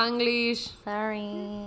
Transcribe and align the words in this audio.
Spanglish. 0.00 0.76
Sorry. 0.84 1.66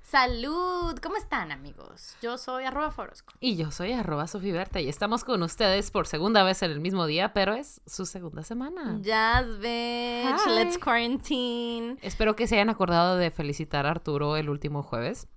Salud, 0.00 0.96
¿cómo 1.02 1.16
están 1.18 1.52
amigos? 1.52 2.16
Yo 2.22 2.38
soy 2.38 2.64
arroba 2.64 2.90
Forosco. 2.92 3.34
Y 3.40 3.56
yo 3.56 3.70
soy 3.70 3.92
arroba 3.92 4.26
Sofiberta 4.26 4.80
y 4.80 4.88
estamos 4.88 5.22
con 5.22 5.42
ustedes 5.42 5.90
por 5.90 6.06
segunda 6.06 6.42
vez 6.44 6.62
en 6.62 6.70
el 6.70 6.80
mismo 6.80 7.04
día, 7.04 7.34
pero 7.34 7.52
es 7.52 7.82
su 7.84 8.06
segunda 8.06 8.42
semana. 8.42 9.00
Jazz 9.02 9.46
bitch, 9.58 10.46
Hi. 10.46 10.54
let's 10.54 10.78
quarantine. 10.78 11.98
Espero 12.00 12.36
que 12.36 12.46
se 12.46 12.54
hayan 12.54 12.70
acordado 12.70 13.18
de 13.18 13.30
felicitar 13.30 13.84
a 13.84 13.90
Arturo 13.90 14.38
el 14.38 14.48
último 14.48 14.82
jueves. 14.82 15.28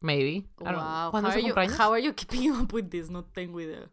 Maybe. 0.00 0.48
Wow, 0.58 1.12
¿Cuándo 1.12 1.28
how 1.28 1.28
es 1.28 1.34
su 1.34 1.38
are, 1.38 1.42
you, 1.42 1.54
cumpleaños? 1.54 1.78
how 1.78 1.92
are 1.92 2.02
you 2.02 2.12
keeping 2.12 2.50
up 2.50 2.72
with 2.72 2.88
this? 2.88 3.08
No 3.08 3.24
tengo 3.24 3.60
idea. 3.60 3.88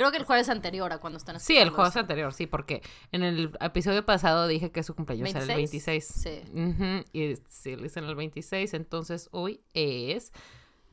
Creo 0.00 0.12
que 0.12 0.16
el 0.16 0.24
jueves 0.24 0.48
anterior 0.48 0.90
a 0.94 0.98
cuando 0.98 1.18
están 1.18 1.38
Sí, 1.40 1.58
el 1.58 1.68
jueves 1.68 1.90
esto. 1.90 2.00
anterior, 2.00 2.32
sí, 2.32 2.46
porque 2.46 2.80
en 3.12 3.22
el 3.22 3.52
episodio 3.60 4.02
pasado 4.06 4.46
dije 4.48 4.72
que 4.72 4.82
su 4.82 4.94
cumpleaños 4.94 5.28
era 5.28 5.40
el 5.40 5.46
26. 5.48 6.02
Sí. 6.06 6.40
Ujú, 6.54 7.04
Y 7.12 7.34
sí, 7.50 7.76
dicen 7.76 8.04
el 8.04 8.14
26, 8.14 8.72
entonces 8.72 9.28
hoy 9.30 9.60
es 9.74 10.32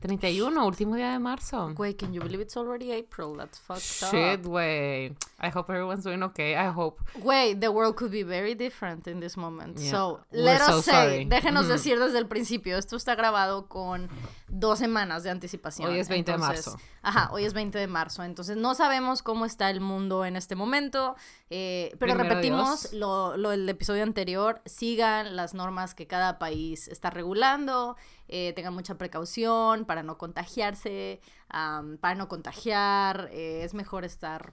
31, 0.00 0.64
último 0.64 0.94
día 0.94 1.10
de 1.10 1.18
marzo. 1.18 1.72
Güey, 1.74 1.94
can 1.94 2.12
you 2.12 2.20
believe 2.20 2.40
it's 2.40 2.56
already 2.56 2.92
April? 2.92 3.36
That's 3.36 3.58
fucked 3.58 3.82
Shit, 3.82 4.40
up. 4.40 4.46
way. 4.46 5.16
I 5.40 5.48
hope 5.48 5.68
everyone's 5.70 6.04
doing 6.04 6.22
okay. 6.22 6.54
I 6.54 6.68
hope. 6.68 7.00
Güey, 7.20 7.58
the 7.58 7.68
world 7.70 7.96
could 7.96 8.12
be 8.12 8.22
very 8.22 8.54
different 8.54 9.08
in 9.08 9.18
this 9.18 9.36
moment. 9.36 9.76
Yeah. 9.78 9.90
So, 9.90 10.20
We're 10.32 10.42
let 10.44 10.60
us 10.60 10.66
so 10.68 10.80
say, 10.82 10.92
sorry. 10.92 11.24
déjenos 11.24 11.64
Ujú. 11.66 11.72
decir 11.72 11.98
desde 11.98 12.18
el 12.18 12.26
principio, 12.28 12.78
esto 12.78 12.94
está 12.96 13.16
grabado 13.16 13.66
con 13.68 14.08
dos 14.48 14.78
semanas 14.78 15.24
de 15.24 15.30
anticipación. 15.30 15.90
Hoy 15.90 15.98
es 15.98 16.08
20 16.08 16.30
de 16.30 16.36
Entonces, 16.36 16.66
marzo. 16.68 16.80
Ajá, 17.02 17.30
hoy 17.32 17.44
es 17.44 17.52
20 17.52 17.76
de 17.78 17.86
marzo. 17.88 18.22
Entonces, 18.22 18.56
no 18.56 18.76
sabemos 18.76 19.22
cómo 19.22 19.46
está 19.46 19.68
el 19.68 19.80
mundo 19.80 20.24
en 20.24 20.36
este 20.36 20.54
momento, 20.54 21.16
eh, 21.50 21.88
pero 21.98 22.14
Primero 22.14 22.28
repetimos 22.28 22.92
lo, 22.92 23.36
lo 23.36 23.50
del 23.50 23.68
episodio 23.68 24.02
anterior, 24.02 24.60
sigan 24.66 25.34
las 25.34 25.54
normas 25.54 25.94
que 25.94 26.06
cada 26.06 26.38
país 26.38 26.88
está 26.88 27.10
regulando, 27.10 27.96
eh, 28.28 28.52
tengan 28.54 28.74
mucha 28.74 28.96
precaución 28.96 29.86
para 29.86 30.02
no 30.02 30.18
contagiarse, 30.18 31.20
para 31.48 32.14
no 32.14 32.28
contagiar, 32.28 33.30
eh, 33.32 33.62
es 33.64 33.72
mejor 33.72 34.04
estar 34.04 34.52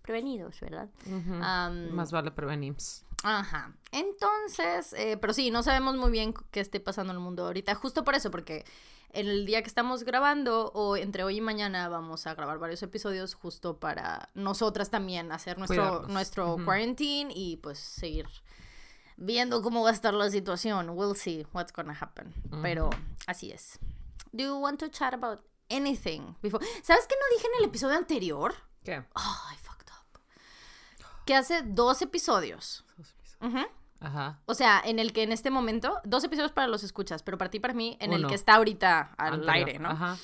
prevenidos, 0.00 0.58
¿verdad? 0.60 0.88
Am, 1.42 1.90
Más 1.90 2.10
vale 2.10 2.30
prevenir. 2.30 2.76
Ajá. 3.22 3.76
Entonces, 3.92 4.96
pero 5.20 5.32
sí, 5.32 5.50
no 5.50 5.62
sabemos 5.62 5.96
muy 5.96 6.10
bien 6.10 6.34
qué 6.50 6.60
esté 6.60 6.80
pasando 6.80 7.12
en 7.12 7.18
el 7.18 7.22
mundo 7.22 7.46
ahorita. 7.46 7.74
Justo 7.74 8.02
por 8.02 8.14
eso, 8.14 8.30
porque 8.30 8.64
en 9.12 9.28
el 9.28 9.46
día 9.46 9.62
que 9.62 9.68
estamos 9.68 10.04
grabando, 10.04 10.70
o 10.74 10.96
entre 10.96 11.24
hoy 11.24 11.36
y 11.36 11.40
mañana, 11.40 11.88
vamos 11.88 12.26
a 12.26 12.34
grabar 12.34 12.58
varios 12.58 12.82
episodios 12.82 13.34
justo 13.34 13.78
para 13.78 14.30
nosotras 14.34 14.90
también 14.90 15.32
hacer 15.32 15.58
nuestro, 15.58 15.82
Cuidarnos. 15.82 16.10
nuestro 16.10 16.54
Ujú. 16.54 16.64
quarantine 16.64 17.32
y 17.34 17.56
pues 17.58 17.78
seguir 17.78 18.26
viendo 19.16 19.62
cómo 19.62 19.82
va 19.82 19.90
a 19.90 19.92
estar 19.92 20.14
la 20.14 20.30
situación. 20.30 20.90
We'll 20.90 21.14
see 21.16 21.46
what's 21.52 21.72
gonna 21.72 21.96
happen. 21.98 22.32
Pero 22.62 22.90
así 23.26 23.50
es. 23.52 23.78
Do 24.32 24.44
you 24.44 24.56
want 24.58 24.80
to 24.80 24.88
chat 24.88 25.12
about 25.14 25.40
anything 25.70 26.34
before? 26.40 26.64
¿Sabes 26.82 27.06
qué 27.06 27.14
no 27.14 27.36
dije 27.36 27.46
en 27.54 27.62
el 27.62 27.68
episodio 27.68 27.96
anterior? 27.98 28.54
¿Qué? 28.82 29.04
Oh, 29.14 29.48
I 29.52 29.56
fucked 29.58 29.88
up. 29.90 30.20
Que 31.26 31.34
hace 31.34 31.62
dos 31.62 32.00
episodios. 32.02 32.84
Ujú. 33.40 33.58
Ajá. 34.02 34.40
O 34.46 34.54
sea, 34.54 34.82
en 34.84 34.98
el 34.98 35.12
que 35.12 35.22
en 35.22 35.32
este 35.32 35.50
momento, 35.50 36.00
dos 36.04 36.24
episodios 36.24 36.52
para 36.52 36.66
los 36.66 36.82
escuchas, 36.82 37.22
pero 37.22 37.38
para 37.38 37.50
ti 37.50 37.60
para 37.60 37.72
mí, 37.74 37.96
en 38.00 38.12
el 38.12 38.26
que 38.26 38.34
está 38.34 38.54
ahorita 38.56 39.14
al 39.16 39.34
Anterior. 39.34 39.68
aire, 39.68 39.78
¿no? 39.78 39.90
Ajá. 39.90 40.16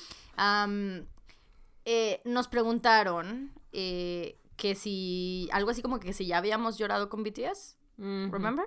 Eh, 1.85 2.21
nos 2.25 2.47
preguntaron 2.47 3.51
eh, 3.71 4.37
que 4.57 4.75
si, 4.75 5.49
algo 5.51 5.71
así 5.71 5.81
como 5.81 5.99
que 5.99 6.13
si 6.13 6.27
ya 6.27 6.37
habíamos 6.37 6.77
llorado 6.77 7.09
con 7.09 7.23
BTS, 7.23 7.77
Ujú. 7.97 8.31
remember? 8.31 8.65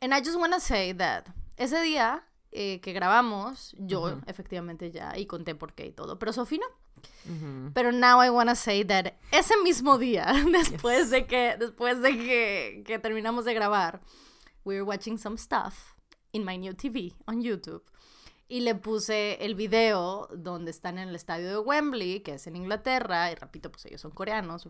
And 0.00 0.14
I 0.14 0.18
just 0.24 0.36
wanna 0.38 0.60
say 0.60 0.94
that 0.94 1.26
ese 1.56 1.80
día 1.82 2.24
eh, 2.52 2.80
que 2.80 2.92
grabamos, 2.92 3.74
yo 3.78 4.20
efectivamente 4.26 4.90
ya, 4.90 5.16
y 5.18 5.26
conté 5.26 5.54
por 5.54 5.74
qué 5.74 5.86
y 5.86 5.92
todo, 5.92 6.18
pero 6.18 6.32
Sofía 6.32 6.60
no. 6.60 6.81
Ujú. 7.24 7.72
Pero 7.74 7.92
now 7.92 8.22
I 8.22 8.30
wanna 8.30 8.54
say 8.54 8.84
that 8.84 9.14
ese 9.30 9.54
mismo 9.62 9.98
día, 9.98 10.26
después 10.52 11.10
de 11.10 11.26
que, 11.26 11.56
después 11.58 12.00
de 12.00 12.16
que, 12.16 12.82
que 12.86 12.98
terminamos 12.98 13.44
de 13.44 13.54
grabar, 13.54 14.00
we 14.64 14.74
were 14.74 14.82
watching 14.82 15.18
some 15.18 15.36
stuff 15.36 15.94
in 16.32 16.44
my 16.44 16.56
new 16.58 16.74
TV 16.74 17.14
on 17.26 17.42
YouTube. 17.42 17.82
Y 18.48 18.60
le 18.60 18.74
puse 18.74 19.42
el 19.44 19.54
video 19.54 20.28
donde 20.34 20.70
están 20.70 20.98
en 20.98 21.08
el 21.08 21.14
estadio 21.14 21.48
de 21.48 21.58
Wembley, 21.58 22.20
que 22.20 22.34
es 22.34 22.46
en 22.46 22.56
Inglaterra, 22.56 23.30
y 23.30 23.34
repito, 23.34 23.70
pues 23.72 23.86
ellos 23.86 24.02
son 24.02 24.10
coreanos, 24.10 24.68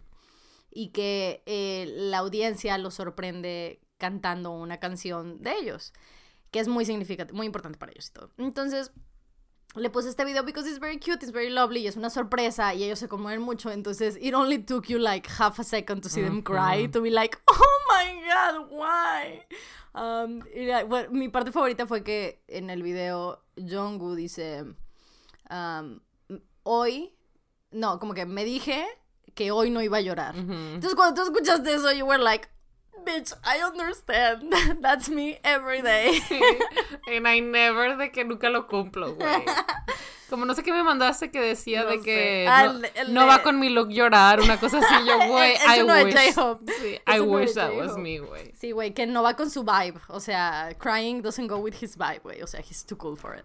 y 0.70 0.90
que 0.90 1.42
eh, 1.46 1.86
la 1.88 2.18
audiencia 2.18 2.78
los 2.78 2.94
sorprende 2.94 3.80
cantando 3.98 4.52
una 4.52 4.78
canción 4.78 5.42
de 5.42 5.54
ellos, 5.56 5.92
que 6.52 6.60
es 6.60 6.68
muy 6.68 6.84
significativo, 6.84 7.36
muy 7.36 7.46
importante 7.46 7.78
para 7.78 7.90
ellos 7.92 8.08
y 8.08 8.12
todo. 8.12 8.30
Entonces, 8.38 8.92
le 9.74 9.88
puse 9.90 10.08
este 10.08 10.24
video 10.24 10.42
because 10.42 10.66
it's 10.68 10.78
very 10.78 10.98
cute, 10.98 11.22
it's 11.22 11.32
very 11.32 11.48
lovely 11.50 11.80
y 11.82 11.86
es 11.86 11.96
una 11.96 12.10
sorpresa 12.10 12.74
y 12.74 12.84
ellos 12.84 12.98
se 12.98 13.08
conmueven 13.08 13.40
mucho. 13.42 13.70
Entonces, 13.70 14.16
it 14.20 14.34
only 14.34 14.58
took 14.58 14.86
you 14.88 14.98
like 14.98 15.28
half 15.38 15.58
a 15.58 15.64
second 15.64 16.02
to 16.02 16.08
see 16.08 16.22
them 16.22 16.42
cry, 16.42 16.86
to 16.88 17.00
be 17.00 17.10
like, 17.10 17.38
oh 17.48 17.78
my 17.88 18.22
god, 18.28 18.66
why? 18.70 19.42
Um, 19.94 20.42
y 20.54 20.66
la- 20.66 20.84
bueno, 20.84 21.10
mi 21.10 21.28
parte 21.28 21.52
favorita 21.52 21.86
fue 21.86 22.02
que 22.02 22.42
en 22.48 22.70
el 22.70 22.82
video 22.82 23.42
Jungkook 23.56 24.16
dice, 24.16 24.64
um, 25.50 26.00
hoy, 26.62 27.14
no, 27.70 27.98
como 27.98 28.14
que 28.14 28.26
me 28.26 28.44
dije 28.44 28.84
que 29.34 29.50
hoy 29.50 29.70
no 29.70 29.80
iba 29.82 29.98
a 29.98 30.00
llorar. 30.02 30.34
Entonces, 30.36 30.94
cuando 30.94 31.14
tú 31.14 31.22
escuchaste 31.30 31.72
eso, 31.74 31.90
you 31.92 32.04
were 32.06 32.22
like, 32.22 32.48
bitch, 33.04 33.32
I 33.44 33.62
understand. 33.62 34.52
That's 34.80 35.08
me 35.08 35.38
every 35.44 35.82
day. 35.82 36.20
Sí. 36.28 36.40
And 37.08 37.26
I 37.26 37.40
never 37.40 37.96
de 37.96 38.10
que 38.10 38.24
nunca 38.24 38.48
lo 38.48 38.66
cumplo, 38.66 39.14
güey. 39.14 39.44
Como 40.30 40.46
no 40.46 40.54
sé 40.54 40.62
qué 40.62 40.72
me 40.72 40.82
mandaste 40.82 41.30
que 41.30 41.42
decía 41.42 41.82
No 41.82 41.90
de 41.90 42.00
que 42.00 42.46
Ah, 42.48 42.72
no, 43.08 43.26
va 43.26 43.42
con 43.42 43.60
mi 43.60 43.68
look 43.68 43.90
llorar, 43.90 44.40
una 44.40 44.58
cosa 44.58 44.78
así. 44.78 45.06
Yo, 45.06 45.18
güey, 45.28 45.54
I 45.56 45.82
wish. 45.82 46.14
Sí, 46.80 46.98
I 47.06 47.20
wish 47.20 47.52
that 47.52 47.74
was 47.74 47.98
me, 47.98 48.18
güey. 48.18 48.52
Sí, 48.58 48.72
güey, 48.72 48.94
que 48.94 49.06
no 49.06 49.22
va 49.22 49.34
con 49.34 49.50
su 49.50 49.62
vibe. 49.62 50.00
O 50.08 50.20
sea, 50.20 50.70
crying 50.78 51.20
doesn't 51.20 51.48
go 51.48 51.58
with 51.58 51.74
his 51.82 51.98
vibe, 51.98 52.20
güey. 52.22 52.42
O 52.42 52.46
sea, 52.46 52.60
he's 52.60 52.82
too 52.82 52.96
cool 52.96 53.14
for 53.14 53.34
it. 53.34 53.44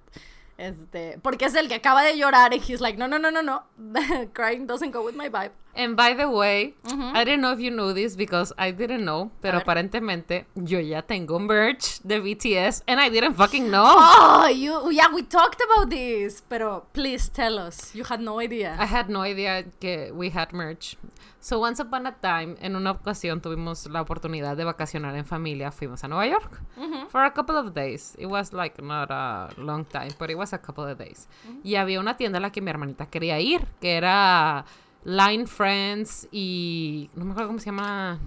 Este, 0.58 1.20
porque 1.22 1.46
es 1.46 1.56
el 1.56 1.68
que 1.68 1.76
acaba 1.76 2.02
de 2.02 2.18
llorar 2.18 2.52
y 2.54 2.58
he's 2.58 2.82
like, 2.82 2.98
no, 2.98 3.08
no, 3.08 3.20
no, 3.20 3.30
no, 3.30 3.42
no. 3.44 3.64
crying 4.34 4.66
doesn't 4.66 4.92
go 4.92 5.04
with 5.04 5.16
my 5.16 5.30
vibe. 5.30 5.52
And 5.76 5.96
by 5.96 6.16
the 6.16 6.28
way, 6.28 6.74
Ujú. 6.86 7.16
I 7.16 7.24
didn't 7.24 7.42
know 7.42 7.52
if 7.54 7.60
you 7.60 7.70
knew 7.70 7.94
this 7.94 8.16
because 8.16 8.52
I 8.58 8.72
didn't 8.72 9.06
know, 9.06 9.30
pero 9.40 9.60
aparentemente 9.60 10.48
yo 10.56 10.80
ya 10.80 11.02
tengo 11.04 11.38
merch 11.38 12.00
de 12.04 12.20
BTS 12.20 12.82
and 12.88 13.00
I 13.00 13.10
didn't 13.10 13.36
fucking 13.36 13.70
know. 13.70 13.86
Oh, 13.86 14.48
you, 14.48 14.90
yeah, 14.90 15.14
we 15.14 15.22
talked 15.22 15.62
about 15.62 15.92
this. 15.92 16.42
Pero 16.50 16.88
please 16.94 17.30
tell 17.30 17.60
us. 17.60 17.94
You 17.94 18.06
had 18.06 18.22
no 18.22 18.40
idea. 18.40 18.76
I 18.80 18.86
had 18.86 19.08
no 19.08 19.22
idea 19.22 19.66
que 19.80 20.12
we 20.12 20.30
had 20.32 20.52
merch. 20.52 20.98
So 21.40 21.60
once 21.60 21.82
upon 21.82 22.08
a 22.08 22.16
time, 22.16 22.56
en 22.62 22.76
una 22.76 22.92
ocasión 22.92 23.42
tuvimos 23.42 23.88
la 23.88 24.02
oportunidad 24.02 24.58
de 24.58 24.64
vacacionar 24.64 25.16
en 25.16 25.26
familia. 25.26 25.72
Fuimos 25.72 26.04
a 26.04 26.08
Nueva 26.08 26.28
York 26.28 26.62
for 27.10 27.22
a 27.22 27.34
couple 27.34 27.58
of 27.58 27.74
days. 27.74 28.16
It 28.18 28.26
was 28.26 28.54
like 28.54 28.82
not 28.82 29.12
a 29.12 29.50
long 29.58 29.86
time, 29.86 30.10
but 30.20 30.30
it 30.30 30.38
was 30.38 30.54
a 30.54 30.58
couple 30.58 30.92
of 30.92 30.98
days. 30.98 31.30
Y 31.64 31.76
había 31.76 32.00
una 32.00 32.18
tienda 32.18 32.40
a 32.40 32.42
la 32.42 32.52
que 32.52 32.62
mi 32.62 32.70
hermanita 32.70 33.06
quería 33.06 33.40
ir, 33.40 33.66
que 33.80 33.96
era 33.98 34.66
Line 35.06 35.46
Friends 35.48 36.28
y 36.32 37.10
no 37.16 37.26
me 37.26 37.32
acuerdo 37.32 37.50
cómo 37.50 37.60
se 37.60 37.68
llama. 37.68 38.20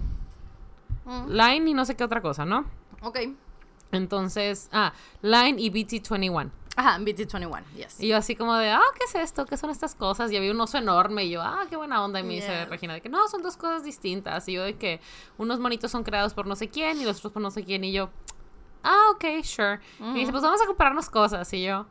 Line 1.27 1.69
y 1.69 1.73
no 1.73 1.83
sé 1.85 1.95
qué 1.95 2.03
otra 2.03 2.21
cosa, 2.21 2.45
¿no? 2.45 2.65
Ok. 3.01 3.19
Entonces, 3.91 4.69
ah, 4.71 4.93
Line 5.21 5.59
y 5.59 5.69
BT21. 5.71 6.51
Ajá, 6.77 6.97
BT21, 6.99 7.63
yes. 7.75 7.99
Y 7.99 8.07
yo 8.07 8.17
así 8.17 8.35
como 8.35 8.55
de, 8.55 8.69
ah, 8.71 8.81
¿qué 8.97 9.03
es 9.05 9.15
esto? 9.15 9.45
¿Qué 9.45 9.57
son 9.57 9.69
estas 9.69 9.93
cosas? 9.93 10.31
Y 10.31 10.37
había 10.37 10.51
un 10.51 10.61
oso 10.61 10.77
enorme 10.77 11.25
y 11.25 11.31
yo, 11.31 11.41
ah, 11.41 11.65
qué 11.69 11.75
buena 11.75 12.03
onda. 12.03 12.21
Y 12.21 12.23
me 12.23 12.35
dice 12.35 12.47
Yes. 12.47 12.69
Regina 12.69 12.93
de 12.93 13.01
que 13.01 13.09
no, 13.09 13.27
son 13.27 13.41
dos 13.43 13.57
cosas 13.57 13.83
distintas. 13.83 14.47
Y 14.47 14.53
yo 14.53 14.63
de 14.63 14.77
que 14.77 15.01
unos 15.37 15.59
monitos 15.59 15.91
son 15.91 16.03
creados 16.03 16.33
por 16.33 16.47
no 16.47 16.55
sé 16.55 16.69
quién 16.69 16.99
y 17.01 17.03
los 17.05 17.17
otros 17.17 17.33
por 17.33 17.41
no 17.41 17.51
sé 17.51 17.65
quién. 17.65 17.83
Y 17.83 17.91
yo, 17.91 18.09
ah, 18.83 19.11
ok, 19.13 19.43
sure. 19.43 19.79
Y 19.99 20.03
me 20.03 20.19
dice, 20.19 20.31
pues 20.31 20.43
vamos 20.43 20.61
a 20.61 20.65
comprarnos 20.65 21.09
cosas. 21.09 21.51
Y 21.53 21.63
yo, 21.63 21.85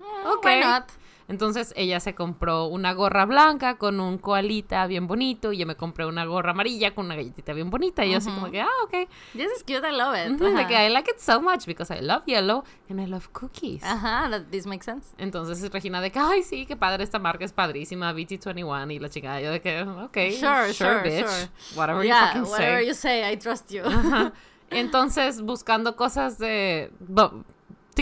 Mm, 0.00 0.26
ok. 0.28 0.44
Why 0.46 0.60
not? 0.60 0.84
Entonces 1.28 1.74
ella 1.76 2.00
se 2.00 2.14
compró 2.14 2.64
una 2.66 2.94
gorra 2.94 3.26
blanca 3.26 3.76
con 3.76 4.00
un 4.00 4.16
koalita 4.16 4.86
bien 4.86 5.06
bonito 5.06 5.52
y 5.52 5.58
yo 5.58 5.66
me 5.66 5.76
compré 5.76 6.06
una 6.06 6.24
gorra 6.24 6.52
amarilla 6.52 6.94
con 6.94 7.04
una 7.04 7.16
galletita 7.16 7.52
bien 7.52 7.68
bonita 7.68 8.04
y 8.06 8.12
yo 8.12 8.18
así 8.18 8.30
como 8.30 8.50
que, 8.50 8.62
ah, 8.62 8.68
ok. 8.84 9.08
This 9.34 9.50
is 9.56 9.62
cute, 9.62 9.86
I 9.86 9.92
love 9.92 10.16
it. 10.16 10.32
Ujú, 10.32 10.46
Ajá. 10.46 10.54
like, 10.56 10.74
I 10.74 10.88
like 10.88 11.10
it 11.10 11.18
so 11.20 11.38
much 11.40 11.66
because 11.66 11.90
I 11.94 12.00
love 12.00 12.22
yellow 12.26 12.64
and 12.88 12.98
I 13.00 13.06
love 13.06 13.28
cookies. 13.32 13.82
Ajá, 13.84 14.30
that, 14.30 14.44
this 14.50 14.66
makes 14.66 14.86
sense. 14.86 15.14
Entonces 15.18 15.70
Regina 15.70 16.00
de 16.00 16.10
que, 16.10 16.18
ay, 16.18 16.42
sí, 16.42 16.64
qué 16.64 16.76
padre, 16.76 17.04
esta 17.04 17.18
marca 17.18 17.44
es 17.44 17.52
padrísima, 17.52 18.12
BT21 18.14 18.94
y 18.94 18.98
la 18.98 19.10
chica, 19.10 19.38
yo 19.40 19.50
de 19.52 19.60
que, 19.60 19.82
ok, 19.82 20.16
Sure, 20.40 20.72
sure, 20.72 21.02
bitch, 21.02 21.26
sure. 21.28 21.48
whatever 21.76 22.02
yeah, 22.04 22.20
you 22.20 22.26
fucking 22.46 22.50
whatever 22.52 22.78
say. 22.80 22.86
you 22.88 22.94
say, 22.94 23.32
I 23.32 23.36
trust 23.36 23.70
you. 23.70 23.82
Entonces, 24.70 25.40
buscando 25.42 25.96
cosas 25.96 26.38
de, 26.38 26.90
bu- 27.00 27.44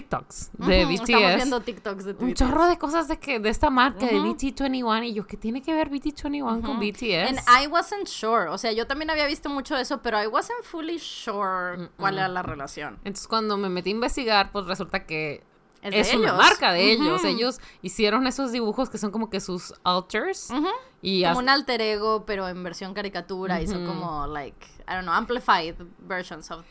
TikToks 0.01 0.51
de 0.59 0.85
Ujú, 0.85 0.93
BTS. 0.93 1.01
Estamos 1.11 1.37
viendo 1.37 1.61
TikToks 1.61 2.05
de 2.05 2.11
un 2.13 2.19
Twitter. 2.19 2.47
chorro 2.49 2.67
de 2.67 2.77
cosas 2.79 3.09
de 3.09 3.19
que 3.19 3.41
de 3.41 3.49
esta 3.49 3.71
marca 3.71 4.05
de 4.07 4.21
Ujú. 4.21 4.35
BT21 4.35 5.07
y 5.07 5.15
yo, 5.15 5.27
¿qué 5.27 5.37
tiene 5.39 5.63
que 5.63 5.73
ver 5.75 5.91
BT21 5.91 6.61
con 6.63 6.79
BTS? 6.79 7.29
And 7.31 7.39
I 7.65 7.67
wasn't 7.67 8.07
sure. 8.07 8.49
O 8.51 8.59
sea, 8.59 8.73
yo 8.73 8.87
también 8.87 9.09
había 9.11 9.27
visto 9.27 9.49
mucho 9.49 9.75
eso, 9.77 10.03
pero 10.03 10.23
I 10.23 10.27
wasn't 10.27 10.63
fully 10.65 10.99
sure 10.99 11.89
cuál 11.97 12.19
era 12.19 12.29
la 12.29 12.43
relación. 12.43 12.95
Entonces 13.05 13.27
cuando 13.27 13.57
me 13.57 13.69
metí 13.71 13.89
a 13.91 13.93
investigar, 13.95 14.53
pues 14.53 14.67
resulta 14.67 15.07
que 15.07 15.43
Es 15.83 15.95
es, 16.09 16.11
de 16.13 16.19
una 16.19 16.29
ellos. 16.29 16.39
marca 16.39 16.73
de 16.73 16.93
ellos. 16.93 17.21
Ujú. 17.21 17.27
Ellos 17.29 17.61
hicieron 17.81 18.27
esos 18.27 18.53
dibujos 18.53 18.91
que 18.91 18.99
son 18.99 19.11
como 19.11 19.31
que 19.31 19.41
sus 19.41 19.73
alters. 19.83 20.51
Ujú. 20.51 20.69
Y 21.01 21.25
Como 21.25 21.39
un 21.39 21.49
alter 21.49 21.81
ego, 21.81 22.25
pero 22.27 22.49
en 22.49 22.63
versión 22.65 22.93
caricatura. 22.93 23.63
Y 23.63 23.67
son 23.67 23.87
como, 23.87 24.27
like, 24.27 24.67
I 24.89 24.93
don't 24.95 25.03
know, 25.03 25.15
amplified 25.15 25.77
versions 26.01 26.51
of 26.51 26.65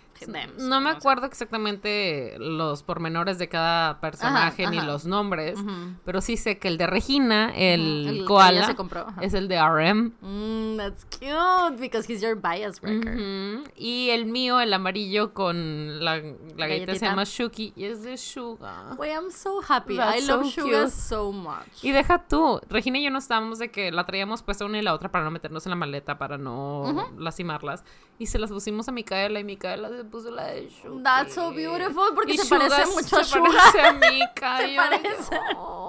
no 0.58 0.82
me 0.82 0.90
acuerdo 0.90 1.26
exactamente 1.26 2.36
los 2.38 2.84
pormenores 2.84 3.38
de 3.38 3.50
cada 3.50 4.00
personaje 4.00 4.68
ni 4.68 4.78
ajá. 4.78 4.88
los 4.88 5.06
nombres, 5.06 5.60
pero 6.04 6.22
sí 6.22 6.38
sé 6.38 6.58
que 6.58 6.68
el 6.68 6.78
de 6.78 6.88
Regina, 6.88 7.52
el, 7.56 8.08
ella 8.08 8.26
koala, 8.26 8.68
se 8.68 8.76
compró, 8.76 9.02
ajá. 9.08 9.22
es 9.22 9.34
el 9.34 9.48
de 9.48 9.62
RM. 9.62 10.14
Mm, 10.22 10.78
that's 10.78 11.06
cute, 11.06 11.80
because 11.80 12.12
he's 12.12 12.22
your 12.22 12.36
bias 12.36 12.80
breaker. 12.80 13.16
Ujú. 13.16 13.64
Y 13.76 14.10
el 14.10 14.26
mío, 14.26 14.60
el 14.60 14.74
amarillo 14.74 15.34
con 15.34 16.04
la, 16.04 16.18
la 16.56 16.68
galleta 16.68 16.96
se 16.96 17.06
llama 17.06 17.24
Shuki 17.26 17.74
y 17.76 17.86
es 17.86 18.04
de 18.04 18.18
Suga. 18.18 18.96
Wait, 18.98 19.12
I'm 19.12 19.32
so 19.32 19.62
happy. 19.68 19.98
That's 19.98 20.24
I 20.24 20.28
love 20.28 20.46
Suga 20.52 20.90
so 20.90 21.32
much. 21.32 21.84
Y 21.84 21.92
deja 21.92 22.26
tú, 22.28 22.60
Regina 22.70 23.00
y 23.00 23.04
yo 23.04 23.12
no 23.12 23.20
estábamos 23.20 23.60
de 23.60 23.72
que 23.72 23.92
la 23.92 24.06
traíamos 24.06 24.44
puesta 24.44 24.66
una 24.66 24.80
y 24.80 24.82
la 24.82 24.94
otra 24.94 25.12
para 25.12 25.24
no 25.24 25.32
meternos 25.32 25.66
en 25.66 25.72
la 25.72 25.76
maleta, 25.76 26.18
para 26.18 26.38
no 26.38 27.12
lastimarlas. 27.18 27.84
Y 28.18 28.28
se 28.28 28.40
las 28.40 28.50
pusimos 28.50 28.88
a 28.88 28.92
Micaela 28.94 29.40
y 29.40 29.44
Micaela 29.44 29.90
puso 30.06 30.32
la 30.32 30.46
de 30.48 30.70
Shuki. 30.70 31.04
That's 31.04 31.34
so 31.34 31.52
beautiful, 31.52 32.14
porque 32.14 32.34
Y 32.34 32.38
se 32.38 32.50
parece 32.50 32.86
mucho 32.88 33.18
a 33.18 33.24
se. 33.24 33.42
Se 33.72 34.76
parece. 34.76 35.40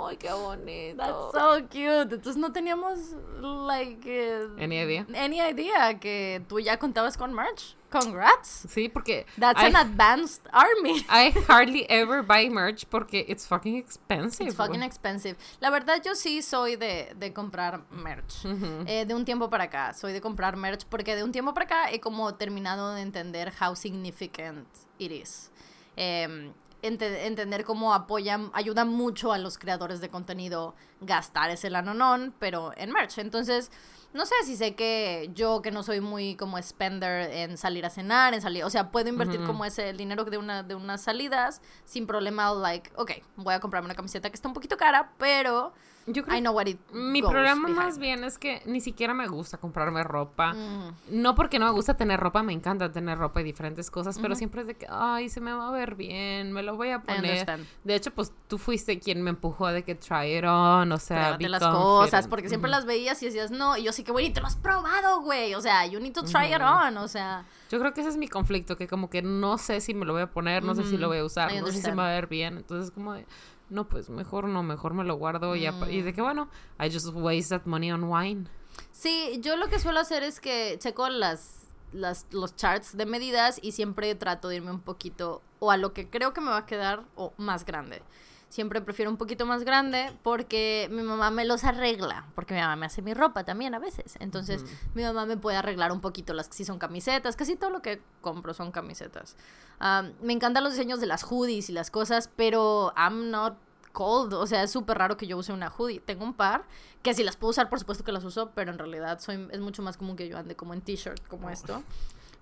Ay, 0.08 0.16
qué 0.16 0.32
bonito. 0.32 0.96
That's 0.96 1.32
so 1.32 1.68
cute. 1.68 2.14
Entonces 2.14 2.36
no 2.36 2.52
teníamos, 2.52 2.98
like, 3.40 4.00
eh, 4.06 4.48
Any 4.58 4.78
idea? 4.80 5.06
any 5.14 5.40
idea 5.40 5.98
que 5.98 6.42
tú 6.48 6.60
ya 6.60 6.78
contabas 6.78 7.16
con 7.16 7.34
merch. 7.34 7.76
Congrats. 7.90 8.66
Sí, 8.68 8.88
porque 8.88 9.26
That's 9.38 9.62
I, 9.62 9.66
an 9.66 9.76
advanced 9.76 10.42
army. 10.52 11.04
I 11.08 11.32
hardly 11.48 11.86
ever 11.88 12.22
buy 12.22 12.50
merch 12.50 12.84
porque 12.90 13.24
it's 13.28 13.46
fucking 13.46 13.76
expensive. 13.76 14.48
It's 14.48 14.56
fucking 14.56 14.82
expensive. 14.82 15.36
La 15.60 15.70
verdad, 15.70 16.02
yo 16.04 16.14
sí 16.14 16.42
soy 16.42 16.76
de, 16.76 17.14
de 17.16 17.32
comprar 17.32 17.84
merch. 17.90 18.44
Eh, 18.86 19.04
de 19.06 19.14
un 19.14 19.24
tiempo 19.24 19.48
para 19.48 19.64
acá, 19.64 19.94
soy 19.94 20.12
de 20.12 20.20
comprar 20.20 20.56
merch 20.56 20.84
porque 20.88 21.14
de 21.16 21.22
un 21.22 21.32
tiempo 21.32 21.54
para 21.54 21.64
acá 21.64 21.90
he 21.92 22.00
como 22.00 22.34
terminado 22.34 22.92
de 22.94 23.02
entender 23.02 23.52
how 23.60 23.74
significant 23.76 24.66
it 24.98 25.12
is. 25.12 25.50
Em, 25.96 26.52
ente- 26.82 27.26
entender 27.26 27.64
cómo 27.64 27.94
apoyan, 27.94 28.50
ayuda 28.55 28.84
mucho 28.84 29.32
a 29.32 29.38
los 29.38 29.58
creadores 29.58 30.00
de 30.00 30.08
contenido 30.08 30.75
gastar 31.00 31.50
ese 31.50 31.70
lanonón, 31.70 32.34
pero 32.38 32.73
en 32.76 32.93
merch. 32.93 33.19
Entonces, 33.19 33.70
no 34.12 34.25
sé 34.25 34.34
si 34.44 34.56
sé 34.56 34.75
que 34.75 35.31
yo 35.34 35.61
que 35.62 35.70
no 35.70 35.82
soy 35.82 36.00
muy 36.00 36.37
como 36.37 36.61
spender 36.62 37.31
en 37.32 37.58
salir 37.58 37.84
a 37.84 37.90
cenar, 37.90 38.32
en 38.34 38.40
salir, 38.40 38.64
o 38.64 38.70
sea, 38.70 38.90
puedo 38.90 39.08
invertir 39.08 39.44
como 39.44 39.64
ese 39.64 39.90
el 39.90 39.96
dinero 39.99 40.25
de 40.25 40.38
una 40.38 40.62
de 40.62 40.75
unas 40.75 41.02
salidas 41.02 41.61
sin 41.84 42.06
problema 42.06 42.50
like, 42.55 42.90
ok, 42.96 43.12
voy 43.37 43.55
a 43.55 43.61
comprarme 43.61 43.87
una 43.87 43.94
camiseta 43.94 44.31
que 44.31 44.37
está 44.37 44.49
un 44.49 44.55
poquito 44.55 44.76
cara, 44.76 45.12
pero 45.19 45.75
Yo 46.06 46.22
creo 46.22 46.38
I 46.38 46.40
know 46.40 46.54
what 46.54 46.66
it 46.66 46.78
Mi 46.92 47.20
problema 47.20 47.68
más 47.68 47.98
bien 47.98 48.22
es 48.22 48.38
que 48.38 48.62
ni 48.64 48.80
siquiera 48.80 49.12
me 49.12 49.26
gusta 49.26 49.58
comprarme 49.58 50.04
ropa. 50.04 50.52
Mm. 50.54 50.94
No 51.10 51.34
porque 51.34 51.58
no 51.58 51.66
me 51.66 51.72
gusta 51.72 51.96
tener 51.96 52.20
ropa, 52.20 52.42
me 52.42 52.52
encanta 52.52 52.92
tener 52.92 53.18
ropa 53.18 53.40
y 53.40 53.44
diferentes 53.44 53.90
cosas, 53.90 54.18
pero 54.20 54.34
siempre 54.34 54.60
es 54.60 54.66
de 54.68 54.74
que, 54.74 54.86
ay, 54.88 55.28
se 55.28 55.40
me 55.40 55.52
va 55.52 55.68
a 55.68 55.70
ver 55.72 55.96
bien, 55.96 56.52
me 56.52 56.62
lo 56.62 56.76
voy 56.76 56.90
a 56.90 57.00
poner. 57.00 57.46
De 57.84 57.94
hecho, 57.94 58.12
pues 58.12 58.32
tú 58.46 58.58
fuiste 58.58 58.98
quien 59.00 59.22
me 59.22 59.30
empujó 59.30 59.68
de 59.68 59.82
que 59.82 59.94
try 59.94 60.38
it 60.38 60.44
on, 60.44 60.92
o 60.92 60.98
sea, 60.98 61.36
be 61.36 61.48
las 61.48 61.62
cosas, 61.62 62.28
porque 62.28 62.48
siempre 62.48 62.70
las 62.70 62.84
veías 62.84 63.20
y 63.22 63.26
decías 63.26 63.50
no, 63.50 63.76
y 63.76 63.82
yo 63.82 63.92
sí 63.92 64.04
que, 64.04 64.12
güey, 64.12 64.32
te 64.32 64.40
lo 64.40 64.46
has 64.46 64.56
probado, 64.56 65.22
güey, 65.22 65.54
o 65.54 65.60
sea, 65.60 65.86
you 65.86 65.98
need 65.98 66.12
to 66.12 66.22
try 66.22 66.54
it 66.54 66.60
on, 66.60 66.96
o 66.98 67.08
sea, 67.08 67.44
Yo 67.70 67.80
creo 67.80 67.92
que 67.92 68.00
ese 68.00 68.10
es 68.10 68.16
mi 68.16 68.28
conflicto, 68.28 68.76
que 68.76 68.86
como 68.86 69.10
que 69.10 69.22
no 69.22 69.58
sé 69.58 69.80
si 69.80 69.94
me 69.94 70.04
lo 70.04 70.12
voy 70.12 70.22
a 70.22 70.30
poner, 70.30 70.62
no 70.62 70.74
sé 70.74 70.84
si 70.84 70.96
lo 70.96 71.08
voy 71.08 71.18
a 71.18 71.24
usar, 71.24 71.48
no 71.48 71.50
sé 71.50 71.56
si 71.56 71.66
understand. 71.78 71.96
me 71.96 72.02
va 72.02 72.08
a 72.10 72.14
ver 72.14 72.26
bien. 72.28 72.56
Entonces, 72.58 72.90
como 72.92 73.14
de, 73.14 73.26
no, 73.70 73.88
pues 73.88 74.08
mejor 74.10 74.48
no, 74.48 74.62
mejor 74.62 74.94
me 74.94 75.04
lo 75.04 75.16
guardo 75.16 75.56
y, 75.56 75.66
apa- 75.66 75.90
y 75.90 76.02
de 76.02 76.12
Mm. 76.12 76.14
que 76.14 76.22
bueno, 76.22 76.48
I 76.80 76.90
just 76.92 77.08
waste 77.14 77.50
that 77.56 77.66
money 77.66 77.90
on 77.92 78.04
wine. 78.04 78.46
sí, 78.92 79.38
yo 79.42 79.56
lo 79.56 79.68
que 79.68 79.78
suelo 79.78 80.00
hacer 80.00 80.22
es 80.22 80.40
que 80.40 80.76
checo 80.78 81.08
las, 81.08 81.66
las, 81.92 82.26
los 82.30 82.54
charts 82.56 82.96
de 82.96 83.06
medidas 83.06 83.58
y 83.62 83.72
siempre 83.72 84.14
trato 84.14 84.48
de 84.48 84.56
irme 84.56 84.70
un 84.70 84.80
poquito 84.80 85.42
o 85.58 85.70
a 85.70 85.76
lo 85.76 85.92
que 85.92 86.08
creo 86.10 86.32
que 86.34 86.40
me 86.40 86.50
va 86.50 86.58
a 86.58 86.66
quedar 86.66 87.04
o 87.16 87.32
más 87.38 87.64
grande. 87.64 88.02
Siempre 88.48 88.81
prefiero 88.81 89.10
un 89.10 89.16
poquito 89.16 89.44
más 89.44 89.64
grande 89.64 90.16
porque 90.22 90.88
mi 90.90 91.02
mamá 91.02 91.31
me 91.31 91.44
los 91.44 91.64
arregla, 91.64 92.26
porque 92.34 92.54
mi 92.54 92.60
mamá 92.60 92.76
me 92.76 92.87
hace 92.87 93.02
mi 93.02 93.12
ropa 93.12 93.44
también 93.44 93.75
a 93.75 93.78
veces. 93.78 94.16
Entonces, 94.20 94.64
mi 94.94 95.02
mamá 95.02 95.26
me 95.26 95.37
puede 95.37 95.56
arreglar 95.56 95.93
un 95.93 96.00
poquito 96.00 96.32
las 96.32 96.48
que 96.48 96.54
sí 96.54 96.64
son 96.64 96.78
camisetas, 96.78 97.37
casi 97.37 97.56
todo 97.56 97.70
lo 97.70 97.82
que 97.82 98.00
compro 98.20 98.54
son 98.54 98.70
camisetas. 98.70 99.37
Um, 99.81 100.12
me 100.25 100.32
encantan 100.32 100.64
los 100.64 100.72
diseños 100.75 101.00
de 101.00 101.06
las 101.06 101.25
hoodies 101.25 101.69
y 101.69 101.72
las 101.72 101.90
cosas, 101.90 102.31
pero 102.37 102.94
I'm 102.96 103.31
not 103.31 103.56
cold, 103.96 104.34
o 104.34 104.46
sea, 104.46 104.62
es 104.62 104.70
súper 104.70 104.99
raro 104.99 105.16
que 105.16 105.26
yo 105.26 105.38
use 105.38 105.52
una 105.52 105.70
hoodie. 105.70 106.00
Tengo 106.00 106.22
un 106.25 106.34
par 106.34 106.64
que 107.02 107.14
si 107.14 107.25
las 107.25 107.37
puedo 107.37 107.50
usar, 107.50 107.70
por 107.70 107.78
supuesto 107.78 108.04
que 108.04 108.12
las 108.12 108.25
uso, 108.25 108.50
pero 108.54 108.70
en 108.70 108.78
realidad 108.78 109.19
soy, 109.20 109.49
es 109.50 109.60
mucho 109.60 109.82
más 109.82 109.96
común 109.96 110.16
que 110.16 110.28
yo 110.28 110.37
ande 110.37 110.54
como 110.54 110.75
en 110.75 110.82
t-shirt 110.82 111.26
como 111.28 111.49
esto. 111.49 111.82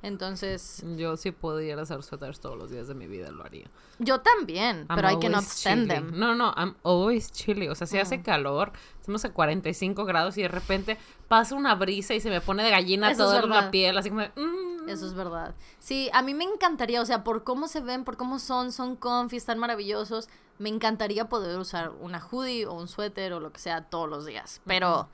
Entonces, 0.04 0.82
Yo 0.96 1.16
si 1.16 1.32
pudiera 1.32 1.82
hacer 1.82 2.02
suéteres 2.02 2.38
todos 2.40 2.56
los 2.58 2.70
días 2.70 2.86
de 2.88 2.94
mi 2.94 3.06
vida, 3.06 3.30
lo 3.30 3.44
haría. 3.44 3.70
yo 3.98 4.20
también, 4.20 4.86
I'm 4.88 4.96
pero 4.96 5.08
I 5.10 5.14
cannot 5.18 5.24
always 5.42 5.48
stand 5.52 5.82
chilly. 5.90 5.94
them. 5.94 6.18
No, 6.18 6.34
no, 6.34 6.52
I'm 6.56 6.74
always 6.82 7.32
chilly. 7.32 7.68
O 7.68 7.74
sea, 7.74 7.86
si 7.86 7.96
Mm. 7.96 8.00
hace 8.00 8.22
calor, 8.22 8.72
estamos 9.00 9.24
a 9.24 9.32
45 9.32 10.04
grados 10.04 10.36
y 10.38 10.42
de 10.42 10.48
repente 10.48 10.98
pasa 11.28 11.54
una 11.54 11.74
brisa 11.74 12.14
y 12.14 12.20
se 12.20 12.30
me 12.30 12.40
pone 12.40 12.62
de 12.62 12.70
gallina 12.70 13.10
Eso 13.10 13.24
toda 13.24 13.42
la 13.46 13.70
piel, 13.70 13.96
así 13.98 14.10
como 14.10 14.20
de, 14.22 14.28
mm. 14.36 14.88
Eso 14.88 15.06
es 15.06 15.14
verdad. 15.14 15.54
Sí, 15.78 16.10
a 16.12 16.20
mí 16.20 16.34
me 16.34 16.44
encantaría, 16.44 17.00
o 17.00 17.06
sea, 17.06 17.24
por 17.24 17.42
cómo 17.42 17.68
se 17.68 17.80
ven, 17.80 18.04
por 18.04 18.16
cómo 18.18 18.38
son, 18.38 18.70
son 18.72 18.96
comfy, 18.96 19.36
están 19.38 19.58
maravillosos. 19.58 20.28
Me 20.58 20.68
encantaría 20.68 21.28
poder 21.28 21.58
usar 21.58 21.90
una 22.00 22.20
hoodie 22.20 22.66
o 22.66 22.74
un 22.74 22.86
suéter 22.86 23.32
o 23.32 23.40
lo 23.40 23.50
que 23.52 23.58
sea 23.60 23.82
todos 23.88 24.08
los 24.08 24.26
días. 24.26 24.60
Pero 24.66 25.08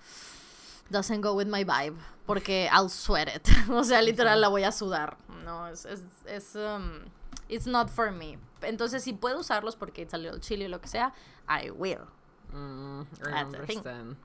doesn't 0.90 1.20
go 1.20 1.34
with 1.34 1.48
my 1.48 1.64
vibe. 1.64 1.96
Porque 2.26 2.68
I'll 2.70 2.88
sweat 2.88 3.28
it. 3.28 3.48
o 3.70 3.82
sea, 3.82 4.02
literal 4.02 4.40
la 4.40 4.48
voy 4.48 4.64
a 4.64 4.70
sudar. 4.72 5.16
No, 5.44 5.66
es, 5.66 5.84
es, 5.84 6.02
es, 6.26 6.54
um, 6.56 7.06
it's 7.48 7.66
not 7.66 7.90
for 7.90 8.10
me. 8.12 8.38
Entonces, 8.62 9.02
si 9.02 9.12
puedo 9.12 9.40
usarlos 9.40 9.74
porque 9.76 10.02
it's 10.02 10.14
a 10.14 10.18
little 10.18 10.38
chilly 10.38 10.66
o 10.66 10.68
lo 10.68 10.78
que 10.80 10.88
sea, 10.88 11.12
I 11.48 11.70
will. 11.70 12.06
Mm, 12.52 13.02
I 13.02 13.30
That's 13.30 13.52
the 13.52 13.66
thing. 13.66 13.78
understand. 13.78 14.16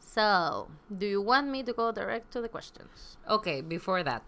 So, 0.00 0.68
do 0.90 1.06
you 1.06 1.20
want 1.20 1.48
me 1.48 1.62
to 1.62 1.72
go 1.72 1.92
direct 1.92 2.32
to 2.32 2.40
the 2.40 2.48
questions? 2.48 3.18
Ok, 3.28 3.62
before 3.68 4.02
that. 4.04 4.22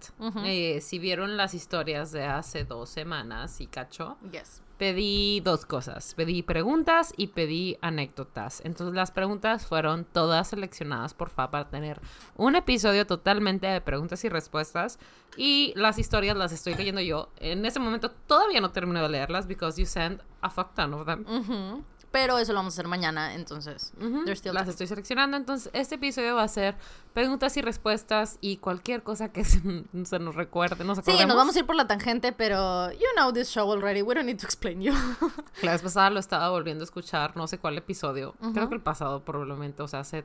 Eh, 0.44 0.81
si 0.81 0.99
vieron 0.99 1.37
las 1.37 1.54
historias 1.54 2.12
de 2.12 2.25
hace 2.25 2.64
dos 2.64 2.90
semanas 2.90 3.61
y 3.61 3.66
cacho, 3.66 4.16
Yes. 4.30 4.61
Pedí 4.80 5.40
dos 5.40 5.66
cosas. 5.66 6.14
Pedí 6.14 6.42
preguntas 6.42 7.12
y 7.18 7.26
pedí 7.26 7.76
anécdotas. 7.82 8.62
Entonces 8.64 8.96
las 8.96 9.10
preguntas 9.10 9.66
fueron 9.66 10.06
todas 10.06 10.49
seleccionadas 10.49 11.12
por 11.12 11.28
Fa 11.28 11.50
para 11.50 11.68
tener 11.68 12.00
un 12.34 12.56
episodio 12.56 13.06
totalmente 13.06 13.66
de 13.66 13.82
preguntas 13.82 14.25
y 14.25 14.30
respuestas. 14.30 14.99
Y 15.37 15.75
las 15.76 15.99
historias 15.99 16.34
las 16.34 16.52
estoy 16.52 16.76
leyendo 16.76 17.02
yo. 17.02 17.28
En 17.37 17.66
ese 17.66 17.78
momento 17.78 18.10
todavía 18.10 18.62
no 18.62 18.70
termino 18.70 19.02
de 19.02 19.10
leerlas 19.10 19.46
because 19.46 19.78
you 19.78 19.87
sent 19.87 20.22
a 20.40 20.49
fuck 20.49 20.72
ton 20.75 20.94
of 20.94 21.04
them. 21.04 21.26
Ujú. 21.28 21.84
Pero 22.11 22.38
eso 22.38 22.52
lo 22.52 22.59
vamos 22.59 22.75
a 22.75 22.76
hacer 22.76 22.88
mañana, 22.88 23.35
entonces. 23.35 23.93
There's 24.25 24.40
still 24.40 24.52
Las 24.52 24.67
estoy 24.67 24.88
seleccionando. 24.88 25.37
Entonces, 25.37 25.71
este 25.73 25.95
episodio 25.95 26.35
va 26.35 26.43
a 26.43 26.49
ser 26.49 26.75
preguntas 27.12 27.57
y 27.57 27.62
respuestas 27.62 28.38
y 28.40 28.57
cualquier 28.57 29.05
cosa 29.05 29.33
que 29.33 29.45
se, 29.45 29.61
se 30.05 30.19
nos 30.19 30.35
recuerde. 30.35 30.85
Nos 30.85 30.99
Sí, 31.05 31.12
nos 31.26 31.37
vamos 31.37 31.55
a 31.55 31.61
ir 31.61 31.67
por 31.67 31.76
la 31.76 31.87
tangente, 31.87 32.33
pero 32.33 32.90
you 32.93 33.07
know 33.14 33.33
this 33.33 33.49
show 33.49 33.73
already. 33.73 34.02
We 34.02 34.14
don't 34.14 34.26
need 34.26 34.38
to 34.38 34.47
explain 34.47 34.83
you. 34.83 34.93
La 35.62 35.73
vez 35.73 35.83
pasada 35.83 36.11
lo 36.11 36.19
estaba 36.19 36.50
volviendo 36.50 36.83
a 36.83 36.87
escuchar, 36.87 37.37
no 37.37 37.47
sé 37.47 37.59
cuál 37.59 37.79
episodio. 37.79 38.35
Creo 38.55 38.69
que 38.69 38.75
el 38.75 38.83
pasado 38.83 39.25
probablemente, 39.25 39.83
o 39.83 39.88
sea, 39.88 40.00
hace 40.00 40.25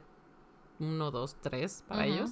uno, 0.80 1.12
dos, 1.12 1.36
tres 1.42 1.84
para 1.88 2.06
ellos. 2.06 2.32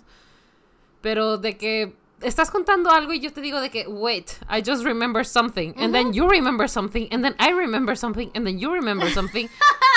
Pero 1.01 1.37
de 1.37 1.57
que 1.57 1.95
estás 2.23 2.49
contando 2.51 2.89
algo 2.91 3.13
y 3.13 3.19
yo 3.19 3.31
te 3.31 3.41
digo 3.41 3.61
de 3.61 3.69
que, 3.69 3.87
wait, 3.87 4.31
I 4.49 4.61
just 4.65 4.83
remember 4.83 5.25
something. 5.25 5.73
And 5.77 5.93
then 5.93 6.13
you 6.13 6.27
remember 6.27 6.69
something. 6.69 7.07
And 7.11 7.23
then 7.23 7.35
I 7.39 7.51
remember 7.51 7.97
something. 7.97 8.29
And 8.33 8.45
then 8.45 8.59
you 8.59 8.71
remember 8.71 9.09
something. 9.11 9.47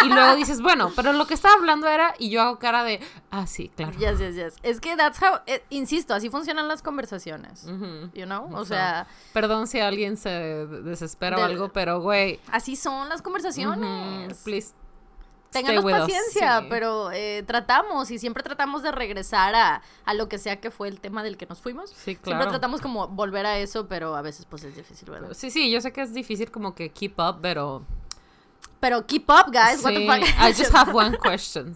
y 0.05 0.09
luego 0.09 0.37
dices, 0.37 0.61
bueno, 0.61 0.93
pero 0.95 1.13
lo 1.13 1.27
que 1.27 1.35
estaba 1.35 1.55
hablando 1.55 1.89
era, 1.89 2.15
y 2.19 2.31
yo 2.31 2.43
hago 2.43 2.59
cara 2.59 2.85
de, 2.85 3.01
ah, 3.31 3.47
sí, 3.47 3.71
claro. 3.75 3.93
yes, 3.99 4.19
yes, 4.19 4.35
yes. 4.35 4.55
Es 4.63 4.81
que 4.81 4.97
that's 4.97 5.21
how, 5.23 5.41
eh, 5.47 5.63
insisto, 5.71 6.15
así 6.15 6.31
funcionan 6.31 6.69
las 6.69 6.83
conversaciones. 6.83 7.65
You 8.15 8.25
know? 8.27 8.49
O 8.55 8.65
sea, 8.65 9.07
Perdón 9.33 9.67
si 9.67 9.81
alguien 9.81 10.17
se 10.17 10.31
desespera 10.31 11.39
o 11.39 11.43
algo, 11.43 11.69
pero 11.71 12.01
güey. 12.01 12.41
así 12.51 12.77
son 12.77 13.09
las 13.09 13.23
conversaciones. 13.23 14.39
please. 14.45 14.75
Ténganos 15.57 15.85
us, 15.85 15.91
paciencia, 15.93 16.61
sí. 16.61 16.67
pero 16.69 17.11
eh, 17.13 17.43
tratamos 17.47 18.11
y 18.11 18.19
siempre 18.19 18.43
tratamos 18.43 18.83
de 18.83 18.93
regresar 18.93 19.55
a, 19.55 19.83
a 20.05 20.15
lo 20.15 20.29
que 20.29 20.39
sea 20.39 20.61
que 20.61 20.71
fue 20.71 20.89
el 20.89 21.01
tema 21.01 21.23
del 21.23 21.37
que 21.37 21.47
nos 21.47 21.61
fuimos. 21.61 21.91
Sí, 21.91 21.97
Siempre 22.05 22.33
claro. 22.33 22.51
tratamos 22.51 22.81
como 22.81 23.09
volver 23.09 23.47
a 23.47 23.59
eso, 23.59 23.87
pero 23.89 24.15
a 24.17 24.23
veces 24.23 24.47
pues 24.47 24.65
es 24.65 24.77
difícil, 24.77 25.11
¿verdad? 25.11 25.29
Sí, 25.33 25.51
sí, 25.51 25.71
yo 25.71 25.81
sé 25.81 25.93
que 25.93 26.03
es 26.03 26.13
difícil 26.15 26.51
como 26.51 26.75
que 26.75 26.91
keep 26.91 27.19
up, 27.19 27.39
pero 27.43 27.83
Pero 28.81 29.07
keep 29.07 29.29
up, 29.31 29.51
guys. 29.53 29.83
What 29.83 29.95
the 29.95 30.07
fuck? 30.07 30.23
I 30.39 30.53
just 30.53 30.73
have 30.73 30.93
one 30.95 31.17
question. 31.23 31.75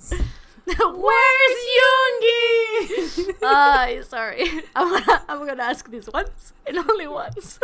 Where's 0.66 1.60
Yoongi? 1.76 3.34
Ay, 3.42 4.02
sorry. 4.08 4.44
I'm 4.76 4.88
gonna, 4.90 5.24
I'm 5.28 5.46
gonna 5.46 5.62
ask 5.64 5.90
this 5.90 6.08
once 6.12 6.52
and 6.66 6.78
only 6.78 7.08
once. 7.08 7.58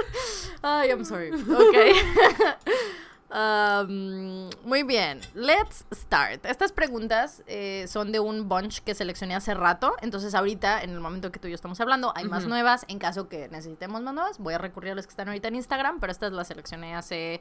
Ay, 0.64 0.88
I'm 0.90 1.04
sorry. 1.04 1.30
Okay. 1.32 1.92
Um, 3.28 4.48
muy 4.62 4.84
bien, 4.84 5.20
let's 5.34 5.84
start. 5.92 6.46
Estas 6.46 6.72
preguntas 6.72 7.42
eh, 7.46 7.86
son 7.88 8.12
de 8.12 8.20
un 8.20 8.48
bunch 8.48 8.80
que 8.80 8.94
seleccioné 8.94 9.34
hace 9.34 9.54
rato. 9.54 9.94
Entonces, 10.00 10.34
ahorita, 10.34 10.82
en 10.82 10.90
el 10.90 11.00
momento 11.00 11.32
que 11.32 11.38
tú 11.38 11.48
y 11.48 11.50
yo 11.50 11.56
estamos 11.56 11.80
hablando, 11.80 12.12
hay 12.14 12.24
más 12.24 12.46
nuevas. 12.46 12.84
En 12.88 12.98
caso 12.98 13.28
que 13.28 13.48
necesitemos 13.48 14.00
más 14.02 14.14
nuevas, 14.14 14.38
voy 14.38 14.54
a 14.54 14.58
recurrir 14.58 14.92
a 14.92 14.94
las 14.94 15.06
que 15.06 15.10
están 15.10 15.28
ahorita 15.28 15.48
en 15.48 15.56
Instagram. 15.56 15.98
Pero 16.00 16.12
estas 16.12 16.32
las 16.32 16.48
seleccioné 16.48 16.94
hace, 16.94 17.40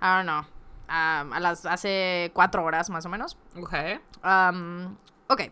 I 0.00 0.04
don't 0.04 0.24
know, 0.24 0.40
um, 0.40 1.32
a 1.32 1.40
las, 1.40 1.64
hace 1.64 2.30
cuatro 2.34 2.62
horas 2.64 2.90
más 2.90 3.06
o 3.06 3.08
menos. 3.08 3.38
Okay. 3.56 4.00
Um, 4.22 4.96
ok, 5.28 5.42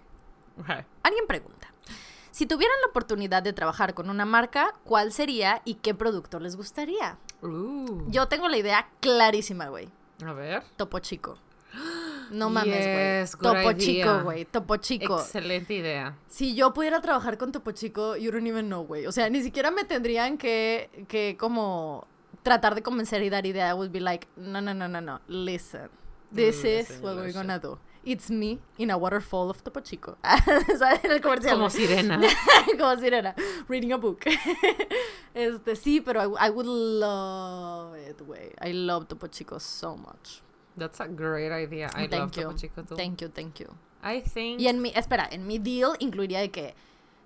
Okay. 0.61 0.85
Alguien 1.03 1.27
pregunta, 1.27 1.70
si 2.31 2.47
tuvieran 2.47 2.77
la 2.83 2.89
oportunidad 2.91 3.43
de 3.43 3.53
trabajar 3.53 3.95
con 3.95 4.11
una 4.11 4.25
marca, 4.25 4.75
¿cuál 4.85 5.13
sería 5.13 5.63
y 5.65 5.75
qué 5.75 5.95
producto 5.95 6.41
les 6.41 6.57
gustaría? 6.57 7.19
Ooh. 7.43 8.05
Yo 8.09 8.29
tengo 8.29 8.49
la 8.49 8.57
idea 8.59 8.89
clarísima, 9.01 9.69
güey. 9.69 9.89
A 10.25 10.33
ver. 10.33 10.63
Topo 10.77 10.99
Chico. 10.99 11.39
No 12.31 12.51
mames, 12.51 12.85
güey. 12.87 13.21
Yes, 13.23 13.31
Topo 13.33 13.71
idea. 13.71 13.75
Chico, 13.77 14.21
güey. 14.23 14.45
Topo 14.45 14.77
Chico. 14.77 15.19
Excelente 15.21 15.75
idea. 15.75 16.17
Si 16.29 16.55
yo 16.55 16.73
pudiera 16.73 17.01
trabajar 17.01 17.39
con 17.39 17.53
Topo 17.53 17.73
Chico, 17.73 18.17
you 18.17 18.31
don't 18.31 18.47
even 18.47 18.67
know, 18.67 18.85
güey. 18.87 19.07
O 19.07 19.13
sea, 19.13 19.29
ni 19.31 19.43
siquiera 19.43 19.71
me 19.71 19.85
tendrían 19.85 20.37
que, 20.39 21.07
que 21.09 21.37
como 21.39 22.07
tratar 22.43 22.75
de 22.75 22.83
convencer 22.83 23.23
y 23.23 23.31
dar 23.31 23.47
idea. 23.47 23.71
I 23.71 23.75
would 23.75 23.91
be 23.91 24.01
like, 24.01 24.27
no, 24.37 24.61
no, 24.61 24.75
no, 24.75 24.89
no, 24.89 25.01
no. 25.01 25.21
Listen. 25.29 25.89
This 26.35 26.63
Mm, 26.63 26.67
is 26.67 26.89
listen, 26.91 27.03
what 27.05 27.17
we're 27.17 27.33
gonna 27.33 27.59
do. 27.59 27.79
It's 28.03 28.31
me 28.31 28.59
in 28.79 28.91
a 28.91 28.97
waterfall 28.97 29.51
of 29.51 29.63
Topo 29.63 29.81
Chico. 29.81 30.17
¿Sabes? 30.25 31.05
En 31.05 31.11
el 31.11 31.21
comercial. 31.21 31.57
Como 31.57 31.69
sirena. 31.69 32.19
Como 32.79 32.97
sirena. 32.97 33.35
Reading 33.69 33.93
a 33.93 33.99
book. 33.99 34.25
este, 35.35 35.77
sí, 35.77 36.01
pero 36.01 36.23
I, 36.23 36.47
I 36.47 36.51
would 36.51 36.67
love 36.67 37.95
it, 37.97 38.19
güey. 38.27 38.55
I 38.61 38.73
love 38.73 39.07
Topo 39.07 39.27
Chico 39.27 39.59
so 39.59 39.97
much. 39.97 40.41
That's 40.79 40.99
a 41.01 41.09
great 41.09 41.53
idea. 41.53 41.91
I 41.95 42.07
thank 42.07 42.13
love 42.13 42.37
you. 42.37 42.43
Topo 42.45 42.57
Chico 42.57 42.83
too. 42.83 42.97
Thank 42.97 43.21
you, 43.21 43.29
thank 43.29 43.61
you. 43.61 43.67
I 44.03 44.21
think 44.21 44.61
Y 44.61 44.69
en 44.69 44.81
mi, 44.81 44.93
espera, 44.95 45.29
en 45.31 45.47
mi 45.47 45.59
deal 45.59 45.95
incluiría 45.99 46.41
de 46.41 46.51
que, 46.51 46.75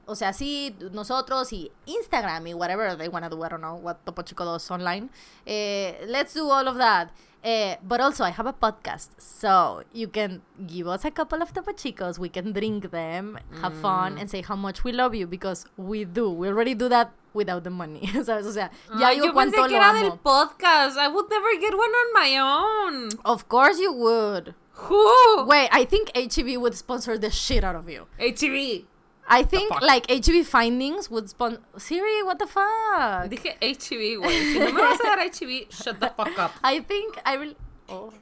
o 0.06 0.16
sea, 0.16 0.32
sí, 0.32 0.74
nosotros 0.90 1.52
y 1.52 1.70
Instagram 1.86 2.48
y 2.48 2.54
whatever 2.54 2.96
they 2.98 3.06
wanna 3.08 3.28
do, 3.28 3.44
I 3.44 3.48
don't 3.48 3.60
know 3.60 3.76
what 3.76 3.98
Topo 4.04 4.22
Chico 4.22 4.44
does 4.44 4.68
online. 4.72 5.08
Eh, 5.46 6.04
let's 6.08 6.34
do 6.34 6.50
all 6.50 6.66
of 6.66 6.78
that. 6.78 7.12
Eh, 7.44 7.76
but 7.86 8.00
also, 8.00 8.24
I 8.24 8.30
have 8.30 8.46
a 8.46 8.54
podcast, 8.54 9.10
so 9.18 9.82
you 9.92 10.08
can 10.08 10.40
give 10.66 10.88
us 10.88 11.04
a 11.04 11.10
couple 11.10 11.42
of 11.42 11.52
Topo 11.52 11.72
Chicos. 11.72 12.18
We 12.18 12.30
can 12.30 12.52
drink 12.54 12.90
them, 12.90 13.38
have 13.60 13.74
fun, 13.82 14.16
and 14.16 14.30
say 14.30 14.40
how 14.40 14.56
much 14.56 14.82
we 14.82 14.92
love 14.92 15.14
you 15.14 15.26
because 15.26 15.66
we 15.76 16.06
do. 16.06 16.30
We 16.30 16.48
already 16.48 16.72
do 16.74 16.88
that 16.88 17.12
without 17.34 17.62
the 17.64 17.68
money, 17.70 18.00
¿sabes? 18.24 18.46
O 18.46 18.50
sea, 18.52 18.70
ya 18.98 19.08
Ay, 19.08 19.16
digo 19.20 19.26
yo 19.26 19.32
pensé 19.34 19.56
cuánto 19.56 19.68
que 19.68 19.76
lo 19.76 19.76
era 19.76 19.90
amo. 19.90 20.00
del 20.00 20.18
podcast. 20.24 20.96
I 20.96 21.08
would 21.08 21.28
never 21.28 21.60
get 21.60 21.74
one 21.74 21.92
on 21.92 22.12
my 22.14 22.38
own. 22.38 23.08
Of 23.26 23.46
course 23.50 23.78
you 23.78 23.92
would. 23.92 24.54
Who? 24.88 25.44
Wait, 25.44 25.68
I 25.70 25.84
think 25.84 26.12
HEB 26.16 26.56
would 26.56 26.74
sponsor 26.74 27.18
the 27.18 27.30
shit 27.30 27.62
out 27.62 27.76
of 27.76 27.90
you. 27.90 28.06
HB. 28.18 28.86
I 29.26 29.42
think 29.42 29.80
like 29.80 30.06
HB 30.06 30.44
Findings 30.44 31.10
would 31.10 31.30
sponsor 31.30 31.60
Siri. 31.78 32.22
What 32.22 32.38
the 32.38 32.46
fuck? 32.46 33.30
Dije 33.30 33.56
HB, 33.60 34.18
güey. 34.20 34.52
Si 34.52 34.58
no 34.58 34.72
me 34.72 34.80
vas 34.80 35.00
a 35.00 35.04
dar 35.04 35.18
HB, 35.18 35.72
shut 35.72 35.98
the 36.00 36.10
fuck 36.10 36.38
up. 36.38 36.52
I 36.62 36.80
think 36.80 37.18
I 37.24 37.36
will. 37.38 37.54
Oh. 37.88 38.12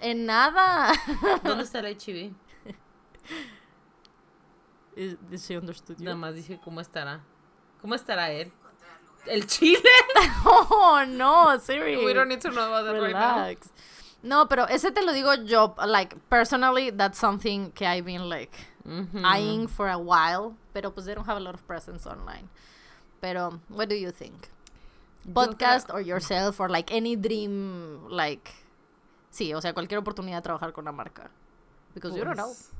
En 0.00 0.26
nada. 0.26 0.92
¿Dónde 1.42 1.64
está 1.64 1.80
el 1.80 1.94
HB? 1.94 2.34
She 5.38 5.56
understood 5.56 5.98
you? 5.98 6.04
Nada 6.04 6.16
más 6.16 6.34
dije 6.34 6.60
cómo 6.62 6.80
estará. 6.80 7.20
¿Cómo 7.80 7.94
estará 7.94 8.30
él? 8.30 8.52
¿El 9.26 9.46
chile? 9.46 9.82
Oh 10.44 11.04
no, 11.06 11.58
Siri. 11.58 12.04
We 12.04 12.12
don't 12.14 12.28
need 12.28 12.40
to 12.40 12.50
know 12.50 12.66
about 12.72 12.84
that 12.84 13.00
right 13.00 13.12
now. 13.12 13.54
No, 14.22 14.48
pero 14.48 14.66
ese 14.68 14.90
te 14.90 15.02
lo 15.02 15.12
digo 15.12 15.34
yo. 15.46 15.74
Like 15.86 16.16
personally, 16.28 16.90
that's 16.90 17.18
something 17.18 17.72
que 17.72 17.86
I've 17.86 18.04
been 18.04 18.28
like 18.28 18.54
Mhm. 18.84 19.22
eyeing 19.24 19.68
for 19.68 19.88
a 19.88 19.96
while. 19.98 20.54
Pero 20.72 20.92
pues 20.92 21.06
they 21.06 21.14
don't 21.14 21.26
have 21.28 21.36
a 21.36 21.40
lot 21.40 21.54
of 21.54 21.62
presence 21.62 22.06
online. 22.06 22.48
Pero 23.20 23.60
what 23.68 23.88
do 23.88 23.94
you 23.94 24.10
think? 24.12 24.48
Podcast 25.32 25.88
creo- 25.88 25.94
or 25.96 26.00
yourself 26.00 26.58
or 26.60 26.70
like 26.70 26.90
any 26.94 27.14
dream 27.16 28.06
like 28.08 28.50
sí, 29.30 29.52
o 29.54 29.60
sea, 29.60 29.72
cualquier 29.74 29.98
oportunidad 30.00 30.38
de 30.38 30.42
trabajar 30.42 30.72
con 30.72 30.84
una 30.84 30.92
marca. 30.92 31.30
Because 31.94 32.16
you 32.16 32.24
don't 32.24 32.36
know. 32.36 32.46
Pues, 32.46 32.70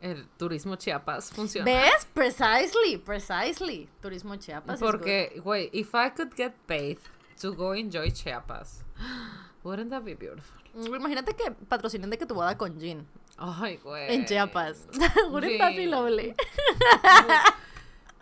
El 0.00 0.28
turismo 0.36 0.76
Chiapas 0.76 1.30
funciona. 1.30 1.64
¿Ves? 1.64 2.04
Precisely, 2.12 2.98
precisely. 2.98 3.88
Turismo 4.02 4.36
Chiapas. 4.36 4.78
Porque, 4.78 5.40
güey, 5.42 5.70
if 5.72 5.94
I 5.94 6.10
could 6.10 6.34
get 6.36 6.52
paid 6.66 6.98
to 7.40 7.54
go 7.54 7.72
enjoy 7.74 8.10
Chiapas, 8.10 8.84
wouldn't 9.64 9.88
that 9.90 10.04
be 10.04 10.14
beautiful? 10.14 10.60
Imagínate 10.74 11.34
que 11.34 11.50
patrocinen 11.68 12.10
de 12.10 12.18
que 12.18 12.26
tu 12.26 12.34
boda 12.34 12.56
con 12.58 12.78
Jean 12.78 13.06
Ay, 13.38 13.76
güey. 13.82 14.14
en 14.14 14.24
Chiapas. 14.26 14.86
Be 14.92 15.48
Jean. 15.74 15.90
lovely? 15.90 16.34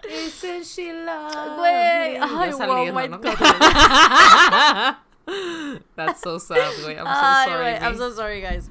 Isn't 0.08 0.64
she 0.66 0.92
lovely? 0.92 1.56
Güey, 1.56 2.18
ay, 2.20 2.52
wow, 2.54 2.92
my 2.92 3.06
¿no? 3.06 3.20
That's 5.96 6.20
so 6.20 6.38
sad, 6.38 6.72
güey. 6.82 6.96
I'm 6.98 7.06
so 7.06 7.12
Ay, 7.12 7.44
sorry. 7.46 7.58
güey, 7.62 7.78
I'm 7.80 7.96
so 7.96 8.10
sorry, 8.12 8.40
guys. 8.40 8.68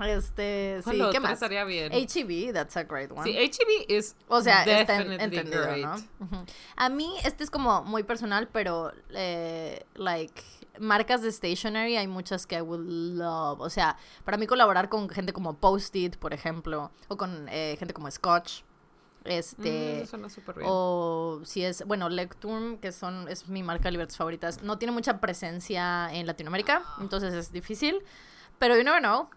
Este, 0.00 0.80
¿Cuál 0.82 0.96
sí, 0.96 1.02
¿qué 1.12 1.20
más? 1.20 1.32
estaría 1.34 1.64
bien? 1.64 1.92
HEB, 1.92 2.52
that's 2.52 2.76
a 2.76 2.82
great 2.82 3.12
one. 3.12 3.22
Sí, 3.24 3.36
HB 3.38 3.86
is 3.88 4.16
O 4.28 4.40
sea, 4.42 4.64
está 4.64 4.96
en- 5.00 5.12
entendido, 5.20 5.62
great. 5.62 5.84
¿no? 5.84 5.94
Ujú. 6.20 6.44
A 6.76 6.88
mí, 6.88 7.14
este 7.24 7.44
es 7.44 7.50
como 7.50 7.84
muy 7.84 8.02
personal, 8.02 8.48
pero, 8.52 8.92
eh, 9.14 9.84
like, 9.94 10.42
marcas 10.80 11.22
de 11.22 11.30
stationery 11.30 11.96
hay 11.96 12.06
muchas 12.06 12.46
que 12.46 12.56
I 12.56 12.60
would 12.60 12.84
love. 12.86 13.60
O 13.60 13.70
sea, 13.70 13.96
para 14.24 14.36
mí 14.36 14.46
colaborar 14.46 14.88
con 14.88 15.08
gente 15.08 15.32
como 15.32 15.54
Post-it, 15.54 16.16
por 16.16 16.32
ejemplo, 16.34 16.90
o 17.08 17.16
con 17.16 17.48
eh, 17.48 17.76
gente 17.78 17.94
como 17.94 18.10
Scotch, 18.10 18.62
este... 19.24 20.02
Mm, 20.02 20.06
suena 20.06 20.28
súper 20.28 20.56
bien. 20.56 20.68
O 20.70 21.40
si 21.44 21.64
es, 21.64 21.84
bueno, 21.86 22.08
Lectum, 22.08 22.78
que 22.78 22.92
son, 22.92 23.26
es 23.28 23.48
mi 23.48 23.62
marca 23.62 23.84
de 23.84 23.92
libertades 23.92 24.18
favoritas, 24.18 24.62
no 24.62 24.78
tiene 24.78 24.92
mucha 24.92 25.20
presencia 25.20 26.12
en 26.12 26.26
Latinoamérica, 26.26 26.82
entonces 27.00 27.32
es 27.34 27.50
difícil. 27.52 28.02
Pero 28.58 28.76
you 28.76 28.84
never 28.84 29.00
know. 29.00 29.28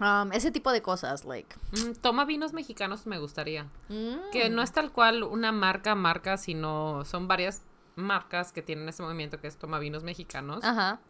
Um, 0.00 0.32
ese 0.32 0.50
tipo 0.50 0.72
de 0.72 0.80
cosas, 0.80 1.26
like. 1.26 1.54
Mm, 1.72 1.92
toma 2.00 2.24
vinos 2.24 2.54
mexicanos 2.54 3.06
me 3.06 3.18
gustaría. 3.18 3.64
mm, 3.90 4.30
Que 4.32 4.48
no 4.48 4.62
es 4.62 4.72
tal 4.72 4.90
cual 4.92 5.22
una 5.22 5.52
marca, 5.52 5.94
marca, 5.94 6.38
sino 6.38 7.04
son 7.04 7.28
varias 7.28 7.62
marcas 7.96 8.52
que 8.52 8.62
tienen 8.62 8.88
ese 8.88 9.02
movimiento 9.02 9.40
que 9.40 9.46
es 9.46 9.56
Toma 9.56 9.78
Vinos 9.78 10.02
Mexicanos, 10.02 10.64
Ajá. 10.64 11.00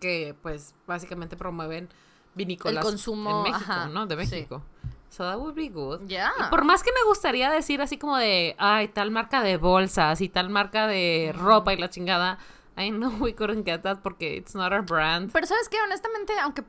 que 0.00 0.34
pues 0.42 0.74
básicamente 0.86 1.36
promueven 1.36 1.88
vinícolas 2.34 2.84
El 2.84 2.90
consumo, 2.90 3.38
en 3.38 3.52
México, 3.52 3.72
ajá, 3.72 3.86
¿no? 3.86 4.06
De 4.06 4.14
sí. 4.26 4.34
México. 4.34 4.62
So 5.10 5.22
that 5.22 5.38
would 5.38 5.54
be 5.54 5.68
good. 5.68 6.00
Ya. 6.06 6.32
Y 6.40 6.50
por 6.50 6.64
más 6.64 6.82
que 6.82 6.90
me 6.90 7.04
gustaría 7.06 7.48
decir 7.48 7.80
así 7.80 7.98
como 7.98 8.16
de, 8.16 8.56
ay, 8.58 8.88
tal 8.88 9.12
marca 9.12 9.42
de 9.42 9.56
bolsas 9.56 10.20
y 10.20 10.28
tal 10.28 10.50
marca 10.50 10.88
de 10.88 11.32
ropa 11.36 11.72
y 11.72 11.76
la 11.76 11.88
chingada, 11.88 12.38
I 12.76 12.90
know 12.90 13.12
we 13.20 13.32
couldn't 13.34 13.64
get 13.64 13.82
that 13.82 13.98
porque 14.02 14.36
it's 14.36 14.54
not 14.54 14.72
our 14.72 14.82
brand. 14.82 15.30
Pero 15.32 15.46
sabes 15.46 15.68
qué, 15.68 15.76
honestamente, 15.80 16.32
aunque 16.40 16.64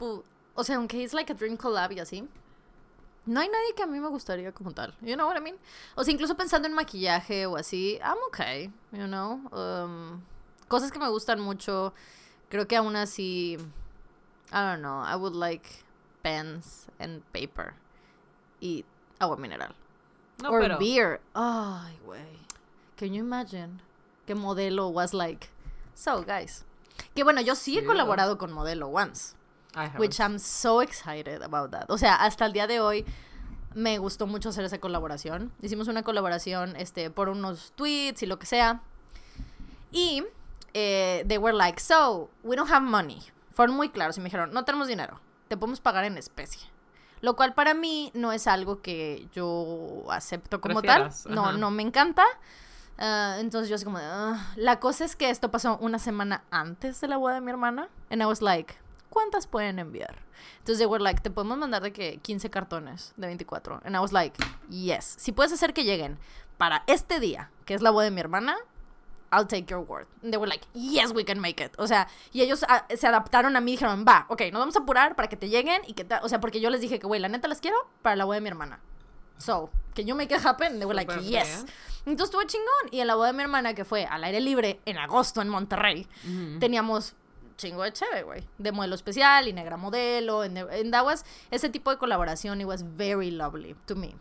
o 0.54 0.64
sea, 0.64 0.76
aunque 0.76 1.04
es 1.04 1.14
like 1.14 1.32
a 1.32 1.36
dream 1.36 1.58
collab 1.58 1.92
y 1.94 2.00
así, 2.00 2.28
no 3.26 3.40
hay 3.40 3.50
nadie 3.50 3.74
que 3.76 3.84
a 3.84 3.88
mí 3.88 4.00
me 4.00 4.08
gustaría 4.08 4.52
como 4.52 4.72
tal. 4.72 4.94
You 5.02 5.16
know 5.16 5.28
what 5.28 5.38
I 5.38 5.42
mean? 5.42 5.58
O 5.96 6.04
sea, 6.04 6.14
incluso 6.14 6.36
pensando 6.36 6.68
en 6.68 6.74
maquillaje 6.74 7.46
o 7.46 7.58
así, 7.58 8.00
I'm 8.02 8.18
okay, 8.28 8.72
you 8.92 9.08
know. 9.08 9.42
Um, 9.52 10.22
cosas 10.68 10.92
que 10.92 11.00
me 11.00 11.10
gustan 11.10 11.40
mucho, 11.40 11.94
creo 12.50 12.68
que 12.68 12.76
aún 12.76 12.96
así, 12.96 13.58
I 14.52 14.62
don't 14.62 14.82
know, 14.82 15.04
I 15.04 15.16
would 15.16 15.36
like 15.36 15.68
pens 16.22 16.88
and 17.00 17.24
paper 17.32 17.74
y 18.62 18.86
agua 19.20 19.38
mineral. 19.38 19.76
No, 20.42 20.52
or 20.52 20.62
pero 20.62 20.78
beer. 20.78 21.22
Ay, 21.34 21.98
güey. 22.06 22.40
Can 22.98 23.14
you 23.14 23.24
imagine? 23.24 23.82
Que 24.26 24.36
Modelo 24.36 24.90
was 24.92 25.14
like, 25.14 25.50
so 25.94 26.24
guys. 26.24 26.66
Que 27.14 27.24
bueno, 27.24 27.42
yo 27.42 27.56
sí 27.56 27.78
he 27.78 27.86
colaborado 27.86 28.38
con 28.38 28.52
Modelo 28.52 28.88
once. 28.88 29.36
Which 29.98 30.20
I'm 30.20 30.40
so 30.40 30.82
excited 30.82 31.42
about 31.44 31.72
that. 31.72 31.86
O 31.90 31.98
sea, 31.98 32.16
hasta 32.16 32.46
el 32.46 32.54
día 32.54 32.68
de 32.68 32.80
hoy 32.80 33.06
me 33.74 33.98
gustó 33.98 34.26
mucho 34.28 34.50
hacer 34.50 34.64
esa 34.66 34.80
colaboración. 34.80 35.52
Hicimos 35.62 35.88
una 35.88 36.04
colaboración 36.04 36.76
este, 36.78 37.10
por 37.10 37.30
unos 37.30 37.74
tweets 37.76 38.24
y 38.24 38.26
lo 38.26 38.40
que 38.40 38.46
sea. 38.46 38.82
Y 39.92 40.24
eh, 40.74 41.24
they 41.28 41.38
were 41.38 41.56
like, 41.56 41.80
so, 41.80 42.30
we 42.44 42.56
don't 42.56 42.72
have 42.72 42.86
money. 42.86 43.22
Fueron 43.54 43.76
muy 43.76 43.90
claros 43.90 44.18
y 44.18 44.22
me 44.22 44.26
dijeron, 44.26 44.52
no 44.54 44.66
tenemos 44.66 44.88
dinero, 44.88 45.20
te 45.48 45.56
podemos 45.58 45.80
pagar 45.80 46.04
en 46.06 46.18
especie. 46.18 46.68
Lo 47.22 47.36
cual 47.36 47.54
para 47.54 47.74
mí 47.74 48.12
no 48.14 48.32
es 48.34 48.46
algo 48.48 48.82
que 48.82 49.28
yo 49.34 50.04
acepto 50.10 50.60
como 50.62 50.82
Prefieras, 50.82 51.24
tal. 51.24 51.36
No, 51.36 51.46
ajá. 51.46 51.58
no 51.58 51.72
me 51.72 51.82
encanta. 51.82 52.24
Ah, 52.98 53.38
entonces 53.40 53.70
yo 53.70 53.76
así 53.76 53.84
como 53.86 53.98
"Ah". 54.00 54.54
La 54.56 54.80
cosa 54.80 55.06
es 55.06 55.16
que 55.16 55.30
esto 55.30 55.50
pasó 55.52 55.78
una 55.82 55.98
semana 56.00 56.44
antes 56.52 57.02
de 57.02 57.08
la 57.08 57.18
boda 57.18 57.36
de 57.36 57.42
mi 57.42 57.50
hermana. 57.52 57.90
And 58.10 58.22
I 58.22 58.26
was 58.26 58.42
like, 58.42 58.76
¿cuántas 59.16 59.48
pueden 59.48 59.80
enviar? 59.80 60.24
Entonces 60.60 60.78
they 60.78 60.86
were 60.86 61.02
like, 61.02 61.22
te 61.22 61.32
podemos 61.32 61.58
mandar 61.58 61.82
de 61.82 61.94
que 61.94 62.18
15 62.18 62.50
cartones 62.50 63.14
de 63.16 63.28
24. 63.28 63.82
And 63.86 63.96
I 63.96 64.00
was 64.00 64.12
like, 64.12 64.38
yes. 64.70 65.16
Si 65.18 65.32
puedes 65.32 65.54
hacer 65.54 65.74
que 65.74 65.86
lleguen 65.86 66.20
para 66.58 66.84
este 66.86 67.22
día, 67.22 67.50
que 67.64 67.76
es 67.76 67.82
la 67.82 67.92
boda 67.92 68.04
de 68.04 68.12
mi 68.12 68.20
hermana, 68.20 68.58
I'll 69.32 69.48
take 69.48 69.68
your 69.68 69.80
word. 69.80 70.06
And 70.22 70.34
they 70.34 70.38
were 70.38 70.50
like, 70.50 70.68
yes, 70.74 71.14
we 71.14 71.24
can 71.24 71.40
make 71.40 71.64
it. 71.64 71.72
O 71.78 71.88
sea, 71.88 72.10
y 72.34 72.42
ellos 72.42 72.66
ah, 72.68 72.86
se 72.94 73.08
adaptaron 73.08 73.56
a 73.56 73.62
mí 73.62 73.72
y 73.72 73.76
dijeron, 73.76 74.04
va, 74.06 74.26
ok, 74.28 74.42
nos 74.52 74.60
vamos 74.60 74.76
a 74.76 74.80
apurar 74.80 75.16
para 75.16 75.30
que 75.30 75.38
te 75.38 75.48
lleguen 75.48 75.82
y 75.88 75.94
que, 75.94 76.04
ta-". 76.04 76.20
o 76.22 76.28
sea, 76.28 76.42
porque 76.42 76.60
yo 76.60 76.70
les 76.70 76.82
dije 76.82 77.00
que, 77.00 77.08
güey, 77.08 77.22
la 77.22 77.30
neta 77.30 77.48
las 77.48 77.62
quiero 77.62 77.78
para 78.02 78.18
la 78.18 78.26
boda 78.26 78.36
de 78.36 78.42
mi 78.42 78.50
hermana. 78.50 78.82
So, 79.38 79.70
que 79.94 80.04
you 80.04 80.14
make 80.14 80.36
it 80.36 80.46
happen? 80.46 80.80
They 80.80 80.86
were 80.86 80.94
like, 80.94 81.14
yes. 81.22 81.66
Entonces 82.06 82.26
estuvo 82.26 82.44
chingón. 82.44 82.92
Y 82.92 83.00
en 83.00 83.08
la 83.08 83.16
boda 83.16 83.28
de 83.28 83.34
mi 83.34 83.44
hermana, 83.44 83.74
que 83.74 83.86
fue 83.86 84.06
al 84.06 84.26
aire 84.26 84.42
libre 84.42 84.82
en 84.86 84.98
agosto 84.98 85.42
en 85.42 85.48
Monterrey, 85.48 86.06
teníamos 86.60 87.16
chingo 87.58 87.84
de 87.84 87.94
chévere, 87.94 88.24
güey. 88.24 88.48
De 88.58 88.72
modelo 88.72 88.96
especial 88.96 89.48
y 89.48 89.54
negra 89.54 89.78
modelo. 89.78 90.44
En, 90.44 90.58
en 90.58 90.92
that 90.92 91.06
was 91.06 91.26
ese 91.52 91.70
tipo 91.70 91.92
de 91.92 91.98
colaboración. 91.98 92.62
It 92.62 92.68
was 92.68 92.84
very 92.98 93.32
lovely 93.32 93.76
to 93.86 93.96
me. 93.96 94.16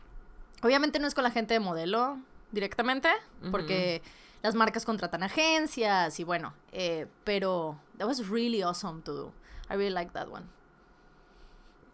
Obviamente 0.63 0.99
no 0.99 1.07
es 1.07 1.15
con 1.15 1.25
la 1.25 1.31
gente 1.31 1.55
de 1.55 1.61
modelo 1.61 2.19
directamente, 2.53 3.11
porque 3.51 4.01
las 4.43 4.55
marcas 4.55 4.85
contratan 4.85 5.23
agencias 5.23 6.19
y 6.19 6.25
bueno, 6.25 6.55
eh, 6.73 7.07
pero 7.25 7.79
that 7.99 8.07
was 8.07 8.29
really 8.29 8.63
awesome 8.63 9.03
to 9.03 9.13
do. 9.13 9.33
I 9.69 9.75
really 9.75 9.91
like 9.91 10.13
that 10.13 10.29
one. 10.29 10.47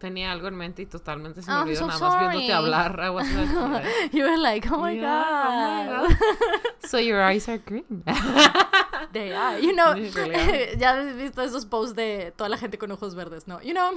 Tenía 0.01 0.31
algo 0.31 0.47
en 0.47 0.55
mente 0.55 0.81
y 0.81 0.87
totalmente 0.87 1.43
se 1.43 1.49
me 1.51 1.55
I'm 1.57 1.63
olvidó 1.67 1.79
so 1.81 1.87
nada 1.87 1.99
más 1.99 2.19
viéndote 2.19 2.47
sorry. 2.47 2.51
hablar. 2.51 2.99
I 2.99 3.09
was 3.13 3.31
like, 3.31 4.11
You 4.13 4.23
were 4.25 4.37
like, 4.37 4.67
oh 4.71 4.79
my 4.79 4.93
Yeah, 4.93 5.23
oh 5.45 5.99
god. 5.99 6.09
my 6.09 6.15
God. 6.17 6.87
So 6.89 6.97
your 6.97 7.21
eyes 7.21 7.47
are 7.47 7.59
green. 7.59 8.03
They 9.13 9.33
are. 9.33 9.59
You 9.59 9.73
know, 9.73 9.93
ya 9.95 10.93
has 10.95 11.15
visto 11.15 11.41
esos 11.43 11.65
posts 11.65 11.95
de 11.95 12.31
toda 12.35 12.49
la 12.49 12.57
gente 12.57 12.77
con 12.77 12.91
ojos 12.91 13.13
verdes, 13.13 13.47
¿no? 13.47 13.59
You 13.61 13.73
know, 13.73 13.91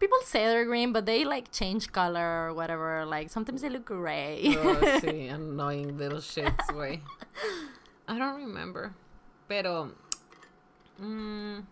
people 0.00 0.18
say 0.24 0.46
they're 0.46 0.64
green, 0.64 0.92
but 0.92 1.06
they 1.06 1.24
like 1.24 1.50
change 1.52 1.92
color 1.92 2.48
or 2.48 2.54
whatever. 2.54 3.04
Like 3.06 3.30
sometimes 3.30 3.60
they 3.62 3.68
look 3.68 3.84
gray. 3.84 4.56
Oh, 4.56 4.98
sí, 5.02 5.28
annoying 5.28 5.96
little 5.98 6.18
shits, 6.20 6.66
güey. 6.72 7.00
I 8.08 8.18
don't 8.18 8.36
remember. 8.36 8.92
Pero. 9.48 9.90
mm, 11.00 11.62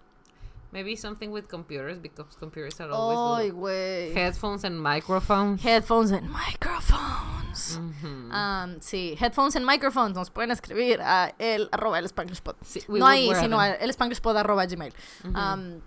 maybe 0.73 0.97
something 0.97 1.29
with 1.31 1.47
computers 1.49 1.99
because 2.01 2.35
computers 2.39 2.81
are 2.81 2.91
always 2.91 3.53
güey. 3.53 4.13
Headphones 4.15 4.65
and 4.65 4.81
microphones. 4.81 5.63
Headphones 5.63 6.11
and 6.11 6.29
microphones. 6.31 7.79
Mhm. 7.79 8.33
Um, 8.33 8.81
sí, 8.81 9.15
headphones 9.19 9.55
and 9.57 9.65
microphones 9.67 10.15
nos 10.17 10.31
pueden 10.31 10.51
escribir 10.51 11.01
a 11.03 11.35
el 11.39 11.69
arroba 11.73 11.99
el 11.99 12.09
Spanglishpod. 12.09 12.57
Sí, 12.65 12.83
we 12.89 12.99
no 12.99 13.07
ahí, 13.07 13.31
sino 13.35 13.61
a 13.61 13.71
el 13.71 13.93
Spanglishpod 13.93 14.37
arroba 14.37 14.67
gmail. 14.67 14.93
Ujú. 15.25 15.39
Um, 15.39 15.81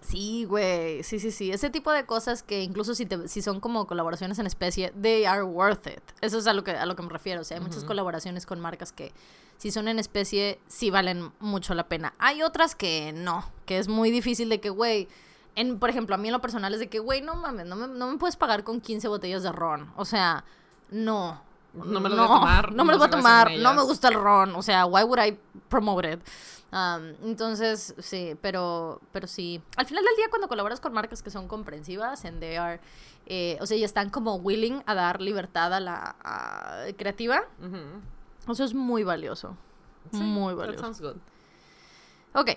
sí, 0.00 0.44
güey, 0.46 1.02
sí, 1.02 1.18
sí, 1.20 1.30
sí. 1.30 1.52
Ese 1.52 1.70
tipo 1.70 1.92
de 1.92 2.06
cosas 2.06 2.42
que 2.42 2.62
incluso 2.62 2.94
si, 2.94 3.06
te- 3.06 3.28
si 3.28 3.42
son 3.42 3.60
como 3.60 3.86
colaboraciones 3.86 4.38
en 4.38 4.46
especie, 4.46 4.90
they 5.00 5.24
are 5.26 5.42
worth 5.44 5.86
it. 5.86 6.02
Eso 6.22 6.38
es 6.38 6.46
a 6.46 6.54
lo 6.54 6.64
que, 6.64 6.72
a 6.72 6.86
lo 6.86 6.96
que 6.96 7.02
me 7.02 7.10
refiero. 7.10 7.42
O 7.42 7.44
sea, 7.44 7.58
hay 7.58 7.62
muchas 7.62 7.84
colaboraciones 7.84 8.46
con 8.46 8.58
marcas 8.60 8.90
que 8.92 9.12
si 9.62 9.70
son 9.70 9.86
en 9.86 10.00
especie, 10.00 10.58
sí 10.66 10.90
valen 10.90 11.30
mucho 11.38 11.72
la 11.74 11.86
pena. 11.86 12.14
Hay 12.18 12.42
otras 12.42 12.74
que 12.74 13.12
no, 13.14 13.48
que 13.64 13.78
es 13.78 13.86
muy 13.86 14.10
difícil 14.10 14.48
de 14.48 14.60
que, 14.60 14.70
güey... 14.70 15.06
En, 15.54 15.78
por 15.78 15.88
ejemplo, 15.88 16.14
a 16.16 16.18
mí 16.18 16.28
en 16.28 16.32
lo 16.32 16.40
personal 16.40 16.72
es 16.74 16.80
de 16.80 16.88
que, 16.88 16.98
güey, 16.98 17.20
no 17.20 17.36
mames, 17.36 17.66
no 17.66 17.76
me, 17.76 17.86
no 17.86 18.10
me 18.10 18.16
puedes 18.18 18.36
pagar 18.36 18.64
con 18.64 18.80
15 18.80 19.06
botellas 19.06 19.42
de 19.44 19.52
ron. 19.52 19.92
O 19.96 20.04
sea, 20.06 20.44
no. 20.90 21.40
No 21.74 22.00
me 22.00 22.08
las 22.08 22.18
voy 22.18 22.24
a 22.24 22.28
tomar, 22.40 22.72
No 22.72 22.84
me 22.84 22.92
no 22.92 22.98
las 22.98 22.98
voy 22.98 23.06
a 23.06 23.10
tomar. 23.10 23.50
No 23.58 23.74
me 23.74 23.82
gusta 23.82 24.08
el 24.08 24.14
ron. 24.14 24.56
O 24.56 24.62
sea, 24.62 24.86
why 24.86 25.02
would 25.04 25.22
I 25.22 25.38
promote 25.68 26.10
it? 26.10 26.20
Um, 26.72 27.28
entonces, 27.28 27.94
sí, 27.98 28.34
pero, 28.40 28.98
pero 29.12 29.26
sí. 29.26 29.60
Al 29.76 29.84
final 29.84 30.02
del 30.04 30.16
día, 30.16 30.26
cuando 30.30 30.48
colaboras 30.48 30.80
con 30.80 30.94
marcas 30.94 31.22
que 31.22 31.30
son 31.30 31.46
comprensivas, 31.48 32.24
and 32.24 32.40
they 32.40 32.56
are, 32.56 32.80
eh, 33.26 33.58
o 33.60 33.66
sea, 33.66 33.76
y 33.76 33.84
están 33.84 34.08
como 34.08 34.36
willing 34.36 34.82
a 34.86 34.94
dar 34.94 35.20
libertad 35.20 35.74
a 35.74 35.80
la 35.80 36.16
a- 36.24 36.84
creativa, 36.96 37.42
Ujú. 37.60 37.76
Eso 38.48 38.64
es 38.64 38.74
muy 38.74 39.04
valioso. 39.04 39.56
Sí, 40.10 40.18
muy 40.18 40.54
that 40.54 40.60
valioso. 40.60 40.80
sounds 40.84 41.00
good. 41.00 41.16
Ok. 42.34 42.50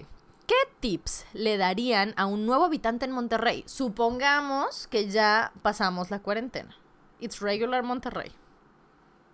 ¿Qué 0.47 0.55
tips 0.79 1.25
le 1.33 1.57
darían 1.57 2.13
a 2.17 2.25
un 2.27 2.45
nuevo 2.45 2.65
habitante 2.65 3.05
en 3.05 3.11
Monterrey? 3.11 3.63
Supongamos 3.67 4.87
que 4.87 5.09
ya 5.09 5.51
pasamos 5.61 6.11
la 6.11 6.19
cuarentena. 6.19 6.75
It's 7.19 7.39
regular 7.39 7.81
Monterrey. 7.83 8.31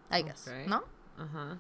I 0.10 0.24
guess. 0.24 0.50
¿no? 0.68 0.84
Ajá. 1.18 1.58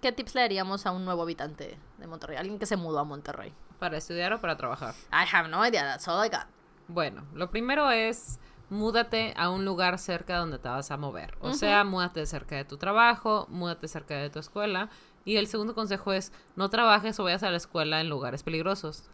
¿Qué 0.00 0.12
tips 0.12 0.34
le 0.34 0.42
daríamos 0.42 0.84
a 0.86 0.92
un 0.92 1.04
nuevo 1.04 1.22
habitante 1.22 1.78
de 1.98 2.06
Monterrey? 2.06 2.36
Alguien 2.36 2.58
que 2.58 2.66
se 2.66 2.76
mudó 2.76 2.98
a 2.98 3.04
Monterrey. 3.04 3.52
¿Para 3.78 3.96
estudiar 3.96 4.32
o 4.32 4.40
para 4.40 4.56
trabajar? 4.56 4.94
I 5.10 5.24
have 5.32 5.48
no 5.48 5.66
idea, 5.66 5.82
that's 5.84 6.06
all 6.08 6.24
I 6.24 6.28
got. 6.28 6.46
Bueno, 6.88 7.24
lo 7.32 7.50
primero 7.50 7.90
es 7.90 8.38
múdate 8.70 9.32
a 9.36 9.50
un 9.50 9.64
lugar 9.64 9.98
cerca 9.98 10.38
donde 10.38 10.58
te 10.58 10.68
vas 10.68 10.90
a 10.90 10.96
mover. 10.96 11.36
O 11.40 11.52
sea, 11.52 11.84
múdate 11.84 12.26
cerca 12.26 12.56
de 12.56 12.64
tu 12.64 12.76
trabajo, 12.76 13.46
múdate 13.50 13.88
cerca 13.88 14.16
de 14.16 14.30
tu 14.30 14.38
escuela. 14.38 14.88
Y 15.24 15.36
el 15.36 15.46
segundo 15.46 15.74
consejo 15.74 16.12
es 16.12 16.32
no 16.54 16.70
trabajes 16.70 17.18
o 17.18 17.24
vayas 17.24 17.42
a 17.42 17.50
la 17.50 17.56
escuela 17.56 18.00
en 18.00 18.08
lugares 18.08 18.42
peligrosos. 18.42 19.04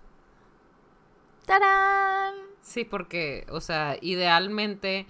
¡Tarán! 1.46 2.34
Sí, 2.60 2.84
porque, 2.84 3.46
o 3.50 3.60
sea, 3.60 3.96
idealmente 4.00 5.06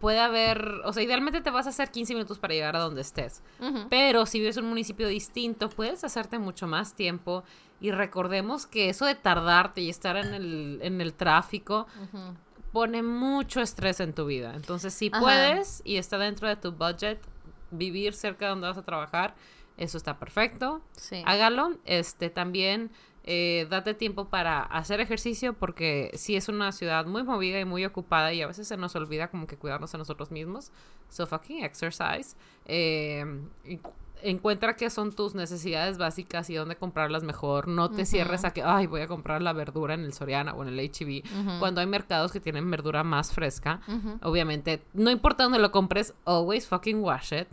puede 0.00 0.18
haber, 0.18 0.80
o 0.84 0.92
sea, 0.92 1.02
idealmente 1.02 1.42
te 1.42 1.50
vas 1.50 1.66
a 1.66 1.70
hacer 1.70 1.90
15 1.90 2.14
minutos 2.14 2.38
para 2.38 2.54
llegar 2.54 2.74
a 2.74 2.80
donde 2.80 3.02
estés. 3.02 3.42
Pero 3.90 4.26
si 4.26 4.40
vives 4.40 4.56
en 4.56 4.64
un 4.64 4.70
municipio 4.70 5.06
distinto, 5.06 5.68
puedes 5.68 6.02
hacerte 6.02 6.38
mucho 6.38 6.66
más 6.66 6.94
tiempo. 6.94 7.44
Y 7.80 7.92
recordemos 7.92 8.66
que 8.66 8.88
eso 8.88 9.04
de 9.04 9.14
tardarte 9.14 9.82
y 9.82 9.90
estar 9.90 10.16
en 10.16 10.34
el, 10.34 10.80
en 10.82 11.00
el 11.00 11.14
tráfico. 11.14 11.86
Pone 12.72 13.02
mucho 13.02 13.60
estrés 13.60 14.00
en 14.00 14.12
tu 14.12 14.26
vida. 14.26 14.54
Entonces, 14.54 14.94
si 14.94 15.10
Ajá. 15.12 15.20
puedes 15.20 15.82
y 15.84 15.96
está 15.96 16.18
dentro 16.18 16.48
de 16.48 16.56
tu 16.56 16.72
budget, 16.72 17.18
vivir 17.70 18.14
cerca 18.14 18.46
de 18.46 18.50
donde 18.50 18.68
vas 18.68 18.78
a 18.78 18.84
trabajar, 18.84 19.34
eso 19.76 19.96
está 19.96 20.18
perfecto. 20.18 20.82
Sí. 20.96 21.22
Hágalo. 21.26 21.78
Este 21.84 22.30
también 22.30 22.90
eh, 23.24 23.66
date 23.70 23.94
tiempo 23.94 24.28
para 24.28 24.62
hacer 24.62 25.00
ejercicio 25.00 25.52
porque 25.52 26.10
sí 26.14 26.36
es 26.36 26.48
una 26.48 26.72
ciudad 26.72 27.06
muy 27.06 27.22
movida 27.22 27.60
y 27.60 27.64
muy 27.64 27.84
ocupada 27.84 28.32
y 28.32 28.42
a 28.42 28.46
veces 28.46 28.68
se 28.68 28.76
nos 28.76 28.94
olvida 28.96 29.28
como 29.28 29.46
que 29.46 29.56
cuidarnos 29.56 29.94
a 29.94 29.98
nosotros 29.98 30.30
mismos. 30.30 30.72
So 31.08 31.26
fucking 31.26 31.64
exercise. 31.64 32.36
Eh, 32.66 33.24
encuentra 34.22 34.76
qué 34.76 34.90
son 34.90 35.12
tus 35.12 35.34
necesidades 35.34 35.98
básicas 35.98 36.50
y 36.50 36.54
dónde 36.54 36.76
comprarlas 36.76 37.22
mejor. 37.22 37.68
No 37.68 37.90
te 37.90 38.06
cierres 38.06 38.44
a 38.44 38.52
que, 38.52 38.62
ay, 38.62 38.86
voy 38.86 39.00
a 39.02 39.06
comprar 39.06 39.42
la 39.42 39.52
verdura 39.52 39.94
en 39.94 40.00
el 40.00 40.12
Soriana 40.12 40.54
o 40.54 40.62
en 40.62 40.68
el 40.68 40.78
HB. 40.90 41.58
Cuando 41.58 41.80
hay 41.80 41.86
mercados 41.86 42.32
que 42.32 42.40
tienen 42.40 42.70
verdura 42.70 43.04
más 43.04 43.32
fresca. 43.32 43.80
Obviamente, 44.22 44.82
no 44.92 45.10
importa 45.10 45.44
dónde 45.44 45.58
lo 45.58 45.70
compres, 45.70 46.14
always 46.24 46.66
fucking 46.66 47.02
wash 47.02 47.32
it. 47.32 47.48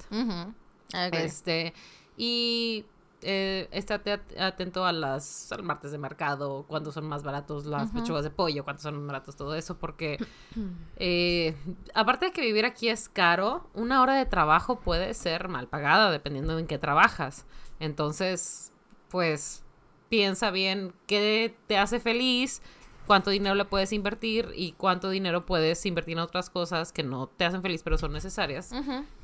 Este, 1.11 1.73
y 2.15 2.85
eh, 3.21 3.67
estate 3.71 4.11
at- 4.11 4.37
atento 4.39 4.85
a 4.85 4.91
las 4.91 5.51
al 5.51 5.63
martes 5.63 5.91
de 5.91 5.97
mercado, 5.97 6.65
cuando 6.67 6.91
son 6.91 7.05
más 7.07 7.23
baratos 7.23 7.65
las 7.65 7.91
pechugas 7.91 8.23
de 8.23 8.29
pollo, 8.29 8.63
cuando 8.63 8.81
son 8.81 8.95
más 8.97 9.07
baratos 9.07 9.35
todo 9.35 9.55
eso, 9.55 9.77
porque 9.77 10.17
eh, 10.97 11.55
aparte 11.93 12.27
de 12.27 12.31
que 12.31 12.41
vivir 12.41 12.65
aquí 12.65 12.89
es 12.89 13.09
caro, 13.09 13.69
una 13.73 14.01
hora 14.01 14.15
de 14.15 14.25
trabajo 14.25 14.79
puede 14.79 15.13
ser 15.13 15.47
mal 15.47 15.67
pagada 15.67 16.11
dependiendo 16.11 16.53
de 16.55 16.61
en 16.61 16.67
qué 16.67 16.77
trabajas. 16.77 17.45
Entonces, 17.79 18.71
pues 19.09 19.63
piensa 20.09 20.51
bien 20.51 20.93
qué 21.05 21.55
te 21.67 21.77
hace 21.77 21.99
feliz, 21.99 22.61
cuánto 23.07 23.29
dinero 23.29 23.55
le 23.55 23.65
puedes 23.65 23.91
invertir 23.93 24.49
y 24.55 24.73
cuánto 24.73 25.09
dinero 25.09 25.45
puedes 25.45 25.85
invertir 25.85 26.13
en 26.13 26.19
otras 26.19 26.49
cosas 26.49 26.91
que 26.91 27.03
no 27.03 27.27
te 27.27 27.45
hacen 27.45 27.61
feliz 27.61 27.81
pero 27.83 27.97
son 27.97 28.11
necesarias 28.13 28.71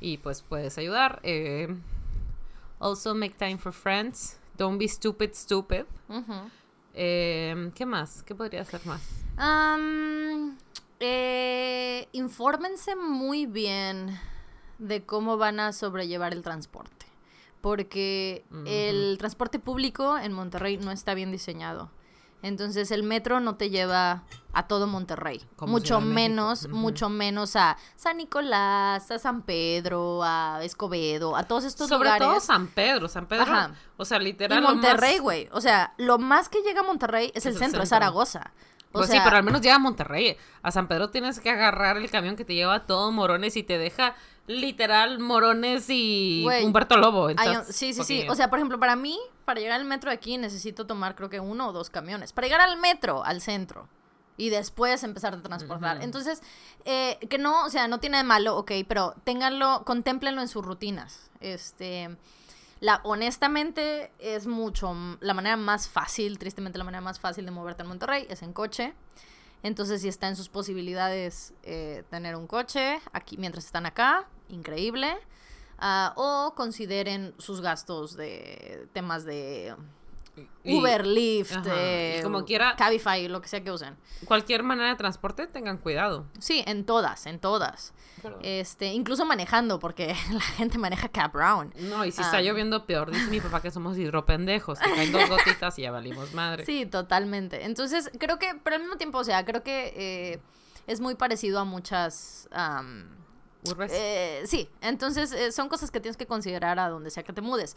y 0.00 0.18
pues 0.18 0.42
puedes 0.42 0.78
ayudar. 0.78 1.20
Eh, 1.22 1.74
also 2.78 3.14
make 3.14 3.36
time 3.36 3.58
for 3.58 3.72
friends. 3.72 4.38
Don't 4.56 4.78
be 4.78 4.88
stupid, 4.88 5.34
stupid. 5.34 5.84
Eh, 6.94 7.70
¿Qué 7.74 7.86
más? 7.86 8.22
¿Qué 8.22 8.34
podría 8.34 8.62
hacer 8.62 8.80
más? 8.86 9.02
Am, 9.36 10.56
eh, 11.00 12.08
infórmense 12.12 12.94
muy 12.94 13.46
bien 13.46 14.18
de 14.78 15.04
cómo 15.04 15.36
van 15.36 15.60
a 15.60 15.72
sobrellevar 15.72 16.32
el 16.32 16.42
transporte. 16.42 17.06
Porque 17.60 18.44
el 18.66 19.16
transporte 19.18 19.58
público 19.58 20.18
en 20.18 20.32
Monterrey 20.32 20.76
no 20.76 20.90
está 20.90 21.14
bien 21.14 21.32
diseñado. 21.32 21.90
Entonces 22.44 22.90
el 22.90 23.02
metro 23.02 23.40
no 23.40 23.56
te 23.56 23.70
lleva 23.70 24.22
a 24.52 24.66
todo 24.68 24.86
Monterrey. 24.86 25.42
Como 25.56 25.72
mucho 25.72 26.00
menos, 26.00 26.68
mucho 26.68 27.08
menos 27.08 27.56
a 27.56 27.76
San 27.96 28.18
Nicolás, 28.18 29.10
a 29.10 29.18
San 29.18 29.42
Pedro, 29.42 30.20
a 30.22 30.60
Escobedo, 30.62 31.36
a 31.36 31.44
todos 31.44 31.64
estos 31.64 31.88
Sobre 31.88 32.10
lugares. 32.10 32.28
todo 32.28 32.40
San 32.40 32.66
Pedro. 32.68 33.08
San 33.08 33.26
Pedro, 33.26 33.44
Ajá. 33.44 33.70
o 33.96 34.04
sea, 34.04 34.18
y 34.20 34.24
literal. 34.24 34.62
lo 34.62 34.68
Monterrey, 34.68 35.14
más- 35.14 35.22
güey. 35.22 35.48
O 35.52 35.60
sea, 35.62 35.94
lo 35.96 36.18
más 36.18 36.48
que 36.50 36.60
llega 36.62 36.80
a 36.80 36.84
Monterrey 36.84 37.32
es, 37.34 37.46
el 37.46 37.54
el 37.54 37.58
centro, 37.58 37.82
es. 37.82 37.88
Zaragoza. 37.88 38.52
O 38.90 38.98
Pues 38.98 39.06
sea, 39.08 39.16
sí, 39.16 39.22
pero 39.24 39.38
al 39.38 39.42
menos 39.42 39.60
llega 39.62 39.74
a 39.76 39.78
Monterrey. 39.80 40.36
A 40.62 40.70
San 40.70 40.86
Pedro 40.86 41.10
tienes 41.10 41.40
que 41.40 41.50
agarrar 41.50 41.96
el 41.96 42.08
camión 42.10 42.36
que 42.36 42.44
te 42.44 42.54
lleva 42.54 42.74
a 42.74 42.86
todo 42.86 43.10
Morones 43.10 43.56
y 43.56 43.62
te 43.64 43.76
deja 43.78 44.14
literal 44.46 45.18
morones 45.18 45.86
y 45.88 46.42
Humberto 46.64 46.96
Lobo. 46.96 47.30
Entonces, 47.30 47.56
un- 47.68 47.72
sí, 47.72 47.92
sí, 47.94 48.04
sí. 48.04 48.26
O 48.28 48.34
sea, 48.34 48.50
por 48.50 48.58
ejemplo, 48.58 48.78
para 48.78 48.94
mí, 48.96 49.18
para 49.44 49.60
llegar 49.60 49.80
al 49.80 49.86
metro 49.86 50.10
de 50.10 50.16
aquí 50.16 50.36
necesito 50.38 50.86
tomar 50.86 51.14
creo 51.14 51.30
que 51.30 51.40
uno 51.40 51.68
o 51.68 51.72
dos 51.72 51.90
camiones. 51.90 52.32
Para 52.32 52.46
llegar 52.46 52.60
al 52.60 52.76
metro, 52.78 53.24
al 53.24 53.40
centro. 53.40 53.88
Y 54.36 54.50
después 54.50 55.04
empezar 55.04 55.32
a 55.34 55.40
transportar. 55.40 56.02
Entonces, 56.02 56.42
eh, 56.84 57.18
que 57.30 57.38
no, 57.38 57.64
o 57.64 57.70
sea, 57.70 57.86
no 57.86 58.00
tiene 58.00 58.16
de 58.18 58.24
malo, 58.24 58.56
ok, 58.56 58.72
pero 58.88 59.14
ténganlo, 59.24 59.84
contémplenlo 59.84 60.40
en 60.42 60.48
sus 60.48 60.64
rutinas. 60.64 61.30
Este, 61.40 62.16
la, 62.80 63.00
honestamente, 63.04 64.10
es 64.18 64.46
mucho, 64.48 64.92
la 65.20 65.34
manera 65.34 65.56
más 65.56 65.88
fácil, 65.88 66.38
tristemente 66.38 66.78
la 66.78 66.84
manera 66.84 67.00
más 67.00 67.20
fácil 67.20 67.44
de 67.44 67.52
moverte 67.52 67.82
en 67.82 67.88
Monterrey 67.88 68.26
es 68.28 68.42
en 68.42 68.52
coche. 68.52 68.92
Entonces, 69.64 70.02
si 70.02 70.08
está 70.08 70.28
en 70.28 70.36
sus 70.36 70.50
posibilidades 70.50 71.54
eh, 71.62 72.04
tener 72.10 72.36
un 72.36 72.46
coche 72.46 73.00
aquí 73.14 73.38
mientras 73.38 73.64
están 73.64 73.86
acá, 73.86 74.28
increíble. 74.50 75.16
Ah, 75.78 76.12
o 76.16 76.54
consideren 76.54 77.34
sus 77.38 77.62
gastos 77.62 78.14
de 78.14 78.86
temas 78.92 79.24
de 79.24 79.74
y 80.64 80.78
Uber, 80.78 81.06
Lyft, 81.06 81.56
eh, 81.66 82.20
como 82.22 82.44
quiera- 82.44 82.74
Cabify, 82.76 83.28
lo 83.28 83.40
que 83.40 83.48
sea 83.48 83.62
que 83.62 83.70
usen. 83.70 83.96
Cualquier 84.24 84.62
manera 84.62 84.88
de 84.88 84.96
transporte, 84.96 85.46
tengan 85.46 85.78
cuidado. 85.78 86.26
Sí, 86.38 86.64
en 86.66 86.84
todas, 86.86 87.26
en 87.26 87.38
todas. 87.38 87.92
Perdón. 88.22 88.40
Este, 88.42 88.86
incluso 88.86 89.24
manejando, 89.26 89.78
porque 89.78 90.14
la 90.32 90.40
gente 90.40 90.78
maneja 90.78 91.08
Cab 91.08 91.32
Brown. 91.32 91.72
No, 91.78 92.04
y 92.04 92.10
si 92.12 92.22
está 92.22 92.38
Ah. 92.38 92.42
lloviendo, 92.42 92.86
peor. 92.86 93.10
Dice 93.10 93.26
mi 93.30 93.40
papá 93.40 93.60
que 93.60 93.70
somos 93.70 93.98
hidropendejos, 93.98 94.78
que 94.78 94.90
caen 94.92 95.12
dos 95.12 95.28
gotitas 95.28 95.78
y 95.78 95.82
ya 95.82 95.90
valimos 95.90 96.32
madre. 96.34 96.64
Sí, 96.64 96.86
totalmente. 96.86 97.64
Entonces, 97.64 98.10
creo 98.18 98.38
que, 98.38 98.58
pero 98.64 98.76
al 98.76 98.82
mismo 98.82 98.96
tiempo, 98.96 99.18
o 99.18 99.24
sea, 99.24 99.44
creo 99.44 99.62
que 99.62 99.92
eh, 99.96 100.40
es 100.86 101.00
muy 101.00 101.14
parecido 101.14 101.60
a 101.60 101.64
muchas... 101.64 102.48
Eh, 103.90 104.42
sí, 104.46 104.68
entonces 104.82 105.32
eh, 105.32 105.50
son 105.50 105.70
cosas 105.70 105.90
que 105.90 105.98
tienes 105.98 106.18
que 106.18 106.26
considerar 106.26 106.78
a 106.78 106.88
donde 106.90 107.10
sea 107.10 107.22
que 107.22 107.32
te 107.32 107.40
mudes. 107.40 107.76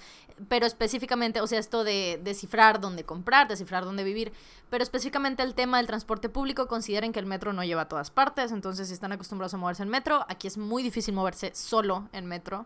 Pero 0.49 0.65
específicamente, 0.65 1.39
o 1.39 1.47
sea, 1.47 1.59
esto 1.59 1.83
de 1.83 2.19
descifrar 2.23 2.81
dónde 2.81 3.05
comprar, 3.05 3.47
descifrar 3.47 3.85
dónde 3.85 4.03
vivir. 4.03 4.33
Pero 4.69 4.83
específicamente 4.83 5.43
el 5.43 5.55
tema 5.55 5.77
del 5.77 5.87
transporte 5.87 6.27
público, 6.27 6.67
consideren 6.67 7.13
que 7.13 7.19
el 7.19 7.25
metro 7.25 7.53
no 7.53 7.63
lleva 7.63 7.83
a 7.83 7.87
todas 7.87 8.11
partes. 8.11 8.51
Entonces, 8.51 8.89
si 8.89 8.93
están 8.93 9.13
acostumbrados 9.13 9.53
a 9.53 9.57
moverse 9.57 9.83
en 9.83 9.89
metro, 9.89 10.25
aquí 10.27 10.47
es 10.47 10.57
muy 10.57 10.83
difícil 10.83 11.13
moverse 11.13 11.51
solo 11.55 12.09
en 12.11 12.25
metro. 12.25 12.65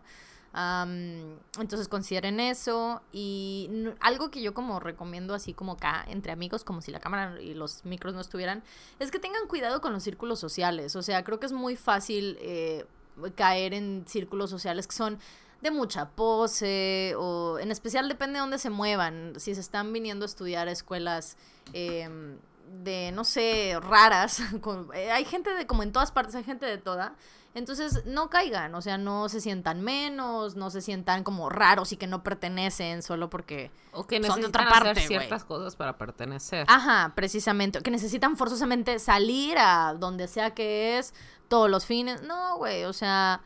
Am, 0.54 1.38
entonces 1.58 1.88
consideren 1.88 2.38
eso 2.38 3.00
y 3.10 3.70
algo 4.00 4.30
que 4.30 4.42
yo 4.42 4.52
como 4.52 4.80
recomiendo 4.80 5.32
así 5.32 5.54
como 5.54 5.72
acá 5.72 6.04
entre 6.10 6.30
amigos 6.30 6.62
como 6.62 6.82
si 6.82 6.90
la 6.90 7.00
cámara 7.00 7.40
y 7.40 7.54
los 7.54 7.86
micros 7.86 8.12
no 8.12 8.20
estuvieran 8.20 8.62
es 8.98 9.10
que 9.10 9.18
tengan 9.18 9.46
cuidado 9.48 9.80
con 9.80 9.94
los 9.94 10.02
círculos 10.02 10.40
sociales 10.40 10.94
o 10.94 11.00
sea 11.00 11.24
creo 11.24 11.40
que 11.40 11.46
es 11.46 11.52
muy 11.52 11.74
fácil 11.74 12.36
eh, 12.42 12.84
caer 13.34 13.74
en 13.74 14.04
círculos 14.06 14.50
sociales 14.50 14.86
que 14.86 14.94
son 14.94 15.18
de 15.60 15.70
mucha 15.70 16.10
pose 16.10 17.14
o 17.16 17.58
en 17.60 17.70
especial 17.70 18.08
depende 18.08 18.34
de 18.34 18.40
dónde 18.40 18.58
se 18.58 18.70
muevan. 18.70 19.34
Si 19.38 19.54
se 19.54 19.60
están 19.60 19.92
viniendo 19.92 20.24
a 20.24 20.26
estudiar 20.26 20.68
a 20.68 20.72
escuelas 20.72 21.36
em, 21.72 22.36
de 22.82 23.12
no 23.12 23.24
sé 23.24 23.78
raras 23.80 24.40
eh, 24.94 25.10
hay 25.10 25.24
gente 25.24 25.54
de 25.54 25.66
como 25.66 25.82
en 25.82 25.92
todas 25.92 26.10
partes 26.10 26.34
hay 26.34 26.44
gente 26.44 26.66
de 26.66 26.78
toda 26.78 27.14
entonces 27.54 28.04
no 28.06 28.30
caigan 28.30 28.74
o 28.74 28.80
sea 28.80 28.96
no 28.96 29.28
se 29.28 29.40
sientan 29.40 29.82
menos 29.82 30.56
no 30.56 30.70
se 30.70 30.80
sientan 30.80 31.22
como 31.22 31.50
raros 31.50 31.92
y 31.92 31.96
que 31.98 32.06
no 32.06 32.22
pertenecen 32.22 33.02
solo 33.02 33.28
porque 33.28 33.70
o 33.92 34.06
que 34.06 34.22
son 34.22 34.40
de 34.40 34.46
otra 34.46 34.62
hacer 34.62 34.72
parte, 34.82 34.92
güey. 35.00 35.06
ciertas 35.08 35.44
cosas 35.44 35.76
para 35.76 35.98
pertenecer. 35.98 36.64
Ajá, 36.68 37.12
precisamente. 37.14 37.80
Que 37.82 37.90
necesitan 37.90 38.38
forzosamente 38.38 38.98
salir 38.98 39.58
a 39.58 39.92
donde 39.94 40.28
sea 40.28 40.52
que 40.54 40.96
es 40.98 41.12
todos 41.48 41.68
los 41.68 41.84
fines. 41.84 42.22
No, 42.22 42.56
güey, 42.56 42.84
o 42.84 42.94
sea, 42.94 43.42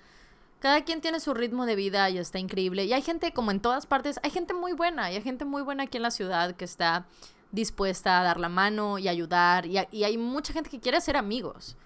cada 0.61 0.85
quien 0.85 1.01
tiene 1.01 1.19
su 1.19 1.35
ritmo 1.35 1.67
de 1.67 1.75
vida 1.75 2.09
y 2.11 2.19
está 2.19 2.39
increíble. 2.39 2.85
Y 2.85 2.93
hay 2.93 3.03
gente, 3.03 3.33
como 3.33 3.51
en 3.51 3.59
todas 3.59 3.87
partes, 3.87 4.21
hay 4.23 4.31
gente 4.31 4.55
muy 4.55 4.73
buena. 4.73 5.11
Y 5.11 5.17
hay 5.17 5.23
gente 5.23 5.45
muy 5.45 5.63
buena 5.63 5.83
aquí 5.83 5.97
en 5.97 6.05
la 6.05 6.13
ciudad 6.13 6.55
que 6.55 6.65
está 6.65 7.07
dispuesta 7.51 8.21
a 8.21 8.23
dar 8.23 8.39
la 8.39 8.49
mano 8.49 8.99
y 8.99 9.09
ayudar. 9.09 9.67
Y, 9.67 9.79
a- 9.79 9.89
y 9.91 10.05
hay 10.05 10.17
mucha 10.17 10.53
gente 10.53 10.71
que 10.71 10.79
quiere 10.79 11.01
ser 11.01 11.17
amigos. 11.17 11.77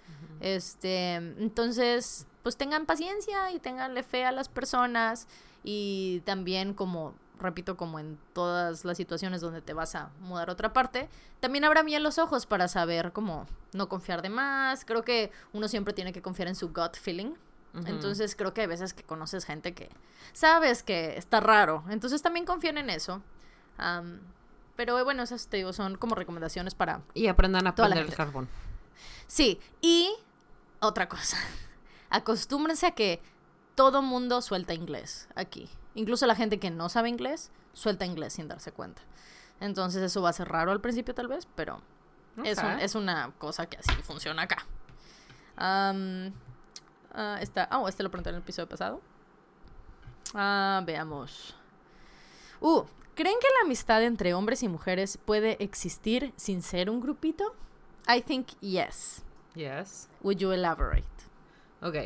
Este, 0.41 1.15
entonces, 1.15 2.27
pues 2.43 2.57
tengan 2.57 2.87
paciencia 2.87 3.53
y 3.53 3.59
tenganle 3.59 4.03
fe 4.03 4.25
a 4.25 4.33
las 4.33 4.49
personas. 4.49 5.29
Y 5.63 6.23
también 6.25 6.75
como 6.75 7.15
repito, 7.41 7.77
como 7.77 7.99
en 7.99 8.19
todas 8.33 8.85
las 8.85 8.97
situaciones 8.97 9.41
donde 9.41 9.63
te 9.63 9.73
vas 9.73 9.95
a 9.95 10.11
mudar 10.21 10.51
a 10.51 10.53
otra 10.53 10.73
parte, 10.73 11.09
también 11.41 11.65
abran 11.65 11.87
bien 11.87 12.03
los 12.03 12.19
ojos 12.19 12.47
para 12.47 12.69
saber 12.69 13.13
cómo 13.13 13.47
no 13.73 13.89
confiar 13.89 14.23
de 14.23 14.29
más. 14.29 14.85
Creo 14.85 15.05
que 15.05 15.33
uno 15.53 15.69
siempre 15.69 15.95
tiene 15.95 16.13
que 16.13 16.23
confiar 16.23 16.49
en 16.49 16.55
su 16.55 16.69
gut 16.69 16.97
feeling. 16.97 17.33
Entonces 17.87 18.35
creo 18.35 18.53
que 18.53 18.63
hay 18.63 18.67
veces 18.67 18.93
que 18.95 19.05
conoces 19.05 19.45
gente 19.45 19.75
que 19.75 19.91
sabes 20.33 20.83
que 20.83 21.17
está 21.17 21.39
raro. 21.39 21.85
Entonces 21.89 22.21
también 22.21 22.45
confíen 22.45 22.79
en 22.79 22.91
eso. 22.91 23.23
Pero 24.77 25.05
bueno, 25.05 25.23
esas 25.23 25.47
te 25.47 25.59
digo, 25.59 25.73
son 25.73 25.97
como 25.97 26.15
recomendaciones 26.15 26.75
para... 26.75 27.03
Y 27.15 27.29
aprendan 27.29 27.67
a 27.67 27.75
prender 27.75 28.07
el 28.07 28.15
carbón. 28.15 28.49
Sí, 29.27 29.61
y 29.81 30.11
otra 30.81 31.09
cosa. 31.09 31.37
Acostúmbrense 32.11 32.87
a 32.87 32.91
que 32.93 33.23
todo 33.75 34.03
mundo 34.03 34.43
suelta 34.43 34.75
inglés 34.75 35.29
aquí. 35.35 35.69
Incluso 35.95 36.27
la 36.27 36.35
gente 36.35 36.59
que 36.59 36.71
no 36.71 36.89
sabe 36.89 37.09
inglés 37.09 37.51
suelta 37.73 38.05
inglés 38.05 38.35
sin 38.35 38.49
darse 38.49 38.73
cuenta. 38.73 39.03
Entonces 39.61 40.03
eso 40.03 40.23
va 40.23 40.31
a 40.31 40.33
ser 40.35 40.49
raro 40.49 40.73
al 40.73 40.81
principio 40.81 41.15
tal 41.15 41.29
vez, 41.29 41.47
pero 41.55 41.81
es, 42.45 42.59
un- 42.59 42.65
Ok. 42.73 42.79
es 42.81 42.95
una 42.95 43.33
cosa 43.39 43.67
que 43.67 43.77
así 43.79 43.93
funciona 44.03 44.43
acá. 44.43 44.67
Am, 45.57 46.33
ah, 47.15 47.39
esta, 47.41 47.69
oh, 47.73 47.87
este 47.89 48.03
lo 48.03 48.11
pregunté 48.11 48.31
en 48.31 48.37
el 48.37 48.43
episodio 48.43 48.69
pasado. 48.69 49.01
Ah, 50.35 50.83
veamos. 50.87 51.55
Uh, 52.61 52.83
¿creen 53.15 53.37
que 53.41 53.49
la 53.61 53.67
amistad 53.67 54.03
entre 54.03 54.35
hombres 54.35 54.63
y 54.63 54.69
mujeres 54.69 55.19
puede 55.19 55.63
existir 55.63 56.33
sin 56.37 56.63
ser 56.63 56.89
un 56.91 57.01
grupito? 57.01 57.55
I 58.09 58.23
think 58.23 58.49
yes. 58.61 59.23
Yes. 59.55 60.09
Would 60.23 60.39
you 60.39 60.53
elaborate? 60.53 61.05
Ok. 61.83 61.97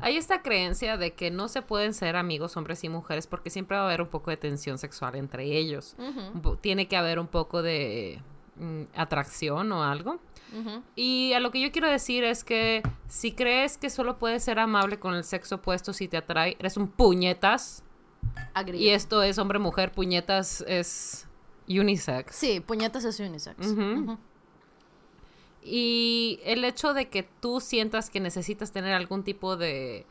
Hay 0.00 0.16
esta 0.16 0.42
creencia 0.42 0.96
de 0.96 1.14
que 1.14 1.30
no 1.30 1.48
se 1.48 1.62
pueden 1.62 1.94
ser 1.94 2.16
amigos 2.16 2.56
hombres 2.56 2.84
y 2.84 2.88
mujeres 2.88 3.26
porque 3.26 3.48
siempre 3.50 3.76
va 3.76 3.84
a 3.84 3.86
haber 3.86 4.02
un 4.02 4.08
poco 4.08 4.30
de 4.30 4.36
tensión 4.36 4.78
sexual 4.78 5.14
entre 5.14 5.44
ellos. 5.44 5.96
Tiene 6.60 6.88
que 6.88 6.96
haber 6.96 7.18
un 7.18 7.28
poco 7.28 7.62
de 7.62 8.20
mm, 8.56 8.82
atracción 8.94 9.72
o 9.72 9.82
algo. 9.82 10.20
Y 10.94 11.32
a 11.32 11.40
lo 11.40 11.50
que 11.50 11.60
yo 11.60 11.72
quiero 11.72 11.90
decir 11.90 12.22
es 12.22 12.44
que 12.44 12.82
si 13.08 13.32
crees 13.32 13.76
que 13.76 13.90
solo 13.90 14.18
puedes 14.18 14.44
ser 14.44 14.60
amable 14.60 15.00
con 15.00 15.14
el 15.14 15.24
sexo 15.24 15.56
opuesto 15.56 15.92
si 15.92 16.06
te 16.06 16.16
atrae, 16.16 16.56
eres 16.60 16.76
un 16.76 16.86
puñetas. 16.86 17.82
Agreed. 18.52 18.80
Y 18.80 18.90
esto 18.90 19.22
es 19.24 19.38
hombre-mujer, 19.38 19.90
puñetas 19.90 20.64
es 20.68 21.26
unisex. 21.66 22.36
Sí, 22.36 22.60
puñetas 22.60 23.04
es 23.04 23.18
unisex. 23.18 23.74
Y 25.64 26.40
el 26.44 26.64
hecho 26.64 26.92
de 26.92 27.08
que 27.08 27.22
tú 27.22 27.60
sientas 27.60 28.10
que 28.10 28.20
necesitas 28.20 28.70
tener 28.70 28.92
algún 28.92 29.24
tipo 29.24 29.56
de 29.56 30.04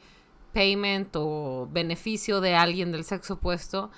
payment 0.51 1.15
o 1.15 1.67
beneficio 1.71 2.41
de 2.41 2.55
alguien 2.55 2.91
del 2.91 3.03
sexo 3.03 3.35
opuesto 3.35 3.91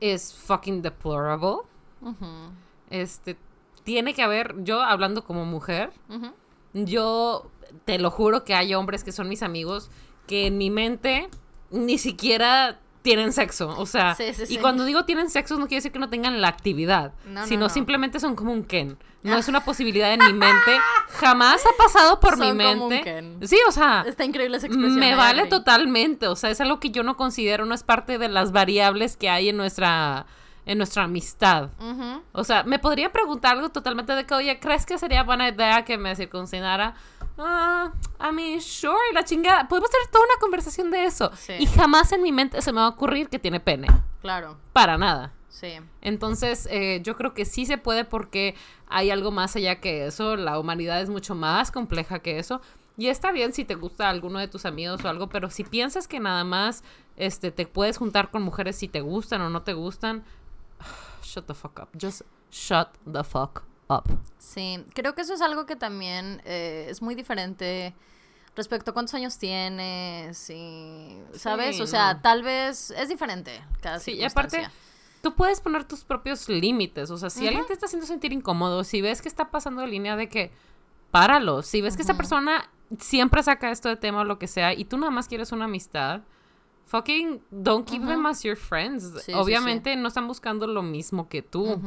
es 0.00 0.34
fucking 0.34 0.82
deplorable. 0.82 1.58
Este, 2.90 3.36
tiene 3.84 4.12
que 4.12 4.22
haber, 4.22 4.56
yo 4.64 4.82
hablando 4.82 5.24
como 5.24 5.44
mujer, 5.44 5.92
yo 6.72 7.50
te 7.84 7.98
lo 7.98 8.10
juro 8.10 8.44
que 8.44 8.54
hay 8.54 8.74
hombres 8.74 9.04
que 9.04 9.12
son 9.12 9.28
mis 9.28 9.42
amigos 9.42 9.90
que 10.26 10.46
en 10.46 10.58
mi 10.58 10.70
mente 10.70 11.28
ni 11.70 11.98
siquiera 11.98 12.80
tienen 13.02 13.32
sexo. 13.32 13.68
O 13.78 13.86
sea, 13.86 14.14
Sí, 14.14 14.32
sí, 14.34 14.44
y 14.48 14.58
cuando 14.58 14.84
digo 14.84 15.04
tienen 15.04 15.30
sexo 15.30 15.54
no 15.58 15.66
quiere 15.66 15.78
decir 15.78 15.92
que 15.92 15.98
no 15.98 16.08
tengan 16.10 16.40
la 16.40 16.48
actividad, 16.48 17.12
No, 17.26 17.40
no, 17.42 17.46
sino 17.46 17.60
no. 17.66 17.68
simplemente 17.68 18.20
son 18.20 18.34
como 18.36 18.52
un 18.52 18.64
Ken. 18.64 18.98
No 19.22 19.36
es 19.36 19.48
una 19.48 19.64
posibilidad 19.64 20.12
en 20.12 20.20
mi 20.24 20.32
mente. 20.32 20.78
Jamás 21.20 21.60
ha 21.66 21.76
pasado 21.82 22.20
por 22.20 22.38
mi 22.38 22.46
Son 22.46 22.58
como 22.58 22.84
un 22.84 22.88
mente. 22.88 23.04
Ken. 23.04 23.38
Sí, 23.48 23.58
o 23.68 23.72
sea, 23.72 24.04
Está 24.06 24.24
increíble 24.24 24.56
esa 24.56 24.66
expresión. 24.68 24.98
me 24.98 25.14
vale 25.16 25.46
totalmente. 25.46 26.28
O 26.28 26.36
sea, 26.36 26.50
es 26.50 26.60
algo 26.60 26.78
que 26.80 26.90
yo 26.90 27.02
no 27.02 27.16
considero, 27.16 27.66
no 27.66 27.74
es 27.74 27.82
parte 27.82 28.16
de 28.18 28.28
las 28.28 28.52
variables 28.52 29.16
que 29.16 29.28
hay 29.28 29.48
en 29.48 29.56
nuestra, 29.56 30.26
en 30.66 30.78
nuestra 30.78 31.02
amistad. 31.04 31.70
O 32.32 32.44
sea, 32.44 32.62
me 32.62 32.78
podría 32.78 33.10
preguntar 33.10 33.56
algo 33.56 33.70
totalmente 33.70 34.12
de 34.14 34.24
que, 34.24 34.34
oye, 34.34 34.60
¿crees 34.60 34.86
que 34.86 34.96
sería 34.98 35.24
buena 35.24 35.48
idea 35.48 35.84
que 35.84 35.98
me 35.98 36.14
circuncidara? 36.14 36.94
Ah, 37.38 37.92
I 38.20 38.32
mean, 38.32 38.60
sure, 38.60 38.96
la 39.14 39.24
chingada. 39.24 39.68
Podemos 39.68 39.90
tener 39.90 40.08
toda 40.08 40.24
una 40.24 40.40
conversación 40.40 40.90
de 40.90 41.04
eso. 41.04 41.30
Sí. 41.36 41.52
Y 41.58 41.66
jamás 41.66 42.10
en 42.12 42.22
mi 42.22 42.32
mente 42.32 42.60
se 42.62 42.72
me 42.72 42.80
va 42.80 42.86
a 42.86 42.90
ocurrir 42.90 43.28
que 43.28 43.38
tiene 43.38 43.60
pene. 43.60 43.86
Claro, 44.20 44.56
Para 44.72 44.98
nada. 44.98 45.32
sí. 45.48 45.74
Entonces, 46.02 46.66
eh, 46.70 47.00
yo 47.04 47.16
creo 47.16 47.34
que 47.34 47.44
sí 47.44 47.64
se 47.66 47.78
puede 47.78 48.04
porque 48.04 48.54
hay 48.88 49.10
algo 49.10 49.30
más 49.30 49.54
allá 49.56 49.80
que 49.80 50.06
eso. 50.06 50.36
La 50.36 50.58
humanidad 50.58 51.00
es 51.00 51.08
mucho 51.10 51.34
más 51.34 51.70
compleja 51.70 52.18
que 52.18 52.38
eso. 52.38 52.60
Y 52.96 53.06
está 53.06 53.30
bien 53.30 53.52
si 53.52 53.64
te 53.64 53.76
gusta 53.76 54.08
alguno 54.08 54.40
de 54.40 54.48
tus 54.48 54.64
amigos 54.66 55.04
o 55.04 55.08
algo, 55.08 55.28
pero 55.28 55.50
si 55.50 55.62
piensas 55.62 56.08
que 56.08 56.18
nada 56.18 56.42
más 56.42 56.82
este, 57.16 57.52
te 57.52 57.64
puedes 57.66 57.96
juntar 57.96 58.30
con 58.32 58.42
mujeres 58.42 58.74
si 58.74 58.88
te 58.88 59.00
gustan 59.00 59.40
o 59.42 59.50
no 59.50 59.62
te 59.62 59.72
gustan, 59.74 60.24
shut 61.22 61.46
the 61.46 61.54
fuck 61.54 61.78
up. 61.78 61.88
Just 61.96 62.22
shut 62.50 62.88
the 63.10 63.22
fuck 63.22 63.62
up. 63.88 64.04
Sí, 64.38 64.84
creo 64.94 65.14
que 65.14 65.22
eso 65.22 65.34
es 65.34 65.40
algo 65.40 65.66
que 65.66 65.76
también 65.76 66.42
eh, 66.44 66.86
es 66.88 67.02
muy 67.02 67.14
diferente 67.14 67.94
respecto 68.56 68.90
a 68.90 68.94
cuántos 68.94 69.14
años 69.14 69.38
tienes 69.38 70.50
y, 70.50 71.16
¿sabes? 71.34 71.76
Sí, 71.76 71.82
o 71.82 71.86
sea, 71.86 72.14
no. 72.14 72.20
tal 72.20 72.42
vez 72.42 72.90
es 72.90 73.08
diferente 73.08 73.62
cada 73.80 74.00
Sí, 74.00 74.12
y 74.12 74.24
aparte, 74.24 74.68
tú 75.22 75.34
puedes 75.34 75.60
poner 75.60 75.84
tus 75.84 76.04
propios 76.04 76.48
límites. 76.48 77.10
O 77.10 77.18
sea, 77.18 77.30
si 77.30 77.46
alguien 77.46 77.66
te 77.66 77.72
está 77.72 77.86
haciendo 77.86 78.06
sentir 78.06 78.32
incómodo, 78.32 78.84
si 78.84 79.00
ves 79.00 79.22
que 79.22 79.28
está 79.28 79.50
pasando 79.50 79.82
de 79.82 79.88
línea 79.88 80.16
de 80.16 80.28
que 80.28 80.50
páralo, 81.10 81.62
si 81.62 81.80
ves 81.80 81.96
que 81.96 82.02
esta 82.02 82.16
persona 82.16 82.70
siempre 82.98 83.42
saca 83.42 83.70
esto 83.70 83.88
de 83.88 83.96
tema 83.96 84.20
o 84.20 84.24
lo 84.24 84.38
que 84.38 84.46
sea 84.46 84.72
y 84.72 84.84
tú 84.84 84.98
nada 84.98 85.10
más 85.10 85.28
quieres 85.28 85.52
una 85.52 85.66
amistad, 85.66 86.22
fucking 86.88 87.40
don't 87.50 87.86
keep 87.88 88.04
them 88.04 88.26
as 88.26 88.42
your 88.42 88.56
friends. 88.56 89.04
Sí, 89.04 89.20
sí, 89.26 89.32
Obviamente 89.34 89.94
no 89.96 90.08
están 90.08 90.26
buscando 90.26 90.66
lo 90.66 90.82
mismo 90.82 91.28
que 91.28 91.42
tú. 91.42 91.80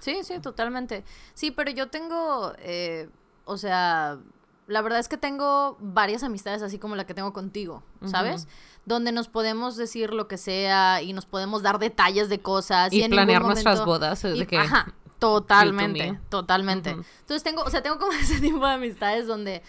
Sí, 0.00 0.24
sí, 0.24 0.38
totalmente. 0.40 1.04
Sí, 1.34 1.50
pero 1.50 1.70
yo 1.70 1.88
tengo, 1.88 2.52
eh, 2.58 3.08
o 3.44 3.56
sea, 3.58 4.18
la 4.66 4.82
verdad 4.82 4.98
es 4.98 5.08
que 5.08 5.16
tengo 5.16 5.76
varias 5.80 6.22
amistades 6.22 6.62
así 6.62 6.78
como 6.78 6.96
la 6.96 7.06
que 7.06 7.14
tengo 7.14 7.32
contigo, 7.32 7.82
¿sabes? 8.04 8.48
Donde 8.84 9.12
nos 9.12 9.28
podemos 9.28 9.76
decir 9.76 10.12
lo 10.12 10.26
que 10.26 10.38
sea 10.38 11.02
y 11.02 11.12
nos 11.12 11.26
podemos 11.26 11.62
dar 11.62 11.78
detalles 11.78 12.28
de 12.28 12.40
cosas. 12.40 12.92
Y 12.92 13.02
en 13.02 13.10
planear 13.10 13.42
nuestras 13.44 13.84
bodas. 13.84 14.24
y- 14.24 14.38
de 14.38 14.46
que, 14.46 14.58
ajá, 14.58 14.94
totalmente, 15.18 16.12
me. 16.12 16.20
totalmente. 16.28 16.90
Entonces 16.90 17.42
tengo, 17.42 17.62
o 17.62 17.70
sea, 17.70 17.82
tengo 17.82 17.98
como 17.98 18.12
ese 18.20 18.40
tipo 18.40 18.64
de 18.66 18.72
amistades 18.72 19.26
donde 19.26 19.62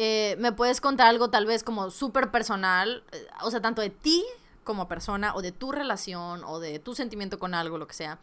eh, 0.00 0.36
me 0.38 0.52
puedes 0.52 0.80
contar 0.80 1.08
algo 1.08 1.28
tal 1.28 1.44
vez 1.44 1.64
como 1.64 1.90
súper 1.90 2.30
personal, 2.30 3.02
eh, 3.10 3.26
o 3.42 3.50
sea, 3.50 3.60
tanto 3.60 3.82
de 3.82 3.90
ti 3.90 4.24
como 4.62 4.86
persona, 4.86 5.34
o 5.34 5.42
de 5.42 5.50
tu 5.50 5.72
relación, 5.72 6.44
o 6.44 6.60
de 6.60 6.78
tu 6.78 6.94
sentimiento 6.94 7.38
con 7.38 7.52
algo, 7.52 7.78
lo 7.78 7.88
que 7.88 7.94
sea. 7.94 8.18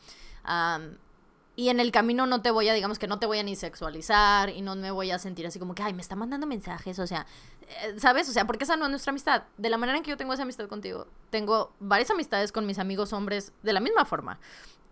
Y 1.57 1.69
en 1.69 1.79
el 1.79 1.91
camino 1.91 2.25
no 2.25 2.41
te 2.41 2.51
voy 2.51 2.67
a, 2.67 2.73
digamos 2.73 2.99
que 2.99 3.07
no 3.07 3.17
te 3.19 3.25
voy 3.25 3.39
a 3.39 3.43
ni 3.43 3.55
sexualizar 3.55 4.49
y 4.49 4.61
no 4.61 4.75
me 4.75 4.91
voy 4.91 5.11
a 5.11 5.19
sentir 5.19 5.47
así 5.47 5.57
como 5.57 5.73
que, 5.73 5.83
ay, 5.83 5.93
me 5.93 6.01
está 6.01 6.15
mandando 6.15 6.47
mensajes, 6.47 6.99
o 6.99 7.07
sea, 7.07 7.25
eh, 7.61 7.95
¿sabes? 7.97 8.27
O 8.27 8.33
sea, 8.33 8.45
porque 8.45 8.65
esa 8.65 8.75
no 8.75 8.85
es 8.85 8.89
nuestra 8.91 9.11
amistad. 9.11 9.43
De 9.57 9.69
la 9.69 9.77
manera 9.77 9.97
en 9.97 10.03
que 10.03 10.11
yo 10.11 10.17
tengo 10.17 10.33
esa 10.33 10.43
amistad 10.43 10.67
contigo, 10.67 11.07
tengo 11.29 11.73
varias 11.79 12.11
amistades 12.11 12.51
con 12.51 12.65
mis 12.65 12.77
amigos 12.77 13.13
hombres 13.13 13.53
de 13.63 13.71
la 13.71 13.79
misma 13.79 14.05
forma. 14.05 14.39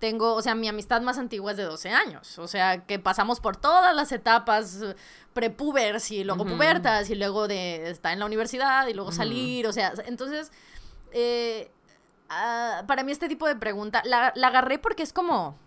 Tengo, 0.04 0.34
o 0.34 0.42
sea, 0.42 0.54
mi 0.54 0.68
amistad 0.68 1.02
más 1.02 1.18
antigua 1.18 1.52
es 1.52 1.58
de 1.58 1.63
12 1.63 1.88
años, 1.92 2.38
o 2.38 2.46
sea, 2.46 2.86
que 2.86 3.00
pasamos 3.00 3.39
por 3.39 3.56
todas 3.56 3.96
las 3.96 4.12
etapas 4.12 4.82
eh, 4.82 4.96
prepubers 5.32 6.12
y 6.12 6.26
luego 6.26 6.44
pubertas 6.44 7.10
y 7.10 7.16
luego 7.16 7.48
de 7.48 7.89
estar 7.89 8.12
en 8.12 8.20
la 8.20 8.26
universidad 8.26 8.86
y 8.88 8.94
luego 8.94 9.13
salir, 9.13 9.66
o 9.66 9.72
sea, 9.72 9.94
entonces, 10.06 10.52
eh, 11.13 11.72
ah, 12.28 12.84
para 12.86 13.06
mí 13.06 13.13
este 13.13 13.30
tipo 13.30 13.48
de 13.48 13.56
pregunta, 13.56 14.02
la, 14.04 14.34
la 14.36 14.48
agarré 14.48 14.78
porque 14.78 15.04
es 15.04 15.13
como... 15.13 15.58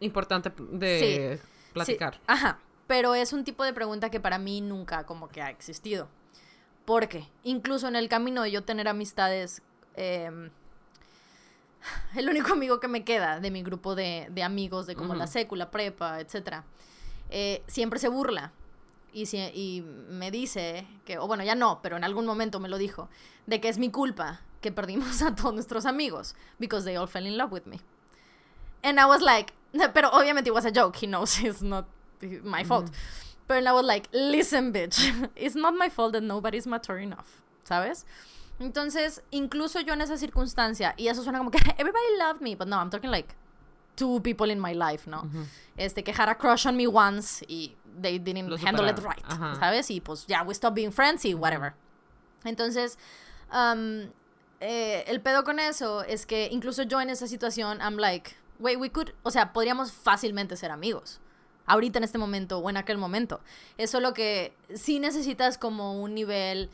Importante 0.00 0.52
de 0.72 1.40
platicar. 1.72 2.16
Sí, 2.16 2.20
ajá. 2.26 2.58
Pero 2.86 3.14
es 3.14 3.32
un 3.32 3.44
tipo 3.44 3.64
de 3.64 3.72
pregunta 3.72 4.10
que 4.10 4.20
para 4.20 4.36
mí 4.36 4.60
nunca 4.60 5.06
como 5.06 5.30
que 5.30 5.40
ha 5.40 5.48
existido. 5.48 6.06
Porque 6.84 7.30
incluso 7.44 7.88
en 7.88 7.96
el 7.96 8.10
camino 8.10 8.42
de 8.42 8.50
yo 8.50 8.62
tener 8.62 8.88
amistades, 8.88 9.62
eh, 9.94 10.50
el 12.16 12.28
único 12.28 12.52
amigo 12.52 12.80
que 12.80 12.88
me 12.88 13.04
queda 13.04 13.40
de 13.40 13.50
mi 13.50 13.62
grupo 13.62 13.94
de, 13.94 14.26
de 14.30 14.42
amigos, 14.42 14.86
de 14.86 14.94
como 14.94 15.14
la 15.14 15.26
sécula, 15.26 15.70
prepa, 15.70 16.20
etcétera, 16.20 16.64
eh, 17.30 17.62
siempre 17.66 17.98
se 17.98 18.08
burla. 18.08 18.52
Y, 19.12 19.26
si- 19.26 19.38
y 19.38 19.82
me 20.10 20.30
dice 20.30 20.86
que, 21.06 21.18
o 21.18 21.26
bueno, 21.26 21.42
ya 21.44 21.54
no, 21.54 21.80
pero 21.82 21.96
en 21.96 22.04
algún 22.04 22.26
momento 22.26 22.60
me 22.60 22.68
lo 22.68 22.76
dijo, 22.78 23.08
de 23.46 23.60
que 23.60 23.68
es 23.68 23.78
mi 23.78 23.90
culpa 23.90 24.40
que 24.60 24.72
perdimos 24.72 25.22
a 25.22 25.34
todos 25.34 25.54
nuestros 25.54 25.86
amigos, 25.86 26.34
because 26.58 26.84
they 26.84 26.96
all 26.96 27.08
fell 27.08 27.26
in 27.26 27.36
love 27.38 27.50
with 27.52 27.64
me. 27.66 27.80
And 28.82 28.98
I 29.00 29.06
was 29.06 29.22
like, 29.22 29.52
pero 29.94 30.10
obviamente 30.10 30.48
it 30.48 30.54
was 30.54 30.64
a 30.66 30.70
joke. 30.70 30.96
He 30.96 31.06
knows 31.06 31.38
it's 31.42 31.62
not 31.62 31.86
my 32.44 32.62
fault. 32.64 32.90
But 33.48 33.64
I 33.66 33.72
was 33.72 33.84
like, 33.86 34.08
listen, 34.12 34.72
bitch, 34.72 34.98
it's 35.36 35.54
not 35.54 35.74
my 35.74 35.88
fault 35.88 36.12
that 36.14 36.22
nobody's 36.22 36.66
mature 36.66 36.98
enough, 36.98 37.40
¿sabes? 37.64 38.04
Entonces, 38.58 39.22
incluso 39.30 39.80
yo 39.80 39.94
en 39.94 40.00
esa 40.00 40.16
circunstancia, 40.16 40.94
y 40.96 41.08
eso 41.08 41.22
suena 41.22 41.38
como 41.38 41.50
que 41.50 41.58
everybody 41.78 42.18
loved 42.18 42.40
me, 42.40 42.54
but 42.56 42.66
no, 42.66 42.76
I'm 42.76 42.90
talking 42.90 43.10
like 43.10 43.34
two 43.96 44.20
people 44.22 44.50
in 44.50 44.60
my 44.60 44.74
life, 44.74 45.08
¿no? 45.08 45.28
Este, 45.76 46.02
que 46.02 46.12
had 46.12 46.28
a 46.28 46.36
crush 46.36 46.66
on 46.66 46.76
me 46.76 46.86
once 46.86 47.44
y 47.48 47.74
they 48.00 48.18
didn't 48.18 48.48
Lo 48.48 48.56
handle 48.56 48.88
it 48.88 48.98
right, 48.98 49.24
Ajá. 49.26 49.56
¿sabes? 49.58 49.90
Y 49.90 50.00
pues 50.00 50.26
ya, 50.26 50.42
we 50.42 50.54
stopped 50.54 50.74
being 50.74 50.92
friends 50.92 51.24
y 51.24 51.34
whatever. 51.34 51.74
Entonces, 52.44 52.98
um, 53.52 54.10
eh, 54.60 55.04
el 55.06 55.20
pedo 55.20 55.44
con 55.44 55.58
eso 55.58 56.02
es 56.02 56.26
que 56.26 56.48
incluso 56.50 56.82
yo 56.82 57.00
en 57.00 57.10
esa 57.10 57.26
situación, 57.26 57.78
I'm 57.80 57.96
like, 57.96 58.34
wait, 58.58 58.78
we 58.78 58.90
could, 58.90 59.10
o 59.22 59.30
sea, 59.30 59.52
podríamos 59.52 59.92
fácilmente 59.92 60.56
ser 60.56 60.70
amigos. 60.70 61.20
Ahorita 61.66 61.98
en 61.98 62.04
este 62.04 62.18
momento 62.18 62.58
o 62.58 62.70
en 62.70 62.76
aquel 62.76 62.96
momento. 62.96 63.40
Es 63.76 63.90
solo 63.90 64.14
que 64.14 64.54
sí 64.74 65.00
necesitas 65.00 65.58
como 65.58 66.00
un 66.00 66.14
nivel 66.14 66.70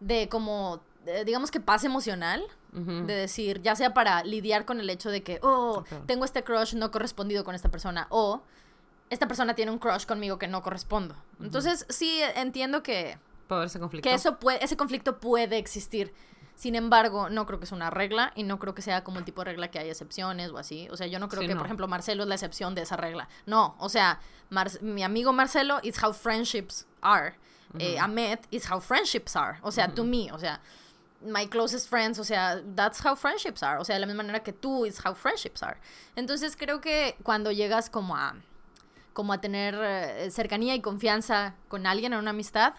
de 0.00 0.28
como, 0.28 0.80
digamos 1.24 1.50
que 1.50 1.60
paz 1.60 1.84
emocional. 1.84 2.42
De 2.72 3.14
decir, 3.14 3.62
ya 3.62 3.76
sea 3.76 3.94
para 3.94 4.24
lidiar 4.24 4.64
con 4.64 4.80
el 4.80 4.90
hecho 4.90 5.08
de 5.08 5.22
que, 5.22 5.38
oh, 5.42 5.84
tengo 6.06 6.24
este 6.24 6.42
crush 6.42 6.74
no 6.74 6.90
correspondido 6.90 7.44
con 7.44 7.54
esta 7.54 7.68
persona. 7.70 8.08
O 8.10 8.42
esta 9.10 9.28
persona 9.28 9.54
tiene 9.54 9.70
un 9.70 9.78
crush 9.78 10.06
conmigo 10.06 10.40
que 10.40 10.48
no 10.48 10.60
correspondo. 10.60 11.14
Entonces, 11.40 11.86
sí, 11.88 12.20
entiendo 12.34 12.82
que 12.82 13.16
haber 13.48 13.66
ese 13.66 13.78
conflicto. 13.78 14.08
que 14.08 14.12
eso 14.14 14.40
puede, 14.40 14.64
ese 14.64 14.76
conflicto 14.76 15.20
puede 15.20 15.56
existir. 15.58 16.12
Sin 16.56 16.74
embargo, 16.74 17.30
no 17.30 17.46
creo 17.46 17.60
que 17.60 17.64
es 17.66 17.70
una 17.72 17.90
regla 17.90 18.32
y 18.34 18.42
no 18.42 18.58
creo 18.58 18.74
que 18.74 18.82
sea 18.82 19.04
como 19.04 19.20
el 19.20 19.24
tipo 19.24 19.42
de 19.42 19.50
regla 19.52 19.70
que 19.70 19.78
hay 19.78 19.88
excepciones 19.88 20.50
o 20.50 20.58
así. 20.58 20.88
O 20.90 20.96
sea, 20.96 21.06
yo 21.06 21.20
no 21.20 21.28
creo 21.28 21.42
Sí, 21.42 21.46
que, 21.48 21.54
no. 21.54 21.58
por 21.60 21.66
ejemplo, 21.68 21.86
Marcelo 21.86 22.24
es 22.24 22.28
la 22.28 22.34
excepción 22.34 22.74
de 22.74 22.82
esa 22.82 22.96
regla. 22.96 23.28
No, 23.46 23.76
o 23.78 23.88
sea, 23.88 24.18
Mar- 24.50 24.82
mi 24.82 25.04
amigo 25.04 25.32
Marcelo 25.32 25.78
is 25.84 26.02
how 26.02 26.12
friendships 26.12 26.86
are. 27.02 27.34
Eh, 27.78 27.98
Ahmed 28.00 28.38
is 28.50 28.68
how 28.70 28.80
friendships 28.80 29.36
are. 29.36 29.58
O 29.62 29.70
sea, 29.70 29.94
to 29.94 30.02
me, 30.04 30.30
o 30.32 30.38
sea, 30.40 30.60
my 31.24 31.46
closest 31.46 31.88
friends, 31.88 32.18
o 32.18 32.24
sea, 32.24 32.62
that's 32.76 33.04
how 33.04 33.14
friendships 33.16 33.62
are. 33.62 33.78
O 33.80 33.84
sea, 33.84 33.94
de 33.96 34.00
la 34.00 34.06
misma 34.06 34.22
manera 34.22 34.42
que 34.42 34.52
tú 34.52 34.86
is 34.86 34.98
how 35.04 35.14
friendships 35.14 35.62
are. 35.62 35.76
Entonces, 36.16 36.56
creo 36.56 36.80
que 36.80 37.16
cuando 37.22 37.50
llegas 37.52 37.90
como 37.90 38.16
a 38.16 38.34
como 39.12 39.32
a 39.32 39.40
tener 39.40 39.76
eh, 39.80 40.28
cercanía 40.30 40.74
y 40.74 40.80
confianza 40.80 41.54
con 41.68 41.86
alguien 41.86 42.12
en 42.12 42.18
una 42.18 42.30
amistad, 42.30 42.74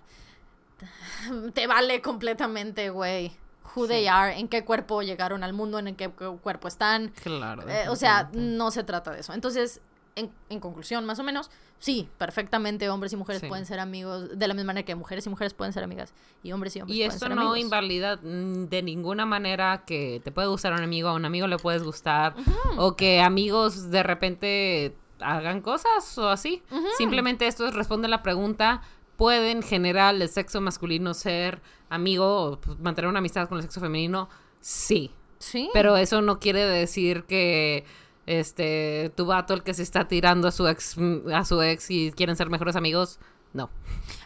te 1.53 1.67
vale 1.67 2.01
completamente, 2.01 2.89
güey. 2.89 3.36
Who 3.75 3.88
they 3.88 4.08
are, 4.08 4.38
en 4.39 4.47
qué 4.47 4.63
cuerpo 4.63 5.01
llegaron 5.01 5.43
al 5.43 5.51
mundo, 5.51 5.79
en 5.79 5.95
qué 5.95 6.10
cu- 6.10 6.38
cuerpo 6.39 6.67
están. 6.69 7.10
Claro. 7.21 7.67
Eh, 7.67 7.89
o 7.89 7.95
sea, 7.97 8.29
no 8.34 8.71
se 8.71 8.84
trata 8.86 9.12
de 9.12 9.19
eso. 9.19 9.34
Entonces, 9.34 9.81
en, 10.15 10.32
en 10.49 10.60
conclusión, 10.62 11.06
más 11.06 11.19
o 11.19 11.23
menos, 11.23 11.51
sí, 11.78 12.08
perfectamente 12.17 12.89
hombres 12.89 13.12
y 13.13 13.17
mujeres 13.17 13.41
Sí. 13.41 13.47
pueden 13.47 13.65
ser 13.65 13.80
amigos, 13.80 14.38
de 14.39 14.47
la 14.47 14.54
misma 14.54 14.67
manera 14.67 14.86
que 14.86 14.95
mujeres 14.95 15.25
y 15.25 15.30
mujeres 15.30 15.54
pueden 15.54 15.73
ser 15.73 15.84
amigas, 15.84 16.13
y 16.41 16.51
hombres 16.54 16.75
y 16.75 16.82
hombres 16.82 16.95
Y 16.95 16.99
pueden 17.01 17.12
esto 17.12 17.25
ser 17.28 17.36
no 17.36 17.41
amigos. 17.41 17.60
invalida 17.60 18.15
mm, 18.17 18.65
de 18.69 18.82
ninguna 18.82 19.25
manera 19.25 19.84
que 19.86 20.21
te 20.23 20.32
puede 20.32 20.47
gustar 20.47 20.71
un 20.73 20.82
amigo, 20.82 21.10
a 21.10 21.13
un 21.13 21.25
amigo 21.25 21.47
le 21.47 21.58
puedes 21.58 21.84
gustar, 21.84 22.34
o 22.78 22.95
que 22.95 23.19
amigos 23.21 23.91
de 23.91 24.04
repente 24.04 24.95
hagan 25.19 25.62
cosas 25.62 26.17
o 26.17 26.30
así. 26.30 26.62
Simplemente 26.97 27.47
esto 27.47 27.69
responde 27.71 28.08
a 28.08 28.10
la 28.10 28.23
pregunta, 28.23 28.82
¿puede 29.17 29.51
en 29.51 29.63
general 29.63 30.21
el 30.21 30.30
sexo 30.30 30.62
masculino 30.62 31.13
ser 31.13 31.62
amigo 31.89 32.41
o 32.51 32.62
pues, 32.62 32.80
mantener 32.80 33.10
una 33.10 33.19
amistad 33.19 33.47
con 33.49 33.58
el 33.58 33.63
sexo 33.63 33.80
femenino? 33.82 34.30
Sí. 34.62 35.12
Sí. 35.39 35.69
Pero 35.73 35.97
eso 35.97 36.21
no 36.21 36.39
quiere 36.39 36.62
decir 36.65 37.23
que 37.25 37.86
este 38.26 39.12
tu 39.16 39.26
vato 39.26 39.54
el 39.54 39.64
que 39.64 39.74
se 39.74 39.84
está 39.84 40.08
tirando 40.08 40.48
a 40.48 40.52
su 40.52 40.68
ex 40.68 40.96
a 41.34 41.46
su 41.46 41.62
ex 41.62 41.90
y 41.92 42.12
quieren 42.12 42.36
ser 42.36 42.50
mejores 42.50 42.76
amigos. 42.76 43.20
No. 43.54 43.70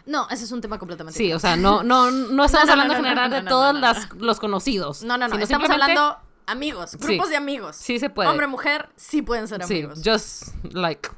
No, 0.06 0.26
ese 0.30 0.42
es 0.44 0.50
un 0.50 0.60
tema 0.60 0.78
completamente 0.78 1.16
Sí, 1.16 1.32
o 1.32 1.38
sea, 1.38 1.56
no, 1.56 1.84
no, 1.84 2.10
no 2.10 2.44
estamos 2.46 2.66
no, 2.66 2.72
hablando 2.72 2.94
en 2.94 3.02
no, 3.02 3.08
general 3.08 3.30
de 3.30 3.42
todos 3.42 3.74
las- 3.78 4.12
los 4.14 4.40
conocidos. 4.40 5.02
No, 5.04 5.16
no, 5.16 5.28
no. 5.28 5.36
Estamos 5.36 5.48
simplemente- 5.66 5.92
hablando 5.98 6.18
amigos, 6.46 6.96
grupos 6.96 7.26
Sí. 7.26 7.30
de 7.30 7.36
amigos. 7.36 7.76
Sí 7.76 7.98
se 8.00 8.10
puede. 8.10 8.28
Hombre, 8.28 8.48
mujer, 8.48 8.88
sí 8.96 9.22
pueden 9.22 9.46
ser 9.46 9.62
Sí, 9.64 9.74
amigos. 9.82 10.00
just 10.04 10.48
like. 10.74 11.08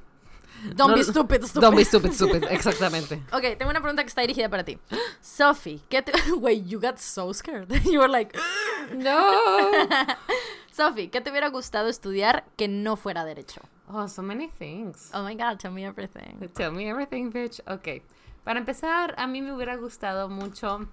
Don't 0.75 0.90
no- 0.90 0.94
be 0.94 1.03
stupid, 1.03 1.44
stupid. 1.44 1.61
Don't 1.61 1.77
be 1.77 1.85
stupid, 1.85 2.12
stupid. 2.12 2.44
Exactamente. 2.51 3.20
Ok, 3.33 3.59
tengo 3.59 3.70
una 3.70 3.81
pregunta 3.81 4.03
que 4.03 4.09
está 4.09 4.20
dirigida 4.20 4.48
para 4.48 4.64
ti. 4.64 4.79
Sophie, 5.20 5.81
¿qué 5.88 6.03
te... 6.03 6.12
Wait, 6.38 6.64
you 6.66 6.79
got 6.79 6.98
so 6.98 7.33
scared. 7.33 7.68
You 7.85 7.98
were 8.01 8.09
like... 8.09 8.37
No. 8.94 9.40
Sophie, 10.72 11.09
¿qué 11.11 11.20
te 11.20 11.31
hubiera 11.31 11.48
gustado 11.48 11.88
estudiar 11.88 12.44
que 12.57 12.68
no 12.68 12.96
fuera 12.96 13.25
derecho? 13.25 13.61
Oh, 13.88 14.07
so 14.09 14.22
many 14.22 14.48
things. 14.48 15.11
Oh 15.12 15.22
my 15.22 15.35
god, 15.35 15.59
tell 15.59 15.72
me 15.72 15.85
everything. 15.85 16.48
Tell 16.55 16.72
me 16.72 16.88
everything, 16.88 17.31
bitch. 17.31 17.61
Ok. 17.66 18.03
Para 18.44 18.59
empezar, 18.59 19.14
a 19.18 19.27
mí 19.27 19.42
me 19.42 19.53
hubiera 19.53 19.77
gustado 19.77 20.29
mucho 20.29 20.88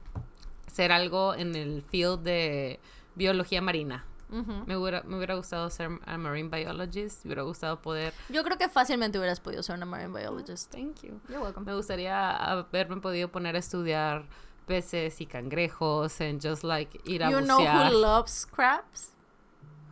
hacer 0.67 0.91
algo 0.91 1.33
en 1.33 1.55
el 1.55 1.83
field 1.83 2.23
de 2.23 2.79
biología 3.15 3.61
marina. 3.61 4.05
Ujú. 4.31 4.63
Me 4.67 4.77
hubiera, 4.77 5.01
me 5.03 5.17
hubiera 5.17 5.35
gustado 5.35 5.69
ser 5.69 5.89
a 6.05 6.17
marine 6.17 6.49
biologist. 6.49 7.25
Me 7.25 7.29
hubiera 7.29 7.43
gustado 7.43 7.81
poder. 7.81 8.13
Yo 8.29 8.43
creo 8.43 8.57
que 8.57 8.69
fácilmente 8.69 9.17
hubieras 9.17 9.39
podido 9.39 9.63
ser 9.63 9.75
una 9.75 9.85
marine 9.85 10.13
biologist. 10.13 10.71
Thank 10.71 11.01
you. 11.01 11.19
You're 11.27 11.41
welcome. 11.41 11.65
Me 11.65 11.75
gustaría 11.75 12.35
haberme 12.35 12.97
podido 13.01 13.29
poner 13.29 13.55
a 13.55 13.59
estudiar 13.59 14.27
peces 14.67 15.19
y 15.21 15.25
cangrejos 15.25 16.21
and 16.21 16.39
just 16.45 16.63
like 16.63 16.99
ir 17.05 17.23
a 17.23 17.31
You 17.31 17.41
know 17.41 17.57
bucear. 17.57 17.87
who 17.91 17.97
loves 17.99 18.45
crabs? 18.45 19.13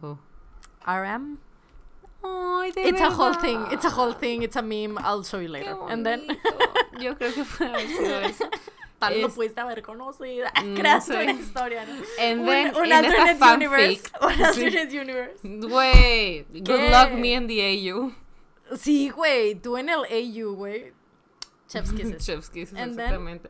Who? 0.01 0.19
RM. 0.85 1.39
Ay, 2.23 2.71
de 2.73 2.89
It's 2.89 3.01
a 3.01 3.09
whole 3.09 3.33
verdad. 3.33 3.41
thing. 3.41 3.65
It's 3.71 3.85
a 3.85 3.89
whole 3.89 4.13
thing. 4.13 4.43
It's 4.43 4.55
a 4.55 4.61
meme. 4.61 4.97
I'll 4.99 5.23
show 5.23 5.39
you 5.39 5.47
later. 5.49 5.75
And 5.89 6.05
then... 6.05 6.27
Yo 6.99 7.15
creo 7.15 7.33
que 7.33 7.43
haber 7.65 7.87
sido 7.87 8.19
eso. 8.21 8.45
tal 8.99 9.21
lo 9.21 9.27
Es- 9.27 9.33
pudiste 9.33 9.59
haber 9.61 9.81
conocido. 9.81 10.47
No 10.63 10.75
Creaste 10.81 11.13
sé. 11.13 11.23
una 11.23 11.31
historia, 11.33 11.85
¿no? 11.85 11.93
And 12.23 12.39
un, 12.41 12.45
then, 12.47 12.75
un 12.75 12.85
en 12.85 13.05
esta 13.05 13.23
alternate 13.23 13.55
universe. 13.55 14.11
Un 14.21 14.33
sí. 14.33 14.43
alternate 14.43 15.01
universe. 15.01 15.39
Güey, 15.43 16.45
good 16.61 16.89
luck 16.89 17.11
me 17.19 17.33
in 17.33 17.47
the 17.47 17.91
AU. 17.91 18.11
Sí, 18.75 19.09
güey, 19.09 19.55
tú 19.55 19.77
en 19.77 19.89
el 19.89 19.99
AU, 20.03 20.53
güey. 20.55 20.93
Chef's 21.69 21.91
kisses. 21.93 22.17
Chef's 22.25 22.49
kisses, 22.49 22.77
And 22.77 22.95
then- 22.95 22.99
exactamente. 23.05 23.49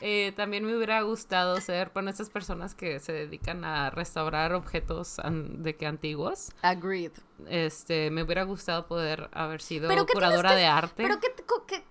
Eh, 0.00 0.32
también 0.36 0.64
me 0.64 0.76
hubiera 0.76 1.00
gustado 1.02 1.60
ser, 1.60 1.90
bueno, 1.92 2.08
estas 2.08 2.30
personas 2.30 2.72
que 2.76 3.00
se 3.00 3.10
dedican 3.12 3.64
a 3.64 3.90
restaurar 3.90 4.52
objetos 4.52 5.18
an- 5.18 5.64
de 5.64 5.74
que 5.74 5.86
antiguos. 5.86 6.52
Agreed. 6.62 7.10
Este, 7.48 8.08
me 8.12 8.22
hubiera 8.22 8.44
gustado 8.44 8.86
poder 8.86 9.28
haber 9.32 9.60
sido 9.60 9.88
Pero 9.88 10.06
¿qué 10.06 10.12
tienes 10.12 10.28
curadora 10.28 10.50
que- 10.50 10.54
de 10.56 10.66
arte. 10.66 11.02
Pero 11.02 11.18
¿qué, 11.18 11.34
co- 11.44 11.66
qué, 11.66 11.82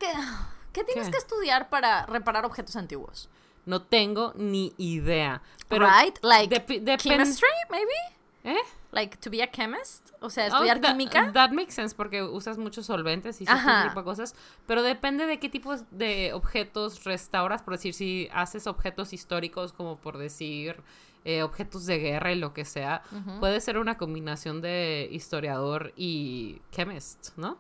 qué- 0.86 0.86
tienes 0.94 1.08
¿Qué? 1.08 1.12
que 1.12 1.18
estudiar 1.18 1.70
para 1.70 2.06
reparar 2.06 2.46
objetos 2.46 2.76
antiguos? 2.76 3.30
No 3.66 3.82
tengo 3.82 4.34
ni 4.36 4.74
idea. 4.78 5.42
Pero 5.68 5.88
right? 5.90 6.18
Like 6.24 6.66
chemistry, 6.98 7.50
maybe? 7.70 7.92
¿Eh? 8.46 8.58
Like 8.94 9.18
to 9.18 9.30
be 9.30 9.44
a 9.44 9.52
chemist? 9.52 10.12
O 10.22 10.30
sea, 10.30 10.46
Oh, 10.46 10.48
estudiar 10.48 10.80
that- 10.80 10.92
química. 10.92 11.32
That 11.34 11.52
makes 11.52 11.74
sense 11.74 11.94
porque 11.94 12.24
usas 12.24 12.58
muchos 12.58 12.86
solventes 12.86 13.42
y 13.42 13.44
ese 13.44 13.54
tipo 13.84 14.00
de 14.00 14.04
cosas. 14.06 14.34
Pero 14.66 14.82
depende 14.84 15.26
de 15.26 15.38
qué 15.40 15.50
tipo 15.50 15.76
de 15.92 16.32
objetos 16.34 17.04
restauras. 17.04 17.62
Por 17.62 17.74
decir, 17.74 17.94
si 17.94 18.30
haces 18.34 18.66
objetos 18.68 19.12
históricos, 19.12 19.74
como 19.74 19.98
por 19.98 20.18
decir 20.18 20.78
eh, 21.26 21.44
objetos 21.44 21.86
de 21.86 21.98
guerra 22.00 22.32
y 22.32 22.36
lo 22.36 22.54
que 22.54 22.64
sea, 22.64 23.04
puede 23.42 23.60
ser 23.60 23.78
una 23.78 23.98
combinación 23.98 24.62
de 24.62 25.10
historiador 25.12 25.92
y 25.98 26.62
chemist, 26.72 27.36
¿no? 27.36 27.58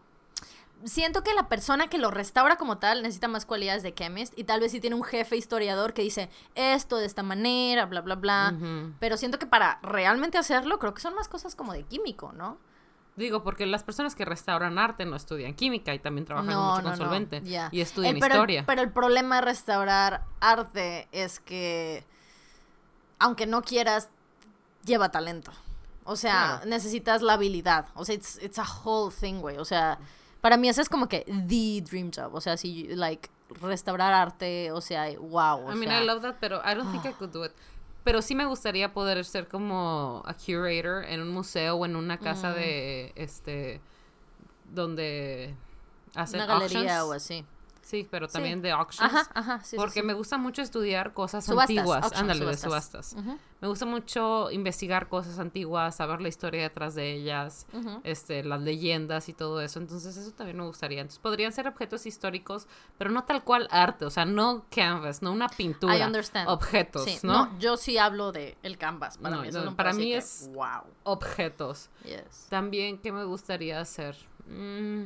Siento 0.85 1.23
que 1.23 1.33
la 1.33 1.49
persona 1.49 1.87
que 1.87 1.97
lo 1.97 2.11
restaura 2.11 2.55
como 2.55 2.77
tal 2.77 3.01
necesita 3.01 3.27
más 3.27 3.45
cualidades 3.45 3.83
de 3.83 3.93
chemist 3.93 4.37
y 4.37 4.43
tal 4.43 4.59
vez 4.59 4.71
si 4.71 4.79
tiene 4.79 4.95
un 4.95 5.03
jefe 5.03 5.35
historiador 5.35 5.93
que 5.93 6.03
dice 6.03 6.29
esto 6.55 6.97
de 6.97 7.05
esta 7.05 7.23
manera, 7.23 7.85
bla, 7.85 8.01
bla, 8.01 8.15
bla. 8.15 8.55
Pero 8.99 9.17
siento 9.17 9.39
que 9.39 9.47
para 9.47 9.79
realmente 9.81 10.37
hacerlo, 10.37 10.79
creo 10.79 10.93
que 10.93 11.01
son 11.01 11.15
más 11.15 11.27
cosas 11.27 11.55
como 11.55 11.73
de 11.73 11.83
químico, 11.83 12.31
¿no? 12.31 12.57
Digo, 13.15 13.41
porque 13.43 13.65
las 13.65 13.83
personas 13.83 14.13
que 14.13 14.25
restauran 14.25 14.77
arte 14.77 15.03
no 15.03 15.15
estudian 15.15 15.55
química 15.55 15.91
y 15.95 15.97
también 15.99 16.25
trabajan 16.25 16.51
no, 16.51 16.69
mucho 16.69 16.83
no, 16.83 16.89
con 16.89 16.91
no, 16.91 16.97
solvente. 16.97 17.41
Y 17.71 17.81
estudian 17.81 18.19
pero, 18.19 18.35
historia. 18.35 18.63
Pero 18.67 18.83
el 18.83 18.91
problema 18.91 19.37
de 19.37 19.41
restaurar 19.41 20.23
arte 20.39 21.07
es 21.11 21.39
que, 21.39 22.05
aunque 23.17 23.47
no 23.47 23.63
quieras, 23.63 24.09
lleva 24.85 25.09
talento. 25.09 25.51
O 26.03 26.15
sea, 26.15 26.57
Claro. 26.59 26.65
necesitas 26.67 27.23
la 27.23 27.33
habilidad. 27.33 27.87
O 27.95 28.05
sea, 28.05 28.13
it's, 28.13 28.37
it's 28.41 28.59
a 28.59 28.65
whole 28.83 29.11
thing, 29.13 29.41
güey. 29.41 29.57
O 29.57 29.65
sea, 29.65 29.97
para 30.41 30.57
mí 30.57 30.69
ese 30.69 30.81
es 30.81 30.89
como 30.89 31.07
que 31.07 31.25
the 31.25 31.81
dream 31.81 32.11
job. 32.15 32.33
O 32.33 32.41
sea, 32.41 32.57
si, 32.57 32.87
like, 32.87 33.29
restaurar 33.61 34.13
arte, 34.13 34.71
o 34.71 34.81
sea, 34.81 35.07
wow. 35.19 35.67
O 35.67 35.71
I 35.71 35.75
mean, 35.75 35.89
sea, 35.89 36.01
I 36.01 36.05
love 36.05 36.21
that, 36.21 36.35
pero 36.39 36.61
I 36.65 36.75
don't 36.75 36.91
think 36.91 37.05
I 37.05 37.13
could 37.13 37.31
do 37.31 37.45
it. 37.45 37.51
Pero 38.03 38.21
sí 38.21 38.35
me 38.35 38.45
gustaría 38.45 38.93
poder 38.93 39.23
ser 39.25 39.47
como 39.47 40.23
a 40.25 40.33
curator 40.33 41.03
en 41.05 41.21
un 41.21 41.29
museo 41.29 41.75
o 41.75 41.85
en 41.85 41.95
una 41.95 42.17
casa 42.17 42.53
de, 42.53 43.11
este, 43.15 43.81
donde 44.73 45.53
hacen 46.15 46.41
una 46.41 46.45
galería 46.45 46.99
auctions. 46.99 47.09
o 47.09 47.13
así. 47.13 47.45
Sí, 47.87 48.05
pero 48.11 48.27
Sí. 48.27 48.33
también 48.33 48.61
de 48.61 48.71
auctions. 48.71 49.13
Ajá, 49.13 49.31
ajá, 49.33 49.59
sí, 49.61 49.69
sí, 49.71 49.75
porque 49.77 50.01
sí. 50.01 50.05
me 50.05 50.13
gusta 50.13 50.37
mucho 50.37 50.61
estudiar 50.61 51.13
cosas 51.13 51.45
Subastas, 51.45 51.77
antiguas. 51.77 52.11
Ándale, 52.13 52.45
de 52.45 52.57
subastas. 52.57 53.15
Me 53.61 53.67
gusta 53.69 53.85
mucho 53.85 54.51
investigar 54.51 55.07
cosas 55.07 55.39
antiguas, 55.39 55.95
saber 55.95 56.19
la 56.19 56.27
historia 56.27 56.61
detrás 56.63 56.95
de 56.95 57.13
ellas, 57.13 57.65
este, 58.03 58.43
las 58.43 58.59
leyendas 58.61 59.29
y 59.29 59.33
todo 59.33 59.61
eso. 59.61 59.79
Entonces, 59.79 60.17
eso 60.17 60.31
también 60.33 60.57
me 60.57 60.65
gustaría. 60.65 60.99
Entonces, 60.99 61.19
podrían 61.19 61.53
ser 61.53 61.65
objetos 61.69 62.05
históricos, 62.05 62.67
pero 62.97 63.09
no 63.09 63.23
tal 63.23 63.45
cual 63.45 63.69
arte, 63.71 64.03
o 64.03 64.09
sea, 64.09 64.25
no 64.25 64.65
canvas, 64.69 65.21
no 65.21 65.31
una 65.31 65.47
pintura. 65.47 65.97
I 65.97 66.01
understand. 66.03 66.49
Objetos, 66.49 67.23
¿no? 67.23 67.57
yo 67.57 67.77
sí 67.77 67.97
hablo 67.97 68.33
de 68.33 68.57
el 68.63 68.77
canvas. 68.77 69.17
Para 69.17 69.37
No, 69.37 69.41
mí, 69.43 69.47
eso 69.47 69.63
no, 69.63 69.77
para 69.77 69.93
mí 69.93 70.11
es- 70.13 70.49
que, 70.49 70.55
Wow. 70.57 70.83
Objetos. 71.03 71.89
Yes. 72.03 72.47
También, 72.49 72.97
¿qué 72.97 73.13
me 73.13 73.23
gustaría 73.23 73.79
hacer? 73.79 74.17
Mm, 74.47 75.05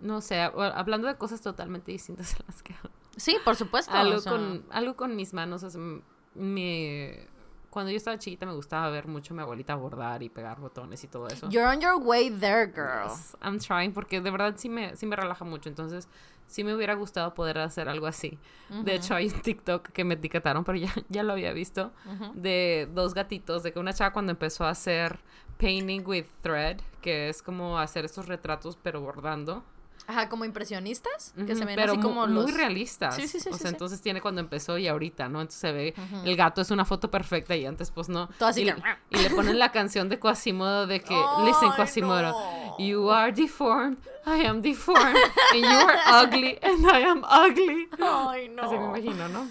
no 0.00 0.20
sé, 0.20 0.36
hab- 0.36 0.72
hablando 0.74 1.08
de 1.08 1.16
cosas 1.16 1.40
totalmente 1.40 1.92
distintas 1.92 2.34
a 2.34 2.38
las 2.46 2.62
que. 2.62 2.74
Sí, 3.16 3.36
por 3.44 3.56
supuesto. 3.56 3.92
algo, 3.94 4.16
o 4.18 4.20
sea, 4.20 4.32
con, 4.32 4.64
algo 4.70 4.94
con 4.96 5.16
mis 5.16 5.32
manos. 5.32 5.62
o 5.62 5.70
sea, 5.70 5.80
m- 5.80 6.02
me, 6.34 7.26
cuando 7.70 7.90
yo 7.90 7.96
estaba 7.96 8.18
chiquita 8.18 8.46
me 8.46 8.52
gustaba 8.54 8.90
ver 8.90 9.06
mucho 9.08 9.32
a 9.34 9.36
mi 9.36 9.42
abuelita 9.42 9.74
bordar 9.74 10.22
y 10.22 10.28
pegar 10.28 10.60
botones 10.60 11.02
y 11.04 11.08
todo 11.08 11.28
eso. 11.28 11.48
You're 11.48 11.66
on 11.68 11.80
your 11.80 11.96
way 11.96 12.30
there, 12.30 12.66
girl. 12.66 13.08
Yes, 13.08 13.36
I'm 13.42 13.58
trying 13.58 13.92
porque 13.92 14.20
de 14.20 14.30
verdad 14.30 14.54
sí 14.56 14.68
me, 14.68 14.96
sí 14.96 15.06
me 15.06 15.16
relaja 15.16 15.44
mucho. 15.44 15.68
Entonces, 15.68 16.08
sí 16.46 16.62
me 16.62 16.74
hubiera 16.74 16.94
gustado 16.94 17.34
poder 17.34 17.58
hacer 17.58 17.88
algo 17.88 18.06
así. 18.06 18.38
De 18.84 18.94
hecho, 18.94 19.14
hay 19.14 19.28
un 19.28 19.40
TikTok 19.40 19.88
que 19.88 20.04
me 20.04 20.14
etiquetaron, 20.14 20.64
pero 20.64 20.78
ya, 20.78 20.92
ya 21.08 21.22
lo 21.22 21.32
había 21.32 21.52
visto, 21.52 21.92
de 22.34 22.88
dos 22.94 23.14
gatitos, 23.14 23.62
de 23.62 23.72
que 23.72 23.78
una 23.78 23.92
chava 23.94 24.12
cuando 24.12 24.30
empezó 24.32 24.64
a 24.64 24.70
hacer 24.70 25.18
painting 25.58 26.02
with 26.06 26.26
thread, 26.42 26.78
que 27.00 27.28
es 27.30 27.42
como 27.42 27.78
hacer 27.78 28.04
estos 28.04 28.26
retratos 28.26 28.76
pero 28.82 29.00
bordando. 29.00 29.64
Ajá, 30.08 30.28
como 30.28 30.44
impresionistas, 30.44 31.32
que 31.46 31.56
se 31.56 31.64
ven 31.64 31.74
pero 31.74 31.92
así 31.92 32.00
como 32.00 32.26
muy 32.28 32.34
los... 32.46 32.54
realistas. 32.54 33.16
Sí, 33.16 33.26
sí, 33.26 33.40
sí, 33.40 33.48
O 33.48 33.52
sí, 33.54 33.58
sea, 33.58 33.70
sí. 33.70 33.74
entonces 33.74 34.00
tiene 34.00 34.20
cuando 34.20 34.40
empezó 34.40 34.78
y 34.78 34.86
ahorita, 34.86 35.28
¿no? 35.28 35.40
Entonces 35.40 35.60
se 35.60 35.72
ve, 35.72 35.94
el 36.24 36.36
gato 36.36 36.60
es 36.60 36.70
una 36.70 36.84
foto 36.84 37.10
perfecta 37.10 37.56
y 37.56 37.66
antes 37.66 37.90
pues 37.90 38.08
no. 38.08 38.28
Todo 38.38 38.48
así 38.50 38.62
y, 38.62 38.66
que- 38.66 38.74
y 39.10 39.18
le 39.18 39.30
ponen 39.30 39.58
la 39.58 39.72
canción 39.72 40.08
de 40.08 40.18
Quasimodo 40.20 40.86
de 40.86 41.00
que, 41.00 41.20
listen 41.44 41.70
Quasimodo, 41.76 42.22
no. 42.32 42.78
you 42.78 43.10
are 43.10 43.32
deformed, 43.32 43.98
I 44.26 44.44
am 44.46 44.62
deformed, 44.62 45.16
and 45.52 45.62
you 45.62 45.66
are 45.88 45.98
ugly, 46.24 46.58
and 46.62 46.84
I 46.86 47.02
am 47.02 47.24
ugly. 47.24 47.88
Ay, 48.00 48.48
no. 48.48 48.62
Así 48.62 48.76
me 48.78 48.84
imagino, 48.86 49.28
¿no? 49.28 49.48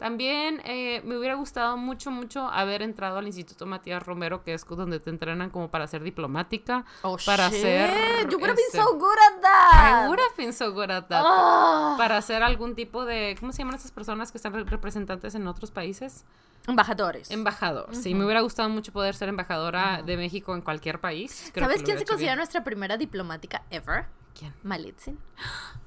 También 0.00 0.62
eh, 0.64 1.02
me 1.04 1.18
hubiera 1.18 1.34
gustado 1.34 1.76
mucho, 1.76 2.10
mucho 2.10 2.48
haber 2.48 2.80
entrado 2.80 3.18
al 3.18 3.26
Instituto 3.26 3.66
Matías 3.66 4.02
Romero, 4.02 4.42
que 4.42 4.54
es 4.54 4.64
donde 4.66 4.98
te 4.98 5.10
entrenan 5.10 5.50
como 5.50 5.70
para 5.70 5.86
ser 5.86 6.02
diplomática, 6.02 6.86
Oh, 7.02 7.18
para 7.26 7.48
shit. 7.50 7.58
hacer, 7.58 7.90
You 8.30 8.38
would 8.38 8.48
have 8.48 8.56
been 8.56 8.64
este, 8.66 8.78
so 8.78 8.94
good 8.96 9.18
at 9.28 9.42
that. 9.42 10.04
I 10.04 10.08
would 10.08 10.18
have 10.18 10.34
been 10.38 10.54
so 10.54 10.72
good 10.72 10.90
at 10.90 11.04
that. 11.08 11.22
Ah. 11.24 11.94
Para 11.98 12.16
hacer 12.16 12.42
algún 12.42 12.74
tipo 12.74 13.04
de, 13.04 13.36
¿cómo 13.38 13.52
se 13.52 13.58
llaman 13.58 13.74
esas 13.74 13.92
personas 13.92 14.32
que 14.32 14.38
están 14.38 14.54
re- 14.54 14.64
representantes 14.64 15.34
en 15.34 15.46
otros 15.46 15.70
países? 15.70 16.24
Embajadores. 16.66 17.30
Embajador. 17.30 17.94
Sí, 17.94 18.14
me 18.14 18.24
hubiera 18.24 18.40
gustado 18.40 18.70
mucho 18.70 18.92
poder 18.92 19.14
ser 19.14 19.28
embajadora 19.28 20.02
de 20.02 20.16
México 20.16 20.54
en 20.54 20.62
cualquier 20.62 20.98
país. 20.98 21.50
Creo 21.52 21.66
¿Sabes 21.66 21.82
quién 21.82 21.98
se 21.98 22.06
considera 22.06 22.32
bien. 22.32 22.38
nuestra 22.38 22.64
primera 22.64 22.96
diplomática 22.96 23.64
ever? 23.70 24.06
¿Quién? 24.38 24.54
Malitzin. 24.62 25.18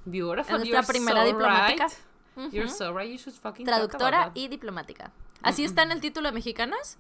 Beautiful. 0.06 0.40
Es 0.40 0.50
nuestra 0.52 0.82
You're 0.82 0.88
primera 0.88 1.22
so 1.22 1.26
diplomática. 1.28 1.88
right. 1.88 1.98
You're 2.52 2.70
so 2.70 2.94
right. 2.98 3.10
You 3.12 3.18
should 3.18 3.36
fucking 3.38 3.66
Traductora 3.66 4.32
y 4.34 4.48
diplomática. 4.48 5.12
Así 5.42 5.64
está 5.64 5.84
en 5.84 5.92
el 5.92 6.02
título 6.02 6.30
de 6.30 6.34
Mexicanas. 6.34 6.98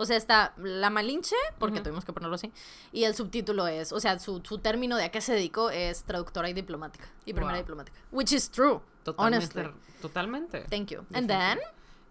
O 0.00 0.04
sea, 0.06 0.16
está 0.16 0.52
la 0.58 0.90
Malinche, 0.90 1.34
porque 1.58 1.80
tuvimos 1.80 2.04
que 2.04 2.12
ponerlo 2.12 2.36
así. 2.36 2.52
Y 2.92 3.02
el 3.04 3.16
subtítulo 3.16 3.66
es, 3.66 3.92
o 3.92 3.98
sea, 3.98 4.20
su, 4.20 4.40
su 4.44 4.58
término 4.58 4.96
de 4.96 5.02
a 5.04 5.10
qué 5.10 5.20
se 5.20 5.32
dedicó 5.32 5.70
es 5.70 6.04
traductora 6.04 6.48
y 6.48 6.52
diplomática. 6.52 7.06
Y 7.24 7.32
primera 7.32 7.54
Wow. 7.54 7.62
diplomática. 7.64 7.98
Which 8.12 8.30
is 8.32 8.48
true. 8.48 8.80
Totalmente. 9.02 9.58
Honestly. 9.60 9.80
Totalmente. 10.00 10.60
Thank 10.70 10.90
you. 10.90 11.04
And 11.12 11.26
then, 11.26 11.58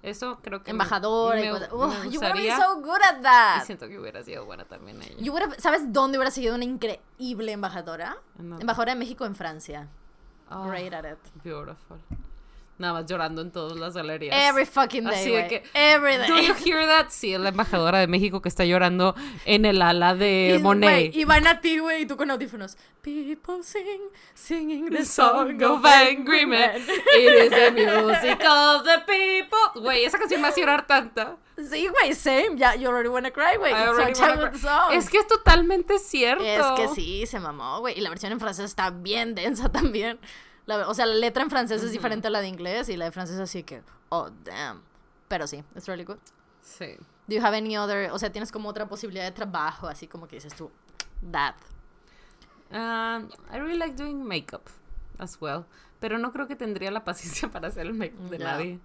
Eso 0.04 0.40
creo 0.42 0.60
que 0.64 0.66
me- 0.66 0.72
embajadora 0.72 1.40
me, 1.40 1.46
y 1.46 1.50
cosas. 1.50 1.70
me 2.06 2.12
you 2.12 2.20
would 2.20 2.24
have 2.32 2.34
been 2.42 2.58
so 2.58 2.76
good 2.82 3.02
at 3.04 3.20
y 3.20 3.24
that. 3.24 3.64
siento 3.66 3.88
que 3.88 3.98
hubiera 3.98 4.22
sido 4.22 4.46
buena 4.46 4.66
también 4.66 5.02
ella. 5.02 5.16
You 5.20 5.32
would 5.32 5.44
have- 5.44 5.60
¿Sabes 5.62 5.94
dónde 5.94 6.18
hubiera 6.18 6.32
sido 6.32 6.56
una 6.56 6.66
increíble 6.66 7.54
embajadora? 7.54 8.18
Embajadora 8.38 8.94
de 8.96 9.00
México 9.00 9.26
en 9.26 9.36
Francia. 9.36 9.88
Oh, 10.50 10.68
Great 10.68 10.94
at 10.94 11.06
it. 11.06 11.20
Beautiful. 11.44 12.00
Nada 12.78 12.94
más 12.94 13.06
llorando 13.08 13.42
en 13.42 13.52
todas 13.52 13.76
las 13.78 13.96
galerías. 13.96 14.36
Every 14.36 14.66
fucking 14.66 15.06
day. 15.06 15.14
Así 15.20 15.32
de 15.32 15.48
que, 15.48 15.64
Every 15.74 16.18
Do 16.18 16.40
you 16.40 16.54
day. 16.54 16.64
hear 16.64 16.86
that? 16.86 17.08
Sí, 17.10 17.34
es 17.34 17.40
la 17.40 17.50
embajadora 17.50 17.98
de 17.98 18.06
México 18.08 18.42
que 18.42 18.50
está 18.50 18.66
llorando 18.66 19.16
en 19.46 19.66
el 19.66 19.82
ala 19.82 20.14
de 20.14 20.56
Y, 20.60 20.62
Monet. 20.62 20.90
güey, 21.12 21.12
y 21.20 21.26
van 21.26 21.48
a 21.48 21.60
ti, 21.60 21.80
güey, 21.80 22.04
y 22.04 22.06
tú 22.06 22.16
con 22.18 22.30
audífonos. 22.30 22.78
People 23.02 23.64
sing, 23.64 24.02
singing 24.36 24.90
the 24.92 25.04
song 25.06 25.60
of 25.64 25.84
angry 25.86 26.46
men. 26.46 26.82
It 27.18 27.46
is 27.46 27.50
the 27.50 27.72
music 27.72 28.44
of 28.48 28.84
the 28.84 29.00
people. 29.08 29.82
Güey, 29.82 30.06
esa 30.06 30.20
canción 30.20 30.42
me 30.42 30.50
hace 30.50 30.62
llorar 30.62 30.86
tanta. 30.86 31.38
Sí, 31.58 31.88
güey, 31.88 32.14
same. 32.14 32.58
Ya, 32.58 32.76
you 32.76 32.88
already 32.88 33.10
wanna 33.10 33.32
cry, 33.32 33.58
güey. 33.58 33.74
Es 34.94 35.10
que 35.10 35.18
es 35.18 35.28
totalmente 35.28 35.98
cierto. 35.98 36.44
Es 36.44 36.66
que 36.76 36.88
sí, 36.94 37.26
se 37.26 37.40
mamó, 37.40 37.80
güey. 37.80 37.98
Y 37.98 38.02
la 38.02 38.10
versión 38.10 38.32
en 38.32 38.40
francés 38.40 38.66
está 38.66 38.92
bien 38.92 39.34
densa 39.34 39.70
también. 39.72 40.20
La- 40.68 40.88
o 40.88 40.94
sea, 40.94 41.06
la 41.08 41.16
letra 41.16 41.42
en 41.42 41.50
francés 41.50 41.82
es 41.82 41.92
diferente 41.92 42.28
a 42.28 42.30
la 42.30 42.42
de 42.42 42.48
inglés 42.48 42.90
y 42.90 42.98
la 42.98 43.06
de 43.06 43.12
francés 43.12 43.40
así 43.40 43.64
que, 43.64 43.82
oh, 44.10 44.30
damn. 44.44 44.84
Pero 45.28 45.48
sí, 45.48 45.64
it's 45.76 45.88
really 45.88 46.04
good. 46.04 46.18
Sí. 46.62 46.96
Do 47.28 47.36
you 47.36 47.42
have 47.44 47.58
any 47.58 47.78
other, 47.78 48.12
o 48.12 48.20
sea, 48.20 48.32
tienes 48.32 48.52
como 48.52 48.70
otra 48.70 48.88
posibilidad 48.88 49.26
de 49.26 49.32
trabajo, 49.32 49.88
así 49.88 50.08
como 50.08 50.28
que 50.28 50.36
dices 50.36 50.54
tú, 50.56 50.70
that. 51.32 51.56
Um, 52.72 53.30
I 53.52 53.58
really 53.60 53.78
like 53.78 53.96
doing 53.96 54.24
makeup 54.24 54.70
as 55.18 55.38
well. 55.42 55.66
Pero 56.00 56.18
no 56.20 56.32
creo 56.32 56.48
que 56.48 56.56
tendría 56.56 56.92
la 56.92 57.04
paciencia 57.04 57.50
para 57.52 57.70
hacer 57.70 57.88
el 57.88 57.94
makeup 57.94 58.30
de 58.30 58.40
nadie. 58.40 58.80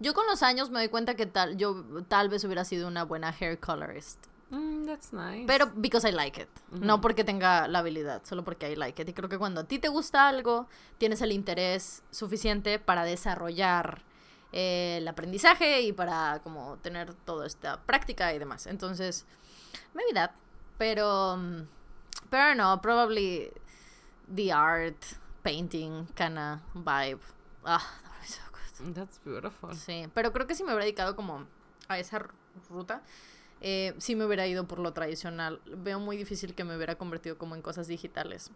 Yo 0.00 0.14
con 0.14 0.26
los 0.26 0.42
años 0.42 0.70
me 0.70 0.78
doy 0.78 0.88
cuenta 0.88 1.14
que 1.14 1.26
tal, 1.26 1.56
yo 1.56 1.84
tal 2.06 2.28
vez 2.28 2.44
hubiera 2.44 2.64
sido 2.64 2.86
una 2.86 3.04
buena 3.04 3.34
hair 3.38 3.58
colorist. 3.58 4.24
Mm, 4.50 4.86
that's 4.86 5.12
nice. 5.12 5.46
Pero 5.46 5.70
because 5.74 6.08
I 6.08 6.12
like 6.12 6.40
it. 6.40 6.48
No 6.70 7.00
porque 7.00 7.24
tenga 7.24 7.68
la 7.68 7.80
habilidad, 7.80 8.24
solo 8.24 8.44
porque 8.44 8.70
I 8.70 8.76
like 8.76 9.02
it. 9.02 9.08
Y 9.08 9.12
creo 9.12 9.28
que 9.28 9.38
cuando 9.38 9.62
a 9.62 9.64
ti 9.64 9.78
te 9.78 9.88
gusta 9.88 10.28
algo, 10.28 10.68
tienes 10.96 11.20
el 11.20 11.32
interés 11.32 12.02
suficiente 12.10 12.78
para 12.78 13.04
desarrollar 13.04 14.02
eh, 14.52 14.96
el 14.98 15.08
aprendizaje 15.08 15.82
y 15.82 15.92
para 15.92 16.40
como 16.42 16.78
tener 16.78 17.12
toda 17.12 17.46
esta 17.46 17.80
práctica 17.82 18.32
y 18.32 18.38
demás. 18.38 18.66
Entonces, 18.66 19.26
maybe 19.94 20.14
that. 20.14 20.30
Pero, 20.78 21.36
mm, 21.36 21.66
pero 22.30 22.54
no, 22.54 22.80
probably 22.80 23.50
the 24.34 24.52
art, 24.52 24.96
painting, 25.42 26.06
kinda 26.14 26.62
vibe. 26.74 27.20
Ah, 27.64 27.84
that 28.02 28.26
so 28.26 28.42
good. 28.50 28.94
That's 28.94 29.20
beautiful. 29.22 29.74
Sí, 29.74 30.08
pero 30.14 30.32
creo 30.32 30.46
que 30.46 30.54
si 30.54 30.62
me 30.62 30.70
hubiera 30.70 30.84
dedicado 30.84 31.14
como 31.16 31.46
a 31.88 31.98
esa 31.98 32.22
ruta, 32.70 33.02
eh, 33.60 33.94
sí 33.98 34.16
me 34.16 34.24
hubiera 34.24 34.46
ido 34.46 34.66
por 34.66 34.78
lo 34.78 34.92
tradicional. 34.92 35.60
Veo 35.66 36.00
muy 36.00 36.16
difícil 36.16 36.54
que 36.54 36.64
me 36.64 36.76
hubiera 36.76 36.96
convertido 36.96 37.38
como 37.38 37.54
en 37.54 37.62
cosas 37.62 37.88
digitales. 37.88 38.50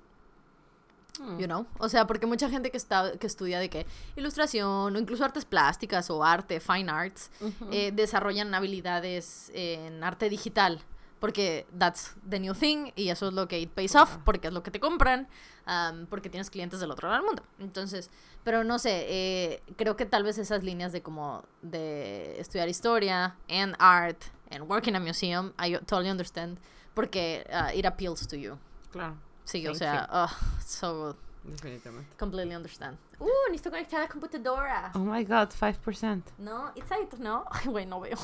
Mm. 1.20 1.38
You 1.38 1.46
know? 1.46 1.66
O 1.78 1.88
sea, 1.88 2.06
porque 2.06 2.26
mucha 2.26 2.48
gente 2.48 2.70
que 2.70 2.76
está 2.76 3.12
que 3.18 3.26
estudia 3.26 3.58
de 3.58 3.68
que 3.68 3.86
ilustración 4.16 4.96
o 4.96 4.98
incluso 4.98 5.24
artes 5.24 5.44
plásticas 5.44 6.08
o 6.10 6.24
arte, 6.24 6.60
fine 6.60 6.90
arts, 6.90 7.30
eh, 7.70 7.92
desarrollan 7.92 8.54
habilidades 8.54 9.50
en 9.54 10.02
arte 10.02 10.28
digital. 10.28 10.80
Porque 11.22 11.66
that's 11.78 12.16
the 12.28 12.40
new 12.40 12.52
thing 12.52 12.90
y 12.96 13.10
eso 13.10 13.28
es 13.28 13.32
lo 13.32 13.46
que 13.46 13.60
it 13.60 13.70
pays 13.70 13.94
off, 13.94 14.16
porque 14.24 14.48
es 14.48 14.52
lo 14.52 14.64
que 14.64 14.72
te 14.72 14.80
compran, 14.80 15.28
um, 15.68 16.06
porque 16.06 16.28
tienes 16.28 16.50
clientes 16.50 16.80
del 16.80 16.90
otro 16.90 17.08
lado 17.08 17.20
del 17.20 17.26
mundo. 17.26 17.44
Entonces, 17.60 18.10
pero 18.42 18.64
no 18.64 18.80
sé, 18.80 19.06
eh, 19.08 19.62
creo 19.76 19.94
que 19.94 20.04
tal 20.04 20.24
vez 20.24 20.38
esas 20.38 20.64
líneas 20.64 20.90
de 20.90 21.00
como 21.00 21.44
de 21.62 22.40
estudiar 22.40 22.68
historia 22.68 23.36
and 23.48 23.76
art 23.78 24.20
and 24.50 24.68
work 24.68 24.88
in 24.88 24.96
a 24.96 25.00
museum, 25.00 25.52
I 25.64 25.78
totally 25.86 26.10
understand, 26.10 26.58
porque 26.92 27.46
uh, 27.50 27.70
it 27.72 27.86
appeals 27.86 28.26
to 28.26 28.34
you. 28.34 28.58
Claro. 28.90 29.16
Sí, 29.44 29.64
o 29.68 29.70
Thank 29.70 29.78
sea, 29.78 30.08
oh, 30.10 30.30
so 30.66 30.94
good. 30.94 31.16
Definitivamente. 31.44 32.16
Completely 32.18 32.56
understand. 32.56 32.98
Uh, 33.20 33.28
necesito 33.48 33.70
conectar 33.70 34.00
la 34.00 34.08
computadora. 34.08 34.90
Oh 34.96 35.04
my 35.04 35.22
god, 35.22 35.50
5%. 35.50 36.22
No, 36.38 36.72
it's 36.74 36.90
eight, 36.90 37.12
¿no? 37.20 37.44
Ay, 37.52 37.68
güey, 37.68 37.86
no 37.86 38.00
veo. 38.00 38.18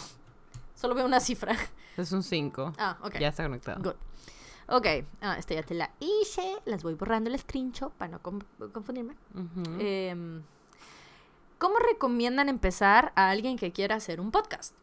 Solo 0.78 0.94
veo 0.94 1.06
una 1.06 1.20
cifra. 1.20 1.56
Es 1.96 2.12
un 2.12 2.22
5. 2.22 2.74
Ah, 2.78 2.96
ok. 3.02 3.18
Ya 3.18 3.28
está 3.28 3.42
conectado. 3.42 3.82
Good. 3.82 3.96
Ok, 4.68 4.86
ah, 5.20 5.34
esta 5.36 5.54
ya 5.54 5.64
te 5.64 5.74
la 5.74 5.90
hice. 5.98 6.58
Las 6.64 6.84
voy 6.84 6.94
borrando 6.94 7.28
el 7.28 7.38
screenshot 7.38 7.92
para 7.94 8.12
no 8.12 8.20
confundirme. 8.22 9.14
Em, 9.80 10.42
¿Cómo 11.58 11.76
recomiendan 11.78 12.48
empezar 12.48 13.12
a 13.16 13.30
alguien 13.30 13.56
que 13.56 13.72
quiera 13.72 13.96
hacer 13.96 14.20
un 14.20 14.30
podcast? 14.30 14.76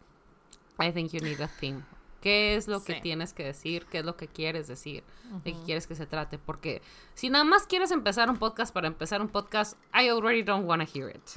I 0.80 0.92
think 0.92 1.12
you 1.12 1.22
need 1.22 1.40
a 1.40 1.48
theme. 1.48 1.84
¿Qué 2.20 2.56
es 2.56 2.68
lo 2.68 2.84
que 2.84 2.96
tienes 2.96 3.32
que 3.32 3.46
decir? 3.46 3.86
¿Qué 3.86 4.00
es 4.00 4.06
lo 4.06 4.18
que 4.18 4.28
quieres 4.28 4.68
decir? 4.68 5.04
¿De 5.46 5.54
qué 5.54 5.60
quieres 5.64 5.88
que 5.88 5.96
se 5.96 6.08
trate? 6.08 6.40
Porque 6.40 6.82
si 7.14 7.30
nada 7.30 7.46
más 7.46 7.68
quieres 7.68 7.92
empezar 7.92 8.30
un 8.30 8.38
podcast 8.38 8.74
para 8.74 8.88
empezar 8.88 9.22
un 9.22 9.30
podcast, 9.30 9.78
I 9.94 10.10
already 10.10 10.42
don't 10.42 10.68
want 10.68 10.82
to 10.82 11.00
hear 11.00 11.16
it. 11.16 11.30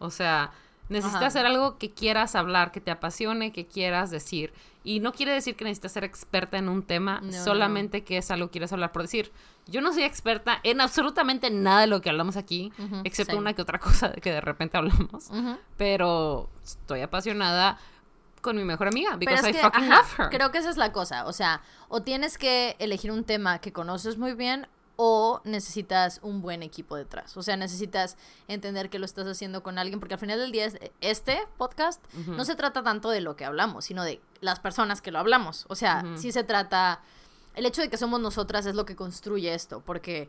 O 0.00 0.10
sea, 0.10 0.50
necesitas 0.88 1.16
Ajá. 1.18 1.26
hacer 1.28 1.46
algo 1.46 1.78
que 1.78 1.90
quieras 1.90 2.34
hablar, 2.34 2.70
que 2.72 2.80
te 2.80 2.90
apasione, 2.90 3.52
que 3.52 3.66
quieras 3.66 4.10
decir. 4.10 4.52
Y 4.86 5.00
no 5.00 5.12
quiere 5.12 5.32
decir 5.32 5.56
que 5.56 5.64
necesitas 5.64 5.92
ser 5.92 6.04
experta 6.04 6.58
en 6.58 6.68
un 6.68 6.82
tema, 6.82 7.20
No, 7.20 7.28
no, 7.30 7.36
no. 7.38 7.44
solamente 7.44 8.04
que 8.04 8.18
es 8.18 8.30
algo 8.30 8.48
que 8.48 8.52
quieres 8.52 8.72
hablar. 8.72 8.92
Por 8.92 9.00
decir, 9.02 9.32
yo 9.66 9.80
no 9.80 9.94
soy 9.94 10.02
experta 10.02 10.60
en 10.62 10.82
absolutamente 10.82 11.50
nada 11.50 11.80
de 11.80 11.86
lo 11.86 12.02
que 12.02 12.10
hablamos 12.10 12.36
aquí, 12.36 12.70
excepto 13.04 13.38
una 13.38 13.54
que 13.54 13.62
otra 13.62 13.78
cosa 13.80 14.12
que 14.12 14.30
de 14.30 14.40
repente 14.42 14.76
hablamos. 14.76 15.30
Pero 15.76 16.50
estoy 16.62 17.00
apasionada 17.00 17.78
con 18.42 18.56
mi 18.56 18.64
mejor 18.64 18.88
amiga, 18.88 19.16
Pero 19.18 19.30
because 19.32 19.48
es 19.50 19.56
I 19.56 19.58
que, 19.58 19.64
fucking 19.64 19.84
ajá, 19.90 19.96
love 20.02 20.20
her. 20.20 20.28
creo 20.28 20.50
que 20.52 20.58
esa 20.58 20.68
es 20.68 20.76
la 20.76 20.92
cosa. 20.92 21.24
O 21.26 21.32
sea, 21.32 21.62
o 21.88 22.02
tienes 22.02 22.36
que 22.36 22.76
elegir 22.78 23.10
un 23.10 23.24
tema 23.24 23.58
que 23.60 23.72
conoces 23.72 24.18
muy 24.18 24.34
bien 24.34 24.66
o 24.96 25.40
necesitas 25.44 26.20
un 26.22 26.40
buen 26.40 26.62
equipo 26.62 26.94
detrás. 26.96 27.36
O 27.36 27.42
sea, 27.42 27.56
necesitas 27.56 28.16
entender 28.48 28.90
que 28.90 28.98
lo 28.98 29.04
estás 29.06 29.26
haciendo 29.26 29.62
con 29.62 29.78
alguien, 29.78 29.98
porque 29.98 30.14
al 30.14 30.20
final 30.20 30.38
del 30.38 30.52
día 30.52 30.66
es- 30.66 30.78
este 31.00 31.38
podcast 31.58 32.00
no 32.28 32.44
se 32.44 32.54
trata 32.54 32.82
tanto 32.82 33.10
de 33.10 33.20
lo 33.20 33.34
que 33.36 33.44
hablamos, 33.44 33.86
sino 33.86 34.04
de 34.04 34.20
las 34.40 34.60
personas 34.60 35.02
que 35.02 35.10
lo 35.10 35.18
hablamos. 35.18 35.66
O 35.68 35.74
sea, 35.74 36.04
sí 36.16 36.30
se 36.32 36.44
trata... 36.44 37.00
El 37.54 37.66
hecho 37.66 37.82
de 37.82 37.88
que 37.88 37.96
somos 37.96 38.20
nosotras 38.20 38.66
es 38.66 38.74
lo 38.74 38.84
que 38.84 38.96
construye 38.96 39.54
esto, 39.54 39.80
porque 39.80 40.28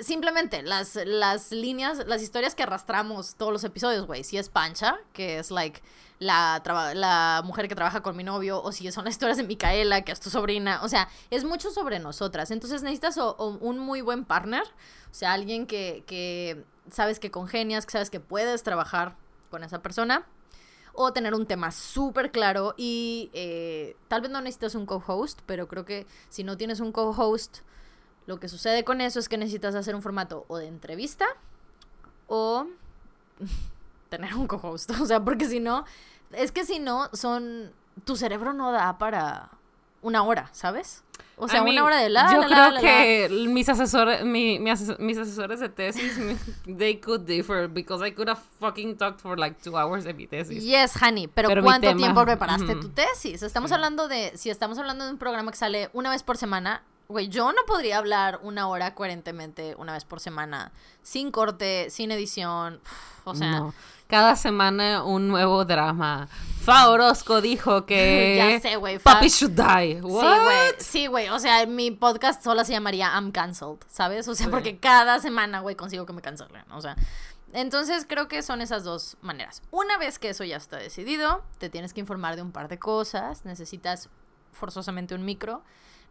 simplemente 0.00 0.62
las, 0.62 0.96
las 1.04 1.52
líneas, 1.52 2.04
las 2.06 2.20
historias 2.22 2.54
que 2.56 2.64
arrastramos 2.64 3.36
todos 3.36 3.52
los 3.52 3.62
episodios, 3.64 4.06
güey, 4.06 4.24
si 4.24 4.38
es 4.38 4.48
Pancha, 4.48 4.98
que 5.12 5.38
es 5.38 5.50
like 5.52 5.80
la, 6.18 6.62
la 6.94 7.42
mujer 7.44 7.68
que 7.68 7.74
trabaja 7.74 8.02
con 8.02 8.16
mi 8.16 8.24
novio, 8.24 8.62
o 8.62 8.72
si 8.72 8.90
son 8.92 9.04
las 9.04 9.14
historias 9.14 9.36
de 9.36 9.44
Micaela, 9.44 10.02
que 10.02 10.12
es 10.12 10.20
tu 10.20 10.30
sobrina, 10.30 10.80
o 10.82 10.88
sea, 10.88 11.08
es 11.30 11.44
mucho 11.44 11.70
sobre 11.70 11.98
nosotras. 11.98 12.50
Entonces 12.50 12.82
necesitas 12.82 13.16
un 13.16 13.78
muy 13.78 14.00
buen 14.00 14.24
partner, 14.24 14.62
o 15.10 15.14
sea, 15.14 15.32
alguien 15.32 15.66
que, 15.66 16.04
que 16.06 16.64
sabes 16.90 17.18
que 17.18 17.30
congenias, 17.30 17.86
que 17.86 17.92
sabes 17.92 18.10
que 18.10 18.20
puedes 18.20 18.62
trabajar 18.62 19.16
con 19.50 19.64
esa 19.64 19.82
persona. 19.82 20.26
O 20.96 21.12
tener 21.12 21.34
un 21.34 21.44
tema 21.44 21.72
súper 21.72 22.30
claro 22.30 22.72
y 22.76 23.28
eh, 23.32 23.96
tal 24.06 24.20
vez 24.20 24.30
no 24.30 24.40
necesitas 24.40 24.76
un 24.76 24.86
co-host, 24.86 25.40
pero 25.44 25.66
creo 25.66 25.84
que 25.84 26.06
si 26.28 26.44
no 26.44 26.56
tienes 26.56 26.78
un 26.78 26.92
co-host, 26.92 27.62
lo 28.26 28.38
que 28.38 28.48
sucede 28.48 28.84
con 28.84 29.00
eso 29.00 29.18
es 29.18 29.28
que 29.28 29.36
necesitas 29.36 29.74
hacer 29.74 29.96
un 29.96 30.02
formato 30.02 30.44
o 30.46 30.56
de 30.56 30.68
entrevista 30.68 31.26
o 32.28 32.68
tener 34.16 34.34
un 34.34 34.46
co-host. 34.46 34.90
O 35.00 35.06
sea, 35.06 35.20
porque 35.24 35.46
si 35.46 35.60
no, 35.60 35.84
es 36.32 36.52
que 36.52 36.64
si 36.64 36.78
no, 36.78 37.08
son. 37.12 37.72
Tu 38.04 38.16
cerebro 38.16 38.52
no 38.52 38.72
da 38.72 38.98
para 38.98 39.50
una 40.02 40.24
hora, 40.24 40.48
¿sabes? 40.52 41.02
O 41.36 41.48
sea, 41.48 41.62
una 41.62 41.84
hora 41.84 41.96
de 41.98 42.08
la. 42.08 42.30
Yo 42.32 42.40
la, 42.40 42.46
creo 42.46 42.56
la, 42.58 42.70
la, 42.70 42.70
la. 42.72 42.80
que 42.80 43.28
mis 43.48 43.68
asesores, 43.68 44.24
mi, 44.24 44.58
mi 44.58 44.70
ases- 44.70 44.98
mis 44.98 45.16
asesores 45.18 45.60
de 45.60 45.68
tesis, 45.68 46.16
they 46.66 47.00
could 47.00 47.22
differ 47.24 47.68
because 47.68 48.06
I 48.06 48.12
could 48.12 48.28
have 48.28 48.40
fucking 48.60 48.96
talked 48.96 49.20
for 49.20 49.36
like 49.38 49.60
two 49.62 49.76
hours 49.76 50.04
de 50.04 50.12
mi 50.14 50.26
tesis. 50.26 50.62
Yes, 50.64 50.94
honey, 51.00 51.26
pero, 51.28 51.48
¿cuánto 51.62 51.94
tiempo 51.96 52.24
preparaste 52.24 52.74
tu 52.76 52.88
tesis? 52.90 53.42
Estamos 53.42 53.70
Sí. 53.70 53.74
hablando 53.74 54.08
de, 54.08 54.32
si 54.36 54.50
estamos 54.50 54.78
hablando 54.78 55.04
de 55.06 55.12
un 55.12 55.18
programa 55.18 55.50
que 55.52 55.56
sale 55.56 55.88
una 55.92 56.10
vez 56.10 56.22
por 56.22 56.36
semana, 56.36 56.82
güey, 57.08 57.28
yo 57.28 57.52
no 57.52 57.62
podría 57.66 57.98
hablar 57.98 58.40
una 58.42 58.68
hora 58.68 58.94
coherentemente 58.94 59.74
una 59.78 59.92
vez 59.92 60.04
por 60.04 60.20
semana, 60.20 60.72
sin 61.02 61.30
corte, 61.30 61.88
sin 61.90 62.10
edición, 62.10 62.80
o 63.24 63.34
sea, 63.34 63.50
No. 63.60 63.74
Cada 64.06 64.36
semana 64.36 65.02
un 65.02 65.28
nuevo 65.28 65.64
drama. 65.64 66.28
Fa 66.62 66.90
Orozco 66.90 67.40
dijo 67.40 67.86
que 67.86 68.36
Ya 68.60 68.60
sé, 68.60 68.76
güey, 68.76 68.98
Fa- 68.98 69.14
Papi 69.14 69.28
should 69.28 69.52
die. 69.54 69.94
Sí, 69.96 70.00
What? 70.02 70.42
güey. 70.44 70.58
Sí, 70.78 71.06
güey. 71.06 71.28
O 71.30 71.38
sea, 71.38 71.64
mi 71.66 71.90
podcast 71.90 72.44
solo 72.44 72.64
se 72.66 72.72
llamaría 72.72 73.08
I'm 73.14 73.32
Cancelled, 73.32 73.78
¿sabes? 73.88 74.28
O 74.28 74.34
sea, 74.34 74.46
Sí. 74.46 74.50
porque 74.52 74.78
cada 74.78 75.20
semana, 75.20 75.60
güey, 75.60 75.74
consigo 75.74 76.04
que 76.04 76.12
me 76.12 76.20
cancelen. 76.20 76.70
O 76.72 76.82
sea, 76.82 76.96
entonces 77.54 78.04
creo 78.06 78.28
que 78.28 78.42
son 78.42 78.60
esas 78.60 78.84
dos 78.84 79.16
maneras. 79.22 79.62
Una 79.70 79.96
vez 79.96 80.18
que 80.18 80.28
eso 80.28 80.44
ya 80.44 80.58
está 80.58 80.76
decidido, 80.76 81.42
te 81.58 81.70
tienes 81.70 81.94
que 81.94 82.00
informar 82.00 82.36
de 82.36 82.42
un 82.42 82.52
par 82.52 82.68
de 82.68 82.78
cosas. 82.78 83.44
Necesitas 83.46 84.10
forzosamente 84.52 85.14
un 85.14 85.24
micro. 85.24 85.62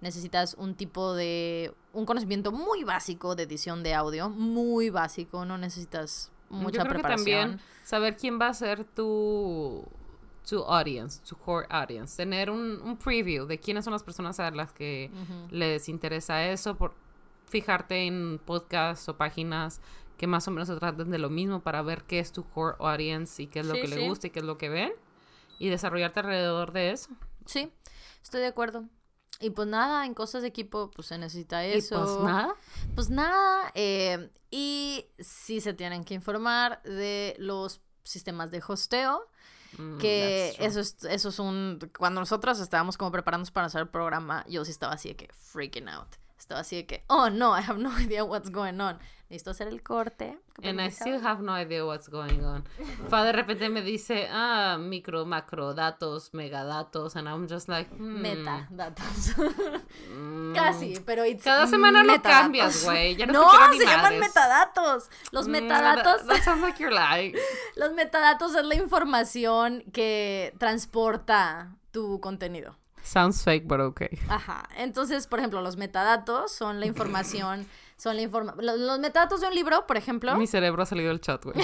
Necesitas 0.04 0.54
un 0.60 0.76
tipo 0.76 1.14
de. 1.16 1.74
un 1.94 2.06
conocimiento 2.06 2.52
muy 2.52 2.84
básico 2.84 3.36
de 3.36 3.44
edición 3.44 3.82
de 3.84 3.94
audio. 3.94 4.30
Muy 4.30 4.90
básico. 4.90 5.46
No 5.46 5.58
necesitas 5.58 6.30
mucha 6.50 6.66
Yo 6.66 6.72
creo 6.82 6.84
que 6.84 6.90
preparación. 7.00 7.42
también 7.52 7.62
saber 7.84 8.18
quién 8.18 8.40
va 8.40 8.50
a 8.50 8.54
ser 8.54 8.84
tu, 8.84 9.84
tu 10.48 10.60
audience, 10.66 11.22
tu 11.28 11.38
core 11.38 11.66
audience. 11.70 12.18
Tener 12.18 12.50
un, 12.50 12.82
un 12.84 12.98
preview 12.98 13.46
de 13.46 13.58
quiénes 13.60 13.86
son 13.86 13.94
las 13.94 14.04
personas 14.04 14.40
a 14.42 14.52
las 14.52 14.74
que 14.74 15.10
les 15.50 15.88
interesa 15.88 16.46
eso. 16.48 16.76
Por 16.76 16.94
fijarte 17.48 18.06
en 18.06 18.40
podcasts 18.46 19.08
o 19.08 19.16
páginas 19.16 19.80
que 20.18 20.28
más 20.28 20.48
o 20.48 20.52
menos 20.52 20.68
se 20.68 20.76
traten 20.76 21.10
de 21.12 21.18
lo 21.18 21.30
mismo 21.30 21.62
para 21.62 21.82
ver 21.82 22.04
qué 22.04 22.20
es 22.20 22.32
tu 22.32 22.44
core 22.44 22.76
audience 22.80 23.42
y 23.42 23.48
qué 23.48 23.60
es 23.62 23.66
lo 23.66 23.74
Sí, 23.76 23.82
que 23.82 23.88
sí. 23.88 23.96
le 23.96 24.08
gusta 24.08 24.28
y 24.28 24.30
qué 24.32 24.40
es 24.40 24.46
lo 24.46 24.58
que 24.58 24.68
ven. 24.70 24.92
Y 25.60 25.70
desarrollarte 25.70 26.20
alrededor 26.20 26.74
de 26.74 26.92
eso. 26.92 27.10
Sí, 27.46 27.72
estoy 28.22 28.42
de 28.42 28.48
acuerdo. 28.48 28.86
Y 29.40 29.50
pues 29.50 29.68
nada, 29.68 30.06
en 30.06 30.14
cosas 30.14 30.42
de 30.42 30.48
equipo, 30.48 30.92
pues 30.92 31.08
se 31.08 31.18
necesita 31.18 31.66
eso. 31.66 31.96
Y 31.96 32.00
pues 32.00 32.24
nada. 32.24 32.56
Pues 32.96 33.10
nada, 33.10 33.72
eh, 33.76 34.30
y 34.52 35.06
sí 35.20 35.60
se 35.60 35.74
tienen 35.74 36.04
que 36.06 36.14
informar 36.14 36.82
de 36.84 37.36
los 37.40 37.82
sistemas 38.04 38.52
de 38.52 38.62
hosteo, 38.66 39.28
Mm, 39.78 39.98
que 39.98 40.54
true. 40.56 40.68
eso 40.68 40.80
es, 40.82 41.04
eso 41.06 41.30
es 41.30 41.40
un... 41.40 41.80
Cuando 41.98 42.22
nosotros 42.22 42.60
estábamos 42.60 42.96
como 42.96 43.12
preparándonos 43.12 43.50
para 43.50 43.68
hacer 43.68 43.82
el 43.82 43.88
programa, 43.90 44.46
yo 44.48 44.64
sí 44.66 44.72
estaba 44.72 44.94
así 44.94 45.10
de 45.10 45.16
que 45.16 45.30
freaking 45.34 45.90
out. 45.90 46.10
Estaba 46.38 46.62
así 46.62 46.76
de 46.76 46.86
que, 46.86 47.04
oh 47.08 47.30
no, 47.32 47.58
I 47.58 47.64
have 47.66 47.80
no 47.82 47.90
idea 48.00 48.24
what's 48.24 48.52
going 48.52 48.80
on. 48.80 49.00
Necesito 49.34 49.50
hacer 49.50 49.68
el 49.68 49.82
corte. 49.82 50.38
And 50.62 50.80
I 50.80 50.92
still 50.92 51.20
have 51.26 51.42
no 51.42 51.54
idea 51.54 51.84
what's 51.84 52.08
going 52.08 52.44
on. 52.46 52.64
Fa 53.10 53.24
de 53.24 53.32
repente 53.32 53.68
me 53.70 53.82
dice, 53.82 54.28
ah, 54.32 54.78
micro, 54.80 55.26
macro, 55.26 55.74
datos, 55.74 56.32
megadatos, 56.36 57.16
and 57.16 57.28
I'm 57.28 57.48
just 57.50 57.68
like, 57.68 57.90
hmm, 57.90 58.22
Metadatos. 58.22 59.34
mm. 60.14 60.54
Casi, 60.54 61.00
pero 61.04 61.26
it's 61.26 61.44
Cada 61.44 61.66
semana 61.66 62.04
lo 62.04 62.22
cambias, 62.22 62.86
güey. 62.86 63.16
Ya 63.16 63.26
no, 63.26 63.34
te 63.34 63.40
No, 63.40 63.72
ni 63.72 63.78
se 63.80 63.86
llaman 63.86 64.20
metadatos. 64.20 65.10
Los 65.32 65.48
Mm, 65.48 65.52
metadatos. 65.52 66.28
That, 66.28 66.36
that 66.36 66.44
sounds 66.44 66.62
like 66.62 66.80
you're 66.80 66.94
lying. 66.94 67.34
Los 67.76 67.92
metadatos 67.94 68.54
es 68.56 68.64
la 68.64 68.76
información 68.76 69.84
que 69.92 70.54
transporta 70.60 71.76
tu 71.92 72.20
contenido. 72.20 72.78
Sounds 73.02 73.44
fake, 73.44 73.68
but 73.68 73.80
okay. 73.82 74.18
Ajá. 74.30 74.70
Entonces, 74.78 75.28
por 75.28 75.40
ejemplo, 75.40 75.60
los 75.62 75.76
metadatos 75.76 76.52
son 76.54 76.80
la 76.80 76.86
información, 76.86 77.68
son 77.98 78.16
la 78.16 78.22
informa 78.22 78.56
los, 78.60 78.80
los 78.80 79.00
metadatos 79.00 79.42
de 79.42 79.48
un 79.48 79.56
libro, 79.56 79.86
por 79.88 79.98
ejemplo. 79.98 80.36
Mi 80.36 80.48
cerebro 80.48 80.84
ha 80.84 80.86
salido 80.86 81.10
del 81.10 81.22
chat, 81.22 81.44
güey. 81.44 81.56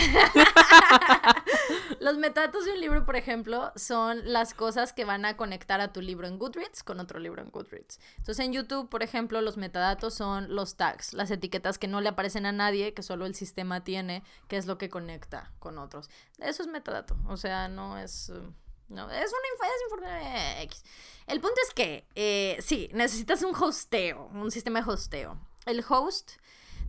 Los 1.99 2.17
metadatos 2.17 2.65
de 2.65 2.71
un 2.73 2.82
libro, 2.82 3.05
por 3.05 3.15
ejemplo, 3.15 3.71
son 3.75 4.21
las 4.32 4.53
cosas 4.53 4.93
que 4.93 5.05
van 5.05 5.25
a 5.25 5.36
conectar 5.36 5.82
a 5.82 5.91
tu 5.91 6.01
libro 6.01 6.27
en 6.27 6.39
Goodreads 6.39 6.84
con 6.84 6.99
otro 6.99 7.19
libro 7.19 7.41
en 7.41 7.49
Goodreads. 7.51 7.99
Entonces 8.17 8.45
en 8.45 8.53
YouTube, 8.53 8.89
por 8.89 9.03
ejemplo, 9.03 9.41
los 9.41 9.57
metadatos 9.57 10.13
son 10.13 10.55
los 10.55 10.75
tags, 10.75 11.13
las 11.13 11.30
etiquetas 11.32 11.77
que 11.77 11.88
no 11.88 11.99
le 12.01 12.09
aparecen 12.09 12.45
a 12.45 12.51
nadie, 12.51 12.93
que 12.93 13.03
solo 13.03 13.25
el 13.25 13.36
sistema 13.36 13.84
tiene, 13.84 14.23
que 14.47 14.57
es 14.57 14.65
lo 14.65 14.77
que 14.77 14.89
conecta 14.89 15.51
con 15.59 15.77
otros. 15.77 16.09
Eso 16.39 16.63
es 16.63 16.69
metadato, 16.69 17.17
o 17.27 17.38
sea, 17.38 17.67
no 17.67 17.97
es... 17.97 18.30
uh, 18.30 18.53
No, 18.88 19.09
es 19.11 19.32
una 19.32 19.67
es 19.67 19.82
informe 19.86 20.61
X. 20.63 20.84
El 21.27 21.41
punto 21.41 21.55
es 21.67 21.73
que, 21.73 22.07
eh, 22.15 22.57
sí, 22.61 22.89
necesitas 22.93 23.43
un 23.43 23.53
hosteo, 23.55 24.30
un 24.34 24.51
sistema 24.51 24.82
de 24.82 24.89
hosteo. 24.89 25.38
El 25.70 25.84
host, 25.88 26.32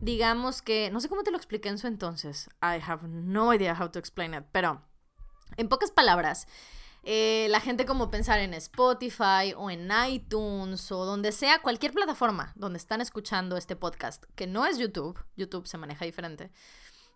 digamos 0.01 0.62
que, 0.62 0.91
no 0.91 1.01
sé 1.01 1.09
cómo 1.09 1.22
te 1.22 1.31
lo 1.31 1.37
expliqué 1.37 1.68
en 1.68 1.78
su 1.78 1.87
entonces. 1.87 2.49
I 2.62 2.81
have 2.85 3.07
no 3.09 3.55
idea 3.55 3.76
how 3.78 3.91
to 3.91 3.99
explain 3.99 4.35
it, 4.35 4.45
pero 4.53 4.83
en 5.57 5.68
pocas 5.68 5.91
palabras, 5.91 6.47
eh, 7.03 7.47
la 7.51 7.61
gente 7.61 7.87
como 7.87 8.11
pensar 8.11 8.41
en 8.41 8.55
Spotify 8.55 9.55
o 9.57 9.70
en 9.70 9.91
iTunes 10.09 10.93
o 10.93 11.05
donde 11.05 11.33
sea, 11.33 11.62
cualquier 11.62 11.93
plataforma 11.93 12.53
donde 12.57 12.78
están 12.78 13.01
escuchando 13.01 13.57
este 13.57 13.76
podcast, 13.76 14.24
que 14.35 14.47
no 14.47 14.66
es 14.66 14.78
YouTube, 14.78 15.18
YouTube 15.37 15.66
se 15.66 15.78
maneja 15.78 16.05
diferente, 16.05 16.51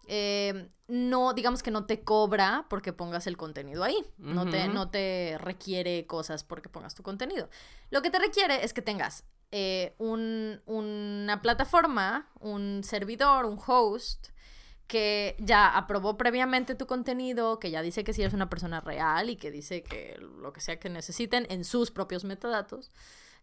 eh, 0.07 0.71
no, 0.87 1.33
digamos 1.33 1.63
que 1.63 1.71
no 1.71 1.87
te 1.87 2.03
cobra 2.03 2.67
porque 2.69 2.93
pongas 2.93 3.27
el 3.27 3.37
contenido 3.37 3.85
ahí, 3.85 4.05
no, 4.19 4.49
te, 4.49 4.69
no 4.69 4.91
te 4.91 5.39
requiere 5.39 6.07
cosas 6.07 6.45
porque 6.45 6.69
pongas 6.69 6.95
tu 6.95 7.03
contenido. 7.03 7.49
Lo 7.91 8.03
que 8.03 8.11
te 8.11 8.19
requiere 8.19 8.65
es 8.65 8.75
que 8.75 8.83
tengas 8.83 9.25
eh, 9.57 9.95
un- 9.99 10.61
una 10.67 11.41
plataforma, 11.41 12.29
un 12.41 12.83
servidor, 12.83 13.45
un 13.45 13.57
host, 13.65 14.31
que 14.89 15.37
ya 15.39 15.77
aprobó 15.77 16.17
previamente 16.17 16.75
tu 16.75 16.87
contenido, 16.87 17.61
que 17.61 17.71
ya 17.71 17.81
dice 17.81 18.03
que 18.03 18.13
si 18.13 18.23
eres 18.23 18.35
una 18.35 18.51
persona 18.51 18.81
real 18.81 19.31
y 19.31 19.37
que 19.37 19.53
dice 19.53 19.85
que 19.85 20.17
lo 20.19 20.53
que 20.53 20.61
sea 20.61 20.81
que 20.81 20.91
necesiten 20.91 21.47
en 21.51 21.65
sus 21.65 21.93
propios 21.93 22.25
metadatos, 22.25 22.91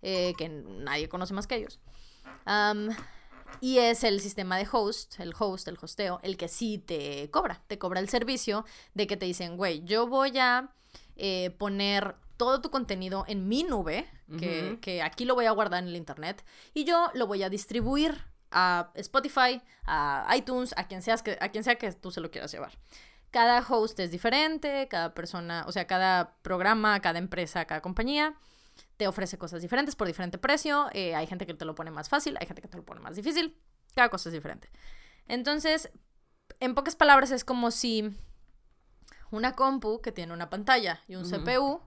eh, 0.02 0.34
que 0.38 0.50
nadie 0.50 1.08
conoce 1.08 1.34
más 1.34 1.48
que 1.48 1.56
ellos. 1.56 1.80
Y 3.60 3.78
es 3.80 4.04
el 4.04 4.20
sistema 4.22 4.58
de 4.58 4.68
host, 4.72 5.20
el 5.20 5.34
host, 5.38 5.68
el 5.68 5.78
hosteo, 5.82 6.20
el 6.24 6.36
que 6.38 6.48
sí 6.48 6.78
te 6.78 7.30
cobra, 7.32 7.62
te 7.68 7.78
cobra 7.78 8.00
el 8.00 8.10
servicio 8.10 8.66
de 8.96 9.08
que 9.08 9.18
te 9.18 9.26
dicen, 9.26 9.56
güey, 9.58 9.84
yo 9.84 10.08
voy 10.08 10.38
a 10.40 10.74
eh, 11.16 11.52
poner 11.58 12.16
todo 12.38 12.62
tu 12.62 12.72
contenido 12.72 13.26
en 13.28 13.48
mi 13.48 13.64
nube, 13.64 14.08
que, 14.38 15.02
aquí 15.02 15.26
lo 15.26 15.36
voy 15.36 15.46
a 15.46 15.52
guardar 15.52 15.84
en 15.84 15.90
el 15.90 15.96
internet, 15.96 16.44
y 16.74 16.84
yo 16.84 17.12
lo 17.14 17.28
voy 17.28 17.44
a 17.44 17.50
distribuir 17.50 18.26
a 18.52 18.92
Spotify, 18.96 19.62
a 19.86 20.34
iTunes, 20.36 20.74
a 20.78 20.88
quien, 20.88 21.02
seas 21.02 21.24
que, 21.24 21.38
a 21.40 21.50
quien 21.50 21.64
sea 21.64 21.76
que 21.76 21.92
tú 21.94 22.12
se 22.12 22.22
lo 22.22 22.32
quieras 22.32 22.52
llevar. 22.52 22.78
Cada 23.32 23.66
host 23.66 24.00
es 24.00 24.12
diferente, 24.12 24.88
cada 24.90 25.14
persona, 25.14 25.64
o 25.68 25.72
sea, 25.72 25.88
cada 25.88 26.36
programa, 26.42 27.00
cada 27.00 27.18
empresa, 27.20 27.66
cada 27.66 27.82
compañía 27.82 28.36
te 28.98 29.08
ofrece 29.08 29.38
cosas 29.38 29.62
diferentes 29.62 29.96
por 29.96 30.08
diferente 30.08 30.38
precio. 30.38 30.90
eh, 30.94 31.16
hay 31.16 31.28
gente 31.28 31.46
que 31.46 31.54
te 31.54 31.66
lo 31.66 31.76
pone 31.76 31.92
más 31.92 32.10
fácil, 32.10 32.38
hay 32.40 32.48
gente 32.48 32.62
que 32.62 32.68
te 32.68 32.78
lo 32.78 32.84
pone 32.84 33.00
más 33.00 33.16
difícil. 33.16 33.58
Cada 33.96 34.10
cosa 34.10 34.30
es 34.30 34.34
diferente. 34.34 34.70
Entonces, 35.28 35.92
en 36.60 36.76
pocas 36.76 36.96
palabras, 36.96 37.32
es 37.32 37.44
como 37.44 37.72
si 37.72 38.12
una 39.32 39.54
compu 39.54 40.02
que 40.02 40.12
tiene 40.12 40.34
una 40.34 40.50
pantalla 40.50 41.02
y 41.08 41.16
un. 41.16 41.24
CPU, 41.24 41.82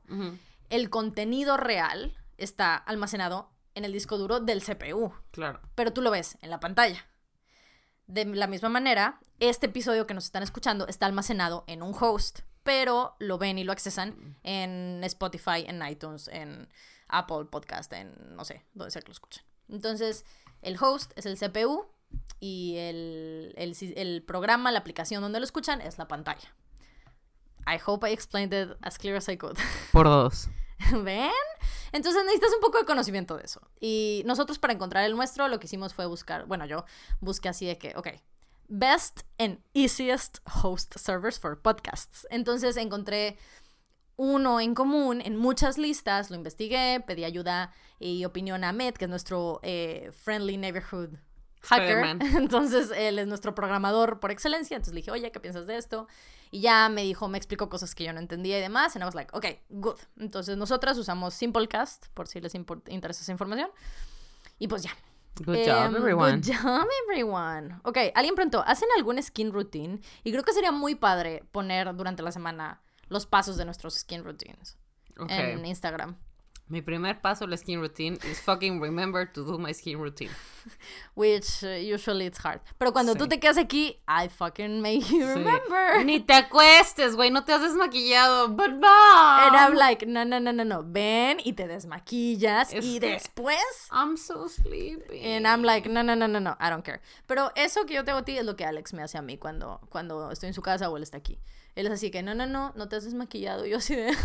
el 0.71 0.91
contenido 0.91 1.57
real 1.57 2.17
está 2.39 2.77
almacenado 2.77 3.51
en 3.75 3.85
el 3.85 3.93
disco 3.93 4.19
duro 4.19 4.41
del 4.41 4.63
CPU 4.63 5.13
Claro. 5.33 5.61
pero 5.75 5.93
tú 5.93 6.01
lo 6.03 6.11
ves 6.11 6.39
en 6.43 6.51
la 6.51 6.61
pantalla. 6.61 7.07
De 8.07 8.25
la 8.27 8.47
misma 8.47 8.69
manera, 8.69 9.19
este 9.41 9.67
episodio 9.67 10.07
que 10.07 10.15
nos 10.15 10.25
están 10.27 10.43
escuchando 10.43 10.87
está 10.89 11.07
almacenado 11.07 11.65
en 11.67 11.83
un 11.83 11.95
host, 11.99 12.41
pero 12.63 13.17
lo 13.19 13.39
ven 13.39 13.59
y 13.59 13.65
lo 13.65 13.73
accesan 13.73 14.37
en 14.43 15.03
Spotify, 15.05 15.65
en 15.67 15.83
iTunes, 15.87 16.29
en 16.29 16.69
Apple 17.09 17.47
Podcast, 17.51 17.93
en 17.95 18.15
no 18.37 18.45
sé, 18.45 18.65
donde 18.75 18.91
sea 18.91 19.01
que 19.03 19.09
lo 19.09 19.13
escuchen. 19.13 19.43
Entonces, 19.69 20.25
el 20.61 20.77
host 20.79 21.13
es 21.17 21.25
el 21.27 21.39
CPU 21.39 21.87
y 22.41 22.77
el, 22.77 23.55
el, 23.57 23.75
el 23.97 24.23
programa, 24.23 24.71
la 24.71 24.79
aplicación 24.81 25.23
donde 25.23 25.41
lo 25.41 25.45
escuchan 25.45 25.81
es 25.81 25.97
la 25.99 26.07
pantalla. 26.07 26.55
I 27.67 27.79
hope 27.85 28.07
I 28.09 28.13
explained 28.13 28.53
it 28.53 28.77
as 28.83 28.99
clear 28.99 29.17
as 29.17 29.29
I 29.31 29.39
could. 29.39 29.57
Por 29.93 30.05
dos. 30.05 30.49
¿Ven? 31.05 31.31
Entonces 31.93 32.23
necesitas 32.25 32.53
un 32.55 32.61
poco 32.61 32.79
de 32.79 32.85
conocimiento 32.85 33.37
de 33.37 33.45
eso. 33.45 33.61
Y 33.81 34.23
nosotros 34.27 34.59
para 34.59 34.73
encontrar 34.73 35.05
el 35.05 35.15
nuestro 35.15 35.49
lo 35.49 35.61
que 35.61 35.67
hicimos 35.67 35.95
fue 35.95 36.07
buscar, 36.07 36.47
bueno, 36.47 36.67
yo 36.67 36.85
busqué 37.21 37.49
así 37.49 37.67
de 37.67 37.79
que, 37.79 37.95
ok, 37.97 38.09
best 38.69 39.23
and 39.39 39.61
easiest 39.75 40.39
host 40.63 40.97
servers 40.99 41.39
for 41.39 41.61
podcasts. 41.61 42.27
Entonces 42.31 42.77
encontré 42.77 43.39
uno 44.17 44.61
en 44.61 44.75
común 44.75 45.21
en 45.21 45.37
muchas 45.37 45.79
listas, 45.79 46.31
lo 46.31 46.37
investigué, 46.37 47.03
pedí 47.07 47.25
ayuda 47.25 47.73
y 47.99 48.25
opinión 48.25 48.65
a 48.65 48.71
Ahmed, 48.71 48.95
que 48.95 49.07
es 49.07 49.11
nuestro 49.11 49.61
eh, 49.63 50.11
friendly 50.13 50.57
neighborhood 50.57 51.11
hacker. 51.65 52.05
Entonces 52.37 52.91
él 52.95 53.19
es 53.19 53.27
nuestro 53.27 53.55
programador 53.55 54.21
por 54.21 54.31
excelencia. 54.31 54.77
Entonces 54.77 54.95
le 54.95 55.01
dije, 55.01 55.11
oye, 55.11 55.31
¿qué 55.33 55.41
piensas 55.41 55.67
de 55.67 55.77
esto? 55.77 56.07
Y 56.51 56.61
ya 56.61 56.89
me 56.89 57.03
dijo, 57.03 57.29
me 57.29 57.39
explicó 57.39 57.69
cosas 57.69 57.95
que 57.95 58.05
yo 58.05 58.13
no 58.13 58.21
entendía 58.21 58.59
y 58.59 58.61
demás. 58.61 58.95
And 58.97 59.03
I 59.03 59.07
was 59.07 59.15
like, 59.15 59.31
ok, 59.37 59.47
good. 59.71 59.99
Entonces 60.19 60.57
nosotras 60.57 60.97
usamos 60.99 61.35
Simplecast, 61.35 62.09
por 62.15 62.29
si 62.29 62.41
les 62.41 62.55
interesa 62.55 63.23
esa 63.23 63.33
información. 63.33 63.71
Y 64.59 64.69
pues 64.69 64.83
ya. 64.83 64.91
Good 65.45 65.67
job, 65.67 65.87
Em, 65.87 65.97
everyone. 65.97 66.37
Good 66.37 66.55
job, 66.63 66.87
everyone. 67.09 67.81
Ok, 67.83 67.99
alguien 68.15 68.37
preguntó, 68.37 68.63
¿hacen 68.65 68.89
algún 68.97 69.21
skin 69.21 69.53
routine? 69.53 70.01
Y 70.23 70.31
creo 70.31 70.45
que 70.45 70.53
sería 70.53 70.71
muy 70.71 70.95
padre 70.95 71.43
poner 71.51 71.93
durante 71.97 72.23
la 72.23 72.31
semana 72.31 72.81
los 73.09 73.27
pasos 73.27 73.57
de 73.57 73.65
nuestros 73.65 73.95
skin 73.95 74.23
routines 74.23 74.77
Ok. 75.19 75.31
en 75.31 75.67
Instagram. 75.67 76.17
Mi 76.67 76.81
primer 76.81 77.21
paso 77.21 77.47
la 77.47 77.57
skin 77.59 77.79
routine 77.81 78.19
is 78.25 78.41
fucking 78.41 78.81
remember 78.81 79.27
to 79.31 79.45
do 79.45 79.59
my 79.59 79.71
skin 79.75 79.99
routine. 79.99 80.31
Which 81.15 81.63
uh, 81.63 81.69
usually 81.77 82.25
it's 82.25 82.39
hard. 82.39 82.61
Pero 82.79 82.91
cuando 82.93 83.15
tú 83.15 83.25
Sí. 83.25 83.29
te 83.29 83.39
quedas 83.39 83.59
aquí, 83.59 84.01
I 84.09 84.29
fucking 84.29 84.81
make 84.81 85.01
you 85.11 85.27
Sí. 85.27 85.35
remember. 85.35 86.03
Ni 86.07 86.21
te 86.21 86.33
acuestes, 86.33 87.17
güey, 87.17 87.31
no 87.31 87.45
te 87.45 87.53
has 87.53 87.61
desmaquillado. 87.61 88.49
But 88.57 88.71
no. 88.71 88.89
And 88.89 89.55
I'm 89.55 89.75
like, 89.75 90.07
no, 90.07 90.25
no, 90.25 90.41
no, 90.41 90.53
no, 90.53 90.65
no. 90.65 90.83
Ven 90.87 91.39
y 91.45 91.53
te 91.53 91.69
desmaquillas 91.69 92.73
Es 92.73 92.83
y 92.83 92.99
después. 92.99 93.59
I'm 93.93 94.17
so 94.17 94.49
sleepy. 94.49 95.21
And 95.23 95.47
I'm 95.47 95.63
like, 95.65 95.87
no, 95.87 96.03
no, 96.03 96.15
no, 96.17 96.27
no, 96.27 96.41
no, 96.41 96.57
I 96.59 96.71
don't 96.71 96.83
care. 96.83 97.03
Pero 97.27 97.51
eso 97.57 97.85
que 97.85 97.93
yo 97.93 98.05
te 98.07 98.11
hago 98.11 98.21
a 98.21 98.25
ti 98.25 98.39
es 98.39 98.45
lo 98.47 98.57
que 98.57 98.65
Alex 98.65 98.95
me 98.95 99.03
hace 99.03 99.19
a 99.19 99.23
mí 99.23 99.37
cuando, 99.37 99.81
cuando 99.91 100.31
estoy 100.31 100.47
en 100.49 100.55
su 100.55 100.63
casa 100.63 100.89
o 100.89 100.97
él 100.97 101.03
está 101.03 101.19
aquí. 101.19 101.39
Él 101.77 101.87
es 101.89 101.93
así 101.93 102.11
que, 102.11 102.23
no, 102.23 102.35
no, 102.35 102.47
no, 102.47 102.73
no 102.75 102.89
te 102.89 102.97
has 102.97 103.05
desmaquillado. 103.05 103.67
Yo 103.67 103.77
así 103.77 103.95
de, 103.97 104.17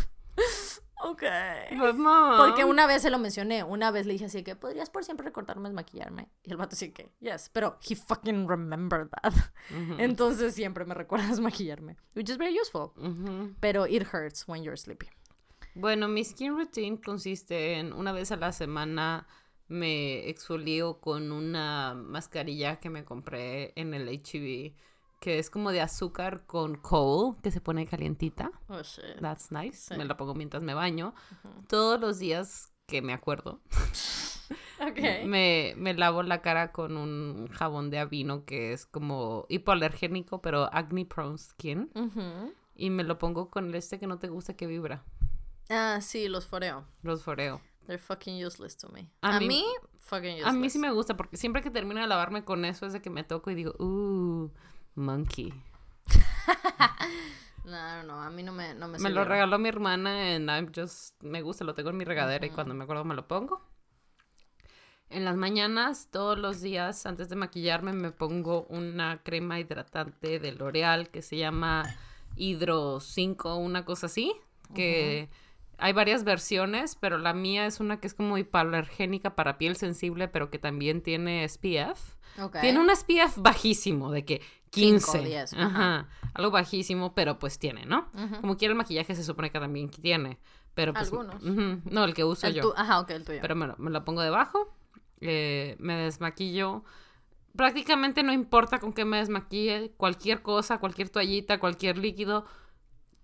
ok. 1.02 1.24
But 1.78 1.96
mom. 1.96 2.38
Porque 2.38 2.66
una 2.66 2.88
vez 2.88 3.02
se 3.02 3.10
lo 3.10 3.20
mencioné, 3.20 3.64
una 3.64 3.92
vez 3.92 4.06
le 4.06 4.14
dije 4.14 4.26
así 4.26 4.44
que, 4.44 4.56
¿podrías 4.56 4.90
por 4.90 5.04
siempre 5.04 5.26
recordarme 5.26 5.70
desmaquillarme? 5.70 6.30
Y 6.44 6.52
el 6.52 6.58
vato 6.58 6.76
así 6.76 6.92
que, 6.92 7.12
yes, 7.20 7.50
pero 7.54 7.78
he 7.88 7.96
fucking 7.96 8.48
remembered 8.48 9.10
that. 9.10 9.34
Entonces 9.98 10.56
siempre 10.56 10.86
me 10.86 10.94
recuerda 10.94 11.28
desmaquillarme, 11.28 11.98
which 12.16 12.30
is 12.30 12.38
very 12.38 12.58
useful. 12.60 12.92
Ujú. 12.98 13.56
Pero 13.60 13.86
it 13.88 14.08
hurts 14.14 14.48
when 14.48 14.64
you're 14.64 14.78
sleepy. 14.78 15.10
Bueno, 15.76 16.08
mi 16.08 16.24
skin 16.24 16.58
routine 16.58 16.98
consiste 16.98 17.76
en 17.76 17.94
una 17.94 18.12
vez 18.12 18.32
a 18.32 18.36
la 18.36 18.52
semana 18.52 19.28
me 19.70 20.28
exfolio 20.28 21.00
con 21.00 21.32
una 21.32 21.94
mascarilla 21.94 22.80
que 22.80 22.90
me 22.90 23.06
compré 23.06 23.72
en 23.76 23.94
el 23.94 24.10
HEB, 24.10 24.74
que 25.20 25.38
es 25.40 25.50
como 25.50 25.72
de 25.72 25.82
azúcar 25.82 26.46
con 26.46 26.76
coal, 26.76 27.36
que 27.44 27.52
se 27.52 27.62
pone 27.62 27.86
calientita. 27.86 28.52
Oh, 28.68 28.82
shit. 28.82 29.20
That's 29.22 29.52
nice. 29.52 29.78
Sí. 29.94 29.98
Me 29.98 30.06
la 30.06 30.16
pongo 30.18 30.34
mientras 30.34 30.64
me 30.64 30.74
baño. 30.74 31.14
Todos 31.68 32.00
los 32.00 32.20
días 32.20 32.74
que 32.88 33.02
me 33.02 33.14
acuerdo, 33.14 33.62
Ok. 34.82 34.98
me, 35.26 35.74
me 35.78 35.94
lavo 35.94 36.24
la 36.24 36.42
cara 36.42 36.72
con 36.72 36.98
un 36.98 37.48
jabón 37.50 37.90
de 37.90 38.00
avino 38.00 38.46
que 38.46 38.74
es 38.74 38.86
como 38.86 39.46
hipoalergénico, 39.50 40.42
pero 40.42 40.74
acne 40.74 41.06
prone 41.06 41.38
skin. 41.38 41.92
Ujú. 41.94 42.54
Y 42.76 42.90
me 42.90 43.04
lo 43.04 43.18
pongo 43.20 43.50
con 43.50 43.68
el 43.68 43.76
este 43.76 44.00
que 44.00 44.08
no 44.08 44.20
te 44.20 44.30
gusta 44.30 44.56
que 44.56 44.66
vibra. 44.68 45.04
Ah, 45.70 46.00
sí, 46.02 46.28
los 46.30 46.48
foreo. 46.48 46.86
Los 47.04 47.24
foreo. 47.24 47.62
They're 47.86 48.02
fucking 48.02 48.44
useless 48.46 48.78
to 48.78 48.88
me. 48.90 49.12
A 49.22 49.36
A, 49.36 49.40
mí- 49.40 49.48
mí, 49.48 49.66
fucking 50.00 50.36
useless. 50.36 50.48
A 50.48 50.54
mí 50.54 50.70
sí 50.70 50.80
me 50.80 50.92
gusta 50.92 51.18
porque 51.18 51.38
siempre 51.38 51.62
que 51.62 51.70
termino 51.72 52.00
de 52.02 52.08
lavarme 52.08 52.44
con 52.46 52.64
eso 52.66 52.86
es 52.86 52.94
de 52.94 53.02
que 53.02 53.10
me 53.10 53.24
toco 53.24 53.52
y 53.52 53.56
digo, 53.56 53.74
uh, 53.80 54.50
monkey. 55.00 55.54
No, 57.70 58.04
no, 58.04 58.22
a 58.22 58.32
mí 58.32 58.42
no 58.42 58.52
me, 58.52 58.74
no 58.74 58.88
me 58.88 58.98
Me 58.98 59.12
lo 59.12 59.26
regaló 59.26 59.60
mi 59.60 59.70
hermana 59.70 60.36
and 60.36 60.50
I'm 60.50 60.72
just, 60.76 61.22
me 61.22 61.44
gusta, 61.44 61.64
lo 61.64 61.76
tengo 61.76 61.92
en 61.92 61.98
mi 61.98 62.04
regadera 62.04 62.46
y 62.46 62.50
cuando 62.50 62.74
me 62.74 62.84
acuerdo 62.84 63.06
me 63.06 63.14
lo 63.14 63.28
pongo. 63.28 63.62
En 65.10 65.26
las 65.26 65.36
mañanas, 65.36 66.10
todos 66.12 66.38
los 66.38 66.62
días, 66.62 67.06
antes 67.06 67.30
de 67.30 67.36
maquillarme, 67.36 67.94
me 67.94 68.12
pongo 68.12 68.66
una 68.70 69.22
crema 69.24 69.60
hidratante 69.60 70.40
de 70.40 70.52
L'Oreal 70.52 71.10
que 71.10 71.22
se 71.22 71.38
llama 71.38 71.84
Hydro 72.36 73.00
5, 73.00 73.56
una 73.56 73.86
cosa 73.86 74.06
así, 74.06 74.34
que 74.76 75.30
hay 75.80 75.94
varias 75.94 76.24
versiones, 76.24 76.96
pero 76.96 77.18
la 77.18 77.34
mía 77.34 77.66
es 77.66 77.80
una 77.80 78.00
que 78.00 78.08
es 78.08 78.14
como 78.14 78.38
hipoalergénica 78.38 79.36
para 79.36 79.58
piel 79.58 79.78
sensible, 79.78 80.28
pero 80.28 80.52
que 80.52 80.60
también 80.60 81.02
tiene 81.02 81.48
SPF. 81.48 82.18
Tiene 82.62 82.80
un 82.80 82.96
SPF 82.96 83.38
bajísimo, 83.38 84.12
de 84.12 84.26
que 84.26 84.42
15. 84.72 85.12
Cinco, 85.12 85.24
diez, 85.26 85.54
ajá. 85.54 85.66
Ajá. 85.66 86.10
Algo 86.34 86.52
bajísimo, 86.52 87.14
pero 87.16 87.40
pues 87.40 87.60
tiene, 87.60 87.86
¿no? 87.86 88.10
Como 88.42 88.58
quiera 88.58 88.72
el 88.72 88.78
maquillaje 88.78 89.16
se 89.16 89.24
supone 89.24 89.52
que 89.52 89.60
también 89.60 89.90
tiene. 89.90 90.40
Pero 90.74 90.94
pues. 90.94 91.12
Algunos. 91.12 91.42
No, 91.42 92.04
el 92.04 92.14
que 92.14 92.24
uso 92.24 92.48
El 92.48 92.56
yo. 92.56 92.74
Ajá, 92.78 93.00
ok, 93.00 93.10
el 93.12 93.26
tuyo. 93.26 93.40
Pero 93.42 93.56
me 93.56 93.68
lo, 93.68 93.76
me 93.78 93.90
lo 93.92 94.06
pongo 94.06 94.22
debajo, 94.22 94.74
eh, 95.22 95.76
me 95.80 95.96
desmaquillo. 95.96 96.84
Prácticamente 97.56 98.24
no 98.24 98.32
importa 98.32 98.80
con 98.80 98.94
qué 98.94 99.06
me 99.06 99.18
desmaquille, 99.18 99.92
cualquier 99.98 100.42
cosa, 100.42 100.78
cualquier 100.78 101.10
toallita, 101.10 101.60
cualquier 101.60 101.98
líquido, 101.98 102.46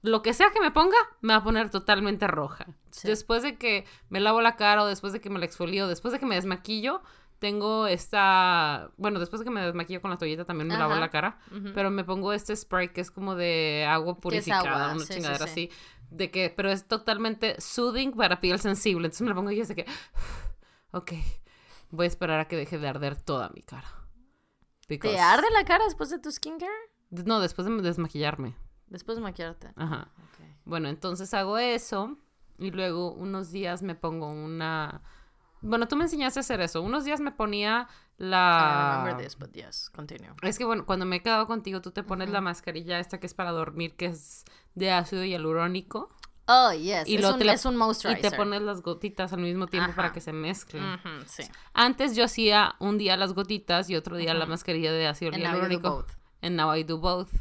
lo 0.02 0.22
que 0.22 0.34
sea 0.34 0.52
que 0.52 0.60
me 0.60 0.72
ponga, 0.72 0.98
me 1.22 1.34
va 1.34 1.40
a 1.40 1.44
poner 1.44 1.70
totalmente 1.70 2.28
roja. 2.28 2.68
Sí. 2.92 3.08
Después 3.08 3.44
de 3.44 3.58
que 3.58 3.86
me 4.10 4.20
lavo 4.20 4.42
la 4.42 4.56
cara 4.56 4.84
o 4.84 4.88
después 4.88 5.14
de 5.14 5.22
que 5.22 5.30
me 5.30 5.40
la 5.40 5.46
exfolio, 5.46 5.88
después 5.88 6.12
de 6.12 6.20
que 6.20 6.26
me 6.26 6.36
desmaquillo, 6.36 7.02
tengo 7.40 7.88
esta, 7.88 8.92
bueno, 8.98 9.20
después 9.20 9.40
de 9.40 9.44
que 9.46 9.52
me 9.52 9.62
desmaquillo 9.62 10.02
con 10.02 10.12
la 10.12 10.18
toallita 10.18 10.46
también 10.46 10.68
me 10.68 10.78
lavo 10.78 10.96
la 10.96 11.10
cara, 11.10 11.40
pero 11.74 11.92
me 11.92 12.04
pongo 12.04 12.34
este 12.34 12.56
spray 12.56 12.90
que 12.90 13.02
es 13.02 13.12
como 13.12 13.36
de 13.36 13.86
agua 13.88 14.18
purificada, 14.20 14.86
agua, 14.86 14.96
una 14.96 15.06
sí, 15.06 15.14
chingadera 15.14 15.46
sí. 15.46 15.52
así, 15.52 15.72
de 16.10 16.32
que, 16.32 16.54
pero 16.56 16.72
es 16.72 16.88
totalmente 16.88 17.60
soothing 17.60 18.12
para 18.14 18.40
piel 18.42 18.60
sensible, 18.60 19.08
entonces 19.08 19.22
me 19.22 19.30
la 19.30 19.36
pongo 19.36 19.52
y 19.52 19.60
es 19.60 19.68
de 19.68 19.76
que, 19.76 19.86
ok, 20.92 21.12
voy 21.92 22.06
a 22.06 22.08
esperar 22.08 22.40
a 22.40 22.48
que 22.48 22.56
deje 22.56 22.78
de 22.80 22.88
arder 22.88 23.16
toda 23.22 23.50
mi 23.50 23.62
cara. 23.62 23.88
¿Te 24.88 24.96
Because- 24.96 25.20
arde 25.20 25.48
la 25.52 25.66
cara 25.66 25.86
después 25.86 26.10
de 26.10 26.20
tu 26.20 26.32
skincare? 26.32 26.72
No, 27.10 27.40
después 27.40 27.68
de 27.68 27.82
desmaquillarme. 27.82 28.56
Después 28.88 29.18
de 29.18 29.24
maquillarte. 29.24 29.72
Ajá. 29.76 30.10
Bueno, 30.64 30.90
entonces 30.90 31.34
hago 31.34 31.58
eso 31.58 32.18
y 32.58 32.72
luego 32.72 33.12
unos 33.12 33.52
días 33.52 33.82
me 33.82 33.96
pongo 33.96 34.32
una... 34.32 35.02
Bueno, 35.66 35.88
tú 35.88 35.96
me 35.96 36.04
enseñaste 36.04 36.40
a 36.40 36.42
hacer 36.42 36.62
eso. 36.62 36.82
Unos 36.82 37.06
días 37.06 37.20
me 37.20 37.32
ponía 37.32 37.88
I 38.18 38.24
la... 38.24 39.02
remember 39.04 39.26
this, 39.26 39.38
but 39.38 39.52
yes, 39.54 39.90
continue. 39.90 40.30
Es 40.42 40.58
que 40.58 40.66
bueno, 40.66 40.86
cuando 40.86 41.06
me 41.06 41.18
he 41.18 41.22
quedado 41.22 41.48
contigo, 41.48 41.82
tú 41.82 41.92
te 41.92 42.04
pones 42.04 42.30
la 42.30 42.42
mascarilla 42.42 43.00
esta 43.00 43.20
que 43.20 43.26
es 43.28 43.34
para 43.34 43.52
dormir, 43.52 43.96
que 43.96 44.06
es 44.08 44.46
de 44.76 44.92
ácido 44.92 45.24
hialurónico. 45.24 46.10
Oh, 46.48 46.72
yes. 46.72 47.08
Y 47.08 47.16
es, 47.16 47.26
un, 47.26 47.44
la- 47.44 47.54
es 47.54 47.66
un 47.66 47.74
Y 47.74 47.78
moisturizer. 47.78 48.30
te 48.32 48.38
pones 48.38 48.62
las 48.62 48.82
gotitas 48.84 49.34
al 49.34 49.40
mismo 49.40 49.66
tiempo 49.66 49.94
para 49.96 50.12
que 50.14 50.22
se 50.22 50.32
mezclen. 50.32 50.84
Sí. 51.26 51.44
Antes 51.74 52.16
yo 52.16 52.24
hacía 52.24 52.76
un 52.80 53.00
día 53.00 53.18
las 53.18 53.34
gotitas 53.34 53.90
y 53.90 53.96
otro 53.96 54.16
día 54.16 54.34
la 54.36 54.46
mascarilla 54.46 54.92
de 54.92 55.08
ácido 55.08 55.32
And 55.34 55.42
now 55.44 55.52
hialurónico. 55.54 55.90
both. 55.90 56.12
And 56.44 56.56
now 56.56 56.76
I 56.76 56.84
do 56.84 57.00
both. 57.00 57.32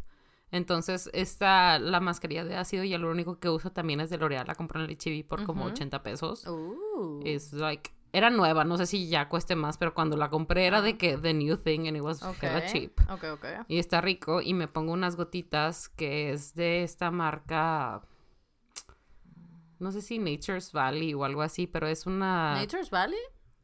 Entonces, 0.50 1.10
esta, 1.12 1.78
la 1.78 2.00
mascarilla 2.00 2.44
de 2.44 2.56
ácido 2.56 2.84
hialurónico 2.84 3.38
que 3.40 3.48
uso 3.50 3.72
también 3.72 4.00
es 4.00 4.08
de 4.08 4.16
L'Oreal. 4.18 4.46
La 4.46 4.54
compré 4.54 4.82
en 4.82 4.88
el 4.88 4.96
HB 4.96 5.26
por 5.28 5.44
como 5.44 5.64
Ujú. 5.64 5.72
80 5.72 6.02
pesos. 6.02 6.46
Ooh. 6.46 7.20
Es 7.24 7.52
like, 7.52 7.90
era 8.14 8.30
nueva, 8.30 8.64
no 8.64 8.76
sé 8.78 8.86
si 8.86 9.08
ya 9.08 9.28
cueste 9.28 9.56
más, 9.56 9.76
pero 9.76 9.92
cuando 9.92 10.16
la 10.16 10.30
compré 10.30 10.66
era 10.66 10.80
de 10.80 10.96
que 10.96 11.18
the 11.18 11.34
new 11.34 11.56
thing 11.56 11.88
and 11.88 11.96
it 11.96 12.02
was 12.02 12.22
hella 12.22 12.58
Ok, 12.58 12.64
cheap. 12.72 13.00
Ok, 13.10 13.24
ok. 13.32 13.44
Y 13.68 13.78
está 13.78 14.00
rico 14.00 14.40
y 14.40 14.54
me 14.54 14.68
pongo 14.68 14.92
unas 14.92 15.16
gotitas 15.16 15.88
que 15.88 16.32
es 16.32 16.54
de 16.54 16.82
esta 16.84 17.10
marca, 17.10 18.02
no 19.78 19.90
sé 19.92 20.00
si 20.00 20.18
Nature's 20.18 20.72
Valley 20.72 21.12
o 21.14 21.24
algo 21.24 21.42
así, 21.42 21.66
pero 21.66 21.86
es 21.88 22.06
una... 22.06 22.54
¿Nature's 22.54 22.90
Valley? 22.90 23.18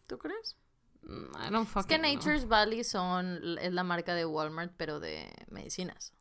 ¿Tú 0.07 0.19
crees? 0.19 0.57
Mm, 1.03 1.47
I 1.47 1.51
don't 1.51 1.67
Es 1.67 1.73
fucking 1.73 1.89
que 1.89 1.99
know. 1.99 2.13
Nature's 2.13 2.47
Valley 2.49 2.85
son, 2.85 3.41
es 3.61 3.73
la 3.73 3.85
marca 3.85 4.15
de 4.15 4.27
Walmart, 4.27 4.73
pero 4.77 5.01
de 5.01 5.33
medicinas, 5.51 6.13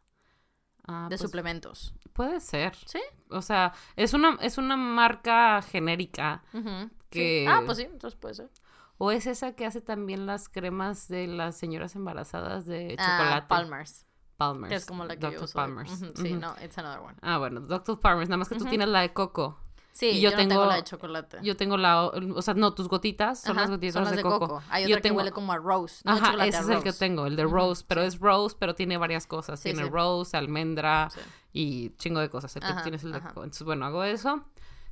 Ah, 0.86 1.04
de 1.10 1.18
pues, 1.18 1.22
suplementos. 1.22 1.94
Puede 2.14 2.40
ser. 2.40 2.76
¿Sí? 2.86 3.02
O 3.30 3.42
sea, 3.42 3.74
es 3.96 4.14
una, 4.14 4.38
es 4.42 4.58
una 4.58 4.76
marca 4.76 5.62
genérica. 5.62 6.44
Sí. 6.52 6.90
Que- 7.10 7.48
Ah, 7.50 7.62
pues 7.66 7.78
sí, 7.78 7.84
entonces 7.84 8.20
puede 8.20 8.36
ser. 8.36 8.50
O 8.98 9.12
es 9.12 9.28
esa 9.28 9.54
que 9.54 9.66
hace 9.66 9.82
también 9.82 10.26
las 10.26 10.50
cremas 10.50 11.08
de 11.08 11.28
las 11.28 11.56
señoras 11.58 11.96
embarazadas 11.96 12.66
de 12.66 12.96
Ah, 13.00 13.18
chocolate. 13.18 13.48
Palmer's, 13.48 14.06
Palmer's. 14.38 14.70
que 14.70 14.76
es 14.76 14.86
como 14.86 15.06
la 15.06 15.16
que 15.16 15.22
yo 15.24 15.32
Dr. 15.32 15.44
uso. 15.46 15.54
Palmer's. 15.54 15.90
Sí, 16.16 16.34
no, 16.34 16.54
it's 16.64 16.78
another 16.78 17.00
one. 17.00 17.16
Ah, 17.22 17.38
bueno, 17.38 17.62
Dr. 17.62 18.00
Palmer's. 18.00 18.30
Nada 18.30 18.38
más 18.38 18.50
que 18.50 18.56
tú 18.56 18.66
tienes 18.66 18.88
la 18.90 19.02
de 19.02 19.14
coco. 19.14 19.58
Sí, 19.92 20.12
Y 20.12 20.22
yo 20.22 20.30
yo, 20.30 20.32
no 20.32 20.38
tengo 20.38 20.50
tengo- 20.52 20.66
la 20.68 20.76
de 20.76 20.84
chocolate. 20.84 21.40
Yo 21.42 21.58
tengo 21.58 21.76
la... 21.76 22.06
O 22.06 22.42
sea, 22.42 22.54
no, 22.54 22.74
tus 22.74 22.88
gotitas 22.88 23.42
son 23.42 23.54
Ajá, 23.54 23.62
las 23.62 23.70
gotitas 23.72 23.94
son 23.96 24.04
las 24.06 24.16
de, 24.16 24.22
coco. 24.22 24.62
Hay 24.70 24.84
Yo 24.84 24.90
otra 24.90 24.98
que 24.98 25.02
tengo- 25.02 25.18
huele 25.18 25.32
como 25.32 25.52
a 25.52 25.58
rose. 25.58 26.02
No, 26.06 26.14
Ajá, 26.14 26.46
ese 26.46 26.60
es 26.60 26.70
el 26.70 26.80
que 26.84 26.90
rose. 26.90 27.00
tengo, 27.00 27.26
el 27.26 27.36
de 27.36 27.44
rose, 27.44 27.84
pero 27.86 28.02
sí. 28.02 28.08
es 28.08 28.20
rose, 28.20 28.56
pero 28.58 28.76
tiene 28.76 28.98
varias 28.98 29.28
cosas. 29.28 29.60
Sí, 29.60 29.70
tiene 29.72 29.84
sí. 29.86 29.90
rose, 29.90 30.38
almendra 30.38 31.10
Sí. 31.10 31.20
y 31.52 31.90
chingo 31.98 32.22
de 32.22 32.30
cosas. 32.30 32.56
El 32.56 32.62
que 32.62 32.68
Ajá, 32.70 32.84
tienes 32.84 33.04
el 33.04 33.12
de 33.12 33.20
coco. 33.20 33.44
Entonces, 33.44 33.64
bueno, 33.64 33.86
hago 33.88 34.04
eso. 34.06 34.46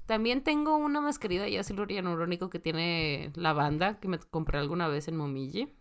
También 0.08 0.42
tengo 0.44 0.76
una 0.78 1.02
mascarilla 1.02 1.44
de 1.44 1.60
ácido 1.60 1.86
hialurónico 1.86 2.50
que 2.50 2.60
tiene 2.60 3.32
lavanda, 3.36 4.00
que 4.00 4.08
me 4.08 4.18
compré 4.18 4.58
alguna 4.58 4.88
vez 4.88 5.08
en 5.08 5.18
Momiji. 5.18 5.72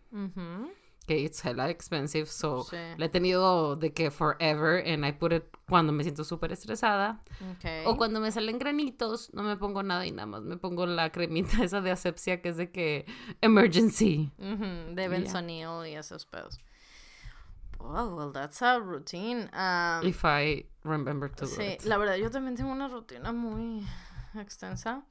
Que 1.07 1.21
it's 1.21 1.43
hella 1.45 1.69
expensive, 1.69 2.25
so 2.25 2.65
Sí. 2.65 2.75
la 2.97 3.05
he 3.05 3.09
tenido 3.09 3.77
de 3.77 3.93
que 3.93 4.11
forever, 4.11 4.83
and 4.85 5.05
I 5.05 5.13
put 5.13 5.31
it 5.31 5.43
cuando 5.69 5.93
me 5.93 6.03
siento 6.03 6.25
súper 6.25 6.51
estresada. 6.51 7.23
ok. 7.53 7.87
O 7.87 7.95
cuando 7.95 8.19
me 8.19 8.29
salen 8.29 8.59
granitos, 8.59 9.33
no 9.33 9.41
me 9.41 9.55
pongo 9.55 9.83
nada 9.83 10.05
y 10.05 10.11
nada 10.11 10.25
más 10.25 10.41
me 10.41 10.57
pongo 10.57 10.85
la 10.85 11.09
cremita 11.13 11.47
esa 11.63 11.79
de 11.79 11.91
asepsia 11.91 12.41
que 12.41 12.49
es 12.49 12.57
de 12.57 12.71
que 12.71 13.05
emergency. 13.39 14.33
Ujú, 14.37 14.93
de 14.95 15.03
Ya. 15.03 15.07
benzonil 15.07 15.87
y 15.87 15.95
esos 15.95 16.25
pedos. 16.25 16.59
Oh, 17.79 18.07
well, 18.15 18.31
that's 18.33 18.61
a 18.61 18.79
routine. 18.79 19.49
Um, 19.53 20.05
If 20.05 20.25
I 20.25 20.65
remember 20.83 21.29
to 21.31 21.45
do 21.45 21.51
sí, 21.51 21.75
it. 21.75 21.83
la 21.85 21.97
verdad, 21.97 22.15
yo 22.17 22.29
también 22.31 22.55
tengo 22.57 22.71
una 22.71 22.89
rutina 22.89 23.31
muy 23.31 23.85
extensa. 24.41 25.05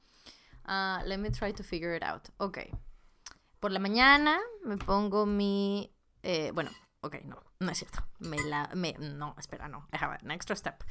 Ah, 0.65 1.01
let 1.05 1.17
me 1.17 1.31
try 1.31 1.53
to 1.53 1.63
figure 1.63 1.95
it 1.95 2.03
out. 2.03 2.29
Ok. 2.37 2.59
Por 3.59 3.71
la 3.71 3.79
mañana 3.79 4.39
me 4.63 4.77
pongo 4.77 5.25
mi... 5.25 5.91
eh, 6.23 6.51
bueno, 6.53 6.69
ok, 7.01 7.15
no, 7.23 7.41
no 7.59 7.71
es 7.71 7.77
cierto. 7.79 8.05
Me 8.19 8.39
la... 8.43 8.69
Me, 8.75 8.93
no, 8.99 9.35
espera, 9.39 9.67
no. 9.67 9.87
An 9.91 10.31
extra 10.31 10.55
step. 10.55 10.83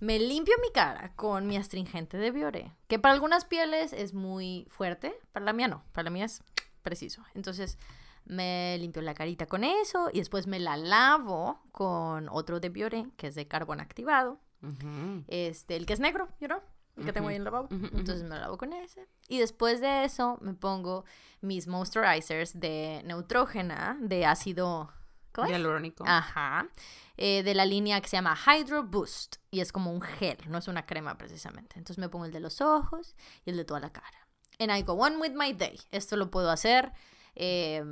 Me 0.00 0.18
limpio 0.18 0.54
mi 0.60 0.70
cara 0.72 1.14
con 1.16 1.46
mi 1.46 1.56
astringente 1.56 2.18
de 2.18 2.30
Bioré, 2.30 2.72
que 2.88 2.98
para 2.98 3.14
algunas 3.14 3.44
pieles 3.44 3.92
es 3.92 4.14
muy 4.14 4.66
fuerte, 4.70 5.18
para 5.32 5.44
la 5.46 5.52
mía 5.52 5.68
no, 5.68 5.82
para 5.92 6.04
la 6.04 6.10
mía 6.10 6.26
es 6.26 6.42
preciso. 6.82 7.24
Entonces 7.34 7.78
me 8.24 8.76
limpio 8.78 9.02
la 9.02 9.14
carita 9.14 9.46
con 9.46 9.64
eso 9.64 10.10
y 10.12 10.18
después 10.18 10.46
me 10.46 10.60
la 10.60 10.76
lavo 10.76 11.60
con 11.72 12.28
otro 12.28 12.60
de 12.60 12.68
Bioré, 12.68 13.08
que 13.16 13.26
es 13.28 13.34
de 13.34 13.48
carbón 13.48 13.80
activado. 13.80 14.38
Ujú. 14.62 15.24
Este, 15.26 15.74
el 15.74 15.86
que 15.86 15.92
es 15.94 16.00
negro, 16.00 16.28
you 16.38 16.46
know, 16.46 16.60
el 16.96 17.04
que 17.04 17.12
tengo 17.12 17.28
ahí 17.28 17.36
en 17.36 17.44
lavabo. 17.44 17.66
Ujú, 17.66 17.86
ujú. 17.86 17.98
Entonces 17.98 18.22
me 18.22 18.38
lavo 18.38 18.58
con 18.58 18.72
ese. 18.72 19.06
Y 19.28 19.38
después 19.38 19.80
de 19.80 20.04
eso 20.04 20.38
me 20.40 20.54
pongo 20.54 21.04
mis 21.40 21.66
moisturizers 21.66 22.58
de 22.58 23.02
Neutrógena, 23.04 23.96
de 24.00 24.26
ácido... 24.26 24.92
¿Cómo 25.32 25.46
es? 25.46 25.52
Hialurónico. 25.52 26.04
Ajá. 26.06 26.68
Eh, 27.16 27.42
de 27.42 27.54
la 27.54 27.64
línea 27.64 28.00
que 28.02 28.08
se 28.08 28.16
llama 28.16 28.36
Hydro 28.36 28.82
Boost. 28.82 29.36
Y 29.50 29.60
es 29.60 29.72
como 29.72 29.90
un 29.90 30.02
gel, 30.02 30.36
no 30.48 30.58
es 30.58 30.68
una 30.68 30.84
crema 30.84 31.16
precisamente. 31.16 31.78
Entonces 31.78 31.98
me 31.98 32.10
pongo 32.10 32.26
el 32.26 32.32
de 32.32 32.40
los 32.40 32.60
ojos 32.60 33.16
y 33.46 33.50
el 33.50 33.56
de 33.56 33.64
toda 33.64 33.80
la 33.80 33.90
cara. 33.90 34.28
And 34.58 34.70
I 34.70 34.82
go 34.82 34.92
on 34.92 35.18
with 35.20 35.32
my 35.32 35.54
day. 35.54 35.80
Esto 35.90 36.16
lo 36.16 36.30
puedo 36.30 36.50
hacer, 36.50 36.92
eh, 37.34 37.82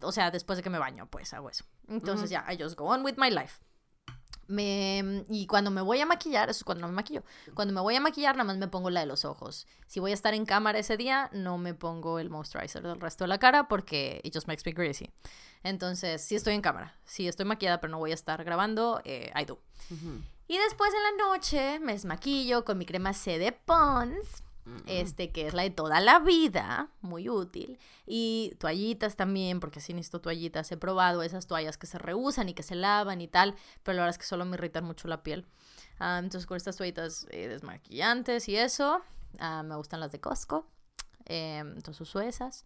o 0.00 0.12
sea, 0.12 0.30
después 0.30 0.56
de 0.56 0.62
que 0.62 0.70
me 0.70 0.78
baño, 0.78 1.08
pues 1.10 1.34
hago 1.34 1.50
eso. 1.50 1.64
Entonces 1.88 2.30
ya, 2.30 2.46
I 2.48 2.56
just 2.56 2.78
go 2.78 2.86
on 2.86 3.04
with 3.04 3.16
my 3.16 3.30
life. 3.30 3.60
Me, 4.48 5.24
y 5.28 5.46
cuando 5.46 5.70
me 5.70 5.82
voy 5.82 6.00
a 6.00 6.06
maquillar, 6.06 6.48
eso 6.48 6.58
es 6.58 6.64
cuando 6.64 6.82
no 6.82 6.88
me 6.88 6.94
maquillo. 6.94 7.22
Cuando 7.54 7.74
me 7.74 7.80
voy 7.80 7.96
a 7.96 8.00
maquillar, 8.00 8.36
nada 8.36 8.44
más 8.44 8.58
me 8.58 8.68
pongo 8.68 8.90
la 8.90 9.00
de 9.00 9.06
los 9.06 9.24
ojos. 9.24 9.66
Si 9.86 10.00
voy 10.00 10.12
a 10.12 10.14
estar 10.14 10.34
en 10.34 10.46
cámara 10.46 10.78
ese 10.78 10.96
día, 10.96 11.28
no 11.32 11.58
me 11.58 11.74
pongo 11.74 12.18
el 12.18 12.30
moisturizer 12.30 12.82
del 12.82 13.00
resto 13.00 13.24
de 13.24 13.28
la 13.28 13.38
cara 13.38 13.68
porque 13.68 14.20
it 14.24 14.34
just 14.34 14.46
makes 14.46 14.62
me 14.64 14.72
greasy. 14.72 15.10
Entonces, 15.62 16.22
sí 16.22 16.36
estoy 16.36 16.54
en 16.54 16.60
cámara. 16.60 16.96
Si 17.04 17.26
estoy 17.26 17.44
maquillada, 17.46 17.80
pero 17.80 17.90
no 17.90 17.98
voy 17.98 18.12
a 18.12 18.14
estar 18.14 18.44
grabando, 18.44 19.00
eh, 19.04 19.32
I 19.34 19.44
do. 19.44 19.60
Y 20.48 20.58
después 20.58 20.92
en 20.94 21.02
la 21.02 21.24
noche 21.24 21.80
me 21.80 21.92
desmaquillo 21.92 22.64
con 22.64 22.78
mi 22.78 22.86
crema 22.86 23.12
C 23.12 23.38
de 23.38 23.50
Pons. 23.50 24.44
Este 24.86 25.30
que 25.30 25.46
es 25.46 25.54
la 25.54 25.62
de 25.62 25.70
toda 25.70 26.00
la 26.00 26.18
vida, 26.18 26.90
muy 27.00 27.28
útil. 27.28 27.78
Y 28.06 28.54
toallitas 28.58 29.16
también, 29.16 29.60
porque 29.60 29.80
sí 29.80 29.94
necesito 29.94 30.20
toallitas. 30.20 30.70
He 30.72 30.76
probado 30.76 31.22
esas 31.22 31.46
toallas 31.46 31.78
que 31.78 31.86
se 31.86 31.98
reusan 31.98 32.48
y 32.48 32.54
que 32.54 32.62
se 32.62 32.74
lavan 32.74 33.20
y 33.20 33.28
tal, 33.28 33.54
pero 33.82 33.96
la 33.96 34.02
verdad 34.02 34.14
es 34.14 34.18
que 34.18 34.26
solo 34.26 34.44
me 34.44 34.56
irritan 34.56 34.84
mucho 34.84 35.08
la 35.08 35.22
piel. 35.22 35.46
Ah, 35.98 36.18
entonces 36.18 36.46
con 36.46 36.56
estas 36.56 36.76
toallitas 36.76 37.26
eh, 37.30 37.48
desmaquillantes 37.48 38.48
y 38.48 38.56
eso, 38.56 39.00
ah, 39.38 39.62
me 39.62 39.76
gustan 39.76 40.00
las 40.00 40.12
de 40.12 40.20
Costco. 40.20 40.66
Eh, 41.26 41.58
entonces 41.58 42.00
uso 42.00 42.20
esas. 42.20 42.64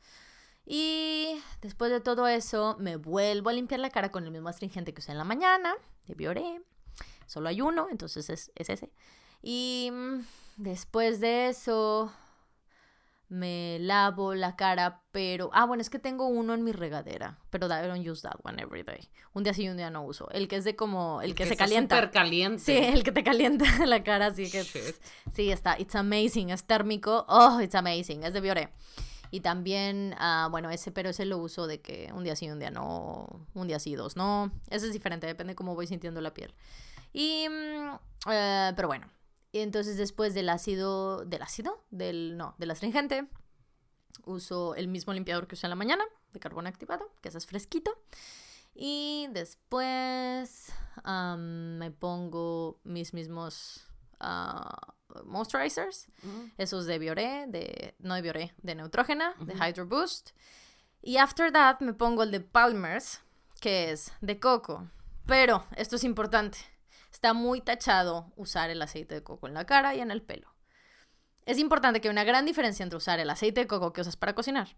Y 0.67 1.41
después 1.63 1.91
de 1.91 2.01
todo 2.01 2.29
eso, 2.29 2.77
me 2.79 2.97
vuelvo 2.97 3.51
a 3.51 3.53
limpiar 3.53 3.81
la 3.81 3.91
cara 3.91 4.11
con 4.11 4.25
el 4.25 4.31
mismo 4.31 4.49
astringente 4.49 4.93
que 4.93 5.01
usé 5.01 5.13
en 5.13 5.19
la 5.19 5.25
mañana, 5.25 5.75
de 6.07 6.15
Bioré. 6.15 6.63
Solo 7.27 7.49
hay 7.49 7.61
uno, 7.61 7.89
entonces 7.91 8.29
es, 8.31 8.53
es 8.55 8.69
ese. 8.71 8.93
Y 9.43 9.91
mm, 9.93 10.21
después 10.57 11.21
de 11.21 11.49
eso, 11.49 12.13
me 13.31 13.79
lavo 13.79 14.35
la 14.35 14.57
cara, 14.57 15.03
pero... 15.13 15.51
Ah, 15.53 15.65
bueno, 15.65 15.81
es 15.81 15.89
que 15.89 16.01
tengo 16.01 16.27
uno 16.27 16.53
en 16.53 16.65
mi 16.65 16.73
regadera, 16.73 17.39
pero 17.51 17.67
I 17.69 17.87
don't 17.87 18.07
use 18.07 18.23
that 18.23 18.41
one 18.43 18.61
every 18.61 18.83
day. 18.83 19.09
Un 19.33 19.45
día 19.45 19.55
sí 19.55 19.63
y 19.63 19.69
un 19.69 19.77
día 19.77 19.89
no 19.89 20.05
uso. 20.05 20.29
El 20.31 20.49
que 20.49 20.57
es 20.57 20.65
de 20.65 20.75
como... 20.75 21.23
El 21.23 21.37
que, 21.37 21.47
se 21.47 21.57
calienta. 21.57 22.11
Caliente. 22.11 22.63
Sí, 22.63 22.77
el 22.77 23.05
que 23.05 23.13
te 23.13 23.23
calienta 23.23 23.65
la 23.87 24.03
cara, 24.03 24.27
así 24.27 24.51
que... 24.51 24.65
Shit. 24.65 24.97
Sí, 25.33 25.51
está. 25.53 25.79
It's 25.79 25.95
amazing. 25.95 26.51
Es 26.51 26.65
térmico. 26.65 27.25
Oh, 27.29 27.61
it's 27.61 27.77
amazing. 27.77 28.25
Es 28.25 28.33
de 28.33 28.41
Bioré. 28.41 28.71
Y 29.31 29.41
también, 29.41 30.17
ah, 30.19 30.49
bueno, 30.51 30.71
ese, 30.71 30.91
pero 30.91 31.11
ese 31.11 31.25
lo 31.25 31.39
uso 31.39 31.69
de 31.69 31.81
que 31.81 32.11
un 32.13 32.25
día 32.25 32.35
sí, 32.35 32.51
un 32.51 32.59
día 32.59 32.73
no, 32.73 33.47
un 33.55 33.69
día 33.69 33.79
sí, 33.79 33.95
dos 33.95 34.17
no. 34.17 34.51
Ese 34.71 34.87
es 34.87 34.93
diferente, 34.93 35.29
depende 35.29 35.53
de 35.53 35.55
cómo 35.55 35.77
voy 35.77 35.87
sintiendo 35.87 36.21
la 36.21 36.35
piel. 36.35 36.53
Y, 37.13 37.47
eh, 38.29 38.73
pero 38.75 38.89
bueno, 38.89 39.07
y 39.53 39.61
entonces 39.61 39.97
después 39.97 40.35
del 40.35 40.49
ácido, 40.49 41.25
del 41.25 41.43
ácido, 41.43 41.85
del, 41.91 42.37
no, 42.37 42.55
del 42.59 42.71
astringente, 42.71 43.29
uso 44.25 44.75
el 44.75 44.89
mismo 44.89 45.13
limpiador 45.13 45.47
que 45.47 45.55
usé 45.55 45.67
en 45.67 45.71
la 45.71 45.77
mañana, 45.77 46.05
de 46.33 46.41
carbón 46.41 46.67
activado, 46.67 47.11
que 47.21 47.29
ese 47.29 47.39
es 47.39 47.47
fresquito. 47.47 47.93
Y 48.75 49.27
después 49.33 50.73
me 51.05 51.91
pongo 51.91 52.81
mis 52.85 53.13
mismos 53.13 53.87
ah, 54.21 54.95
moisturizers. 55.25 56.07
Esos 56.57 56.87
de 56.87 56.99
Bioré, 56.99 57.47
de, 57.49 57.95
no 57.99 58.15
de 58.15 58.23
Bioré, 58.23 58.55
de 58.63 58.75
Neutrógena, 58.75 59.35
de 59.41 59.55
Hydro 59.55 59.87
Boost. 59.87 60.31
Y 61.03 61.17
after 61.17 61.53
that 61.53 61.81
me 61.81 61.95
pongo 61.95 62.23
el 62.23 62.31
de 62.31 62.41
Palmer's, 62.41 63.21
que 63.61 63.91
es 63.91 64.13
de 64.21 64.39
coco. 64.39 64.89
Pero, 65.27 65.65
esto 65.77 65.97
es 65.97 66.05
importante, 66.05 66.59
está 67.13 67.33
muy 67.35 67.61
tachado 67.61 68.33
usar 68.37 68.71
el 68.71 68.81
aceite 68.83 69.15
de 69.17 69.23
coco 69.23 69.47
en 69.49 69.55
la 69.55 69.65
cara 69.67 69.95
y 69.95 70.01
en 70.01 70.11
el 70.11 70.23
pelo. 70.23 70.55
Es 71.47 71.59
importante 71.59 72.01
que 72.01 72.09
hay 72.09 72.13
una 72.13 72.25
gran 72.25 72.45
diferencia 72.47 72.83
entre 72.83 72.97
usar 72.99 73.19
el 73.19 73.31
aceite 73.31 73.61
de 73.63 73.67
coco 73.67 73.93
que 73.93 74.01
usas 74.03 74.17
para 74.17 74.35
cocinar 74.35 74.77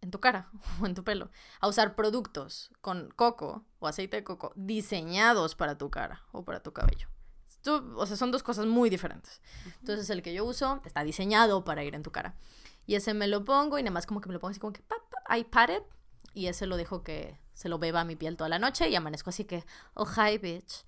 en 0.00 0.10
tu 0.10 0.20
cara 0.20 0.50
o 0.80 0.86
en 0.86 0.94
tu 0.94 1.02
pelo, 1.04 1.30
a 1.60 1.68
usar 1.68 1.94
productos 1.94 2.70
con 2.80 3.10
coco 3.16 3.64
o 3.78 3.86
aceite 3.88 4.18
de 4.18 4.24
coco 4.24 4.52
diseñados 4.56 5.54
para 5.54 5.76
tu 5.78 5.90
cara 5.90 6.22
o 6.32 6.44
para 6.44 6.62
tu 6.62 6.72
cabello. 6.72 7.08
Esto- 7.48 7.84
o 7.96 8.06
sea, 8.06 8.16
son 8.16 8.30
dos 8.30 8.42
cosas 8.42 8.66
muy 8.66 8.90
diferentes. 8.90 9.40
Entonces, 9.80 10.10
el 10.10 10.22
que 10.22 10.34
yo 10.34 10.44
uso 10.44 10.82
está 10.84 11.02
diseñado 11.04 11.64
para 11.64 11.82
ir 11.84 11.94
en 11.94 12.02
tu 12.02 12.10
cara. 12.12 12.34
Y 12.86 12.96
ese 12.96 13.14
me 13.14 13.26
lo 13.28 13.44
pongo 13.46 13.78
y 13.78 13.82
nada 13.82 13.92
más 13.92 14.04
como 14.06 14.20
que 14.20 14.28
me 14.28 14.34
lo 14.34 14.40
pongo 14.40 14.50
así 14.50 14.60
como 14.60 14.74
que 14.74 14.82
pap, 14.82 14.98
pap, 15.10 15.38
I 15.38 15.44
pat 15.44 15.70
it. 15.70 15.82
Y 16.34 16.46
ese 16.48 16.66
lo 16.66 16.76
dejo 16.76 17.02
que 17.02 17.38
se 17.54 17.68
lo 17.70 17.78
beba 17.78 18.00
a 18.00 18.04
mi 18.04 18.16
piel 18.16 18.36
toda 18.36 18.50
la 18.50 18.58
noche 18.58 18.88
y 18.90 18.96
amanezco 18.96 19.30
así 19.30 19.44
que, 19.46 19.64
oh, 19.94 20.04
hi, 20.06 20.36
bitch. 20.36 20.84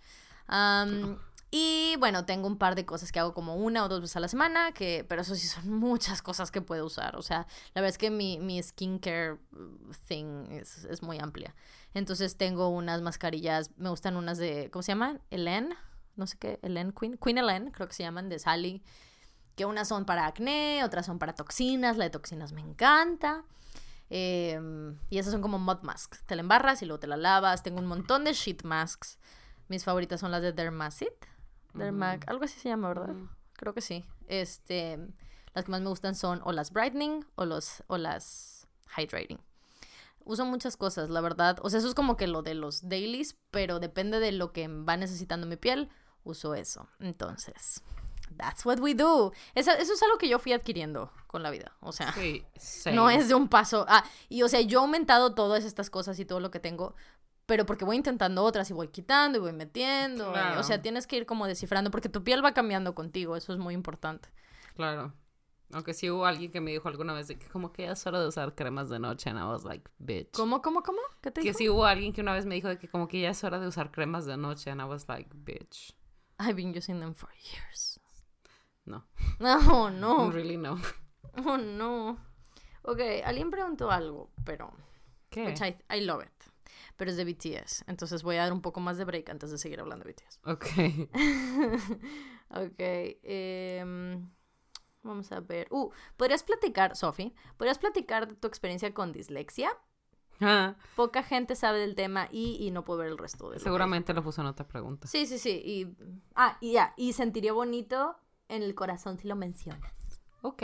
Y 1.51 1.97
bueno, 1.99 2.27
tengo 2.27 2.49
un 2.49 2.59
par 2.59 2.75
de 2.75 2.85
cosas 2.85 3.13
que 3.13 3.21
hago 3.21 3.33
como 3.33 3.55
una 3.55 3.85
o 3.85 3.89
dos 3.89 4.01
veces 4.01 4.17
a 4.17 4.21
la 4.21 4.29
semana, 4.29 4.73
que, 4.73 5.07
pero 5.09 5.23
eso 5.23 5.35
sí 5.35 5.47
son 5.47 5.71
muchas 5.79 6.21
cosas 6.21 6.51
que 6.51 6.61
puedo 6.61 6.85
usar. 6.85 7.17
O 7.17 7.23
sea, 7.23 7.47
la 7.75 7.81
verdad 7.81 7.91
es 7.91 7.99
que 7.99 8.11
mi, 8.11 8.39
mi 8.39 8.63
skincare 8.63 9.35
uh, 9.35 9.93
thing 10.07 10.47
es, 10.51 10.85
es 10.85 11.03
muy 11.03 11.19
amplia. 11.19 11.55
Entonces 11.95 12.37
tengo 12.37 12.69
unas 12.69 13.01
mascarillas, 13.01 13.71
me 13.77 13.89
gustan 13.89 14.17
unas 14.17 14.39
de, 14.39 14.71
¿cómo 14.71 14.83
se 14.83 14.93
llaman? 14.93 15.23
Helen, 15.31 15.75
no 16.17 16.27
sé 16.27 16.37
qué, 16.37 16.59
Helen 16.63 16.93
Queen, 16.93 17.17
Queen 17.17 17.39
Helen, 17.39 17.71
creo 17.71 17.89
que 17.89 17.95
se 17.95 18.03
llaman, 18.03 18.29
de 18.29 18.39
Sally. 18.39 18.83
Que 19.55 19.65
unas 19.65 19.89
son 19.89 20.05
para 20.05 20.27
acné, 20.27 20.85
otras 20.85 21.07
son 21.07 21.19
para 21.19 21.35
toxinas. 21.35 21.97
La 21.97 22.05
de 22.05 22.11
toxinas 22.11 22.53
me 22.53 22.61
encanta. 22.61 23.45
Em, 24.11 24.99
y 25.09 25.19
esas 25.19 25.33
son 25.33 25.41
como 25.41 25.59
mud 25.59 25.79
masks. 25.83 26.23
Te 26.27 26.37
la 26.37 26.43
embarras 26.43 26.83
y 26.83 26.87
luego 26.87 27.01
te 27.01 27.07
la 27.07 27.17
lavas. 27.17 27.63
Tengo 27.63 27.79
un 27.79 27.87
montón 27.87 28.25
de 28.25 28.35
sheet 28.35 28.65
masks. 28.65 29.19
Mis 29.69 29.85
favoritas 29.85 30.21
son 30.21 30.31
las 30.31 30.43
de 30.43 30.53
Dermacit. 30.53 31.09
Dermac, 31.75 32.29
algo 32.29 32.45
así 32.45 32.59
se 32.59 32.69
llama, 32.71 32.89
¿verdad? 32.89 33.15
Creo 33.55 33.75
que 33.75 33.81
sí. 33.81 34.05
Este, 34.29 34.99
las 35.55 35.65
que 35.65 35.71
más 35.71 35.81
me 35.83 35.89
gustan 35.89 36.15
son 36.15 36.41
o 36.45 36.53
las 36.53 36.73
brightening 36.73 37.25
o 37.35 37.45
los 37.45 37.83
o 37.89 37.99
las 37.99 38.67
hydrating. 38.97 39.39
Uso 40.25 40.45
muchas 40.45 40.77
cosas, 40.77 41.11
la 41.11 41.21
verdad. 41.21 41.59
O 41.63 41.71
sea, 41.71 41.79
eso 41.79 41.89
es 41.89 41.95
como 41.95 42.17
que 42.17 42.27
lo 42.27 42.43
de 42.43 42.55
los 42.55 42.89
dailies, 42.89 43.37
pero 43.51 43.79
depende 43.79 44.19
de 44.21 44.33
lo 44.33 44.53
que 44.53 44.69
va 44.69 44.97
necesitando 44.97 45.47
mi 45.47 45.57
piel, 45.57 45.89
uso 46.25 46.55
eso. 46.55 46.89
Entonces, 46.99 47.83
that's 48.37 48.65
what 48.67 48.81
we 48.81 48.95
do. 48.95 49.33
Esa- 49.55 49.75
eso 49.77 49.93
es 49.93 50.03
algo 50.03 50.19
que 50.19 50.29
yo 50.29 50.39
fui 50.41 50.53
adquiriendo 50.53 51.13
con 51.29 51.43
la 51.45 51.51
vida. 51.51 51.77
O 51.81 51.93
sea, 51.93 52.13
Sí, 52.13 52.45
no 52.93 53.09
es 53.11 53.29
de 53.29 53.35
un 53.35 53.49
paso. 53.49 53.85
Ah, 53.89 54.03
y 54.29 54.43
o 54.43 54.49
sea, 54.49 54.61
yo 54.63 54.81
he 54.81 54.83
aumentado 54.83 55.35
todas 55.35 55.65
estas 55.65 55.91
cosas 55.91 56.19
y 56.19 56.25
todo 56.25 56.41
lo 56.41 56.51
que 56.51 56.59
tengo, 56.59 56.97
pero 57.47 57.65
porque 57.67 57.85
voy 57.85 57.97
intentando 57.97 58.43
otras 58.45 58.69
y 58.71 58.73
voy 58.75 58.89
quitando 58.89 59.39
y 59.39 59.41
voy 59.41 59.53
metiendo. 59.53 60.33
y- 60.35 60.59
o 60.59 60.63
sea, 60.63 60.83
tienes 60.83 61.07
que 61.07 61.17
ir 61.17 61.27
como 61.27 61.47
descifrando 61.47 61.91
porque 61.91 62.09
tu 62.09 62.23
piel 62.25 62.45
va 62.45 62.53
cambiando 62.55 62.95
contigo, 62.95 63.37
eso 63.37 63.53
es 63.53 63.59
muy 63.59 63.75
importante. 63.75 64.29
Claro. 64.75 65.13
Aunque 65.73 65.95
sí 65.95 66.09
hubo 66.11 66.27
alguien 66.27 66.53
que 66.53 66.61
me 66.61 66.71
dijo 66.71 66.89
alguna 66.89 67.13
vez 67.13 67.27
de 67.27 67.39
que 67.39 67.49
como 67.49 67.73
que 67.73 67.83
ya 67.85 67.93
es 67.93 68.07
hora 68.07 68.21
de 68.21 68.29
usar 68.29 68.55
cremas 68.55 68.89
de 68.89 69.01
noche. 69.01 69.31
And 69.31 69.41
I 69.41 69.45
was 69.45 69.65
like, 69.65 69.91
bitch. 69.99 70.31
¿Cómo, 70.33 70.63
cómo, 70.63 70.83
cómo? 70.85 70.99
¿Qué 71.21 71.33
te 71.33 71.41
Que 71.41 71.49
dijo? 71.49 71.59
sí 71.59 71.69
hubo 71.69 71.85
alguien 71.87 72.13
que 72.13 72.21
una 72.21 72.33
vez 72.35 72.47
me 72.47 72.55
dijo 72.55 72.69
de 72.69 72.79
que 72.79 72.87
como 72.89 73.09
que 73.09 73.21
ya 73.21 73.31
es 73.31 73.43
hora 73.43 73.59
de 73.59 73.67
usar 73.67 73.91
cremas 73.91 74.27
de 74.27 74.37
noche. 74.37 74.71
And 74.71 74.81
I 74.81 74.85
was 74.85 75.09
like, 75.09 75.29
bitch. 75.35 75.93
I've 76.39 76.55
been 76.55 76.77
using 76.77 77.01
them 77.01 77.15
for 77.15 77.29
years. 77.35 77.99
No. 78.85 79.05
No, 79.41 79.91
no. 79.91 80.31
Really 80.33 80.57
no. 80.57 80.79
Oh, 81.45 81.57
no. 81.59 82.17
Ok, 82.83 83.01
alguien 83.25 83.51
preguntó 83.51 83.91
algo, 83.91 84.31
pero... 84.45 84.73
¿Qué? 85.31 85.47
Which 85.47 85.61
I, 85.61 85.77
I 85.93 86.01
love 86.03 86.23
it. 86.23 86.36
Pero 86.97 87.11
es 87.11 87.17
de 87.17 87.25
BTS. 87.25 87.85
Entonces 87.87 88.23
voy 88.23 88.37
a 88.37 88.43
dar 88.45 88.53
un 88.53 88.63
poco 88.63 88.81
más 88.81 88.97
de 88.99 89.05
break 89.05 89.29
antes 89.31 89.51
de 89.51 89.59
seguir 89.59 89.81
hablando 89.81 90.05
de 90.05 90.13
BTS. 90.13 90.41
Ok. 90.45 90.67
ok. 92.51 92.79
em, 92.79 94.31
vamos 95.03 95.31
a 95.33 95.41
ver. 95.41 95.69
Uh, 95.71 95.91
¿podrías 96.17 96.43
platicar, 96.43 96.97
Sophie? 96.97 97.35
¿Podrías 97.57 97.79
platicar 97.79 98.29
de 98.29 98.35
tu 98.35 98.49
experiencia 98.49 98.93
con 98.95 99.13
dislexia? 99.13 99.71
Ah, 100.41 100.77
Poca 100.97 101.23
gente 101.23 101.55
sabe 101.55 101.79
del 101.79 101.95
tema 101.95 102.29
y, 102.31 102.59
y 102.61 102.71
no 102.71 102.85
puedo 102.85 103.01
ver 103.01 103.09
el 103.09 103.17
resto 103.17 103.51
de 103.51 103.59
seguramente 103.59 104.13
lo 104.13 104.23
puso 104.23 104.43
en 104.43 104.49
otra 104.49 104.69
pregunta. 104.69 105.09
Sí, 105.09 105.25
sí, 105.27 105.39
sí. 105.39 105.63
Y, 105.65 105.97
ah, 106.35 106.59
y 106.61 106.73
ya. 106.73 106.93
Y 106.97 107.15
sentiría 107.15 107.53
bonito 107.53 108.17
en 108.49 108.63
el 108.63 108.75
corazón 108.75 109.19
si 109.19 109.29
lo 109.29 109.37
mencionas. 109.37 109.93
Ok. 110.43 110.63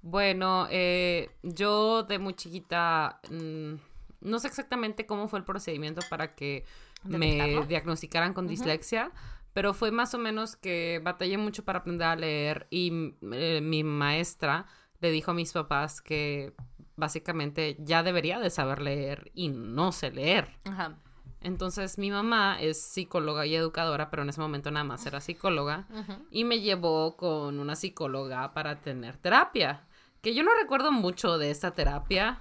Bueno, 0.00 0.68
eh, 0.70 1.30
yo 1.42 2.02
de 2.04 2.18
muy 2.18 2.34
chiquita 2.34 3.20
mm, 3.30 3.74
no 4.20 4.38
sé 4.38 4.48
exactamente 4.48 5.06
cómo 5.06 5.28
fue 5.28 5.38
el 5.38 5.44
procedimiento 5.44 6.02
para 6.08 6.34
que 6.34 6.64
me 7.04 7.64
diagnosticaran 7.66 8.34
con 8.34 8.46
dislexia, 8.46 9.12
pero 9.52 9.74
fue 9.74 9.90
más 9.90 10.14
o 10.14 10.18
menos 10.18 10.56
que 10.56 11.00
batallé 11.02 11.38
mucho 11.38 11.64
para 11.64 11.80
aprender 11.80 12.06
a 12.06 12.16
leer 12.16 12.66
y 12.70 13.14
eh, 13.32 13.60
mi 13.62 13.84
maestra 13.84 14.66
le 15.00 15.10
dijo 15.10 15.30
a 15.30 15.34
mis 15.34 15.52
papás 15.52 16.00
que 16.00 16.54
básicamente 16.96 17.76
ya 17.80 18.02
debería 18.02 18.40
de 18.40 18.50
saber 18.50 18.82
leer 18.82 19.30
y 19.34 19.48
no 19.48 19.92
sé 19.92 20.10
leer. 20.10 20.48
Ajá. 20.64 20.98
Entonces 21.40 21.98
mi 21.98 22.10
mamá 22.10 22.60
es 22.60 22.82
psicóloga 22.82 23.46
y 23.46 23.54
educadora, 23.54 24.10
pero 24.10 24.22
en 24.22 24.30
ese 24.30 24.40
momento 24.40 24.70
nada 24.70 24.84
más 24.84 25.06
era 25.06 25.20
psicóloga 25.20 25.86
y 26.30 26.44
me 26.44 26.60
llevó 26.60 27.16
con 27.16 27.60
una 27.60 27.76
psicóloga 27.76 28.52
para 28.54 28.80
tener 28.80 29.16
terapia. 29.16 29.84
Que 30.20 30.34
yo 30.34 30.42
no 30.42 30.50
recuerdo 30.60 30.90
mucho 30.90 31.38
de 31.38 31.52
esta 31.52 31.70
terapia. 31.70 32.40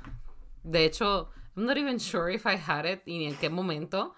De 0.64 0.84
hecho, 0.84 1.30
I'm 1.58 1.66
not 1.66 1.78
even 1.78 2.00
sure 2.00 2.30
if 2.32 2.46
I 2.46 2.56
had 2.56 2.86
it 2.86 3.02
y 3.06 3.18
ni 3.18 3.28
en 3.28 3.36
qué 3.36 3.50
momento. 3.50 4.14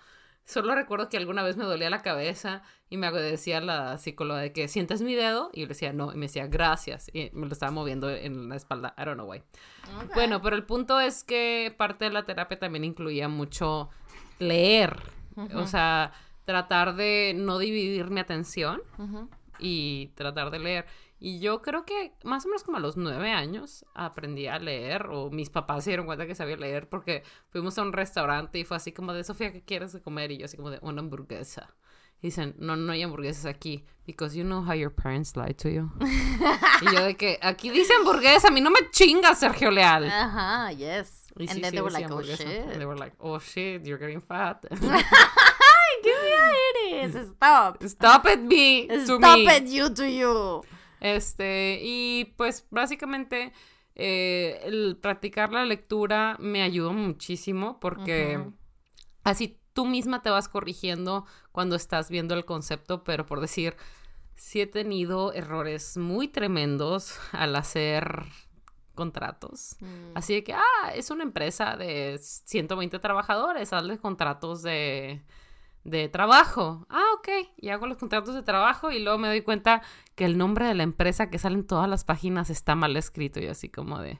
Solo 0.45 0.73
recuerdo 0.75 1.09
que 1.09 1.17
alguna 1.17 1.41
vez 1.43 1.57
me 1.57 1.63
dolía 1.63 1.89
la 1.89 2.01
cabeza 2.01 2.63
y 2.89 2.97
me 2.97 3.11
decía 3.11 3.61
la 3.61 3.97
psicóloga 3.97 4.41
de 4.41 4.51
que 4.51 4.67
sientes 4.67 5.01
mi 5.01 5.13
dedo 5.15 5.51
y 5.53 5.61
yo 5.61 5.65
le 5.67 5.69
decía 5.69 5.93
no 5.93 6.11
y 6.11 6.17
me 6.17 6.25
decía 6.25 6.47
gracias 6.47 7.09
y 7.13 7.29
me 7.33 7.45
lo 7.45 7.53
estaba 7.53 7.71
moviendo 7.71 8.09
en 8.09 8.49
la 8.49 8.55
espalda. 8.55 8.93
I 8.97 9.05
don't 9.05 9.13
know 9.15 9.29
why. 9.29 9.43
Ok. 10.03 10.15
Bueno, 10.15 10.41
pero 10.41 10.55
el 10.55 10.65
punto 10.65 10.99
es 10.99 11.23
que 11.23 11.73
parte 11.77 12.05
de 12.05 12.11
la 12.11 12.23
terapia 12.23 12.59
también 12.59 12.83
incluía 12.83 13.29
mucho 13.29 13.89
leer. 14.39 14.99
O 15.55 15.65
sea, 15.67 16.11
tratar 16.43 16.95
de 16.95 17.33
no 17.37 17.59
dividir 17.59 18.09
mi 18.09 18.19
atención 18.19 18.81
Ujú. 18.97 19.29
y 19.59 20.07
tratar 20.15 20.49
de 20.51 20.59
leer. 20.59 20.85
Y 21.19 21.39
yo 21.39 21.61
creo 21.61 21.85
que 21.85 22.13
más 22.23 22.45
o 22.45 22.47
menos 22.47 22.63
como 22.63 22.77
a 22.77 22.79
los 22.79 22.95
nueve 22.95 23.31
años 23.31 23.85
aprendí 23.93 24.47
a 24.47 24.57
leer, 24.57 25.07
o 25.11 25.29
mis 25.29 25.49
papás 25.49 25.83
se 25.83 25.89
dieron 25.89 26.05
cuenta 26.05 26.25
que 26.25 26.33
sabía 26.35 26.55
leer 26.55 26.87
porque 26.87 27.23
fuimos 27.49 27.77
a 27.77 27.81
un 27.81 27.91
restaurante 27.91 28.57
y 28.59 28.63
fue 28.63 28.77
así 28.77 28.93
como 28.93 29.13
de, 29.13 29.23
Sofía, 29.23 29.51
¿qué 29.51 29.61
quieres 29.61 29.91
de 29.91 30.01
comer? 30.01 30.31
Y 30.31 30.37
yo 30.37 30.45
así 30.45 30.55
como 30.55 30.69
de, 30.69 30.79
una 30.81 31.01
hamburguesa. 31.01 31.75
Y 32.21 32.27
dicen, 32.27 32.55
no, 32.57 32.75
no 32.75 32.91
hay 32.91 33.01
hamburguesas 33.01 33.45
aquí, 33.45 33.85
because 34.05 34.35
you 34.35 34.43
know 34.43 34.61
how 34.61 34.73
your 34.73 34.93
parents 34.93 35.35
lie 35.37 35.53
to 35.53 35.69
you. 35.69 35.89
y 36.81 36.93
yo 36.93 37.05
de 37.05 37.15
que, 37.15 37.37
aquí 37.41 37.69
dice 37.69 37.93
hamburguesa, 37.93 38.49
a 38.49 38.51
mí 38.51 38.59
no 38.61 38.71
me 38.71 38.89
chingas, 38.91 39.39
Sergio 39.39 39.71
Leal. 39.71 40.05
Ajá, 40.05 40.71
yes. 40.71 41.27
Y 41.37 41.43
And 41.43 41.51
sí, 41.51 41.61
then 41.61 41.71
sí 41.71 41.75
they 41.75 41.81
were 41.81 41.91
like, 41.91 42.11
oh 42.11 42.21
shit. 42.21 42.41
And 42.41 42.79
they 42.79 42.85
were 42.85 42.97
like, 42.97 43.15
oh 43.19 43.39
shit, 43.39 43.85
you're 43.85 43.97
getting 43.97 44.19
fat. 44.21 44.65
¿Qué 46.03 46.09
día 46.09 47.03
eres? 47.03 47.15
Stop. 47.15 47.83
Stop 47.83 48.25
it, 48.25 48.39
me. 48.39 48.87
to 48.87 49.05
Stop 49.05 49.37
me. 49.37 49.47
it, 49.47 49.67
you 49.67 49.89
to 49.89 50.09
you. 50.09 50.63
Este, 50.99 51.79
y 51.81 52.33
pues 52.37 52.67
básicamente 52.69 53.53
eh, 53.95 54.61
el 54.63 54.97
practicar 55.01 55.51
la 55.51 55.65
lectura 55.65 56.37
me 56.39 56.61
ayudó 56.61 56.93
muchísimo 56.93 57.79
porque 57.79 58.43
así 59.23 59.59
tú 59.73 59.85
misma 59.85 60.21
te 60.21 60.29
vas 60.29 60.49
corrigiendo 60.49 61.25
cuando 61.51 61.75
estás 61.75 62.09
viendo 62.09 62.35
el 62.35 62.45
concepto, 62.45 63.03
pero 63.03 63.25
por 63.25 63.41
decir, 63.41 63.75
sí 64.35 64.61
he 64.61 64.67
tenido 64.67 65.33
errores 65.33 65.97
muy 65.97 66.27
tremendos 66.27 67.19
al 67.31 67.55
hacer 67.55 68.23
contratos. 68.95 69.77
Mm. 69.79 70.15
Así 70.15 70.33
de 70.33 70.43
que, 70.43 70.53
ah, 70.53 70.91
es 70.93 71.11
una 71.11 71.23
empresa 71.23 71.77
de 71.77 72.19
120 72.19 72.99
trabajadores, 72.99 73.71
hazles 73.71 73.99
contratos 73.99 74.61
de, 74.61 75.23
de 75.89 76.09
trabajo. 76.09 76.85
Ah, 76.89 77.03
ok. 77.17 77.27
Y 77.57 77.69
hago 77.69 77.87
los 77.87 77.97
contratos 77.97 78.35
de 78.35 78.43
trabajo 78.43 78.91
y 78.91 78.99
luego 78.99 79.17
me 79.17 79.27
doy 79.27 79.41
cuenta 79.41 79.81
que 80.15 80.25
el 80.25 80.37
nombre 80.37 80.65
de 80.65 80.75
la 80.75 80.83
empresa 80.83 81.29
que 81.29 81.39
sale 81.39 81.55
en 81.55 81.65
todas 81.67 81.89
las 81.89 82.03
páginas 82.03 82.49
está 82.49 82.75
mal 82.75 82.95
escrito 82.97 83.39
y 83.39 83.47
así 83.47 83.69
como 83.69 83.99
de, 83.99 84.19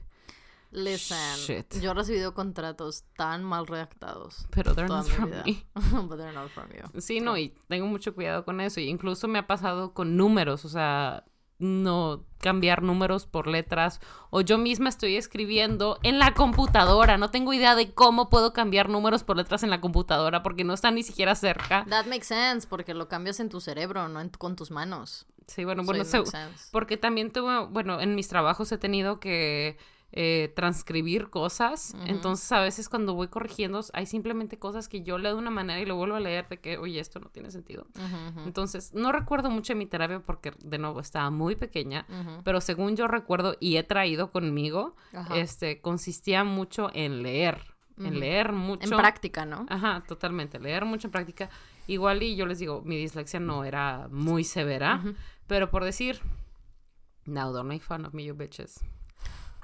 Listen, 0.72 1.18
Shit. 1.38 1.80
yo 1.82 1.92
he 1.92 1.94
recibido 1.96 2.36
contratos 2.36 3.04
tan 3.16 3.44
mal 3.44 3.66
redactados. 3.66 4.46
pero 4.52 4.76
they're 4.76 4.88
not 4.88 5.08
from 5.08 5.32
vida. 5.32 5.44
me. 5.44 5.64
But 6.08 6.18
they're 6.20 6.32
not 6.32 6.50
from 6.50 6.68
you. 6.70 7.02
Sí, 7.02 7.22
no, 7.22 7.38
y 7.38 7.56
tengo 7.68 7.88
mucho 7.88 8.14
cuidado 8.14 8.46
con 8.46 8.62
eso. 8.62 8.80
Y 8.80 8.88
incluso 8.88 9.28
me 9.28 9.40
ha 9.40 9.48
pasado 9.48 9.94
con 9.96 10.16
números, 10.16 10.66
o 10.66 10.70
sea, 10.70 11.26
no 11.60 12.24
cambiar 12.40 12.82
números 12.84 13.26
por 13.26 13.48
letras. 13.48 14.00
O 14.30 14.42
yo 14.42 14.58
misma 14.58 14.90
estoy 14.90 15.18
escribiendo 15.18 16.00
en 16.04 16.18
la 16.18 16.34
computadora. 16.34 17.18
No 17.18 17.30
tengo 17.32 17.54
idea 17.54 17.76
de 17.76 17.92
cómo 17.94 18.30
puedo 18.30 18.54
cambiar 18.54 18.90
números 18.90 19.24
por 19.24 19.36
letras 19.38 19.64
en 19.64 19.70
la 19.70 19.82
computadora 19.82 20.42
porque 20.42 20.64
no 20.64 20.74
están 20.74 20.96
ni 20.96 21.04
siquiera 21.04 21.36
cerca. 21.36 21.86
That 21.90 22.06
makes 22.06 22.26
sense, 22.26 22.66
porque 22.68 22.94
lo 22.94 23.08
cambias 23.10 23.40
en 23.40 23.50
tu 23.50 23.60
cerebro, 23.62 24.08
no 24.08 24.22
en- 24.22 24.30
con 24.30 24.56
tus 24.56 24.72
manos. 24.72 25.26
Sí, 25.48 25.66
bueno, 25.66 25.82
So 25.84 25.88
bueno, 25.88 26.06
sense. 26.06 26.38
porque 26.72 26.96
también 26.96 27.32
tuve, 27.32 27.66
bueno, 27.68 28.00
en 28.02 28.16
mis 28.16 28.28
trabajos 28.28 28.72
he 28.72 28.78
tenido 28.78 29.20
que 29.20 29.78
eh, 30.12 30.52
transcribir 30.56 31.30
cosas. 31.30 31.94
Ujú. 31.96 32.04
Entonces, 32.08 32.52
a 32.52 32.62
veces 32.62 32.90
cuando 32.90 33.14
voy 33.14 33.28
corrigiendo, 33.28 33.82
hay 33.94 34.08
simplemente 34.08 34.58
cosas 34.58 34.90
que 34.90 35.04
yo 35.04 35.18
leo 35.18 35.34
de 35.34 35.40
una 35.40 35.52
manera 35.52 35.80
y 35.80 35.86
lo 35.86 35.96
vuelvo 35.96 36.16
a 36.16 36.20
leer 36.20 36.48
de 36.50 36.60
que, 36.60 36.78
oye, 36.78 37.00
esto 37.00 37.20
no 37.20 37.30
tiene 37.30 37.52
sentido. 37.52 37.86
Entonces, 38.46 38.94
no 38.94 39.12
recuerdo 39.12 39.50
mucho 39.52 39.74
de 39.74 39.80
mi 39.80 39.86
terapia 39.86 40.20
porque, 40.20 40.54
de 40.64 40.78
nuevo, 40.80 41.00
estaba 41.00 41.30
muy 41.30 41.56
pequeña, 41.56 42.06
ujú. 42.10 42.42
pero 42.44 42.60
según 42.60 42.96
yo 42.96 43.08
recuerdo 43.08 43.56
y 43.60 43.78
he 43.78 43.84
traído 43.84 44.32
conmigo, 44.32 44.96
este, 45.36 45.80
consistía 45.82 46.44
mucho 46.44 46.90
en 46.94 47.22
leer, 47.22 47.62
en 47.98 48.20
leer 48.20 48.52
mucho. 48.52 48.86
En 48.86 48.98
práctica, 48.98 49.46
¿no? 49.46 49.66
Ajá, 49.70 50.04
totalmente, 50.08 50.60
leer 50.60 50.86
mucho 50.86 51.08
en 51.08 51.12
práctica. 51.12 51.50
Igual 51.86 52.24
y 52.24 52.36
yo 52.36 52.46
les 52.46 52.60
digo, 52.60 52.82
mi 52.84 52.98
dislexia 52.98 53.40
no 53.40 53.64
era 53.64 54.08
muy 54.12 54.44
severa, 54.44 55.04
pero 55.46 55.70
por 55.70 55.84
decir, 55.84 56.20
now 57.26 57.52
don't 57.52 57.68
make 57.68 57.84
fun 57.84 58.06
of 58.06 58.14
me, 58.14 58.24
you 58.24 58.34
bitches. 58.34 58.80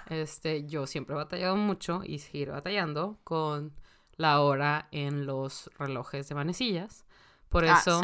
Este, 0.10 0.66
yo 0.66 0.88
siempre 0.88 1.14
he 1.16 1.18
batallado 1.18 1.56
mucho 1.56 2.02
y 2.06 2.20
seguiré 2.20 2.52
batallando 2.52 3.18
con 3.24 3.74
la 4.18 4.40
hora 4.42 4.88
en 4.92 5.26
los 5.26 5.70
relojes 5.78 6.30
de 6.30 6.36
manecillas. 6.36 7.06
Por 7.50 7.66
Ah, 7.66 7.80
eso, 7.80 8.02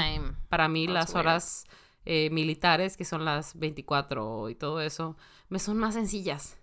para 0.49 0.67
mí 0.67 0.85
That's 0.87 0.93
las 0.93 1.09
weird. 1.13 1.19
horas 1.27 1.65
eh, 2.05 2.29
militares, 2.31 2.97
que 2.97 3.05
son 3.05 3.25
las 3.25 3.57
24 3.57 4.49
y 4.49 4.55
todo 4.55 4.81
eso, 4.81 5.15
me 5.49 5.59
son 5.59 5.77
más 5.77 5.93
sencillas 5.93 6.57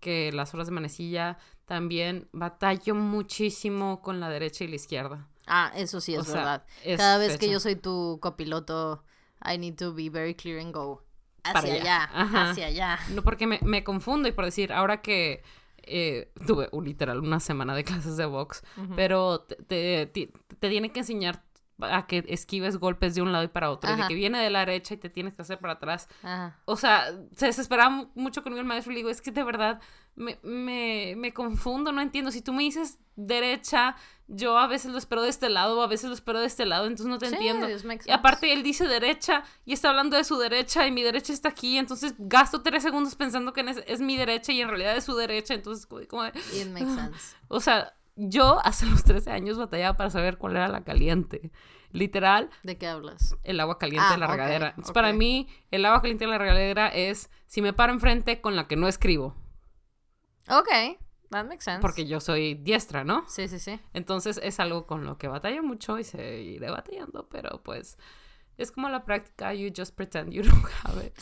que 0.00 0.32
las 0.32 0.54
horas 0.54 0.66
de 0.68 0.72
manecilla. 0.72 1.38
También 1.66 2.28
batallo 2.32 2.94
muchísimo 2.94 4.00
con 4.02 4.20
la 4.20 4.28
derecha 4.28 4.64
y 4.64 4.68
la 4.68 4.76
izquierda. 4.76 5.28
Ah, 5.46 5.72
eso 5.74 6.00
sí 6.00 6.14
es 6.14 6.20
O 6.20 6.24
sea, 6.24 6.34
verdad. 6.36 6.64
es 6.84 6.96
Cada 6.98 7.18
vez 7.18 7.38
que 7.38 7.50
yo 7.50 7.60
soy 7.60 7.76
tu 7.76 8.18
copiloto, 8.22 9.02
I 9.44 9.58
need 9.58 9.76
to 9.76 9.92
be 9.92 10.08
very 10.08 10.34
clear 10.34 10.60
and 10.60 10.72
go. 10.74 11.02
Para 11.42 11.58
Hacia 11.60 11.74
allá. 11.74 12.04
hacia 12.50 12.66
allá. 12.66 12.98
No, 13.10 13.22
porque 13.22 13.46
me, 13.46 13.58
me 13.62 13.82
confundo 13.84 14.28
y 14.28 14.32
por 14.32 14.44
decir, 14.44 14.72
ahora 14.72 15.02
que 15.02 15.42
eh, 15.82 16.30
tuve 16.46 16.68
un 16.72 16.84
literal 16.84 17.18
una 17.18 17.40
semana 17.40 17.74
de 17.74 17.84
clases 17.84 18.16
de 18.16 18.26
box, 18.26 18.62
pero 18.94 19.40
te, 19.40 19.56
te, 19.56 20.06
ti- 20.06 20.32
te 20.60 20.68
tiene 20.68 20.92
que 20.92 21.00
enseñar 21.00 21.42
a 21.80 22.06
que 22.06 22.22
esquives 22.28 22.76
golpes 22.76 23.16
de 23.16 23.22
un 23.22 23.32
lado 23.32 23.42
y 23.42 23.48
para 23.48 23.70
otro, 23.72 23.90
y 23.92 23.96
de 24.00 24.06
que 24.06 24.14
viene 24.14 24.38
de 24.40 24.50
la 24.50 24.60
derecha 24.60 24.94
y 24.94 24.98
te 24.98 25.10
tienes 25.10 25.34
que 25.34 25.42
hacer 25.42 25.58
para 25.58 25.72
atrás. 25.72 26.06
Ajá. 26.22 26.56
O 26.64 26.76
sea, 26.76 27.06
se 27.34 27.46
desesperaba 27.46 27.90
mu- 27.90 28.06
mucho 28.14 28.44
conmigo 28.44 28.60
el 28.60 28.66
maestro 28.68 28.92
y 28.92 28.94
le 28.94 28.98
digo, 29.00 29.10
es 29.10 29.20
que 29.20 29.32
de 29.32 29.42
verdad 29.42 29.80
me, 30.14 30.38
me, 30.44 31.14
me 31.16 31.32
confundo, 31.34 31.90
no 31.90 32.00
entiendo. 32.00 32.30
Si 32.30 32.40
tú 32.40 32.52
me 32.52 32.62
dices 32.62 33.00
derecha, 33.16 33.96
yo 34.34 34.56
a 34.58 34.66
veces 34.66 34.90
lo 34.92 34.98
espero 34.98 35.22
de 35.22 35.28
este 35.28 35.48
lado, 35.50 35.82
a 35.82 35.86
veces 35.86 36.08
lo 36.08 36.14
espero 36.14 36.40
de 36.40 36.46
este 36.46 36.64
lado, 36.66 36.86
entonces 36.86 37.06
no 37.06 37.18
te 37.18 37.26
Sí, 37.28 37.34
entiendo. 37.34 37.68
Y 38.06 38.10
aparte 38.10 38.52
él 38.52 38.62
dice 38.62 38.88
derecha 38.88 39.44
y 39.64 39.72
está 39.74 39.90
hablando 39.90 40.16
de 40.16 40.24
su 40.24 40.38
derecha 40.38 40.86
y 40.86 40.90
mi 40.90 41.02
derecha 41.02 41.32
está 41.32 41.50
aquí, 41.50 41.76
entonces 41.76 42.14
gasto 42.18 42.62
tres 42.62 42.82
segundos 42.82 43.14
pensando 43.14 43.52
que 43.52 43.60
es, 43.60 43.82
es 43.86 44.00
mi 44.00 44.16
derecha 44.16 44.52
y 44.52 44.60
en 44.62 44.68
realidad 44.68 44.96
es 44.96 45.04
su 45.04 45.14
derecha, 45.14 45.54
entonces 45.54 45.86
como, 45.86 46.22
de- 46.22 46.32
It 46.54 46.68
makes 46.68 46.86
sense. 46.94 47.36
o 47.48 47.60
sea, 47.60 47.92
yo 48.16 48.60
hace 48.64 48.86
los 48.86 49.04
13 49.04 49.30
años 49.30 49.58
batallaba 49.58 49.96
para 49.96 50.10
saber 50.10 50.36
cuál 50.38 50.56
era 50.56 50.68
la 50.68 50.82
caliente. 50.84 51.50
Literal, 51.92 52.48
¿De 52.62 52.78
qué 52.78 52.86
hablas? 52.86 53.36
el 53.44 53.60
agua 53.60 53.78
caliente 53.78 54.06
Ah, 54.08 54.12
de 54.12 54.18
la 54.18 54.26
regadera. 54.26 54.68
Entonces, 54.68 54.90
ok. 54.90 54.94
para 54.94 55.12
mí, 55.12 55.46
el 55.70 55.84
agua 55.84 56.00
caliente 56.00 56.24
de 56.24 56.30
la 56.30 56.38
regadera 56.38 56.88
es 56.88 57.28
si 57.46 57.60
me 57.60 57.74
paro 57.74 57.92
enfrente 57.92 58.40
con 58.40 58.56
la 58.56 58.66
que 58.66 58.76
no 58.76 58.88
escribo, 58.88 59.36
Ok, 60.48 60.68
that 61.32 61.46
makes 61.46 61.64
sense. 61.64 61.80
porque 61.80 62.06
yo 62.06 62.20
soy 62.20 62.54
diestra, 62.54 63.02
¿no? 63.04 63.24
Sí, 63.28 63.48
sí, 63.48 63.58
sí. 63.58 63.80
Entonces 63.92 64.38
es 64.42 64.60
algo 64.60 64.86
con 64.86 65.04
lo 65.04 65.18
que 65.18 65.26
batallo 65.28 65.62
mucho 65.62 65.98
y 65.98 66.04
seguiré 66.04 66.70
batallando, 66.70 67.28
pero 67.28 67.62
pues 67.62 67.98
es 68.58 68.70
como 68.70 68.88
la 68.88 69.04
práctica, 69.04 69.52
you 69.54 69.70
just 69.76 69.94
pretend 69.96 70.32
you 70.32 70.42
don't 70.44 70.64
have 70.84 71.04
it. 71.04 71.12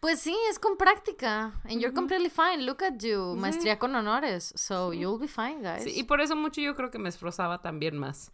Pues 0.00 0.18
sí, 0.18 0.36
es 0.50 0.58
con 0.58 0.76
práctica. 0.76 1.60
And 1.62 1.78
you're 1.80 1.94
completely 1.94 2.28
fine. 2.28 2.66
Look 2.66 2.82
at 2.82 2.98
you. 2.98 3.36
Maestría 3.36 3.78
con 3.78 3.94
honores. 3.94 4.52
So 4.56 4.92
you'll 4.92 5.16
be 5.20 5.28
fine, 5.28 5.62
guys. 5.62 5.84
Sí, 5.84 5.92
y 5.96 6.02
por 6.02 6.20
eso 6.20 6.34
mucho 6.34 6.60
yo 6.60 6.74
creo 6.74 6.90
que 6.90 6.98
me 6.98 7.08
esforzaba 7.08 7.62
también 7.62 7.96
más 7.96 8.32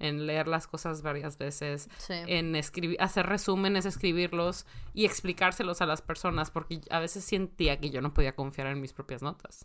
en 0.00 0.26
leer 0.26 0.48
las 0.48 0.66
cosas 0.66 1.02
varias 1.02 1.38
veces, 1.38 1.88
Sí. 1.98 2.14
en 2.26 2.56
escribir, 2.56 3.00
hacer 3.00 3.24
resúmenes, 3.26 3.86
escribirlos 3.86 4.66
y 4.94 5.04
explicárselos 5.04 5.80
a 5.80 5.86
las 5.86 6.02
personas, 6.02 6.50
porque 6.50 6.80
a 6.90 6.98
veces 6.98 7.22
sentía 7.24 7.78
que 7.78 7.90
yo 7.90 8.00
no 8.00 8.12
podía 8.12 8.34
confiar 8.34 8.66
en 8.66 8.80
mis 8.80 8.92
propias 8.92 9.22
notas. 9.22 9.64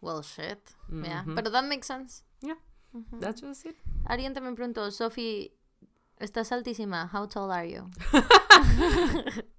Well, 0.00 0.22
shit. 0.22 0.60
Yeah. 0.90 1.24
Ujú. 1.26 1.34
Pero 1.34 1.50
that 1.50 1.64
makes 1.64 1.86
sense. 1.86 2.22
Yeah, 2.40 2.56
that's 3.20 3.40
just 3.42 3.66
it. 3.66 3.76
Alguien 4.06 4.32
también 4.34 4.54
preguntó, 4.54 4.90
Sophie, 4.92 5.52
estás 6.18 6.52
altísima. 6.52 7.08
How 7.12 7.26
tall 7.26 7.50
are 7.50 7.68
you? 7.68 7.88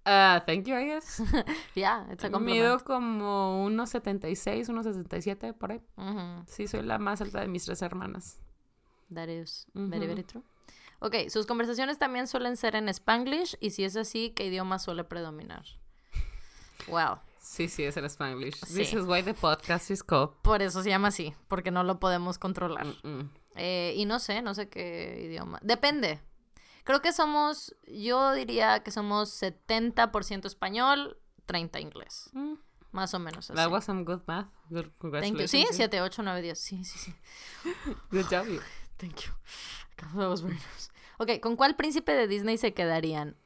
Uh, 0.05 0.39
thank 0.47 0.65
you, 0.67 0.75
I 0.75 0.85
guess. 0.85 1.21
yeah, 1.75 2.03
it's 2.11 2.23
a 2.23 2.29
Mido 2.29 2.79
compliment. 2.79 2.83
como 2.83 3.63
unos 3.63 3.91
76, 3.91 4.67
unos 4.69 4.85
77 4.85 5.53
por 5.53 5.71
ahí. 5.71 5.81
Ujú, 5.97 6.43
Sí, 6.47 6.67
soy 6.67 6.81
la 6.81 6.97
más 6.97 7.21
alta 7.21 7.41
de 7.41 7.47
mis 7.47 7.65
tres 7.65 7.81
hermanas. 7.83 8.39
That 9.13 9.29
is 9.29 9.67
very, 9.75 10.05
Ujú. 10.05 10.07
very 10.07 10.23
true. 10.23 10.43
Ok, 10.99 11.29
sus 11.29 11.45
conversaciones 11.45 11.99
también 11.99 12.27
suelen 12.27 12.57
ser 12.57 12.75
en 12.75 12.89
Spanglish 12.89 13.55
y 13.61 13.69
si 13.69 13.83
es 13.83 13.95
así, 13.95 14.31
¿qué 14.31 14.45
idioma 14.47 14.79
suele 14.79 15.03
predominar? 15.03 15.63
Wow. 16.87 17.19
Sí, 17.49 17.67
sí, 17.67 17.83
es 17.83 17.97
en 17.97 18.05
Spanglish. 18.05 18.63
Sí. 18.63 18.75
This 18.75 18.93
is 18.93 19.05
why 19.07 19.23
the 19.23 19.33
podcast 19.33 19.89
is 19.89 20.03
called. 20.03 20.29
Por 20.43 20.61
eso 20.61 20.83
se 20.83 20.89
llama 20.89 21.07
así, 21.07 21.33
porque 21.47 21.71
no 21.71 21.83
lo 21.83 21.99
podemos 21.99 22.37
controlar. 22.37 22.85
Mm-mm. 22.85 23.31
Eh, 23.55 23.95
y 23.97 24.05
no 24.05 24.19
sé, 24.19 24.43
no 24.43 24.53
sé 24.53 24.69
qué 24.69 25.19
idioma. 25.25 25.57
Depende. 25.63 26.21
Creo 26.83 27.01
que 27.01 27.11
somos, 27.11 27.75
yo 27.87 28.33
diría 28.33 28.83
que 28.83 28.91
somos 28.91 29.41
70% 29.41 30.45
español, 30.45 31.17
30 31.47 31.79
inglés. 31.79 32.29
Mm. 32.33 32.53
Más 32.91 33.15
o 33.15 33.19
menos 33.19 33.49
así. 33.49 33.55
That 33.55 33.71
was 33.71 33.83
some 33.83 34.03
good 34.03 34.21
math. 34.27 34.47
Good, 34.69 34.91
Thank 35.19 35.39
you. 35.39 35.47
Sí, 35.47 35.63
you. 35.63 35.73
7, 35.73 36.01
8, 36.01 36.21
9, 36.21 36.41
10. 36.43 36.59
Sí, 36.59 36.83
sí, 36.83 36.99
sí. 36.99 37.15
Good 38.11 38.27
job, 38.29 38.45
you. 38.47 38.61
Thank 38.97 39.21
you. 39.21 39.31
That 39.97 40.29
was 40.29 40.43
very 40.43 40.53
nice. 40.53 40.91
Ok, 41.17 41.39
¿con 41.41 41.55
cuál 41.55 41.75
príncipe 41.75 42.13
de 42.13 42.27
Disney 42.27 42.59
se 42.59 42.75
quedarían? 42.75 43.37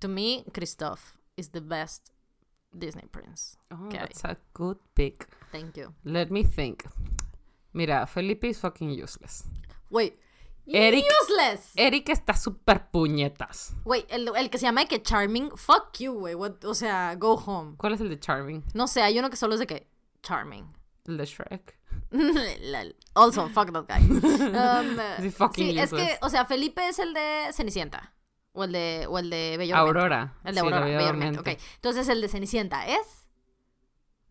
To 0.00 0.08
me, 0.08 0.44
Christoph 0.52 1.14
is 1.36 1.52
the 1.52 1.60
best 1.60 2.13
Disney 2.74 3.06
prince. 3.06 3.56
Oh, 3.70 3.86
Okay. 3.86 3.98
that's 3.98 4.24
a 4.24 4.36
good 4.52 4.78
pick. 4.94 5.26
Thank 5.52 5.76
you. 5.76 5.94
Let 6.04 6.30
me 6.30 6.42
think. 6.44 6.84
Mira, 7.72 8.06
Felipe 8.06 8.44
is 8.48 8.58
fucking 8.60 8.90
useless. 8.90 9.44
Wait. 9.90 10.18
Eric- 10.66 11.04
Useless. 11.22 11.72
Eric 11.76 12.08
está 12.08 12.32
súper 12.34 12.88
puñetas. 12.90 13.74
Wait, 13.84 14.06
el, 14.10 14.28
el 14.34 14.48
que 14.48 14.56
se 14.58 14.64
llama 14.64 14.86
que 14.86 15.02
Charming, 15.02 15.50
fuck 15.56 15.98
you, 15.98 16.14
güey. 16.14 16.34
What- 16.34 16.64
O 16.64 16.72
sea, 16.74 17.14
go 17.16 17.34
home. 17.36 17.76
¿Cuál 17.76 17.92
es 17.92 18.00
el 18.00 18.08
de 18.08 18.18
Charming? 18.18 18.64
No 18.72 18.86
sé, 18.88 19.02
hay 19.02 19.18
uno 19.18 19.28
que 19.28 19.36
solo 19.36 19.54
es 19.54 19.60
de 19.60 19.66
que 19.66 19.86
Charming. 20.22 20.64
El 21.06 21.18
de 21.18 21.26
Shrek. 21.26 21.78
Also, 23.14 23.48
fuck 23.50 23.72
that 23.72 23.86
guy. 23.88 24.02
Um, 24.10 24.98
Sí, 25.54 25.78
es 25.78 25.90
que, 25.92 26.18
o 26.22 26.28
sea, 26.30 26.44
Felipe 26.46 26.88
es 26.88 26.98
el 26.98 27.12
de 27.14 27.50
Cenicienta. 27.52 28.12
O 28.56 28.64
el 28.64 28.72
de, 28.72 29.06
o 29.08 29.18
el 29.18 29.28
de 29.30 29.56
Bello. 29.58 29.76
Aurora. 29.76 30.34
El 30.44 30.54
de 30.54 30.60
Sí, 30.60 30.66
Aurora, 30.66 30.84
Bello. 31.12 31.40
Ok. 31.40 31.48
Entonces, 31.74 32.08
el 32.08 32.20
de 32.20 32.28
Cenicienta 32.28 32.86
es 32.86 33.26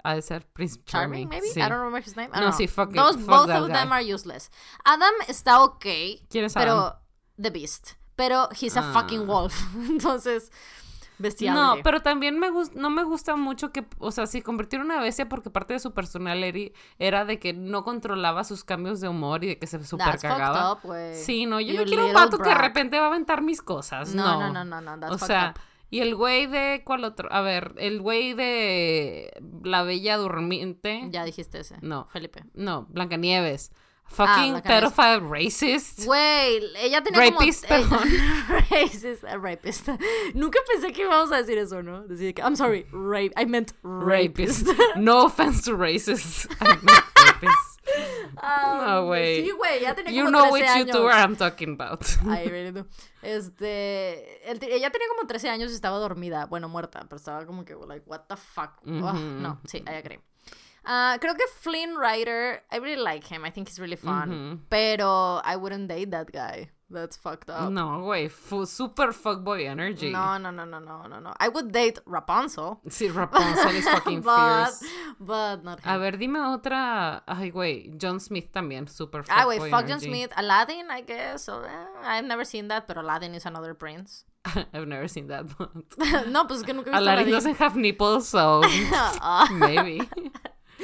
Ha 0.05 0.15
de 0.15 0.21
ser 0.21 0.45
Prince 0.51 0.82
Charming, 0.86 1.28
Charming. 1.28 1.30
maybe? 1.30 1.47
Sí. 1.53 1.59
I 1.59 1.63
don't 1.63 1.74
remember 1.74 2.01
his 2.01 2.15
name. 2.17 2.30
I 2.34 2.39
No, 2.39 2.45
don't 2.47 2.55
sí, 2.55 2.65
know. 2.67 2.74
fuck 2.74 2.89
it, 2.91 2.95
Those, 2.95 3.17
fuck 3.19 3.28
both 3.47 3.49
of 3.49 3.67
them 3.67 3.91
are 3.91 4.01
useless. 4.03 4.49
Adam 4.86 5.13
está 5.28 5.61
ok. 5.63 5.86
¿Quién 6.30 6.45
es 6.45 6.53
Pero, 6.53 6.74
Adam? 6.74 6.93
The 7.41 7.49
Beast. 7.51 7.91
Pero, 8.15 8.49
he's 8.59 8.76
a 8.78 8.82
Ah. 8.82 8.93
fucking 8.93 9.28
wolf. 9.28 9.53
Entonces, 9.89 10.51
bestial. 11.18 11.55
No, 11.55 11.76
pero 11.84 12.01
también 12.01 12.39
me 12.39 12.49
no 12.76 12.89
me 12.89 13.03
gusta 13.03 13.36
mucho 13.36 13.72
que, 13.72 13.86
o 13.99 14.11
sea, 14.11 14.28
si 14.28 14.41
convertir 14.41 14.80
en 14.80 14.88
una 14.88 14.99
bestia 14.99 15.30
porque 15.30 15.49
parte 15.49 15.74
de 15.74 15.80
su 15.80 15.93
personality 15.93 16.74
era 16.99 17.26
de 17.26 17.39
que 17.39 17.53
no 17.53 17.84
controlaba 17.84 18.43
sus 18.43 18.64
cambios 18.64 19.01
de 19.01 19.07
humor 19.07 19.43
y 19.43 19.47
de 19.47 19.59
que 19.59 19.68
se 19.68 19.84
super 19.84 20.20
cagaba. 20.20 20.80
Sí, 21.14 21.45
no, 21.45 21.59
yo 21.59 21.74
no 21.74 21.86
quiero 21.86 22.07
un 22.07 22.14
vato 22.14 22.38
que 22.38 22.49
de 22.49 22.55
repente 22.55 22.97
va 22.99 23.05
a 23.05 23.09
aventar 23.09 23.41
mis 23.41 23.61
cosas. 23.61 24.14
No, 24.14 24.39
No, 24.39 24.53
no, 24.53 24.66
no, 24.66 24.82
no, 24.82 24.95
no, 24.95 24.99
that's 24.99 25.24
O 25.24 25.26
sea. 25.26 25.53
Y 25.89 25.99
el 25.99 26.16
güey 26.16 26.47
de. 26.47 26.82
¿Cuál 26.84 27.03
otro? 27.03 27.32
A 27.32 27.41
ver, 27.41 27.76
el 27.78 28.01
güey 28.01 28.34
de. 28.34 29.32
La 29.64 29.84
Bella 29.84 30.18
Durmiente. 30.18 31.07
Ya 31.11 31.24
dijiste 31.24 31.59
ese. 31.59 31.78
No. 31.82 32.07
Felipe. 32.11 32.43
No, 32.55 32.88
Blancanieves. 32.89 33.72
Fucking 34.14 34.53
Blancanieves. 34.53 34.64
pedophile 34.93 35.20
racist. 35.30 36.05
Güey, 36.05 36.61
ella 36.78 37.01
tenía 37.03 37.20
Rapist, 37.32 37.66
como... 37.68 37.89
perdón. 37.89 38.09
racist, 38.70 39.24
eh, 39.24 39.38
rapist. 39.38 39.88
Nunca 40.36 40.59
pensé 40.72 40.91
que 40.93 41.01
íbamos 41.01 41.32
a 41.32 41.38
decir 41.38 41.57
eso, 41.57 41.82
¿no? 41.82 42.03
Decir 42.07 42.34
que, 42.36 42.41
I'm 42.41 42.55
sorry, 42.55 42.86
rape, 42.91 43.32
I 43.36 43.45
meant 43.45 43.72
rapist. 43.84 44.68
Rapist. 44.68 44.80
No 44.97 45.26
offense 45.26 45.64
to 45.64 45.76
racists. 45.76 46.47
I 46.61 46.66
meant 46.84 47.03
rapists. 47.26 47.70
Um, 48.41 48.78
No, 48.88 49.05
güey. 49.07 49.43
Sí, 49.43 49.51
güey, 49.51 49.82
ya 49.82 49.93
tenía 49.93 50.11
You 50.14 50.26
como 50.26 50.32
know 50.32 50.51
13 50.51 50.53
which 50.53 50.70
años. 50.70 50.88
YouTuber 50.95 51.11
I'm 51.14 51.36
talking 51.36 51.74
about. 51.74 52.01
I 52.26 52.47
really 52.47 52.72
do. 52.72 52.86
Este, 53.22 54.49
el- 54.49 54.59
ella 54.64 54.89
tenía 54.89 55.07
como 55.09 55.28
13 55.28 55.49
años 55.49 55.72
y 55.72 55.76
estaba 55.76 55.97
dormida, 55.97 56.45
bueno, 56.45 56.70
muerta, 56.70 57.01
pero 57.09 57.18
estaba 57.18 57.45
como 57.45 57.66
que, 57.66 57.76
like, 57.88 58.03
what 58.07 58.22
the 58.30 58.36
fuck. 58.38 58.72
Ugh, 58.86 59.03
Ujú. 59.03 59.18
no, 59.18 59.59
sí, 59.66 59.84
I 59.88 59.95
agree. 59.95 60.20
Ah, 60.86 61.17
creo 61.21 61.36
que 61.36 61.47
Flynn 61.61 61.95
Rider, 61.97 62.61
I 62.71 62.77
really 62.77 63.01
like 63.01 63.23
him, 63.25 63.45
I 63.45 63.49
think 63.51 63.69
he's 63.69 63.79
really 63.79 63.95
fun, 63.95 64.61
pero 64.69 65.41
I 65.43 65.55
wouldn't 65.55 65.88
date 65.88 66.11
that 66.11 66.31
guy. 66.31 66.69
That's 66.89 67.17
fucked 67.17 67.49
up. 67.49 67.71
No, 67.71 68.03
güey. 68.05 68.29
Super 68.67 69.13
fuckboy 69.13 69.65
energy. 69.67 70.11
No, 70.11 70.38
no, 70.38 70.51
no, 70.51 70.63
no, 70.63 70.77
no, 70.77 71.07
no, 71.07 71.19
no. 71.19 71.34
I 71.39 71.47
would 71.47 71.71
date 71.71 71.97
Rapunzel. 72.05 72.81
Sí, 72.88 73.09
Rapunzel 73.09 73.71
is 73.77 73.88
fucking 73.88 74.21
but, 74.25 74.65
fierce. 74.69 74.84
but 75.19 75.63
not 75.63 75.79
him. 75.79 75.91
A 75.91 75.97
ver, 75.97 76.11
dime 76.17 76.36
otra. 76.38 77.23
Ay, 77.27 77.49
güey. 77.49 77.97
John 77.97 78.19
Smith 78.19 78.51
también. 78.53 78.88
Super 78.88 79.23
Ah, 79.29 79.47
wait, 79.47 79.59
fuckboy 79.59 79.71
fuck 79.71 79.88
John. 79.88 79.99
Smith. 80.01 80.31
Aladdin, 80.38 80.86
I 80.91 81.01
guess. 81.01 81.45
So, 81.45 81.63
eh, 81.63 81.86
I've 82.03 82.25
never 82.25 82.43
seen 82.45 82.67
that, 82.67 82.86
but 82.88 82.97
Aladdin 82.97 83.34
is 83.34 83.45
another 83.47 83.73
prince. 83.73 84.25
I've 84.45 84.86
never 84.88 85.07
seen 85.07 85.27
that 85.29 85.45
one. 85.57 85.86
no, 86.31 86.45
pues 86.45 86.59
es 86.59 86.63
que 86.63 86.73
nunca 86.75 86.91
he 86.91 86.93
visto 86.93 87.01
Aladdin 87.01 87.27
Aladdin. 87.29 87.31
doesn't 87.31 87.57
have 87.57 87.75
nipples, 87.75 88.27
so 88.27 88.61
Ah, 88.93 89.47
maybe. 89.51 90.01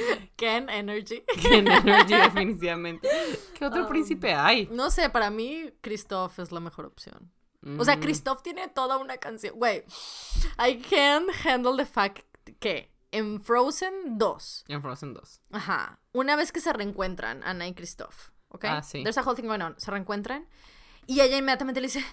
Ken 0.35 0.69
Energy. 0.69 1.23
En 1.51 1.67
energy, 1.67 2.13
definitivamente. 2.23 3.09
¿Qué 3.53 3.65
otro 3.65 3.83
Um, 3.83 3.89
príncipe 3.89 4.33
hay? 4.33 4.67
No 4.71 4.89
sé, 4.91 5.09
para 5.09 5.29
mí 5.29 5.71
Christoph 5.81 6.39
es 6.39 6.51
la 6.51 6.59
mejor 6.59 6.85
opción. 6.85 7.31
O 7.77 7.83
sea, 7.83 7.97
Mm. 7.97 7.99
Christoph 8.01 8.41
tiene 8.41 8.67
toda 8.69 8.97
una 8.97 9.17
canción. 9.17 9.53
Güey, 9.57 9.83
I 10.65 10.77
can't 10.81 11.29
handle 11.45 11.75
the 11.75 11.85
fact 11.85 12.23
que 12.59 12.89
en 13.11 13.41
Frozen 13.41 14.17
2, 14.17 14.65
En 14.69 14.81
Frozen 14.81 15.13
2. 15.13 15.41
ajá, 15.51 15.99
una 16.13 16.35
vez 16.37 16.51
que 16.53 16.61
se 16.61 16.71
reencuentran, 16.71 17.41
Anna 17.43 17.67
y 17.67 17.73
Christoph, 17.73 18.29
¿ok? 18.49 18.65
Ah, 18.65 18.81
sí. 18.83 19.03
There's 19.03 19.17
a 19.17 19.23
whole 19.23 19.35
thing 19.35 19.47
going 19.47 19.61
on. 19.61 19.75
Se 19.79 19.91
reencuentran 19.91 20.47
y 21.07 21.21
ella 21.21 21.37
inmediatamente 21.37 21.81
le 21.81 21.87
dice, 21.87 22.03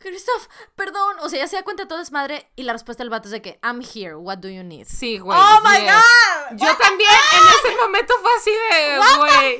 Christoph, 0.00 0.46
perdón. 0.74 1.16
O 1.20 1.28
sea, 1.28 1.38
ella 1.38 1.48
se 1.48 1.56
da 1.56 1.62
cuenta 1.62 1.84
de 1.84 1.88
todo 1.88 2.00
es 2.00 2.12
madre 2.12 2.50
y 2.56 2.62
la 2.64 2.72
respuesta 2.72 3.02
del 3.02 3.10
vato 3.10 3.28
es 3.28 3.32
de 3.32 3.42
que, 3.42 3.58
I'm 3.62 3.80
here, 3.82 4.16
what 4.16 4.38
do 4.38 4.48
you 4.48 4.62
need? 4.64 4.86
Sí, 4.86 5.18
güey. 5.18 5.38
¡Oh, 5.40 5.60
my. 5.62 5.80
God! 5.86 6.58
Yo 6.58 6.76
también 6.76 7.10
en 7.10 7.68
ese 7.70 7.76
momento 7.80 8.14
fue 8.20 8.30
así 8.38 8.50
de, 8.50 9.16
güey. 9.18 9.58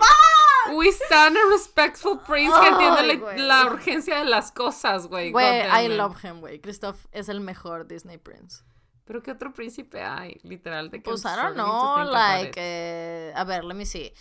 We 0.77 0.89
stand 0.93 1.37
a 1.37 1.41
respectful 1.51 2.21
prince 2.21 2.53
que 2.61 2.69
entiende 2.69 3.43
la- 3.43 3.67
urgencia 3.67 4.19
de 4.19 4.25
las 4.25 4.53
cosas, 4.53 5.07
güey. 5.07 5.33
Güey, 5.33 5.63
I 5.63 5.89
love 5.89 6.23
him, 6.25 6.41
güey. 6.41 6.61
Christoph 6.61 7.07
es 7.13 7.29
el 7.29 7.41
mejor 7.41 7.87
Disney 7.87 8.19
Prince. 8.19 8.63
Pero 9.05 9.23
¿qué 9.23 9.33
otro 9.33 9.53
príncipe 9.53 10.01
hay? 10.03 10.39
Literal, 10.45 10.89
de 10.91 10.99
que 10.99 11.11
Pues 11.11 11.25
I 11.25 11.35
don't 11.37 11.55
know, 11.55 12.05
like, 12.05 12.53
eh, 12.57 13.33
a 13.35 13.43
ver, 13.45 13.65
let 13.65 13.75
me 13.75 13.85
see. 13.85 14.13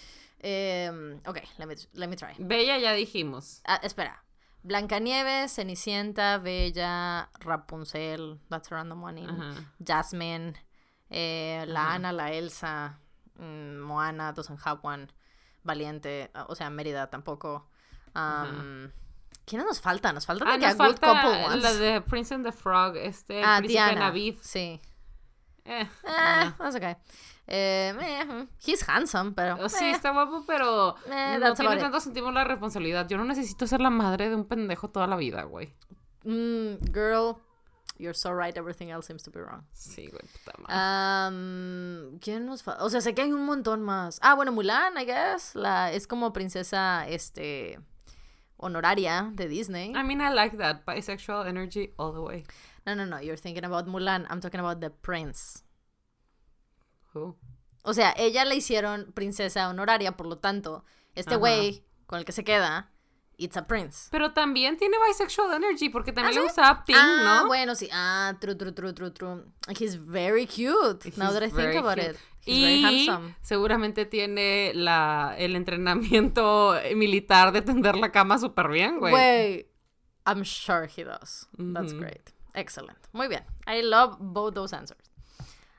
Um, 0.43 1.19
okay, 1.27 1.43
let 1.59 1.67
me, 1.67 1.75
let 1.93 2.07
me 2.07 2.15
try. 2.15 2.33
Bella 2.39 2.79
ya 2.79 2.93
dijimos. 2.93 3.61
Ah, 3.63 3.79
espera. 3.83 4.23
Blancanieves, 4.63 5.51
Cenicienta, 5.51 6.37
Bella, 6.37 7.29
Rapunzel, 7.39 8.39
that's 8.49 8.71
a 8.71 8.75
random 8.75 9.01
one. 9.01 9.17
in-. 9.17 9.67
Jasmine, 9.79 10.55
eh, 11.09 11.63
la 11.67 11.93
Ana, 11.95 12.11
la 12.11 12.31
Elsa, 12.31 12.97
mm, 13.39 13.79
Moana, 13.79 14.31
doesn't 14.33 14.59
have 14.65 14.79
one. 14.83 15.07
Valiente, 15.63 16.29
o 16.47 16.55
sea, 16.55 16.69
Mérida 16.69 17.09
tampoco. 17.09 17.67
Um, 18.15 18.91
¿Quiénes 19.45 19.65
nos 19.65 19.79
faltan? 19.81 20.15
Nos 20.15 20.25
faltan 20.25 20.47
Ah, 20.47 20.57
nos 20.57 20.79
a 20.79 20.87
good 20.87 20.99
couple 20.99 21.21
falta 21.21 21.45
ones. 21.47 21.63
la 21.63 21.73
de 21.73 22.01
Prince 22.01 22.31
and 22.33 22.45
the 22.45 22.51
Frog, 22.51 22.95
este, 22.97 23.43
ah, 23.43 23.57
príncipe 23.59 23.67
Diana. 23.73 23.99
Navid. 24.09 24.37
Sí. 24.41 24.79
Eh, 25.65 25.87
Ah, 26.05 26.55
that's 26.57 26.75
okay. 26.75 26.95
Eh, 27.47 27.93
eh, 27.99 28.47
he's 28.65 28.87
handsome, 28.87 29.33
pero. 29.33 29.57
Oh, 29.59 29.69
Sí, 29.69 29.85
eh. 29.85 29.91
está 29.91 30.11
guapo, 30.11 30.43
pero 30.47 30.95
Eh, 31.11 31.37
no 31.39 31.53
tiene 31.53 31.77
tanto 31.77 31.99
sentido 31.99 32.31
la 32.31 32.43
responsabilidad. 32.43 33.07
Yo 33.09 33.17
no 33.17 33.25
necesito 33.25 33.67
ser 33.67 33.81
la 33.81 33.89
madre 33.89 34.29
de 34.29 34.35
un 34.35 34.45
pendejo 34.45 34.89
toda 34.89 35.07
la 35.07 35.15
vida, 35.17 35.43
güey. 35.43 35.73
Mm, 36.23 36.75
girl, 36.93 37.35
you're 37.97 38.13
so 38.17 38.31
right. 38.33 38.55
Everything 38.55 38.89
else 38.89 39.07
seems 39.07 39.23
to 39.23 39.31
be 39.31 39.41
wrong. 39.41 39.63
Sí, 39.73 40.07
güey, 40.07 40.21
puta 40.31 40.53
madre. 40.59 41.35
Um, 41.35 42.19
¿Quién 42.19 42.45
nos 42.45 42.63
falta? 42.63 42.83
O 42.83 42.89
sea, 42.89 43.01
sé 43.01 43.13
que 43.13 43.23
hay 43.23 43.31
un 43.33 43.43
montón 43.45 43.81
más. 43.81 44.19
Ah, 44.21 44.35
bueno, 44.35 44.51
Mulan, 44.51 44.97
I 44.97 45.05
guess. 45.05 45.55
La, 45.55 45.91
es 45.91 46.07
como 46.07 46.31
princesa, 46.31 47.07
este, 47.07 47.79
honoraria 48.57 49.31
de 49.33 49.47
Disney. 49.47 49.89
I 49.89 50.03
mean, 50.03 50.21
I 50.21 50.29
like 50.33 50.55
that. 50.57 50.85
Bisexual 50.85 51.47
energy 51.47 51.91
all 51.97 52.13
the 52.13 52.19
way. 52.21 52.45
No, 52.85 52.95
no, 52.95 53.05
no. 53.05 53.19
You're 53.19 53.37
thinking 53.37 53.65
about 53.65 53.87
Mulan. 53.87 54.25
I'm 54.29 54.39
talking 54.39 54.59
about 54.59 54.79
the 54.79 54.89
prince. 54.91 55.63
O 57.83 57.93
sea, 57.93 58.13
ella 58.17 58.45
la 58.45 58.55
hicieron 58.55 59.11
princesa 59.13 59.69
honoraria, 59.69 60.15
por 60.15 60.27
lo 60.27 60.37
tanto, 60.37 60.85
este 61.15 61.35
güey 61.35 61.83
con 62.05 62.19
el 62.19 62.25
que 62.25 62.31
se 62.31 62.43
queda, 62.43 62.91
it's 63.37 63.57
a 63.57 63.65
prince. 63.65 64.09
Pero 64.11 64.33
también 64.33 64.77
tiene 64.77 64.97
bisexual 65.07 65.53
energy 65.53 65.89
porque 65.89 66.11
también 66.11 66.37
¿Ah, 66.37 66.39
le 66.39 66.45
gustaba 66.45 66.83
Pink, 66.85 66.97
ah, 66.99 67.39
¿no? 67.41 67.47
bueno, 67.47 67.73
sí. 67.73 67.89
Ah, 67.91 68.35
true, 68.39 68.55
true, 68.55 68.71
true, 68.73 68.93
true, 68.93 69.11
true. 69.11 69.45
He's 69.79 69.95
very 69.95 70.45
cute. 70.45 71.17
now 71.17 71.31
that 71.31 71.41
I 71.41 71.47
think 71.47 71.53
very 71.53 71.77
about 71.77 71.97
cute. 71.97 72.11
it. 72.11 72.17
He's 72.45 72.61
very 72.61 72.79
y 72.79 73.07
handsome. 73.07 73.35
seguramente 73.41 74.05
tiene 74.05 74.73
la, 74.75 75.35
el 75.37 75.55
entrenamiento 75.55 76.75
militar 76.95 77.51
de 77.51 77.61
tender 77.61 77.95
la 77.95 78.11
cama 78.11 78.37
súper 78.37 78.67
bien, 78.69 78.99
güey. 78.99 79.11
Güey, 79.11 79.67
I'm 80.25 80.43
sure 80.43 80.87
he 80.87 81.03
does. 81.03 81.47
That's 81.57 81.93
great. 81.93 82.31
Excellent. 82.53 82.99
Muy 83.11 83.27
bien. 83.27 83.43
I 83.65 83.81
love 83.81 84.17
both 84.19 84.53
those 84.53 84.75
answers. 84.75 85.00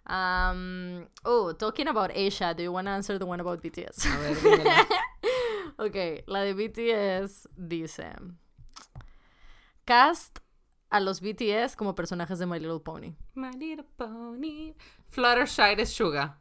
Um, 0.05 1.07
oh, 1.24 1.53
talking 1.53 1.86
about 1.88 2.11
Asia, 2.12 2.53
do 2.55 2.62
you 2.64 2.72
want 2.72 2.86
to 2.86 2.90
answer 2.90 3.18
the 3.18 3.26
one 3.26 3.40
about 3.40 3.62
BTS? 3.62 4.05
A 4.05 4.18
ver, 4.18 4.86
ok, 5.86 6.24
la 6.26 6.40
de 6.40 6.55
BTS 6.55 7.46
dice: 7.57 8.12
Cast 9.84 10.40
a 10.90 11.00
los 11.00 11.20
BTS 11.20 11.76
como 11.76 11.94
personajes 11.94 12.38
de 12.38 12.46
My 12.46 12.59
Little 12.59 12.80
Pony. 12.80 13.14
My 13.34 13.50
little 13.53 13.84
pony. 13.96 14.74
Fluttershy 15.09 15.74
es 15.80 15.90
Suga. 15.92 16.38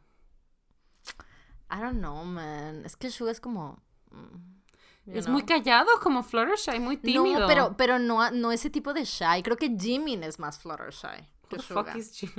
I 1.70 1.80
don't 1.80 2.00
know, 2.00 2.24
man. 2.24 2.82
Es 2.84 2.96
que 2.96 3.10
Suga 3.10 3.30
es 3.30 3.40
como. 3.40 3.80
mm, 4.10 4.36
you 5.06 5.14
Es 5.18 5.24
know. 5.26 5.32
muy 5.32 5.44
callado 5.44 5.88
como 6.02 6.22
Fluttershy, 6.22 6.78
muy 6.80 6.96
tímido. 6.98 7.40
No, 7.40 7.46
pero, 7.46 7.76
pero 7.76 7.98
no, 7.98 8.30
no 8.30 8.52
ese 8.52 8.70
tipo 8.70 8.92
de 8.92 9.04
shy. 9.04 9.42
Creo 9.42 9.56
que 9.56 9.70
Jimin 9.78 10.22
es 10.24 10.38
más 10.38 10.58
Fluttershy. 10.58 11.28
The 11.52 11.62
Suga. 11.62 11.74
fuck 11.74 11.96
is 11.96 12.10
Jim? 12.16 12.30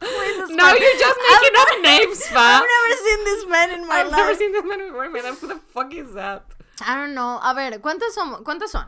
Who 0.00 0.06
is 0.06 0.36
this 0.38 0.50
No, 0.50 0.64
man? 0.66 0.76
you're 0.80 0.98
just 0.98 1.18
making 1.30 1.56
up 1.56 1.68
names, 1.82 2.26
fam. 2.26 2.62
I've 2.62 2.68
never 2.68 2.94
seen 3.04 3.24
this 3.24 3.46
man 3.48 3.70
in 3.70 3.86
my 3.88 3.94
I've 3.94 4.08
life. 4.08 4.16
never 4.16 4.34
seen 4.34 4.52
this 4.52 4.64
man 4.64 4.78
before, 4.86 5.08
man. 5.10 5.34
Who 5.36 5.46
the 5.48 5.56
fuck 5.72 5.94
is 5.94 6.12
that? 6.14 6.44
I 6.84 6.94
don't 6.96 7.14
know. 7.14 7.38
A 7.42 7.54
ver, 7.54 7.78
¿cuántas 7.80 8.10
son? 8.12 8.42
¿Cuántas 8.44 8.68
son? 8.70 8.86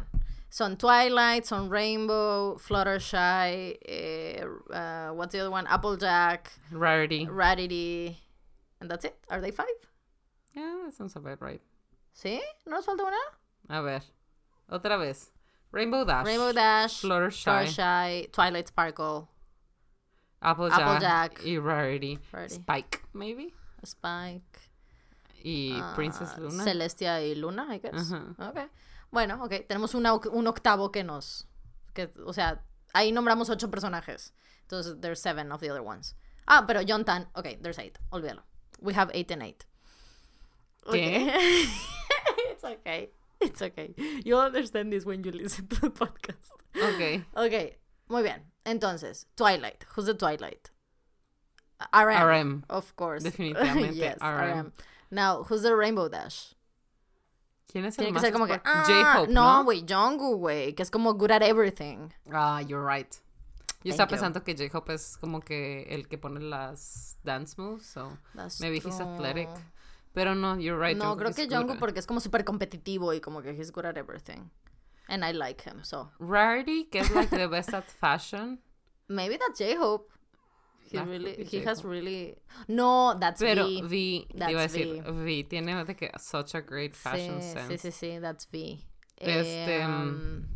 Son 0.51 0.77
Twilight, 0.77 1.45
son 1.47 1.69
Rainbow, 1.71 2.57
Fluttershy, 2.59 3.77
eh, 3.87 4.43
uh, 4.73 5.11
what's 5.13 5.33
the 5.33 5.41
other 5.41 5.51
one? 5.51 5.67
Applejack, 5.67 6.51
Rarity. 6.73 7.27
Rattity, 7.27 8.19
and 8.81 8.91
that's 8.91 9.05
it. 9.05 9.17
Are 9.31 9.41
they 9.41 9.51
five? 9.51 9.67
Yeah, 10.55 10.77
that 10.85 10.95
sounds 10.95 11.15
about 11.17 11.43
right. 11.43 11.61
¿Sí? 12.15 12.41
¿No 12.67 12.77
nos 12.77 12.87
falta 12.87 13.03
una? 13.05 13.19
A 13.69 13.83
ver. 13.83 14.01
Otra 14.73 14.99
vez. 14.99 15.31
Rainbow 15.73 16.05
Dash. 16.05 16.27
Rainbow 16.27 16.53
Dash, 16.53 17.03
Fluttershy. 17.03 17.45
Fluttershy, 17.45 18.33
Twilight 18.33 18.69
Sparkle, 18.69 19.29
Applejack. 20.43 20.81
Applejack. 20.81 21.41
Y 21.45 21.59
Rarity. 21.59 22.19
Rarity. 22.33 22.55
Spike, 22.55 23.03
maybe. 23.13 23.55
Spike, 23.85 24.71
Y 25.43 25.79
ah, 25.81 25.93
Princess 25.95 26.37
Luna. 26.39 26.65
Celestia 26.65 27.21
y 27.23 27.35
Luna, 27.35 27.69
I 27.75 27.79
guess. 27.79 28.13
Ajá. 28.13 28.35
Ok. 28.39 28.71
Bueno, 29.11 29.45
ok. 29.45 29.67
Tenemos 29.69 29.95
una 29.95 30.15
un 30.15 30.47
octavo 30.47 30.91
que 30.91 31.05
nos... 31.05 31.47
Que, 31.95 32.13
o 32.25 32.33
sea, 32.33 32.65
ahí 32.93 33.13
nombramos 33.13 33.49
ocho 33.49 33.71
personajes. 33.71 34.35
Entonces, 34.63 35.01
there's 35.01 35.21
seven 35.21 35.53
of 35.53 35.61
the 35.61 35.71
other 35.71 35.83
ones. 35.83 36.17
Ah, 36.47 36.65
pero 36.67 36.83
John 36.87 37.05
Tan. 37.05 37.29
Ok, 37.35 37.61
there's 37.63 37.79
eight. 37.79 37.99
Olvídalo. 38.11 38.43
We 38.81 38.93
have 38.95 39.11
eight 39.15 39.31
and 39.31 39.43
eight. 39.43 39.65
¿Qué? 40.85 40.89
Okay. 40.89 41.69
It's 42.51 42.65
okay. 42.65 43.11
It's 43.47 43.63
okay. 43.63 43.95
You'll 44.25 44.41
understand 44.41 44.93
this 44.93 45.05
when 45.05 45.23
you 45.25 45.33
listen 45.33 45.67
to 45.69 45.81
the 45.81 45.91
podcast. 45.91 46.51
Ok. 46.77 47.25
Ok, 47.35 47.77
muy 48.09 48.23
bien. 48.23 48.41
Entonces, 48.65 49.27
Twilight. 49.37 49.85
Who's 49.95 50.07
the 50.07 50.15
Twilight? 50.15 50.71
RM. 51.93 52.23
RM. 52.23 52.65
Of 52.71 52.95
course. 52.97 53.23
Definitivamente 53.23 53.95
yes, 53.95 54.19
RM. 54.21 54.59
RM. 54.67 54.73
Now, 55.11 55.43
who's 55.45 55.63
the 55.63 55.75
Rainbow 55.77 56.09
Dash? 56.09 56.55
¿Quién 57.71 57.85
es 57.85 57.99
el 57.99 58.05
Tiene 58.05 58.13
que 58.13 58.15
más 58.15 58.23
ser 58.23 58.33
como 58.33 58.47
que. 58.47 58.61
Ah, 58.65 58.85
J-Hope, 58.87 59.33
no, 59.33 59.65
güey, 59.65 59.85
Jungkook, 59.87 60.39
güey, 60.39 60.73
que 60.75 60.83
es 60.83 60.91
como 60.91 61.13
good 61.15 61.31
at 61.31 61.43
everything. 61.43 62.11
Ah, 62.33 62.61
you're 62.61 62.83
right. 62.85 63.11
Thank 63.11 63.85
Yo 63.85 63.91
estaba 63.93 64.09
you. 64.09 64.17
pensando 64.17 64.43
que 64.43 64.55
J-Hope 64.55 64.95
es 64.95 65.17
como 65.19 65.41
que 65.41 65.83
el 65.91 66.09
que 66.09 66.17
pone 66.19 66.41
las 66.41 67.19
dance 67.23 67.55
moves, 67.59 67.87
so 67.87 68.17
That's 68.35 68.61
maybe 68.61 68.77
he's 68.79 68.97
true. 68.97 69.07
athletic. 69.07 69.49
Pero 70.17 70.35
no, 70.35 70.59
you're 70.59 70.79
right. 70.79 70.97
No, 70.97 71.15
creo 71.15 71.35
que 71.35 71.47
Jungkook 71.47 71.79
porque 71.79 71.99
es 71.99 72.07
como 72.07 72.21
súper 72.21 72.43
competitivo 72.43 73.13
y 73.13 73.21
como 73.21 73.43
que 73.43 73.51
he's 73.51 73.71
good 73.71 73.85
at 73.85 73.99
everything. 73.99 74.51
And 75.09 75.23
I 75.23 75.33
like 75.33 75.61
him, 75.61 75.85
so. 75.85 76.11
Rarity, 76.19 76.85
que 76.85 77.01
es 77.01 77.11
like 77.11 77.29
the 77.29 77.47
best 77.49 77.75
at 77.75 77.85
fashion. 77.85 78.59
Maybe 79.11 79.37
that's 79.37 79.59
J-Hope. 79.59 80.11
He 80.91 80.97
That 80.97 81.07
really, 81.07 81.45
he 81.45 81.63
has 81.67 81.85
really. 81.85 82.39
No, 82.67 83.15
that's 83.21 83.43
Pero 83.43 83.67
V. 83.67 83.83
V, 83.83 84.27
That's 84.35 84.53
iba 84.53 84.63
a 84.63 84.69
decir, 84.69 85.05
V. 85.05 85.25
V 85.25 85.45
tiene 85.51 85.85
de 85.85 85.95
que 85.95 86.11
such 86.19 86.55
a 86.55 86.63
great 86.63 86.95
fashion 86.95 87.43
sí, 87.43 87.53
sense. 87.53 87.69
sí, 87.69 87.91
sí, 87.91 87.93
sí, 87.93 88.19
that's 88.19 88.47
V. 88.51 88.79
Este, 89.19 89.85
um, 89.85 90.47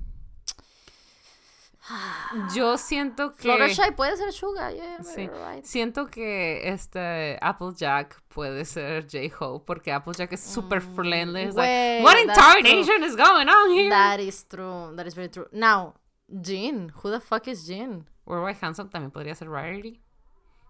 Yo 2.54 2.76
siento 2.78 3.32
que 3.32 3.42
Fluttershy 3.42 3.90
puede 3.96 4.16
ser 4.16 4.32
Suga, 4.32 4.70
yeah, 4.72 5.02
Sí. 5.02 5.28
right. 5.28 5.64
Siento 5.64 6.06
que 6.06 6.68
este 6.68 7.38
Applejack 7.42 8.22
puede 8.28 8.64
ser 8.64 9.06
J-Hope 9.08 9.64
porque 9.66 9.92
Applejack 9.92 10.32
es 10.32 10.40
super 10.40 10.80
friendly. 10.80 11.42
It's 11.42 11.54
Güey, 11.54 12.02
like, 12.02 12.04
what 12.04 12.18
in 12.20 12.26
that's 12.28 12.38
tarnation 12.38 13.02
is 13.02 13.16
going 13.16 13.48
on 13.48 13.70
here? 13.72 13.88
That 13.90 14.20
is 14.20 14.44
true. 14.46 14.94
That 14.96 15.06
is 15.06 15.14
very 15.14 15.28
true. 15.28 15.46
Now, 15.52 15.94
Jin. 16.28 16.92
Who 17.02 17.10
the 17.10 17.20
fuck 17.20 17.48
is 17.48 17.66
Jin? 17.66 18.06
Worldwide 18.24 18.58
Handsome 18.60 18.88
también 18.90 19.10
podría 19.10 19.34
ser 19.34 19.48
Rarity. 19.48 20.00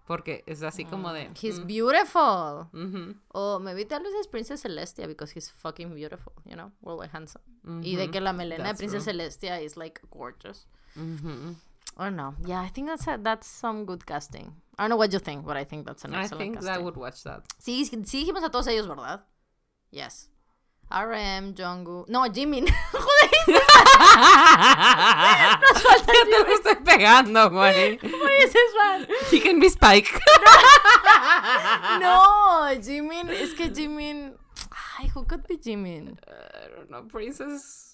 Porque 0.07 0.43
es 0.47 0.61
así 0.63 0.83
como 0.83 1.13
de. 1.13 1.29
He's 1.39 1.59
mm, 1.59 1.67
beautiful. 1.67 2.67
ujú, 2.73 3.15
O 3.33 3.59
maybe 3.59 3.85
tal 3.85 4.01
vez 4.03 4.13
es 4.19 4.27
Princess 4.27 4.61
Celestia 4.63 5.07
because 5.07 5.31
he's 5.31 5.49
fucking 5.51 5.93
beautiful, 5.93 6.33
you 6.43 6.55
know, 6.55 6.71
worldwide 6.81 7.11
handsome. 7.13 7.43
Y 7.83 7.95
de 7.95 8.05
ujú, 8.05 8.11
que 8.11 8.19
la 8.19 8.33
melena 8.33 8.69
de 8.69 8.73
Princess 8.73 9.03
true. 9.03 9.13
Celestia 9.13 9.61
is 9.61 9.77
like 9.77 10.01
gorgeous. 10.09 10.67
Ujú. 10.97 11.55
Or 11.97 12.09
no. 12.09 12.35
Yeah, 12.45 12.61
I 12.61 12.69
think 12.69 12.87
that's 12.87 13.05
a, 13.07 13.17
that's 13.21 13.47
some 13.47 13.85
good 13.85 14.05
casting. 14.05 14.53
I 14.77 14.83
don't 14.83 14.89
know 14.91 14.95
what 14.97 15.11
you 15.13 15.19
think, 15.19 15.45
but 15.45 15.57
I 15.57 15.63
think 15.65 15.85
that's 15.85 16.03
an 16.05 16.13
I 16.15 16.21
excellent 16.23 16.39
think 16.41 16.55
casting. 16.55 16.73
that 16.73 16.83
would 16.83 16.95
watch 16.97 17.23
that. 17.23 17.43
Sí, 17.59 17.83
sí 17.85 18.23
dijimos 18.25 18.43
a 18.43 18.49
todos 18.49 18.67
ellos, 18.67 18.87
¿verdad? 18.87 19.21
Yes. 19.91 20.29
RM, 20.89 21.53
Jungkook. 21.55 22.09
No, 22.09 22.23
Jimin. 22.29 22.67
Joder, 22.91 23.29
Ya 26.07 26.25
te 26.25 26.29
lo 26.29 26.45
estoy 26.53 26.75
pegando, 26.83 27.49
güey. 27.49 27.99
ese 28.43 28.57
es 28.57 28.73
fan. 28.77 29.07
He 29.31 29.39
can 29.39 29.59
be 29.59 29.69
Spike. 29.69 30.09
No, 31.99 32.67
Jimin. 32.81 33.29
Es 33.29 33.53
que 33.53 33.69
Jimin. 33.69 34.33
Ay, 34.99 35.07
who 35.13 35.23
could 35.25 35.45
be 35.47 35.57
Jimin? 35.57 36.17
I 36.27 36.67
don't 36.75 36.89
know, 36.89 37.03
Princess 37.03 37.90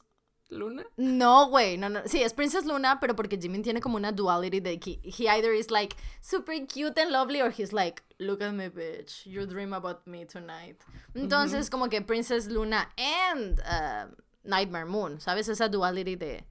Luna. 0.50 0.86
No, 0.95 1.50
güey, 1.50 1.78
no, 1.78 1.89
no. 1.89 2.02
Sí, 2.06 2.22
es 2.22 2.34
Princess 2.34 2.66
Luna, 2.66 3.00
pero 3.00 3.16
porque 3.16 3.38
Jimin 3.38 3.64
tiene 3.64 3.82
como 3.82 3.98
una 3.98 4.12
duality 4.12 4.60
de 4.60 4.80
que 4.80 5.00
he 5.04 5.28
either 5.28 5.54
is 5.54 5.70
like 5.70 5.95
super 6.22 6.54
cute 6.66 6.98
and 6.98 7.12
lovely 7.12 7.41
or 7.41 7.52
he's 7.52 7.74
like, 7.74 8.02
look 8.20 8.41
at 8.41 8.54
me, 8.54 8.70
bitch, 8.70 9.26
you 9.26 9.45
dream 9.45 9.74
about 9.74 10.08
me 10.08 10.26
tonight. 10.26 10.78
Entonces, 11.14 11.70
como 11.70 11.89
que 11.89 12.02
Princess 12.02 12.48
Luna 12.48 12.88
and 12.98 13.60
uh, 13.62 14.06
Nightmare 14.43 14.86
Moon, 14.86 15.20
¿sabes? 15.20 15.50
Esa 15.50 15.68
duality 15.68 16.16
de 16.16 16.43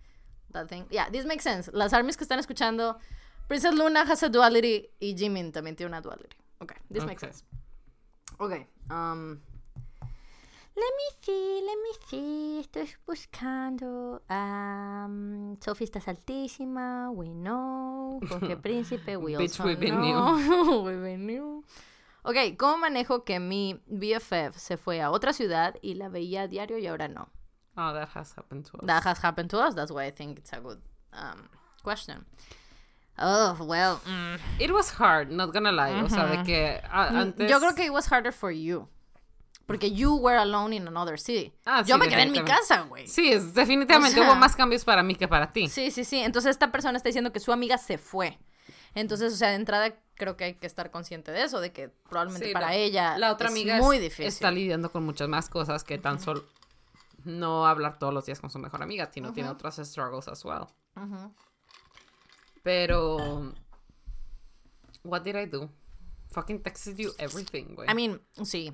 that 0.53 0.69
thing. 0.69 0.85
Yeah, 0.91 1.09
this 1.11 1.25
makes 1.25 1.43
sense. 1.43 1.71
Las 1.73 1.93
armies 1.93 2.17
que 2.17 2.25
están 2.25 2.39
escuchando, 2.39 2.99
Princess 3.49 3.75
Luna 3.75 4.03
has 4.03 4.23
a 4.23 4.29
duality 4.29 4.91
y 5.01 5.15
Jimin 5.17 5.53
también 5.53 5.77
tiene 5.77 5.89
una 5.89 6.03
duality. 6.03 6.37
Okay, 6.61 6.77
this 6.91 7.05
makes 7.05 7.21
sense. 7.21 7.45
Okay, 8.39 8.67
um... 8.91 9.41
Let 10.77 10.93
me 10.95 11.17
see, 11.23 11.63
let 11.65 11.79
me 11.83 11.91
see. 12.07 12.61
Estoy 12.61 12.95
buscando. 13.07 14.21
Um, 14.29 15.57
Sophie 15.59 15.85
estás 15.85 16.07
altísima. 16.07 17.11
We 17.11 17.29
know. 17.31 18.21
Jorge 18.29 18.57
Príncipe. 18.63 19.17
We 19.17 19.37
Bitch, 19.37 19.59
also 19.59 19.65
we 19.65 19.91
know. 19.91 20.83
we 20.85 20.93
been 20.97 21.27
new. 21.27 21.65
Ok, 22.25 22.59
¿cómo 22.59 22.77
manejo 22.77 23.25
que 23.25 23.41
mi 23.41 23.81
BFF 23.87 24.59
se 24.59 24.77
fue 24.77 25.01
a 25.01 25.11
otra 25.11 25.33
ciudad 25.33 25.77
y 25.81 25.95
la 25.95 26.11
veía 26.11 26.43
a 26.43 26.47
diario 26.47 26.77
y 26.77 26.87
ahora 26.89 27.09
no? 27.09 27.31
Oh, 27.79 27.95
that 27.95 28.09
has 28.15 28.35
happened 28.37 28.67
to 28.67 28.77
us. 28.79 28.87
That 28.87 29.03
has 29.07 29.19
happened 29.25 29.49
to 29.51 29.59
us. 29.59 29.75
That's 29.75 29.91
why 29.91 30.05
I 30.05 30.11
think 30.11 30.39
it's 30.41 30.53
a 30.53 30.61
good 30.61 30.81
um, 31.13 31.49
question. 31.83 32.27
Oh, 33.19 33.57
well. 33.61 34.01
mm. 34.07 34.39
It 34.59 34.73
was 34.73 34.91
hard, 34.91 35.31
not 35.31 35.55
gonna 35.55 35.73
lie. 35.73 36.03
O 36.03 36.09
sea, 36.09 36.27
de 36.27 36.43
que 36.45 36.81
a- 36.91 37.21
antes... 37.21 37.49
Yo 37.49 37.61
creo 37.61 37.75
que 37.75 37.87
it 37.87 37.93
was 37.93 38.07
harder 38.07 38.33
for 38.33 38.51
you. 38.51 38.89
Porque 39.67 39.91
you 39.93 40.15
were 40.17 40.39
alone 40.39 40.75
in 40.77 40.87
another 40.87 41.19
city. 41.19 41.53
Ah, 41.65 41.83
Yo 41.85 41.97
sí, 41.97 42.01
me 42.01 42.09
quedé 42.09 42.23
en 42.23 42.33
mi 42.33 42.41
casa, 42.45 42.83
güey. 42.83 43.09
Sí, 43.09 43.33
es- 43.33 43.53
definitivamente 43.53 44.19
O 44.21 44.23
sea- 44.23 44.31
hubo 44.33 44.39
más 44.39 44.55
cambios 44.55 44.85
para 44.85 45.03
mí 45.03 45.17
que 45.17 45.27
para 45.27 45.53
ti. 45.53 45.69
Sí, 45.69 45.91
sí, 45.91 46.05
sí. 46.05 46.19
Entonces 46.21 46.51
esta 46.53 46.71
persona 46.71 46.97
está 46.97 47.09
diciendo 47.09 47.33
que 47.33 47.41
su 47.41 47.53
amiga 47.53 47.77
se 47.77 47.99
fue. 47.99 48.39
Entonces, 48.95 49.33
o 49.33 49.37
sea, 49.37 49.49
de 49.51 49.57
entrada 49.57 49.95
creo 50.15 50.37
que 50.37 50.45
hay 50.45 50.55
que 50.55 50.67
estar 50.67 50.91
consciente 50.91 51.33
de 51.33 51.43
eso, 51.43 51.61
de 51.61 51.73
que 51.73 51.89
probablemente 52.09 52.47
Sí, 52.47 52.53
para 52.53 52.69
la- 52.69 52.75
ella 52.77 53.19
La 53.19 53.33
otra 53.33 53.49
es 53.49 53.53
amiga 53.53 53.79
muy 53.79 53.97
es- 53.97 54.03
difícil. 54.03 54.27
está 54.27 54.51
lidiando 54.51 54.91
con 54.93 55.05
muchas 55.05 55.29
más 55.29 55.49
cosas 55.49 55.83
que 55.85 55.99
tan 55.99 56.21
solo 56.21 56.45
no 57.25 57.67
hablar 57.67 57.99
todos 57.99 58.15
los 58.15 58.25
días 58.25 58.41
con 58.41 58.51
su 58.51 58.59
mejor 58.61 58.83
amiga, 58.83 59.11
sino 59.13 59.33
tiene 59.33 59.51
otras 59.51 59.77
struggles 59.83 60.29
as 60.29 60.45
well. 60.45 60.67
Ujú. 60.95 61.35
Pero 62.63 63.53
what 65.05 65.23
did 65.23 65.37
I 65.37 65.47
do? 65.47 65.69
Fucking 66.31 66.63
texted 66.63 66.97
you 66.97 67.13
everything, 67.19 67.75
güey. 67.75 67.89
I 67.91 67.95
mean, 67.95 68.21
sí. 68.45 68.73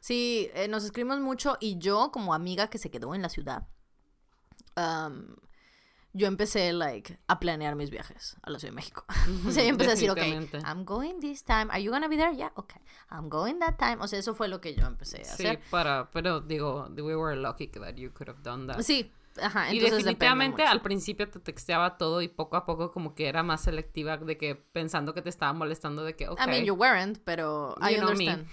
Sí, 0.00 0.50
eh, 0.54 0.66
nos 0.68 0.84
escribimos 0.84 1.20
mucho 1.20 1.56
y 1.60 1.78
yo 1.78 2.10
como 2.10 2.34
amiga 2.34 2.68
que 2.68 2.78
se 2.78 2.90
quedó 2.90 3.14
en 3.14 3.22
la 3.22 3.28
ciudad, 3.28 3.68
um, 4.76 5.36
yo 6.12 6.26
empecé, 6.26 6.72
like, 6.72 7.18
a 7.28 7.38
planear 7.38 7.76
mis 7.76 7.90
viajes 7.90 8.36
a 8.42 8.50
la 8.50 8.58
Ciudad 8.58 8.72
de 8.72 8.76
México. 8.76 9.04
o 9.46 9.50
sea, 9.50 9.62
yo 9.62 9.68
empecé 9.68 9.90
a 9.90 9.94
decir, 9.94 10.10
ok. 10.10 10.18
I'm 10.64 10.84
going 10.84 11.20
this 11.20 11.44
time. 11.44 11.68
Are 11.70 11.80
you 11.80 11.92
gonna 11.92 12.08
be 12.08 12.16
there? 12.16 12.34
Yeah, 12.34 12.50
okay. 12.56 12.80
I'm 13.10 13.28
going 13.28 13.60
that 13.60 13.78
time. 13.78 13.98
O 14.00 14.08
sea, 14.08 14.18
eso 14.18 14.34
fue 14.34 14.48
lo 14.48 14.60
que 14.60 14.74
yo 14.74 14.86
empecé 14.86 15.20
a 15.20 15.24
sí, 15.24 15.46
hacer. 15.46 15.60
para, 15.70 16.10
pero 16.10 16.40
digo, 16.40 16.88
we 16.96 17.14
were 17.14 17.36
lucky 17.36 17.68
that 17.68 17.94
you 17.96 18.10
could 18.10 18.28
have 18.28 18.42
done 18.42 18.66
that. 18.66 18.80
Sí, 18.82 19.12
ajá. 19.42 19.72
Y 19.72 19.80
definitivamente 19.80 20.64
al 20.64 20.82
principio 20.82 21.28
te 21.28 21.38
texteaba 21.38 21.96
todo 21.98 22.22
y 22.22 22.28
poco 22.28 22.56
a 22.56 22.64
poco 22.64 22.92
como 22.92 23.14
que 23.14 23.28
era 23.28 23.42
más 23.42 23.62
selectiva 23.62 24.16
de 24.16 24.36
que 24.36 24.54
pensando 24.54 25.14
que 25.14 25.22
te 25.22 25.28
estaba 25.28 25.52
molestando 25.52 26.04
de 26.04 26.16
que, 26.16 26.28
ok. 26.28 26.40
I 26.46 26.50
mean, 26.50 26.64
you 26.64 26.74
weren't, 26.74 27.18
pero 27.24 27.74
I 27.80 27.94
You 27.94 28.02
understand. 28.02 28.46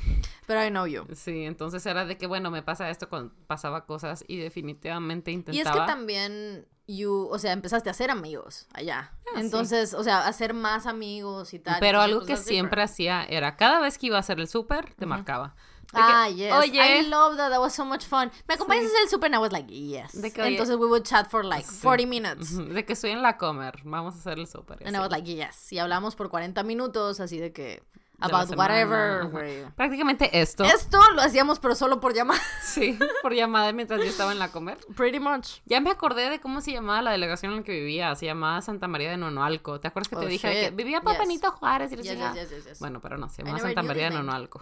Pero 0.46 0.66
I 0.66 0.70
know 0.70 0.86
you. 0.86 1.06
Sí, 1.14 1.44
entonces 1.44 1.86
era 1.86 2.06
de 2.06 2.18
que, 2.18 2.28
bueno, 2.28 2.52
me 2.52 2.62
pasa 2.64 2.90
esto 2.90 3.10
cuando 3.10 3.34
pasaba 3.48 3.86
cosas 3.86 4.24
y 4.28 4.38
definitivamente 4.38 5.32
intentaba. 5.32 5.58
Y 5.58 5.62
es 5.62 5.70
que 5.70 5.92
también, 5.92 6.68
you, 6.88 7.28
o 7.32 7.38
sea, 7.40 7.52
empezaste 7.52 7.90
a 7.90 7.92
hacer 7.92 8.10
amigos 8.10 8.68
allá. 8.74 9.12
Ah, 9.14 9.30
sí. 9.36 9.42
Entonces, 9.42 9.94
o 9.94 10.04
sea, 10.04 10.28
hacer 10.28 10.54
más 10.54 10.86
amigos 10.86 11.54
y 11.54 11.60
tal. 11.60 11.78
Pero 11.80 12.04
entonces, 12.04 12.14
algo 12.14 12.26
que 12.26 12.38
siempre 12.38 12.82
hacía 12.82 13.26
era, 13.26 13.58
cada 13.58 13.80
vez 13.82 13.98
que 13.98 14.08
iba 14.08 14.18
a 14.18 14.22
hacer 14.22 14.40
el 14.40 14.48
súper, 14.48 14.94
te 14.94 15.06
marcaba. 15.06 15.56
Ah, 15.94 16.28
yes. 16.30 16.54
Oye, 16.54 17.00
I 17.00 17.08
love 17.08 17.38
that. 17.38 17.50
That 17.50 17.60
was 17.60 17.74
so 17.74 17.86
much 17.86 18.06
fun. 18.06 18.30
¿Me 18.48 18.56
acompañas 18.56 18.84
a 18.86 18.88
hacer 18.88 19.02
el 19.04 19.10
súper? 19.10 19.28
And 19.28 19.36
I 19.36 19.38
was 19.40 19.52
like, 19.52 19.72
yes. 19.72 20.22
De 20.22 20.32
que, 20.32 20.42
oye, 20.42 20.52
Entonces 20.52 20.76
we 20.78 20.86
would 20.88 21.04
chat 21.04 21.30
for 21.30 21.46
like 21.46 21.66
sí. 21.68 21.80
40 21.82 22.06
minutes. 22.08 22.58
de 22.58 22.86
que 22.86 22.94
estoy 22.94 23.12
en 23.12 23.22
la 23.22 23.38
comer, 23.38 23.76
vamos 23.84 24.16
a 24.16 24.18
hacer 24.20 24.38
el 24.38 24.48
súper. 24.48 24.78
And 24.86 24.96
I 24.96 25.00
así. 25.00 25.00
was 25.00 25.12
like, 25.12 25.26
yes. 25.36 25.72
Y 25.72 25.80
hablamos 25.80 26.16
por 26.16 26.30
40 26.30 26.62
minutos, 26.64 27.20
así 27.22 27.40
de 27.40 27.54
que, 27.54 27.82
about 28.20 28.50
whatever. 28.58 29.30
Prácticamente 29.76 30.42
esto. 30.42 30.64
Esto 30.66 31.00
lo 31.14 31.22
hacíamos, 31.22 31.60
pero 31.60 31.74
solo 31.76 32.00
por 32.00 32.14
llamar. 32.14 32.40
Sí, 32.62 33.00
por 33.24 33.34
llamada 33.34 33.72
mientras 33.72 34.00
yo 34.02 34.06
estaba 34.08 34.32
en 34.34 34.40
la 34.40 34.52
comer. 34.52 34.78
Pretty 34.96 35.20
much. 35.20 35.62
Ya 35.66 35.80
me 35.80 35.90
acordé 35.90 36.30
de 36.30 36.40
cómo 36.40 36.62
se 36.62 36.74
llamaba 36.74 37.02
la 37.02 37.12
delegación 37.12 37.54
en 37.54 37.60
la 37.60 37.64
que 37.64 37.72
vivía. 37.72 38.14
Se 38.16 38.26
llamaba 38.26 38.62
Santa 38.62 38.88
María 38.88 39.10
de 39.10 39.18
Nonoalco. 39.18 39.80
¿Te 39.80 39.88
acuerdas 39.88 40.10
que 40.10 40.16
te 40.18 40.26
Oh, 40.26 40.28
dije 40.28 40.48
de 40.48 40.54
que 40.54 40.66
shit. 40.68 40.76
vivía 40.76 41.02
para 41.02 41.24
Yes. 41.24 41.42
Juárez 41.60 41.92
y 41.94 41.96
Yes, 41.96 42.06
yes, 42.06 42.34
yes, 42.36 42.50
yes, 42.50 42.66
yes. 42.66 42.80
Bueno, 42.80 43.00
pero 43.02 43.18
no, 43.18 43.30
se 43.30 43.42
I 43.42 43.46
llamaba 43.46 43.62
Santa 43.64 43.82
María 43.84 44.10
de. 44.10 44.16
Nonoalco. 44.18 44.62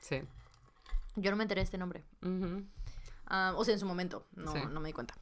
Sí. 0.00 0.22
Yo 1.16 1.30
no 1.30 1.36
me 1.36 1.44
enteré 1.44 1.60
de 1.60 1.64
este 1.64 1.78
nombre. 1.78 2.04
Ah, 3.26 3.54
o 3.56 3.64
sea, 3.64 3.74
en 3.74 3.80
su 3.80 3.86
momento, 3.86 4.26
no, 4.34 4.52
Sí. 4.52 4.58
no 4.70 4.80
me 4.80 4.88
di 4.88 4.92
cuenta. 4.92 5.14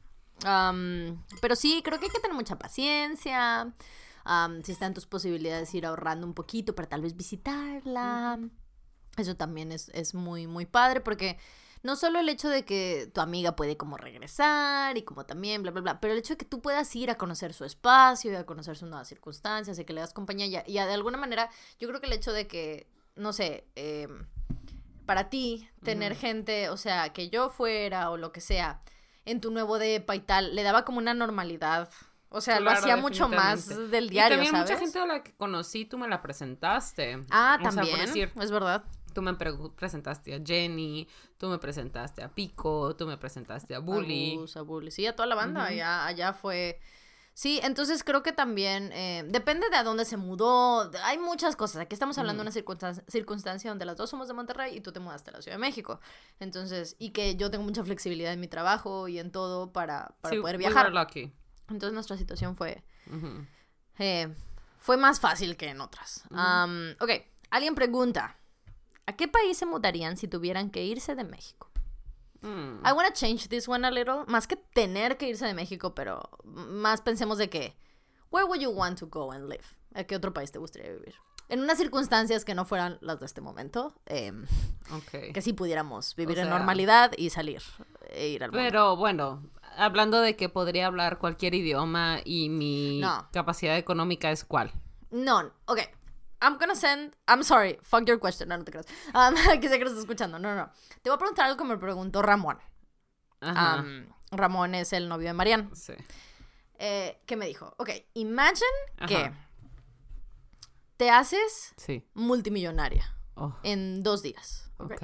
Pero 1.41 1.55
sí, 1.55 1.81
creo 1.83 1.99
que 1.99 2.05
hay 2.05 2.11
que 2.11 2.19
tener 2.19 2.35
mucha 2.35 2.57
paciencia. 2.57 3.73
Si 4.63 4.71
está 4.71 4.85
en 4.87 4.93
tus 4.93 5.05
posibilidades 5.05 5.73
ir 5.73 5.85
ahorrando 5.85 6.25
un 6.27 6.33
poquito 6.33 6.75
para 6.75 6.89
tal 6.89 7.01
vez 7.01 7.15
visitarla. 7.15 8.39
Eso 9.17 9.35
también 9.35 9.71
es, 9.71 9.89
es 9.93 10.13
muy, 10.13 10.45
muy 10.45 10.65
padre 10.65 10.99
porque 10.99 11.37
no 11.83 11.95
solo 11.95 12.19
el 12.19 12.27
hecho 12.27 12.49
de 12.49 12.65
que 12.65 13.09
tu 13.13 13.21
amiga 13.21 13.55
puede 13.55 13.77
como 13.77 13.95
regresar 13.95 14.97
y 14.97 15.03
como 15.03 15.25
también, 15.25 15.61
bla, 15.61 15.71
bla, 15.71 15.81
bla, 15.81 15.99
pero 16.01 16.11
el 16.13 16.19
hecho 16.19 16.33
de 16.33 16.37
que 16.37 16.45
tú 16.45 16.59
puedas 16.61 16.93
ir 16.97 17.09
a 17.11 17.15
conocer 17.17 17.53
su 17.53 17.63
espacio 17.63 18.31
y 18.31 18.35
a 18.35 18.45
conocer 18.45 18.75
sus 18.75 18.89
nuevas 18.89 19.07
circunstancias 19.07 19.79
y 19.79 19.85
que 19.85 19.93
le 19.93 20.01
das 20.01 20.11
compañía 20.13 20.47
y, 20.47 20.55
a- 20.57 20.63
y 20.67 20.79
a- 20.79 20.85
de 20.87 20.93
alguna 20.95 21.17
manera 21.17 21.49
yo 21.79 21.87
creo 21.87 22.01
que 22.01 22.07
el 22.07 22.13
hecho 22.13 22.33
de 22.33 22.47
que, 22.47 22.89
no 23.15 23.31
sé, 23.31 23.67
em, 23.75 24.25
para 25.05 25.29
ti 25.29 25.69
tener 25.83 26.15
gente, 26.15 26.69
o 26.69 26.77
sea, 26.77 27.09
que 27.13 27.29
yo 27.29 27.49
fuera 27.49 28.09
o 28.09 28.17
lo 28.17 28.31
que 28.31 28.41
sea, 28.41 28.81
en 29.25 29.41
tu 29.41 29.51
nuevo 29.51 29.77
depa 29.79 30.15
y 30.15 30.19
tal, 30.19 30.55
le 30.55 30.63
daba 30.63 30.85
como 30.85 30.97
una 30.99 31.13
normalidad. 31.13 31.89
O 32.29 32.41
sea, 32.41 32.59
lo 32.59 32.69
hacía 32.71 32.97
mucho 32.97 33.29
más 33.29 33.67
del 33.91 34.05
Y 34.07 34.09
diario, 34.09 34.37
también 34.37 34.51
¿sabes? 34.51 34.69
mucha 34.71 34.79
gente 34.79 34.99
a 34.99 35.05
la 35.05 35.23
que 35.23 35.33
conocí, 35.35 35.85
tú 35.85 35.97
me 35.97 36.07
la 36.07 36.21
presentaste. 36.21 37.23
Ah, 37.29 37.57
O 37.59 37.61
sea, 37.61 37.69
por 37.71 37.75
también, 37.75 37.99
decir, 37.99 38.31
es 38.39 38.51
verdad. 38.51 38.83
Tú 39.13 39.21
me 39.21 39.33
pre- 39.35 39.53
presentaste 39.77 40.35
a 40.35 40.41
Jenny, 40.45 41.07
tú 41.37 41.47
me 41.47 41.57
presentaste 41.57 42.21
a 42.23 42.27
Pico, 42.29 42.93
tú 42.97 43.07
me 43.07 43.17
presentaste 43.17 43.73
a 43.73 43.79
Bully. 43.79 44.37
A 44.55 44.61
Bully. 44.61 44.91
Sí, 44.91 45.05
a 45.05 45.15
toda 45.15 45.27
la 45.27 45.35
banda. 45.35 45.65
allá, 45.65 46.05
allá 46.05 46.33
fue. 46.33 46.79
Sí, 47.37 47.59
entonces 47.63 48.05
creo 48.05 48.23
que 48.23 48.31
también 48.31 48.91
eh, 48.93 49.25
depende 49.27 49.69
de 49.69 49.75
a 49.75 49.83
dónde 49.83 50.05
se 50.05 50.15
mudó. 50.15 50.89
Hay 51.03 51.17
muchas 51.17 51.57
cosas. 51.57 51.81
Aquí 51.81 51.93
estamos 51.93 52.17
hablando 52.17 52.41
de 52.43 52.49
una 52.49 52.55
circunstan- 52.55 53.03
circunstancia 53.09 53.69
donde 53.69 53.83
las 53.83 53.97
dos 53.97 54.09
somos 54.09 54.29
de 54.29 54.33
Monterrey 54.33 54.77
y 54.77 54.79
tú 54.79 54.93
te 54.93 55.01
mudaste 55.01 55.31
a 55.31 55.33
la 55.33 55.41
Ciudad 55.41 55.55
de 55.57 55.59
México. 55.59 55.99
Entonces, 56.39 56.95
y 56.97 57.09
que 57.09 57.35
yo 57.35 57.51
tengo 57.51 57.65
mucha 57.65 57.83
flexibilidad 57.83 58.31
en 58.31 58.39
mi 58.39 58.47
trabajo 58.47 59.09
y 59.09 59.19
en 59.19 59.31
todo 59.33 59.73
para, 59.73 60.15
para 60.21 60.33
Sí, 60.33 60.39
poder 60.41 60.55
we 60.55 60.59
viajar. 60.59 60.85
were 60.85 60.97
lucky. 60.97 61.33
Entonces 61.67 61.93
nuestra 61.93 62.15
situación 62.15 62.55
fue, 62.55 62.81
eh, 63.99 64.33
fue 64.79 64.95
más 64.95 65.19
fácil 65.19 65.57
que 65.57 65.67
en 65.67 65.81
otras. 65.81 66.23
Am, 66.31 66.95
ok, 67.01 67.09
alguien 67.49 67.75
pregunta, 67.75 68.37
¿a 69.07 69.13
qué 69.17 69.27
país 69.27 69.57
se 69.57 69.65
mudarían 69.65 70.15
si 70.15 70.29
tuvieran 70.29 70.69
que 70.69 70.85
irse 70.85 71.15
de 71.15 71.25
México? 71.25 71.69
Mm. 72.45 72.85
I 72.85 72.93
want 72.93 73.07
to 73.07 73.13
change 73.13 73.47
this 73.49 73.67
one 73.67 73.85
a 73.87 73.91
little. 73.91 74.23
Más 74.27 74.47
que 74.47 74.55
tener 74.55 75.17
que 75.17 75.27
irse 75.27 75.45
de 75.45 75.53
México, 75.53 75.93
pero 75.95 76.21
más 76.43 77.01
pensemos 77.01 77.37
de 77.37 77.49
que, 77.49 77.75
where 78.31 78.45
would 78.47 78.59
you 78.61 78.69
want 78.69 78.99
to 78.99 79.07
go 79.07 79.31
and 79.31 79.49
live? 79.49 79.63
¿A 79.95 80.03
qué 80.03 80.15
otro 80.15 80.33
país 80.33 80.51
te 80.51 80.59
gustaría 80.59 80.91
vivir? 80.91 81.15
En 81.47 81.61
unas 81.61 81.77
circunstancias 81.77 82.43
que 82.43 82.55
no 82.55 82.65
fueran 82.65 82.97
las 83.01 83.19
de 83.19 83.25
este 83.27 83.39
momento, 83.41 83.93
em, 84.07 84.45
Ok. 84.91 85.31
que 85.33 85.41
sí 85.41 85.53
pudiéramos 85.53 86.15
vivir 86.15 86.39
O 86.39 86.41
en 86.41 86.49
normalidad 86.49 87.11
y 87.17 87.29
salir 87.29 87.61
e 88.09 88.29
ir 88.29 88.43
al 88.43 88.51
mundo. 88.51 88.63
Pero 88.65 88.95
bueno, 88.95 89.43
hablando 89.77 90.21
de 90.21 90.35
que 90.35 90.49
podría 90.49 90.87
hablar 90.87 91.17
cualquier 91.19 91.53
idioma 91.53 92.17
y 92.25 92.49
mi 92.49 92.99
No. 92.99 93.27
capacidad 93.31 93.77
económica 93.77 94.31
es 94.31 94.43
cuál. 94.43 94.71
No, 95.11 95.51
ok. 95.65 95.79
I'm 96.45 96.57
gonna 96.57 96.75
send. 96.75 97.15
I'm 97.27 97.43
sorry, 97.43 97.79
fuck 97.81 98.05
your 98.07 98.19
question. 98.19 98.49
No, 98.49 98.57
no 98.57 98.63
te 98.63 98.71
creas. 98.71 98.85
Um, 99.13 99.35
que 99.61 99.67
sé 99.69 99.77
que 99.77 99.83
lo 99.85 99.89
estás 99.89 99.99
escuchando. 100.03 100.37
No, 100.39 100.49
no, 100.53 100.65
no. 100.65 100.71
Te 101.01 101.09
voy 101.09 101.15
a 101.15 101.17
preguntar 101.19 101.45
algo 101.45 101.57
que 101.57 101.63
me 101.63 101.77
preguntó 101.77 102.21
Ramón. 102.21 102.59
Ajá. 103.41 103.81
Um, 103.81 104.05
Ramón 104.31 104.75
es 104.75 104.93
el 104.93 105.07
novio 105.09 105.27
de 105.27 105.33
Marianne. 105.33 105.69
sí. 105.73 105.93
Eh, 106.77 107.21
que 107.25 107.35
me 107.37 107.45
dijo, 107.47 107.73
ok, 107.77 107.89
imagine 108.15 108.67
que 109.07 109.31
te 110.97 111.09
haces 111.09 111.73
Sí. 111.77 112.05
multimillonaria 112.13 113.15
Oh, 113.35 113.55
en 113.63 114.03
dos 114.03 114.21
días. 114.21 114.69
ok. 114.77 114.91
ok. 114.93 115.03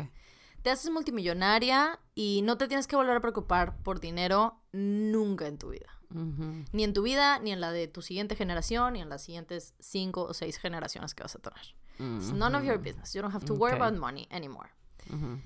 Te 0.64 0.70
haces 0.70 0.92
multimillonaria 0.92 2.00
y 2.14 2.42
no 2.44 2.58
te 2.58 2.68
tienes 2.68 2.88
que 2.88 2.96
volver 2.96 3.16
a 3.18 3.20
preocupar 3.22 3.78
por 3.84 4.00
dinero 4.00 4.62
nunca 4.74 5.48
en 5.48 5.58
tu 5.58 5.70
vida. 5.70 5.88
Ujú. 6.14 6.66
Ni 6.74 6.84
en 6.84 6.94
tu 6.94 7.02
vida, 7.04 7.40
ni 7.40 7.52
en 7.52 7.62
la 7.62 7.72
de 7.72 7.88
tu 7.88 8.02
siguiente 8.02 8.36
generación, 8.36 8.94
ni 8.94 9.02
en 9.02 9.10
las 9.10 9.24
siguientes 9.24 9.74
cinco 9.80 10.24
o 10.24 10.34
seis 10.34 10.58
generaciones 10.58 11.14
que 11.16 11.24
vas 11.24 11.36
a 11.36 11.40
tener. 11.40 11.76
It's 12.18 12.32
none 12.32 12.56
of 12.58 12.64
your 12.64 12.78
business. 12.80 13.14
You 13.14 13.22
don't 13.22 13.34
have 13.34 13.46
to 13.46 13.54
worry 13.54 13.74
Mm, 13.76 13.82
Ok. 13.82 13.88
about 13.88 14.00
money 14.00 14.28
anymore. 14.32 14.70
Ujú. 15.10 15.40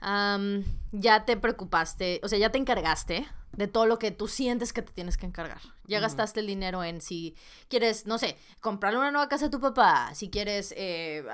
Ya 0.00 1.24
te 1.24 1.36
preocupaste, 1.36 2.20
o 2.22 2.28
sea, 2.28 2.38
ya 2.38 2.50
te 2.50 2.58
encargaste 2.58 3.26
de 3.52 3.66
todo 3.66 3.86
lo 3.86 3.98
que 3.98 4.12
tú 4.12 4.28
sientes 4.28 4.72
que 4.72 4.82
te 4.82 4.92
tienes 4.92 5.16
que 5.16 5.26
encargar. 5.26 5.60
Ya 5.84 5.98
gastaste 5.98 6.40
el 6.40 6.46
dinero 6.46 6.84
en 6.84 7.00
si 7.00 7.34
quieres, 7.68 8.06
no 8.06 8.18
sé, 8.18 8.36
comprarle 8.60 9.00
una 9.00 9.10
nueva 9.10 9.28
casa 9.28 9.46
a 9.46 9.50
tu 9.50 9.58
papá, 9.60 10.14
si 10.14 10.30
quieres 10.30 10.72
eh, 10.76 11.24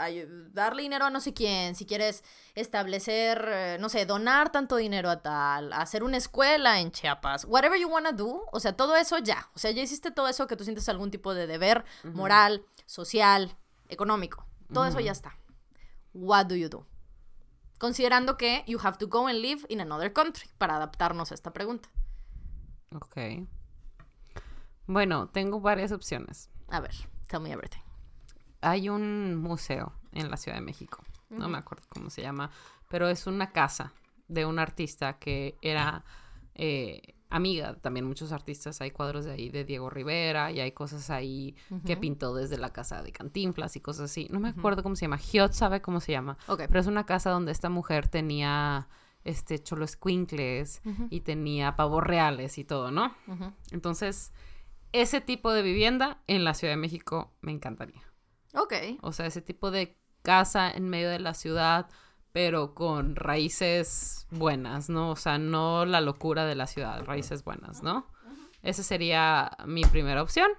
darle 0.53 0.83
dinero 0.83 1.05
a 1.05 1.11
no 1.11 1.21
sé 1.21 1.35
quién, 1.35 1.75
si 1.75 1.85
quieres 1.85 2.25
establecer, 2.55 3.47
eh, 3.47 3.77
no 3.79 3.91
sé, 3.91 4.07
donar 4.07 4.51
tanto 4.53 4.77
dinero 4.77 5.11
a 5.11 5.21
tal, 5.21 5.73
hacer 5.73 6.03
una 6.03 6.17
escuela 6.17 6.81
en 6.81 6.93
Chiapas, 6.93 7.45
whatever 7.45 7.79
you 7.79 7.89
wanna 7.89 8.13
do, 8.13 8.47
o 8.53 8.61
sea, 8.61 8.75
todo 8.75 8.97
eso 8.97 9.19
ya. 9.19 9.51
O 9.55 9.59
sea, 9.59 9.73
ya 9.73 9.83
hiciste 9.83 10.11
todo 10.11 10.29
eso 10.29 10.47
que 10.47 10.57
tú 10.57 10.65
sientes 10.65 10.89
algún 10.89 11.11
tipo 11.11 11.35
de 11.35 11.47
deber 11.47 11.85
moral, 12.05 12.65
social, 12.87 13.55
económico. 13.89 14.47
Todo 14.73 14.87
eso 14.87 14.99
ya 15.01 15.13
está. 15.13 15.37
What 16.15 16.47
do 16.47 16.55
you 16.55 16.69
do? 16.69 16.87
Considerando 17.79 18.37
que 18.37 18.65
you 18.67 18.79
have 18.83 18.99
to 18.99 19.09
go 19.09 19.27
and 19.27 19.41
live 19.41 19.65
in 19.69 19.81
another 19.81 20.13
country 20.13 20.49
para 20.59 20.77
adaptarnos 20.77 21.33
a 21.33 21.35
esta 21.35 21.53
pregunta. 21.53 21.89
Ok. 22.95 23.47
Bueno, 24.87 25.29
tengo 25.29 25.61
varias 25.61 25.93
opciones. 25.93 26.51
A 26.69 26.81
ver, 26.81 26.95
tell 27.29 27.41
me 27.41 27.53
everything. 27.53 27.83
Hay 28.61 28.89
un 28.89 29.37
museo 29.37 29.93
en 30.13 30.31
la 30.31 30.37
Ciudad 30.37 30.59
de 30.59 30.65
México. 30.65 31.03
No 31.29 31.49
me 31.49 31.59
acuerdo 31.59 31.85
cómo 31.89 32.11
se 32.11 32.23
llama, 32.23 32.51
pero 32.89 33.09
es 33.09 33.27
una 33.27 33.51
casa 33.51 33.93
de 34.29 34.47
un 34.47 34.59
artista 34.59 35.19
que 35.19 35.59
era 35.61 36.05
eh, 36.55 37.15
amiga 37.35 37.75
también 37.75 38.07
muchos 38.07 38.33
artistas. 38.33 38.81
Hay 38.81 38.91
cuadros 38.91 39.25
de 39.25 39.33
ahí 39.33 39.49
de 39.51 39.65
Diego 39.65 39.91
Rivera 39.91 40.53
y 40.53 40.61
hay 40.61 40.73
cosas 40.73 41.11
ahí 41.11 41.57
que 41.85 41.97
pintó 41.97 42.35
desde 42.35 42.57
la 42.59 42.73
casa 42.73 43.03
de 43.03 43.13
Cantinflas 43.13 43.77
y 43.77 43.81
cosas 43.81 44.11
así. 44.11 44.29
No 44.31 44.41
me 44.41 44.51
acuerdo 44.51 44.83
cómo 44.83 44.97
se 44.97 45.03
llama. 45.03 45.19
Giot 45.19 45.53
sabe 45.53 45.81
cómo 45.83 46.01
se 46.01 46.13
llama. 46.13 46.39
Ok. 46.47 46.63
Pero 46.69 46.81
es 46.81 46.87
una 46.87 47.07
casa 47.07 47.31
donde 47.31 47.53
esta 47.53 47.69
mujer 47.69 48.09
tenía 48.09 48.89
este 49.25 49.59
cholo 49.59 49.85
escuincles 49.85 50.83
y 51.11 51.21
tenía 51.21 51.77
pavos 51.77 52.05
reales 52.05 52.59
y 52.59 52.65
todo, 52.65 52.91
¿no? 52.91 53.15
Entonces, 53.71 54.33
ese 54.93 55.21
tipo 55.21 55.53
de 55.53 55.63
vivienda 55.63 56.23
en 56.27 56.45
la 56.45 56.55
Ciudad 56.55 56.73
de 56.73 56.79
México 56.79 57.33
me 57.41 57.53
encantaría. 57.53 58.03
Ok. 58.55 58.75
O 59.03 59.13
sea, 59.13 59.27
ese 59.27 59.43
tipo 59.43 59.71
de 59.71 59.99
casa 60.23 60.71
en 60.71 60.89
medio 60.89 61.11
de 61.11 61.19
la 61.19 61.35
ciudad, 61.35 61.89
pero 62.35 62.75
con 62.75 63.15
raíces 63.15 64.27
buenas, 64.33 64.91
¿no? 64.91 65.11
O 65.13 65.17
sea, 65.17 65.39
no 65.39 65.85
la 65.87 66.01
locura 66.01 66.45
de 66.45 66.57
la 66.57 66.67
ciudad, 66.67 67.05
raíces 67.05 67.45
buenas, 67.45 67.85
¿no? 67.85 68.09
Esa 68.63 68.83
sería 68.83 69.57
mi 69.67 69.83
primera 69.85 70.21
opción. 70.21 70.51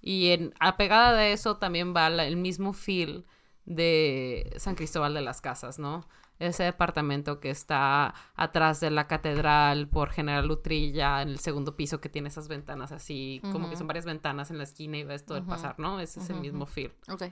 Y 0.00 0.30
en 0.30 0.52
apegada 0.58 1.12
de 1.12 1.32
eso 1.32 1.58
también 1.58 1.94
va 1.94 2.10
la- 2.10 2.26
el 2.26 2.36
mismo 2.36 2.72
feel 2.72 3.24
de 3.66 4.52
San 4.58 4.74
Cristóbal 4.74 5.14
de 5.14 5.20
las 5.22 5.40
Casas, 5.40 5.78
¿no? 5.78 6.08
Ese 6.40 6.64
departamento 6.64 7.38
que 7.38 7.50
está 7.50 8.12
atrás 8.34 8.80
de 8.80 8.90
la 8.90 9.06
catedral 9.06 9.86
por 9.88 10.10
General 10.10 10.44
Lutrilla, 10.48 11.22
en 11.22 11.28
el 11.28 11.38
segundo 11.38 11.76
piso 11.76 12.00
que 12.00 12.08
tiene 12.08 12.28
esas 12.28 12.48
ventanas 12.48 12.90
así, 12.90 13.40
como 13.52 13.70
que 13.70 13.76
son 13.76 13.86
varias 13.86 14.06
ventanas 14.06 14.50
en 14.50 14.58
la 14.58 14.64
esquina 14.64 14.96
y 14.98 15.04
ves 15.04 15.24
todo 15.24 15.38
el 15.38 15.44
pasar, 15.44 15.78
¿no? 15.78 16.00
Ese 16.00 16.18
es 16.18 16.28
el 16.30 16.40
mismo 16.40 16.66
feel. 16.66 16.92
Ok. 17.08 17.22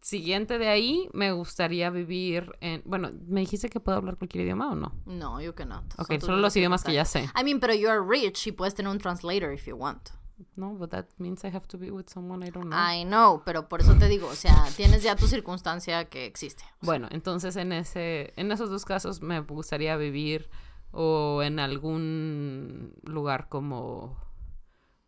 Siguiente 0.00 0.58
de 0.58 0.68
ahí, 0.68 1.08
me 1.12 1.32
gustaría 1.32 1.90
vivir 1.90 2.56
en... 2.60 2.82
Bueno, 2.86 3.10
¿me 3.26 3.40
dijiste 3.40 3.68
que 3.68 3.80
puedo 3.80 3.98
hablar 3.98 4.16
cualquier 4.16 4.44
idioma 4.44 4.70
o 4.72 4.74
no? 4.74 4.92
No, 5.04 5.40
you 5.40 5.52
cannot. 5.54 5.84
Ok, 5.98 6.18
solo 6.20 6.38
los 6.38 6.56
idiomas 6.56 6.82
que 6.84 6.94
ya 6.94 7.04
sé. 7.04 7.28
I 7.38 7.44
mean, 7.44 7.60
pero 7.60 7.74
you 7.74 7.88
are 7.88 8.00
rich 8.00 8.46
y 8.46 8.52
puedes 8.52 8.74
tener 8.74 8.90
un 8.90 8.98
translator 8.98 9.52
if 9.52 9.66
you 9.66 9.76
want. 9.76 10.10
No, 10.56 10.74
but 10.74 10.90
that 10.90 11.06
means 11.18 11.44
I 11.44 11.48
have 11.48 11.66
to 11.68 11.78
be 11.78 11.90
with 11.90 12.08
someone 12.08 12.46
I 12.46 12.50
don't 12.50 12.68
know. 12.68 12.78
I 12.78 13.04
know, 13.04 13.42
pero 13.44 13.68
por 13.68 13.82
eso 13.82 13.94
te 13.96 14.08
digo, 14.08 14.28
o 14.28 14.34
sea, 14.34 14.66
tienes 14.76 15.02
ya 15.02 15.16
tu 15.16 15.26
circunstancia 15.26 16.06
que 16.06 16.24
existe. 16.24 16.64
Bueno, 16.80 17.08
entonces 17.10 17.56
en 17.56 17.72
ese, 17.72 18.32
en 18.36 18.50
esos 18.50 18.70
dos 18.70 18.84
casos 18.84 19.20
me 19.20 19.40
gustaría 19.40 19.96
vivir 19.96 20.48
o 20.92 21.42
en 21.42 21.58
algún 21.58 22.94
lugar 23.02 23.48
como 23.48 24.16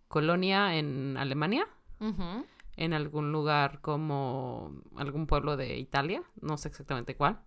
Colonia 0.09 0.77
en 0.77 1.16
Alemania, 1.16 1.66
Ujú, 1.98 2.44
en 2.84 2.94
algún 2.94 3.30
lugar 3.30 3.80
como 3.80 4.82
algún 4.96 5.28
pueblo 5.28 5.56
de 5.56 5.78
Italia, 5.78 6.22
no 6.40 6.56
sé 6.56 6.66
exactamente 6.68 7.14
cuál, 7.14 7.38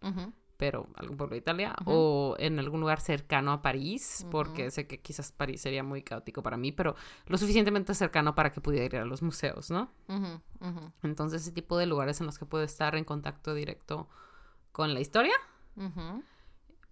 pero 0.56 0.88
algún 0.96 1.18
pueblo 1.18 1.34
de 1.34 1.40
Italia, 1.40 1.76
o 1.86 2.36
en 2.40 2.58
algún 2.58 2.80
lugar 2.80 3.02
cercano 3.02 3.52
a 3.52 3.62
París, 3.62 4.26
porque 4.32 4.72
sé 4.72 4.88
que 4.88 5.02
quizás 5.02 5.34
París 5.34 5.60
sería 5.60 5.84
muy 5.84 6.04
caótico 6.04 6.42
para 6.42 6.56
mí, 6.56 6.72
pero 6.72 6.96
lo 7.28 7.38
suficientemente 7.38 7.94
cercano 7.94 8.34
para 8.34 8.54
que 8.54 8.62
pudiera 8.62 8.86
ir 8.86 8.96
a 8.96 9.04
los 9.06 9.22
museos, 9.22 9.70
¿no? 9.72 9.90
Entonces 11.04 11.42
ese 11.42 11.52
tipo 11.52 11.78
de 11.78 11.86
lugares 11.86 12.22
en 12.22 12.28
los 12.28 12.40
que 12.40 12.46
puedo 12.46 12.64
estar 12.64 12.96
en 12.96 13.04
contacto 13.04 13.54
directo 13.54 14.08
con 14.72 14.94
la 14.94 15.02
historia. 15.02 15.34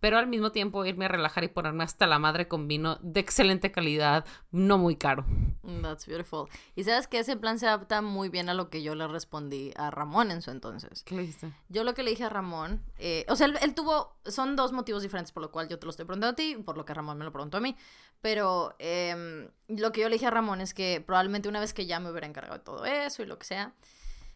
Pero 0.03 0.17
al 0.17 0.27
mismo 0.27 0.51
tiempo 0.51 0.84
irme 0.84 1.05
a 1.05 1.07
relajar 1.07 1.45
y 1.45 1.47
ponerme 1.47 1.85
hasta 1.85 2.07
la 2.07 2.19
madre 2.19 2.49
con 2.49 2.67
vino 2.67 2.97
de 3.01 3.21
excelente 3.21 3.71
calidad, 3.71 4.25
no 4.51 4.77
muy 4.77 4.97
caro. 4.97 5.23
Mm, 5.61 5.81
That's 5.81 6.07
beautiful. 6.07 6.49
Y 6.75 6.84
sabes 6.84 7.07
que 7.07 7.19
ese 7.19 7.38
plan 7.38 7.57
se 7.57 7.67
adapta 7.67 8.01
muy 8.01 8.27
bien 8.27 8.49
a 8.49 8.53
lo 8.53 8.69
que 8.69 8.84
yo 8.84 8.95
le 8.95 9.07
respondí 9.07 9.71
a 9.77 9.91
Ramón 9.91 10.30
en 10.30 10.41
su 10.41 10.51
entonces. 10.51 11.03
¿Qué 11.03 11.15
le 11.15 11.21
dijiste? 11.21 11.53
Yo 11.69 11.85
lo 11.85 11.93
que 11.93 12.03
le 12.03 12.09
dije 12.09 12.25
a 12.25 12.30
Ramón, 12.30 12.84
eh, 12.97 13.25
o 13.30 13.38
sea, 13.38 13.47
él, 13.47 13.57
él 13.61 13.73
tuvo, 13.75 14.17
son 14.25 14.57
dos 14.57 14.73
motivos 14.73 15.03
diferentes 15.03 15.31
por 15.31 15.41
lo 15.41 15.51
cual 15.53 15.69
yo 15.69 15.80
te 15.80 15.85
lo 15.85 15.91
estoy 15.91 16.03
preguntando 16.03 16.34
a 16.34 16.35
ti, 16.35 16.57
por 16.57 16.75
lo 16.75 16.84
que 16.84 16.93
Ramón 16.93 17.17
me 17.17 17.23
lo 17.23 17.31
preguntó 17.31 17.55
a 17.55 17.61
mí, 17.61 17.77
pero 18.19 18.75
em, 18.80 19.47
lo 19.69 19.93
que 19.93 20.01
yo 20.01 20.09
le 20.09 20.15
dije 20.15 20.25
a 20.25 20.31
Ramón 20.31 20.59
es 20.59 20.73
que 20.73 20.99
probablemente 20.99 21.47
una 21.47 21.61
vez 21.61 21.73
que 21.73 21.85
ya 21.85 22.01
me 22.01 22.11
hubiera 22.11 22.27
encargado 22.27 22.57
de 22.57 22.65
todo 22.65 22.84
eso 22.84 23.23
y 23.23 23.25
lo 23.25 23.39
que 23.39 23.45
sea, 23.45 23.71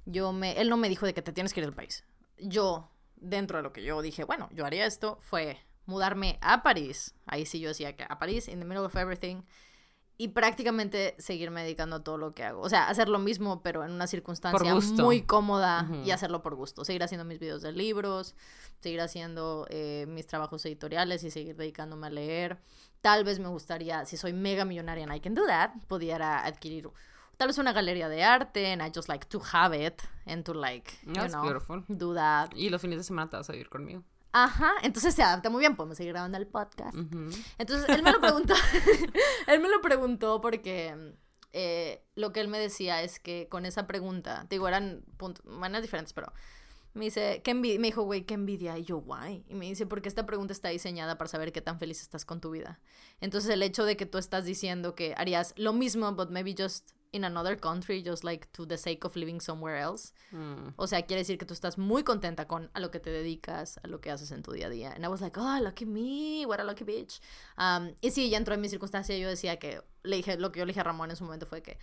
yo 0.05 0.31
me, 0.31 0.53
él 0.61 0.69
no 0.69 0.77
me 0.77 0.87
dijo 0.87 1.05
de 1.05 1.13
que 1.13 1.21
te 1.21 1.33
tienes 1.33 1.53
que 1.53 1.59
ir 1.59 1.65
del 1.65 1.75
país. 1.75 2.05
Yo, 2.37 2.89
dentro 3.19 3.57
de 3.57 3.63
lo 3.63 3.73
que 3.73 3.83
yo 3.83 4.01
dije, 4.01 4.23
bueno, 4.23 4.49
yo 4.51 4.65
haría 4.65 4.85
esto, 4.85 5.17
fue 5.21 5.59
mudarme 5.85 6.37
a 6.41 6.63
París, 6.63 7.15
ahí 7.25 7.45
sí 7.45 7.59
yo 7.59 7.69
decía 7.69 7.95
que 7.95 8.05
a 8.07 8.19
París, 8.19 8.47
in 8.47 8.59
the 8.59 8.65
middle 8.65 8.85
of 8.85 8.95
everything, 8.95 9.43
y 10.19 10.29
prácticamente 10.29 11.15
seguirme 11.19 11.61
dedicando 11.61 11.97
a 11.97 12.03
todo 12.03 12.17
lo 12.17 12.33
que 12.33 12.43
hago. 12.43 12.61
O 12.61 12.69
sea, 12.69 12.89
hacer 12.89 13.07
lo 13.07 13.19
mismo, 13.19 13.61
pero 13.61 13.85
en 13.85 13.91
una 13.91 14.07
circunstancia 14.07 14.73
muy 14.73 15.21
cómoda 15.21 15.87
y 16.03 16.09
hacerlo 16.09 16.41
por 16.41 16.55
gusto. 16.55 16.83
Seguir 16.83 17.03
haciendo 17.03 17.23
mis 17.23 17.37
videos 17.37 17.61
de 17.61 17.71
libros, 17.71 18.35
seguir 18.79 18.99
haciendo 19.01 19.67
eh, 19.69 20.05
mis 20.09 20.25
trabajos 20.25 20.65
editoriales 20.65 21.23
y 21.23 21.29
seguir 21.29 21.55
dedicándome 21.55 22.07
a 22.07 22.09
leer. 22.09 22.59
Tal 23.01 23.23
vez 23.23 23.39
me 23.39 23.47
gustaría, 23.47 24.05
si 24.05 24.17
soy 24.17 24.33
mega 24.33 24.65
millonaria 24.65 25.03
and 25.03 25.15
I 25.15 25.19
can 25.19 25.35
do 25.35 25.45
that, 25.45 25.69
pudiera 25.87 26.43
adquirir 26.43 26.89
tal 27.37 27.47
vez 27.47 27.57
una 27.57 27.71
galería 27.73 28.09
de 28.09 28.23
arte, 28.23 28.71
and 28.71 28.81
I 28.81 28.91
just 28.93 29.07
like 29.07 29.25
to 29.27 29.41
have 29.53 29.75
it, 29.75 30.01
and 30.25 30.43
to 30.43 30.53
like, 30.53 30.91
you 31.05 31.13
That's 31.13 31.33
know, 31.33 31.43
beautiful. 31.43 31.83
do 31.87 32.13
that. 32.15 32.49
Y 32.55 32.69
los 32.69 32.81
fines 32.81 32.97
de 32.97 33.03
semana 33.03 33.29
te 33.29 33.37
vas 33.37 33.49
a 33.49 33.53
vivir 33.53 33.69
conmigo. 33.69 34.03
Ajá, 34.33 34.73
entonces 34.83 35.15
se 35.15 35.23
adapta 35.23 35.49
muy 35.49 35.61
bien, 35.61 35.75
podemos 35.75 35.97
seguir 35.97 36.13
grabando 36.13 36.37
el 36.37 36.47
podcast. 36.47 36.95
Entonces, 37.57 37.89
él 37.89 38.03
me 38.03 38.11
lo 38.11 38.19
preguntó, 38.19 38.53
él 39.47 39.59
me 39.61 39.69
lo 39.69 39.81
preguntó 39.81 40.41
porque 40.41 41.15
eh, 41.53 42.03
lo 42.13 42.33
que 42.33 42.41
él 42.41 42.47
me 42.47 42.59
decía 42.59 43.01
es 43.01 43.19
que 43.19 43.47
con 43.49 43.65
esa 43.65 43.87
pregunta, 43.87 44.45
digo, 44.49 44.67
eran 44.67 45.03
maneras 45.45 45.81
diferentes, 45.81 46.13
pero 46.13 46.31
me 46.97 47.05
dice, 47.05 47.41
¿qué 47.43 47.51
envidia? 47.51 47.79
Me 47.79 47.87
dijo, 47.87 48.03
güey, 48.03 48.23
qué 48.23 48.33
envidia. 48.33 48.77
Y 48.77 48.83
yo, 48.83 48.97
guay. 48.97 49.45
Y 49.47 49.55
me 49.55 49.65
dice, 49.65 49.85
porque 49.85 50.09
esta 50.09 50.25
pregunta 50.25 50.53
está 50.53 50.69
diseñada 50.69 51.17
para 51.17 51.27
saber 51.27 51.51
qué 51.51 51.61
tan 51.61 51.79
feliz 51.79 52.01
estás 52.01 52.25
con 52.25 52.41
tu 52.41 52.51
vida. 52.51 52.79
Entonces, 53.21 53.49
el 53.51 53.63
hecho 53.63 53.85
de 53.85 53.95
que 53.95 54.05
tú 54.05 54.17
estás 54.17 54.45
diciendo 54.45 54.95
que 54.95 55.13
harías 55.17 55.53
lo 55.57 55.73
mismo, 55.73 56.11
but 56.13 56.29
maybe 56.29 56.55
just 56.57 56.91
in 57.11 57.23
another 57.23 57.57
country, 57.57 58.03
just 58.03 58.23
like 58.23 58.47
to 58.51 58.65
the 58.65 58.77
sake 58.77 59.05
of 59.05 59.15
living 59.15 59.39
somewhere 59.39 59.79
else. 59.79 60.13
Mm. 60.31 60.73
O 60.75 60.87
sea, 60.87 61.01
quiere 61.03 61.21
decir 61.21 61.37
que 61.37 61.45
tú 61.45 61.53
estás 61.53 61.77
muy 61.77 62.03
contenta 62.03 62.47
con 62.47 62.69
a 62.73 62.79
lo 62.79 62.91
que 62.91 62.99
te 62.99 63.09
dedicas, 63.09 63.79
a 63.83 63.87
lo 63.87 63.99
que 64.01 64.11
haces 64.11 64.31
en 64.31 64.43
tu 64.43 64.51
día 64.51 64.67
a 64.67 64.69
día. 64.69 64.93
And 64.93 65.03
I 65.03 65.07
was 65.07 65.21
like, 65.21 65.39
oh, 65.39 65.59
lucky 65.61 65.85
me, 65.85 66.45
what 66.45 66.59
a 66.59 66.63
lucky 66.63 66.83
bitch. 66.83 67.21
Um, 67.57 67.93
y 68.01 68.11
sí, 68.11 68.29
ya 68.29 68.37
entró 68.37 68.53
en 68.53 68.61
mi 68.61 68.69
circunstancia. 68.69 69.17
Yo 69.17 69.29
decía 69.29 69.57
que, 69.57 69.81
le 70.03 70.17
dije, 70.17 70.37
lo 70.37 70.51
que 70.51 70.59
yo 70.59 70.65
le 70.65 70.71
dije 70.71 70.81
a 70.81 70.83
Ramón 70.83 71.09
en 71.09 71.15
su 71.15 71.23
momento 71.23 71.45
fue 71.45 71.61
que, 71.61 71.77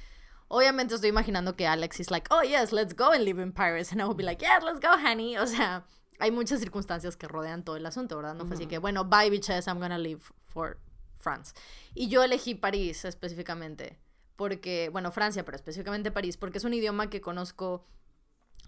obviamente 0.55 0.94
estoy 0.94 1.10
imaginando 1.10 1.56
que 1.56 1.66
Alex 1.66 1.98
is 1.98 2.10
like, 2.12 2.28
oh, 2.31 2.43
yes, 2.43 2.72
let's 2.72 2.94
go 2.94 3.10
and 3.10 3.24
live 3.24 3.43
in 3.43 3.52
Paris. 3.52 3.90
And 3.90 4.01
I 4.01 4.05
would 4.05 4.16
be 4.16 4.22
like, 4.22 4.40
yes, 4.40 4.62
let's 4.62 4.78
go, 4.78 4.97
honey. 4.97 5.36
O 5.36 5.47
sea, 5.47 5.85
hay 6.20 6.31
muchas 6.31 6.60
circunstancias 6.60 7.16
que 7.16 7.26
rodean 7.26 7.64
todo 7.64 7.76
el 7.76 7.85
asunto, 7.85 8.16
¿verdad? 8.16 8.35
No 8.35 8.47
fue 8.47 8.55
así 8.55 8.66
que, 8.66 8.78
bueno, 8.78 9.05
bye, 9.05 9.31
bitches, 9.31 9.66
I'm 9.66 9.81
gonna 9.81 9.98
live 9.98 10.22
for 10.47 10.78
France. 11.18 11.55
Y 11.93 12.09
yo 12.09 12.22
elegí 12.22 12.55
París 12.55 13.05
específicamente. 13.05 13.98
Porque, 14.36 14.90
bueno, 14.93 15.10
Francia, 15.10 15.44
pero 15.44 15.56
específicamente 15.56 16.12
París, 16.12 16.36
porque 16.36 16.59
es 16.59 16.64
un 16.64 16.74
idioma 16.74 17.10
que 17.10 17.20
conozco 17.20 17.85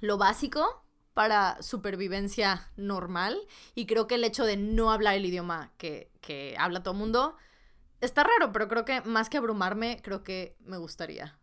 lo 0.01 0.19
básico 0.19 0.85
para 1.15 1.63
supervivencia 1.63 2.69
normal 2.77 3.39
y 3.75 3.87
creo 3.87 4.07
que 4.07 4.17
el 4.17 4.25
hecho 4.25 4.45
de 4.45 4.57
no 4.57 4.93
hablar 4.93 5.15
el 5.15 5.25
idioma 5.25 5.73
que, 5.79 6.13
que 6.21 6.55
habla 6.59 6.83
todo 6.83 6.93
el 6.93 7.01
mundo 7.01 7.37
está 8.01 8.23
raro, 8.23 8.53
pero 8.53 8.69
creo 8.69 8.85
que 8.85 9.01
más 9.01 9.31
que 9.31 9.39
abrumarme, 9.39 10.01
creo 10.03 10.23
que 10.23 10.57
me 10.61 10.77
gustaría. 10.77 11.39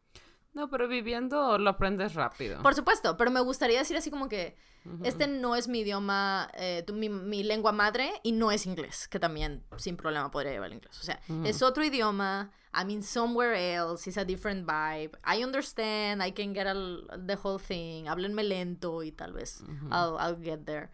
No, 0.54 0.70
pero 0.70 0.88
viviendo 0.88 1.58
lo 1.58 1.70
aprendes 1.72 2.14
rápido. 2.14 2.62
Por 2.62 2.76
supuesto, 2.76 3.18
pero 3.18 3.32
me 3.32 3.40
gustaría 3.42 3.80
decir 3.80 3.98
así 3.98 4.12
como 4.12 4.30
que 4.30 4.56
este 5.04 5.28
no 5.28 5.56
es 5.56 5.68
mi 5.70 5.80
idioma, 5.80 6.50
eh, 6.56 6.84
tu- 6.86 6.94
mi, 6.94 7.08
mi 7.10 7.42
lengua 7.42 7.72
madre 7.72 8.12
y 8.22 8.34
no 8.34 8.52
es 8.52 8.66
inglés, 8.66 9.08
que 9.08 9.18
también 9.20 9.64
sin 9.78 9.96
problema 9.96 10.30
podría 10.30 10.52
llevar 10.52 10.68
el 10.68 10.74
inglés. 10.76 11.00
O 11.00 11.04
sea, 11.04 11.20
es 11.46 11.62
otro 11.62 11.84
idioma, 11.86 12.52
I'm 12.74 12.90
in 12.90 13.02
somewhere 13.02 13.56
else, 13.76 14.08
it's 14.10 14.18
a 14.18 14.26
different 14.26 14.68
vibe. 14.70 15.18
I 15.26 15.44
understand, 15.44 16.22
I 16.22 16.32
can 16.34 16.54
get 16.54 16.68
al- 16.68 17.08
the 17.26 17.38
whole 17.42 17.60
thing, 17.60 18.08
háblenme 18.08 18.44
lento 18.44 19.04
y 19.04 19.12
tal 19.14 19.32
vez 19.34 19.62
I'll, 19.90 20.18
I'll 20.20 20.38
get 20.44 20.66
there. 20.66 20.90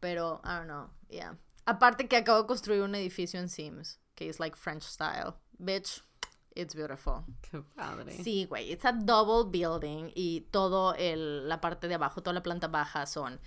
Pero, 0.00 0.40
I 0.44 0.56
don't 0.58 0.66
know, 0.68 0.90
yeah. 1.10 1.36
Aparte 1.66 2.06
que 2.08 2.16
acabo 2.16 2.42
de 2.42 2.46
construir 2.46 2.82
un 2.82 2.94
edificio 2.94 3.38
en 3.40 3.48
Sims, 3.48 3.98
que 4.14 4.28
es 4.28 4.38
like 4.40 4.56
French 4.56 4.82
style. 4.84 5.34
Bitch, 5.58 6.02
it's 6.54 6.74
beautiful. 6.74 7.24
Qué 7.40 7.62
padre. 7.74 8.12
Sí, 8.22 8.46
güey, 8.46 8.72
it's 8.72 8.84
a 8.84 8.92
double 8.92 9.50
building 9.50 10.10
y 10.14 10.42
todo 10.50 10.94
el, 10.94 11.48
la 11.48 11.60
parte 11.60 11.88
de 11.88 11.94
abajo, 11.94 12.22
toda 12.22 12.34
la 12.34 12.42
planta 12.42 12.68
baja 12.68 13.06
son 13.06 13.40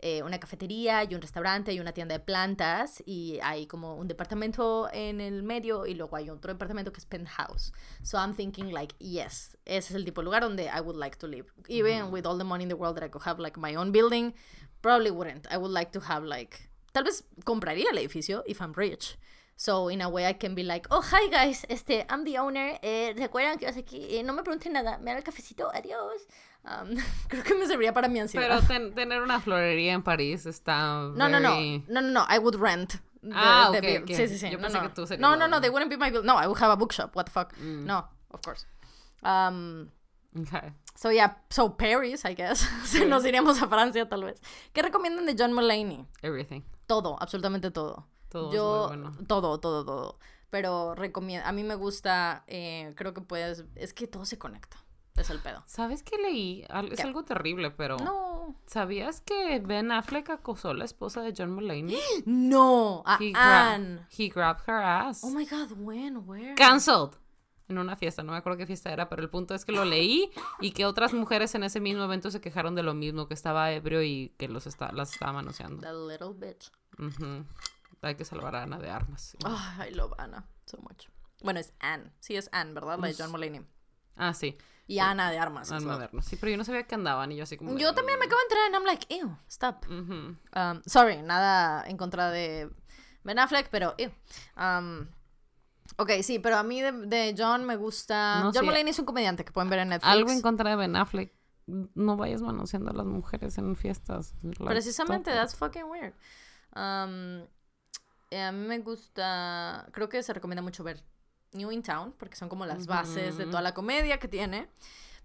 eh, 0.00 0.22
una 0.22 0.38
cafetería 0.38 1.02
y 1.02 1.14
un 1.16 1.20
restaurante 1.20 1.72
y 1.72 1.80
una 1.80 1.92
tienda 1.92 2.16
de 2.16 2.20
plantas 2.20 3.02
y 3.04 3.40
hay 3.42 3.66
como 3.66 3.96
un 3.96 4.06
departamento 4.06 4.88
en 4.92 5.20
el 5.20 5.42
medio 5.42 5.86
y 5.86 5.94
luego 5.94 6.16
hay 6.16 6.30
otro 6.30 6.52
departamento 6.52 6.92
que 6.92 7.00
es 7.00 7.06
penthouse. 7.06 7.72
So 8.02 8.16
I'm 8.16 8.32
thinking 8.32 8.72
like, 8.72 8.94
yes, 9.00 9.58
ese 9.64 9.90
es 9.90 9.94
el 9.96 10.04
tipo 10.04 10.20
de 10.20 10.26
lugar 10.26 10.42
donde 10.42 10.66
I 10.66 10.80
would 10.80 10.96
like 10.96 11.16
to 11.18 11.26
live. 11.26 11.46
Even 11.68 12.12
with 12.12 12.26
all 12.26 12.38
the 12.38 12.44
money 12.44 12.62
in 12.62 12.68
the 12.68 12.76
world 12.76 12.96
that 12.96 13.04
I 13.04 13.08
could 13.08 13.26
have 13.26 13.40
like 13.40 13.58
my 13.58 13.74
own 13.74 13.90
building, 13.90 14.34
probably 14.82 15.10
wouldn't. 15.10 15.46
I 15.50 15.56
would 15.56 15.72
like 15.72 15.90
to 15.92 16.00
have 16.00 16.24
like, 16.24 16.70
tal 16.92 17.02
vez 17.02 17.24
compraría 17.44 17.90
el 17.90 17.98
edificio 17.98 18.44
if 18.46 18.60
I'm 18.60 18.72
rich. 18.74 19.18
So, 19.60 19.88
in 19.90 20.00
a 20.02 20.08
way, 20.08 20.24
I 20.24 20.34
can 20.34 20.54
be 20.54 20.62
like, 20.62 20.86
oh, 20.92 21.02
hi 21.02 21.28
guys, 21.30 21.66
este, 21.68 22.06
I'm 22.08 22.22
the 22.24 22.38
owner. 22.38 22.78
Eh, 22.80 23.12
¿Recuerdan 23.16 23.58
que 23.58 23.66
yo 23.66 23.72
aquí? 23.76 24.06
Eh, 24.16 24.22
no 24.22 24.32
me 24.32 24.44
pregunten 24.44 24.72
nada. 24.72 24.98
Me 24.98 25.06
dan 25.10 25.16
el 25.16 25.24
cafecito. 25.24 25.68
Adiós. 25.74 26.28
Um, 26.64 26.96
creo 27.28 27.42
que 27.42 27.54
me 27.56 27.66
serviría 27.66 27.92
para 27.92 28.06
mi 28.06 28.20
ansiedad. 28.20 28.46
Pero 28.46 28.62
ten- 28.68 28.94
tener 28.94 29.20
una 29.20 29.40
florería 29.40 29.94
en 29.94 30.02
París 30.04 30.46
está. 30.46 31.10
no, 31.16 31.28
no, 31.28 31.40
no. 31.40 31.50
very- 31.56 31.84
No, 31.88 32.00
no, 32.00 32.08
no. 32.10 32.26
I 32.30 32.38
would 32.38 32.54
rent. 32.54 33.00
the- 33.20 33.32
Ah, 33.34 33.70
the 33.72 33.78
ok, 33.78 33.84
bill. 33.84 34.02
ok. 34.04 34.08
Sí, 34.16 34.28
sí, 34.28 34.38
sí. 34.38 34.48
Yo 34.48 34.58
no, 34.58 34.62
pensé 34.68 34.78
no. 34.78 34.82
que 34.84 34.88
tú 34.94 35.06
serías 35.08 35.20
no, 35.20 35.34
no, 35.34 35.48
no. 35.48 35.60
They 35.60 35.70
wouldn't 35.70 35.90
be 35.90 35.96
my 35.96 36.10
bill. 36.12 36.22
No, 36.22 36.36
I 36.38 36.46
would 36.46 36.60
have 36.62 36.70
a 36.70 36.76
bookshop. 36.76 37.16
What 37.16 37.24
the 37.24 37.32
fuck? 37.32 37.52
Mm. 37.58 37.84
No, 37.84 38.06
of 38.30 38.40
course. 38.42 38.64
Um, 39.24 39.90
Okay. 40.38 40.72
so, 40.94 41.10
yeah. 41.10 41.34
So, 41.50 41.70
Paris, 41.76 42.24
I 42.24 42.34
guess. 42.34 42.64
Nos 43.08 43.24
iríamos 43.24 43.60
a 43.60 43.66
Francia, 43.66 44.08
tal 44.08 44.22
vez. 44.22 44.40
¿Qué 44.72 44.82
recomiendan 44.82 45.26
de 45.26 45.34
John 45.36 45.52
Mulaney? 45.52 46.06
Everything. 46.22 46.62
Todo, 46.86 47.16
absolutamente 47.20 47.72
todo. 47.72 48.06
Todo 48.28 48.48
es 48.48 48.54
Yo, 48.54 48.88
muy 48.90 48.98
bueno. 48.98 49.16
todo, 49.26 49.58
todo, 49.60 49.84
todo. 49.84 50.18
Pero 50.50 50.94
recomiendo, 50.94 51.46
a 51.46 51.52
mí 51.52 51.62
me 51.62 51.74
gusta, 51.74 52.44
eh, 52.46 52.92
creo 52.96 53.12
que 53.14 53.20
puedes, 53.20 53.64
es 53.74 53.92
que 53.92 54.06
todo 54.06 54.24
se 54.24 54.38
conecta. 54.38 54.76
Es 55.16 55.30
el 55.30 55.40
pedo. 55.40 55.64
¿Sabes 55.66 56.04
qué 56.04 56.16
leí? 56.16 56.64
Al- 56.68 56.92
Es 56.92 57.00
¿Qué? 57.00 57.02
algo 57.02 57.24
terrible, 57.24 57.72
pero. 57.72 57.96
No. 57.96 58.54
¿Sabías 58.66 59.20
que 59.20 59.58
Ben 59.58 59.90
Affleck 59.90 60.30
acosó 60.30 60.70
a 60.70 60.74
la 60.74 60.84
esposa 60.84 61.22
de 61.22 61.34
John 61.36 61.52
Mulaney? 61.52 61.98
No. 62.24 63.02
A 63.04 63.18
He, 63.20 64.28
grabbed 64.28 64.62
her 64.68 64.76
ass. 64.80 65.22
Oh 65.24 65.30
my 65.30 65.44
god, 65.44 65.72
when, 65.76 66.18
where? 66.28 66.54
Cancelled. 66.54 67.14
En 67.68 67.76
una 67.78 67.96
fiesta, 67.96 68.22
no 68.22 68.32
me 68.32 68.38
acuerdo 68.38 68.56
qué 68.58 68.66
fiesta 68.66 68.90
era, 68.92 69.08
pero 69.10 69.20
el 69.20 69.28
punto 69.28 69.54
es 69.54 69.64
que 69.66 69.72
lo 69.72 69.84
leí 69.84 70.30
y 70.60 70.70
que 70.70 70.86
otras 70.86 71.12
mujeres 71.12 71.54
en 71.54 71.64
ese 71.64 71.80
mismo 71.80 72.02
evento 72.04 72.30
se 72.30 72.40
quejaron 72.40 72.74
de 72.74 72.82
lo 72.82 72.94
mismo, 72.94 73.26
que 73.28 73.34
estaba 73.34 73.70
ebrio 73.72 74.02
y 74.02 74.32
que 74.38 74.48
los 74.48 74.66
está, 74.66 74.90
las 74.92 75.12
estaba 75.12 75.32
manoseando. 75.34 75.82
The 75.82 75.92
little 75.92 76.32
bitch. 76.34 76.70
Ujú. 76.98 77.44
Hay 78.02 78.14
que 78.14 78.24
salvar 78.24 78.54
a 78.56 78.62
Ana 78.62 78.78
de 78.78 78.90
armas. 78.90 79.36
Oh, 79.44 79.60
I 79.86 79.90
love 79.94 80.12
Anna 80.18 80.46
so 80.66 80.78
much. 80.78 81.06
Bueno, 81.42 81.60
es 81.60 81.72
Anne. 81.80 82.12
Sí, 82.20 82.36
es 82.36 82.48
Anne, 82.52 82.72
¿verdad? 82.72 82.98
La 82.98 83.08
de 83.08 83.14
John 83.18 83.30
Mulaney. 83.30 83.64
Ah, 84.16 84.34
sí. 84.34 84.56
Y 84.86 84.98
Ana 85.00 85.30
de 85.30 85.38
Armas. 85.38 85.70
La- 85.70 85.80
moderno. 85.80 86.22
Sí, 86.22 86.36
pero 86.36 86.50
yo 86.50 86.56
no 86.56 86.64
sabía 86.64 86.84
que 86.86 86.94
andaban 86.94 87.30
y 87.30 87.36
yo 87.36 87.42
así 87.44 87.56
como... 87.56 87.72
de- 87.74 87.80
Yo 87.80 87.94
también 87.94 88.18
me 88.18 88.24
acabo 88.24 88.38
de 88.40 88.44
entrar 88.44 88.66
and 88.66 88.74
I'm 88.74 88.84
like, 88.84 89.06
ew, 89.14 89.36
stop. 89.48 89.84
Um, 89.88 90.82
sorry, 90.86 91.22
nada 91.22 91.84
en 91.86 91.96
contra 91.96 92.30
de 92.30 92.70
Ben 93.22 93.38
Affleck, 93.38 93.68
pero 93.70 93.94
ew. 93.98 94.10
Um, 94.56 95.08
ok, 95.98 96.10
sí, 96.22 96.38
pero 96.38 96.56
a 96.56 96.62
mí 96.62 96.80
de, 96.80 96.92
de 96.92 97.34
John 97.36 97.64
me 97.66 97.76
gusta. 97.76 98.40
No, 98.40 98.44
John 98.46 98.60
sí. 98.60 98.64
Mulaney 98.64 98.90
es 98.90 98.98
un 98.98 99.04
comediante 99.04 99.44
que 99.44 99.52
pueden 99.52 99.68
ver 99.70 99.80
en 99.80 99.90
Netflix. 99.90 100.10
Algo 100.12 100.30
en 100.30 100.40
contra 100.40 100.70
de 100.70 100.76
Ben 100.76 100.96
Affleck. 100.96 101.32
No 101.66 102.16
vayas 102.16 102.40
manoseando 102.40 102.90
a 102.90 102.94
las 102.94 103.04
mujeres 103.06 103.58
en 103.58 103.76
fiestas. 103.76 104.34
Like, 104.42 104.64
Precisamente, 104.64 105.30
stop 105.30 105.42
that's 105.42 105.54
fucking 105.54 105.84
weird. 105.84 106.14
Um, 106.74 107.46
eh, 108.30 108.42
a 108.42 108.52
mí 108.52 108.66
me 108.66 108.78
gusta. 108.78 109.88
Creo 109.92 110.08
que 110.08 110.22
se 110.22 110.32
recomienda 110.32 110.62
mucho 110.62 110.84
ver 110.84 111.02
New 111.52 111.70
in 111.72 111.82
Town, 111.82 112.14
porque 112.18 112.36
son 112.36 112.48
como 112.48 112.66
las 112.66 112.86
bases 112.86 113.36
de 113.38 113.46
toda 113.46 113.62
la 113.62 113.74
comedia 113.74 114.18
que 114.18 114.28
tiene. 114.28 114.68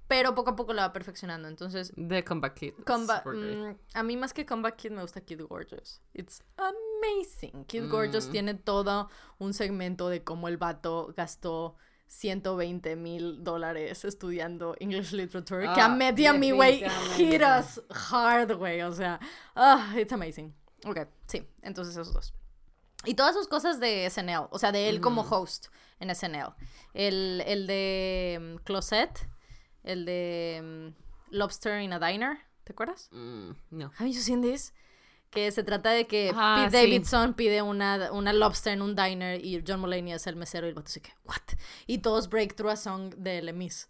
Pero 0.07 0.35
poco 0.35 0.49
a 0.51 0.55
poco 0.57 0.73
la 0.73 0.87
va 0.87 0.93
perfeccionando. 0.93 1.47
Entonces, 1.47 1.93
The 1.95 2.25
Comeback 2.25 2.55
Kid. 2.55 2.73
Comba- 2.85 3.23
mm, 3.25 3.77
a 3.93 4.03
mí 4.03 4.17
más 4.17 4.33
que 4.33 4.45
Comeback 4.45 4.75
Kid 4.75 4.91
me 4.91 5.01
gusta 5.01 5.21
Kid 5.21 5.41
Gorgeous. 5.47 6.01
It's 6.13 6.43
amazing. 6.57 7.63
Kid 7.65 7.89
Gorgeous 7.89 8.27
Mm. 8.27 8.31
tiene 8.31 8.53
todo 8.53 9.09
un 9.39 9.53
segmento 9.53 10.09
de 10.09 10.21
cómo 10.23 10.49
el 10.49 10.57
vato 10.57 11.13
gastó 11.15 11.75
120 12.07 12.95
mil 12.97 13.43
dólares 13.43 14.03
estudiando 14.05 14.75
English 14.79 15.13
Literature. 15.13 15.63
que 15.73 15.79
a 15.81 15.85
Ah, 15.85 15.89
Matt 15.89 16.19
y 16.19 16.25
a 16.27 16.33
mí, 16.33 16.51
güey, 16.51 16.83
hit 17.15 17.41
us 17.41 17.81
hard, 18.11 18.55
güey. 18.57 18.81
O 18.81 18.91
sea, 18.91 19.19
ah, 19.55 19.93
it's 19.97 20.11
amazing. 20.11 20.53
Ok, 20.85 20.99
sí, 21.27 21.47
entonces 21.61 21.95
esos 21.95 22.13
dos. 22.13 22.33
Y 23.05 23.15
todas 23.15 23.35
sus 23.35 23.47
cosas 23.47 23.79
de 23.79 24.09
SNL, 24.09 24.47
o 24.49 24.59
sea, 24.59 24.71
de 24.71 24.89
él 24.89 25.01
como 25.01 25.21
host 25.21 25.67
en 25.99 26.13
SNL. 26.13 26.53
El, 26.93 27.43
el 27.45 27.67
de 27.67 28.39
mm, 28.41 28.63
Closet, 28.63 29.27
el 29.83 30.05
de 30.05 30.93
mm, 30.93 31.35
Lobster 31.35 31.81
in 31.81 31.91
a 31.93 31.99
Diner, 31.99 32.37
¿te 32.63 32.71
acuerdas? 32.73 33.09
Mm, 33.11 33.51
no. 33.71 33.91
Have 33.97 34.09
you 34.11 34.21
seen 34.21 34.41
this? 34.41 34.73
Que 35.31 35.51
se 35.51 35.63
trata 35.63 35.89
de 35.89 36.05
que 36.05 36.31
Ah, 36.35 36.63
Pete 36.65 36.77
sí. 36.79 36.85
Davidson 36.85 37.33
pide 37.33 37.61
una, 37.63 38.11
una 38.11 38.31
lobster 38.33 38.71
en 38.73 38.83
un 38.83 38.95
diner 38.95 39.43
y 39.43 39.63
John 39.67 39.79
Mulaney 39.79 40.13
es 40.13 40.27
el 40.27 40.35
mesero 40.35 40.67
y 40.67 40.69
el 40.69 40.75
vato 40.75 40.87
dice 40.87 41.01
que, 41.01 41.11
¿what? 41.23 41.41
Y 41.87 41.97
todos 41.97 42.29
break 42.29 42.55
through 42.55 42.69
a 42.71 42.75
song 42.77 43.13
de 43.17 43.41
Lemis. 43.41 43.89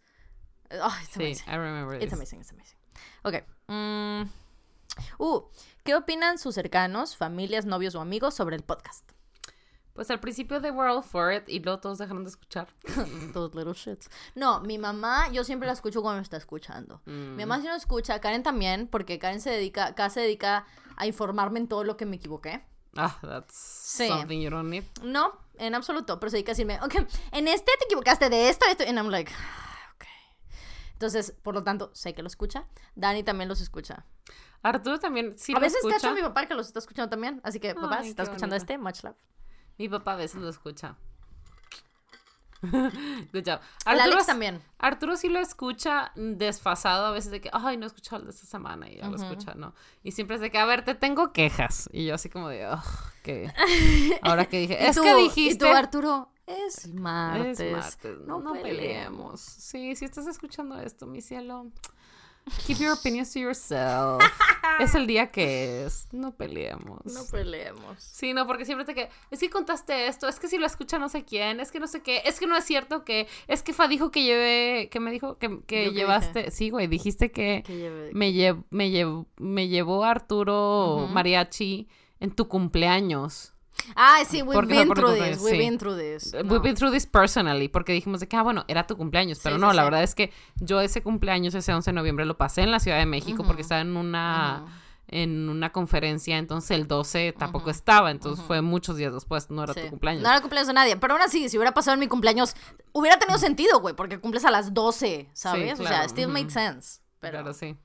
Oh, 0.72 0.91
it's 1.02 1.10
Sí, 1.14 1.19
amazing. 1.19 1.49
I 1.49 1.57
remember 1.57 1.95
It's 1.95 2.06
this. 2.06 2.14
amazing, 2.14 2.40
it's 2.40 2.52
amazing. 2.52 2.77
Ok. 3.23 3.44
mm, 3.68 4.30
Uh, 5.19 5.41
¿qué 5.84 5.96
opinan 5.96 6.38
sus 6.38 6.56
cercanos, 6.56 7.16
familias, 7.18 7.66
novios 7.66 7.96
o 7.96 8.02
amigos 8.02 8.34
sobre 8.34 8.56
el 8.56 8.64
podcast? 8.64 9.12
Pues 9.94 10.10
al 10.10 10.20
principio 10.20 10.60
de 10.60 10.72
World 10.72 11.04
for 11.04 11.32
It 11.34 11.44
y 11.48 11.60
luego 11.60 11.80
todos 11.80 12.00
dejaron 12.00 12.24
de 12.24 12.32
escuchar. 12.32 12.68
Those 13.34 13.56
little 13.56 13.74
shits. 13.74 14.10
No, 14.34 14.60
mi 14.62 14.80
mamá, 14.80 15.30
yo 15.32 15.44
siempre 15.44 15.68
la 15.68 15.74
escucho 15.74 16.02
cuando 16.02 16.18
me 16.18 16.24
está 16.24 16.38
escuchando. 16.38 17.02
Mm. 17.06 17.36
Mi 17.36 17.46
mamá 17.46 17.62
sí 17.62 17.68
no 17.68 17.76
escucha, 17.76 18.20
Karen 18.20 18.42
también, 18.42 18.88
porque 18.88 19.20
Karen 19.20 19.40
se 19.40 19.52
dedica, 19.52 19.88
acá 19.88 20.10
se 20.10 20.22
dedica 20.22 20.66
a 20.96 21.06
informarme 21.06 21.60
en 21.60 21.68
todo 21.68 21.84
lo 21.84 21.96
que 21.96 22.06
me 22.06 22.16
equivoqué. 22.16 22.64
Ah, 22.96 23.18
that's 23.22 23.56
something 23.56 24.40
you 24.42 24.50
don't 24.50 24.70
need. 24.70 24.84
No, 25.04 25.34
en 25.58 25.76
absoluto, 25.76 26.20
pero 26.20 26.30
se 26.30 26.38
dedica 26.38 26.52
a 26.52 26.56
decirme, 26.56 26.80
ok, 26.82 26.96
en 27.32 27.48
este 27.48 27.72
te 27.78 27.86
equivocaste 27.86 28.30
de 28.30 28.50
esto, 28.50 28.66
esto, 28.68 28.84
and 28.88 28.98
I'm 28.98 29.10
like, 29.10 29.32
"Ah, 29.32 29.38
ok. 29.38 29.73
Entonces, 31.04 31.34
por 31.42 31.54
lo 31.54 31.64
tanto, 31.66 31.92
sé 31.94 32.14
que 32.16 32.22
lo 32.22 32.28
escucha. 32.28 32.66
Dani 32.96 33.24
también 33.24 33.50
los 33.50 33.60
escucha. 33.60 34.06
Arturo 34.62 35.00
también 35.00 35.38
sí 35.38 35.52
a 35.52 35.56
lo 35.56 35.60
veces 35.62 35.80
escucha. 35.80 35.96
cacho 35.96 36.10
a 36.10 36.14
mi 36.14 36.22
papá 36.22 36.46
que 36.48 36.54
los 36.54 36.68
está 36.68 36.80
escuchando 36.80 37.10
también. 37.10 37.42
Así 37.44 37.60
que, 37.60 37.76
papá, 37.76 37.98
Ay, 37.98 38.04
si 38.06 38.10
está 38.12 38.24
escuchando 38.24 38.56
bonito. 38.56 38.64
este, 38.74 38.78
much 38.78 39.04
love. 39.04 39.18
Mi 39.78 39.90
papá 39.90 40.14
a 40.14 40.16
veces 40.16 40.40
lo 40.42 40.48
escucha. 40.48 40.96
Good 42.64 43.44
job. 43.46 43.60
Arturo, 43.84 44.14
Alex 44.14 44.26
también. 44.26 44.62
Arturo 44.80 45.18
sí 45.18 45.28
lo 45.28 45.40
escucha 45.40 46.14
desfasado 46.16 47.08
a 47.08 47.12
veces 47.12 47.32
de 47.32 47.42
que, 47.42 47.50
ay, 47.52 47.76
no 47.76 47.84
he 47.84 47.88
escuchado 47.88 48.22
el 48.22 48.28
de 48.28 48.32
esta 48.32 48.46
semana 48.46 48.90
y 48.90 48.96
ya 49.00 49.10
lo 49.10 49.18
escucha, 49.18 49.54
¿no? 49.56 49.76
Y 50.02 50.12
siempre 50.14 50.36
es 50.38 50.42
de 50.42 50.50
que, 50.50 50.58
a 50.58 50.66
ver, 50.66 50.86
te 50.86 50.96
tengo 50.96 51.34
quejas. 51.34 51.90
Y 51.92 52.06
yo 52.06 52.16
así 52.16 52.30
como 52.30 52.48
de, 52.48 52.66
oh, 52.68 52.82
que 53.24 53.52
Ahora 54.22 54.46
que 54.46 54.60
dije, 54.60 54.88
es 54.88 54.96
tú- 54.96 55.04
que 55.04 55.14
dijiste... 55.16 55.66
Y 55.68 55.70
tú, 55.70 55.76
Arturo, 55.76 56.32
es 56.48 56.88
martes. 56.94 57.60
Es 57.60 57.72
martes, 57.72 58.18
No, 58.26 58.40
no, 58.40 58.53
peleemos. 58.53 58.61
peleemos. 58.64 59.40
Sí, 59.41 59.95
si 59.95 60.06
estás 60.06 60.28
escuchando 60.28 60.80
esto, 60.80 61.06
mi 61.06 61.22
cielo, 61.22 61.68
keep 62.68 62.78
your 62.80 62.91
opinions 62.91 63.32
to 63.32 63.40
yourself. 63.40 64.22
es 64.80 64.94
el 64.95 65.07
día 65.07 65.28
que 65.32 65.86
es, 65.86 66.07
no 66.11 66.34
peleemos. 66.36 66.99
No 67.06 67.24
peleemos. 67.32 68.02
Sí, 68.03 68.34
no, 68.34 68.45
porque 68.45 68.65
siempre 68.65 68.86
te 68.86 68.94
que 68.94 69.10
es 69.32 69.40
que 69.40 69.49
contaste 69.49 70.07
esto, 70.07 70.28
es 70.28 70.40
que 70.40 70.48
si 70.49 70.57
lo 70.57 70.65
escucha 70.65 70.98
no 70.99 71.07
sé 71.10 71.24
quién, 71.24 71.60
es 71.61 71.72
que 71.72 71.80
no 71.80 71.88
sé 71.88 72.02
qué, 72.02 72.22
es 72.26 72.40
que 72.40 72.48
no 72.48 72.57
es 72.57 72.65
cierto 72.65 73.06
que, 73.06 73.28
es 73.48 73.64
que 73.64 73.72
Fa 73.74 73.88
dijo 73.88 74.11
que 74.11 74.24
llevé, 74.24 74.90
que 74.90 74.99
me 74.99 75.11
dijo 75.11 75.38
que, 75.38 75.61
que 75.65 75.86
¿Yo 75.86 75.91
qué 75.91 75.95
llevaste, 75.95 76.52
sí, 76.52 76.70
güey, 76.70 76.88
dijiste 76.88 77.32
que 77.32 77.64
Que 77.65 77.78
lleve- 77.78 78.11
me, 78.14 78.32
lle- 78.32 78.64
me, 78.70 78.90
llev- 78.90 79.26
me 79.38 79.68
llevó 79.70 80.03
Arturo. 80.03 81.07
Mariachi 81.11 81.88
en 82.20 82.32
tu 82.32 82.48
cumpleaños. 82.49 83.53
Ah, 83.96 84.20
sí, 84.28 84.42
we've 84.42 84.54
Porque 84.54 84.74
been 84.74 84.90
through 84.94 85.14
this. 85.14 85.40
We've 85.42 85.52
sí. 85.52 85.58
been 85.58 85.78
through 85.78 85.98
this. 85.98 86.34
We've 86.34 86.44
No. 86.46 86.60
been 86.62 86.76
through 86.76 86.92
this 86.94 87.06
personally, 87.06 87.68
porque 87.68 87.94
dijimos 87.94 88.20
de 88.20 88.28
que, 88.28 88.36
ah, 88.36 88.44
bueno, 88.44 88.64
era 88.68 88.86
tu 88.88 88.96
cumpleaños, 88.98 89.40
pero 89.44 89.56
Sí, 89.56 89.62
no, 89.62 89.72
sí, 89.72 89.76
la 89.76 89.82
sí. 89.82 89.86
verdad 89.86 90.04
es 90.04 90.16
que 90.16 90.32
yo 90.58 90.82
ese 90.82 91.02
cumpleaños, 91.04 91.54
ese 91.56 91.74
11 91.74 91.92
de 91.92 91.96
noviembre, 91.96 92.26
lo 92.26 92.38
pasé 92.38 92.62
en 92.62 92.72
la 92.72 92.80
Ciudad 92.80 92.98
de 92.98 93.06
México 93.06 93.40
Ujú. 93.42 93.48
porque 93.48 93.62
estaba 93.62 93.82
en 93.82 93.96
una, 93.98 94.62
Ujú. 94.64 94.72
en 95.10 95.50
una 95.50 95.72
conferencia, 95.72 96.38
entonces 96.38 96.72
el 96.72 96.88
12 96.88 97.34
tampoco 97.38 97.66
Ujú. 97.66 97.72
estaba, 97.72 98.10
entonces 98.12 98.40
Ujú. 98.40 98.48
fue 98.48 98.62
muchos 98.62 98.96
días 98.98 99.14
después, 99.14 99.50
no 99.50 99.64
era 99.64 99.74
Sí. 99.74 99.82
tu 99.82 99.90
cumpleaños. 99.90 100.24
No 100.24 100.30
era 100.30 100.38
el 100.38 100.42
cumpleaños 100.42 100.68
de 100.68 100.74
nadie. 100.74 100.98
Pero 100.98 101.14
aún 101.14 101.22
así, 101.22 101.50
si 101.50 101.58
hubiera 101.58 101.74
pasado 101.74 101.94
en 101.96 102.00
mi 102.00 102.08
cumpleaños, 102.08 102.56
hubiera 102.94 103.18
tenido 103.20 103.38
sentido, 103.38 103.80
güey, 103.82 103.96
porque 103.96 104.20
cumples 104.20 104.46
a 104.46 104.52
las 104.52 104.74
12, 104.74 105.30
¿sabes? 105.34 105.74
O 105.74 105.78
sea, 105.84 105.88
claro, 105.88 106.10
still 106.10 106.28
made 106.30 106.46
ujú. 106.46 106.52
sense. 106.54 107.00
Pero... 107.20 107.40
Claro, 107.40 107.54
sí. 107.54 107.78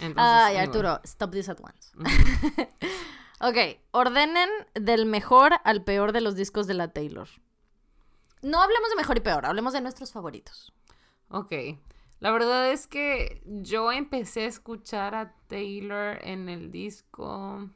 Entonces, 0.00 0.14
Ay, 0.16 0.56
anyway. 0.56 0.66
Arturo, 0.66 1.00
stop 1.04 1.30
this 1.32 1.48
at 1.48 1.58
once. 1.60 1.92
ok, 3.42 3.80
ordenen 3.90 4.48
del 4.74 5.04
mejor 5.06 5.52
al 5.64 5.84
peor 5.84 6.12
de 6.12 6.20
los 6.22 6.34
discos 6.34 6.66
de 6.66 6.74
la 6.74 6.88
Taylor. 6.92 7.28
No 8.42 8.60
hablemos 8.60 8.88
de 8.90 8.96
mejor 8.96 9.18
y 9.18 9.20
peor, 9.20 9.46
hablemos 9.46 9.72
de 9.72 9.80
nuestros 9.80 10.12
favoritos. 10.12 10.72
Ok. 11.28 11.52
La 12.20 12.30
verdad 12.30 12.70
es 12.70 12.86
que 12.86 13.42
yo 13.44 13.90
empecé 13.90 14.44
a 14.44 14.48
escuchar 14.48 15.14
a 15.14 15.34
Taylor 15.48 16.18
en 16.22 16.48
el 16.48 16.70
disco 16.70 17.68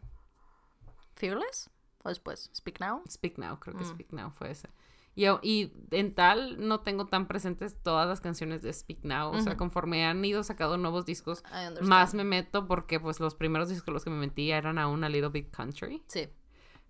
¿Fearless? 1.17 1.71
¿O 2.05 2.09
después? 2.11 2.51
¿Speak 2.55 2.79
Now? 2.81 3.03
Speak 3.11 3.39
Now, 3.39 3.59
creo 3.59 3.77
que 3.77 3.83
Mm. 3.83 3.89
Speak 3.89 4.13
Now 4.13 4.31
fue 4.31 4.53
ese. 4.53 4.69
Y, 5.17 5.25
a- 5.25 5.41
y 5.43 5.73
en 5.93 6.15
tal 6.15 6.69
no 6.69 6.81
tengo 6.81 7.07
tan 7.07 7.27
presentes 7.27 7.83
todas 7.83 8.07
las 8.07 8.21
canciones 8.21 8.63
de 8.63 8.73
Speak 8.73 9.01
Now. 9.03 9.31
O 9.31 9.41
sea, 9.41 9.57
conforme 9.57 10.05
han 10.05 10.23
ido 10.25 10.45
sacando 10.45 10.77
nuevos 10.77 11.05
discos, 11.07 11.43
más 11.89 12.13
me 12.15 12.23
meto 12.25 12.67
porque 12.69 13.01
pues 13.01 13.19
los 13.19 13.35
primeros 13.35 13.69
discos 13.71 13.93
los 13.95 14.05
que 14.05 14.11
me 14.11 14.19
metí 14.19 14.51
eran 14.53 14.77
a 14.79 14.87
una 14.89 15.09
Little 15.09 15.31
Big 15.31 15.51
Country. 15.51 16.03
Sí. 16.07 16.29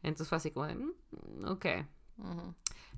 Entonces 0.02 0.28
fue 0.28 0.36
así 0.36 0.50
como 0.50 0.66
de, 0.66 0.74
mm, 0.74 0.92
ok. 1.46 1.66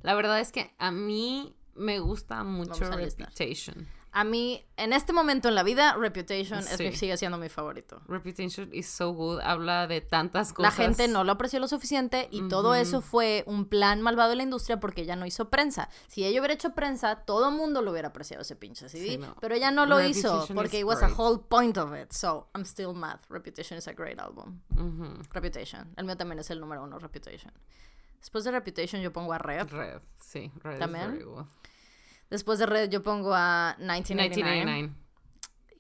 La 0.03 0.15
verdad 0.15 0.41
es 0.41 0.51
que 0.53 0.75
a 0.79 0.91
mí 0.91 1.55
me 1.75 1.99
gusta 2.01 2.43
mucho 2.45 2.73
a. 2.87 2.91
Reputation. 3.29 3.87
A 4.11 4.25
mí, 4.25 4.65
en 4.77 4.93
este 4.95 5.13
momento 5.13 5.49
en 5.49 5.55
la 5.55 5.63
vida, 5.63 5.95
Reputation 5.95 6.61
es 6.61 6.79
mi- 6.79 6.91
Sí. 6.93 6.97
sigue 6.97 7.17
siendo 7.19 7.37
mi 7.37 7.49
favorito. 7.49 8.01
Reputation 8.09 8.71
is 8.73 8.89
so 8.89 9.13
good. 9.13 9.39
Habla 9.41 9.87
de 9.87 10.01
tantas 10.01 10.49
La 10.51 10.55
cosas. 10.55 10.75
gente 10.77 11.09
no 11.09 11.25
lo 11.25 11.33
apreció 11.33 11.61
lo 11.61 11.69
suficiente 11.69 12.27
y 12.31 12.49
todo 12.49 12.75
eso 12.75 13.01
fue 13.03 13.45
un 13.47 13.67
plan 13.67 14.01
malvado 14.01 14.31
de 14.31 14.37
la 14.37 14.43
industria 14.45 14.81
porque 14.81 15.03
ella 15.03 15.15
no 15.15 15.27
hizo 15.27 15.51
prensa. 15.51 15.89
Si 16.09 16.25
ella 16.25 16.41
hubiera 16.41 16.55
hecho 16.55 16.75
prensa, 16.75 17.17
todo 17.17 17.51
mundo 17.51 17.83
lo 17.83 17.91
hubiera 17.93 18.09
apreciado 18.09 18.43
ese 18.43 18.57
pinche 18.57 18.89
CD. 18.89 19.09
Sí, 19.11 19.19
no. 19.19 19.37
Pero 19.41 19.55
ella 19.55 19.71
no 19.71 19.85
lo 19.85 20.01
hizo 20.03 20.29
Reputation 20.29 20.57
porque 20.57 20.77
is 20.79 20.83
it 20.83 20.87
was 20.87 21.03
a 21.03 21.07
great. 21.07 21.19
whole 21.19 21.39
point 21.47 21.77
of 21.77 21.95
it. 21.95 22.11
So, 22.13 22.49
I'm 22.55 22.65
still 22.65 22.95
mad. 22.95 23.19
Reputation 23.29 23.79
is 23.79 23.87
a 23.89 23.93
great 23.93 24.19
album. 24.19 24.61
Reputation. 25.33 25.93
El 25.97 26.05
mío 26.07 26.17
también 26.17 26.39
es 26.39 26.51
el 26.51 26.61
número 26.61 26.83
uno, 26.83 26.99
Reputation. 26.99 27.53
Después 28.21 28.43
de 28.45 28.51
Reputation 28.53 29.01
yo 29.03 29.13
pongo 29.13 29.33
a 29.33 29.39
Red. 29.39 29.69
Red, 29.71 30.01
sí, 30.19 30.51
Red 30.63 30.79
¿También? 30.79 31.25
Después 32.31 32.59
de 32.59 32.67
Red 32.67 32.91
yo 32.91 33.03
pongo 33.03 33.33
a 33.35 33.75
1989. 33.79 34.65
1989. 34.65 35.05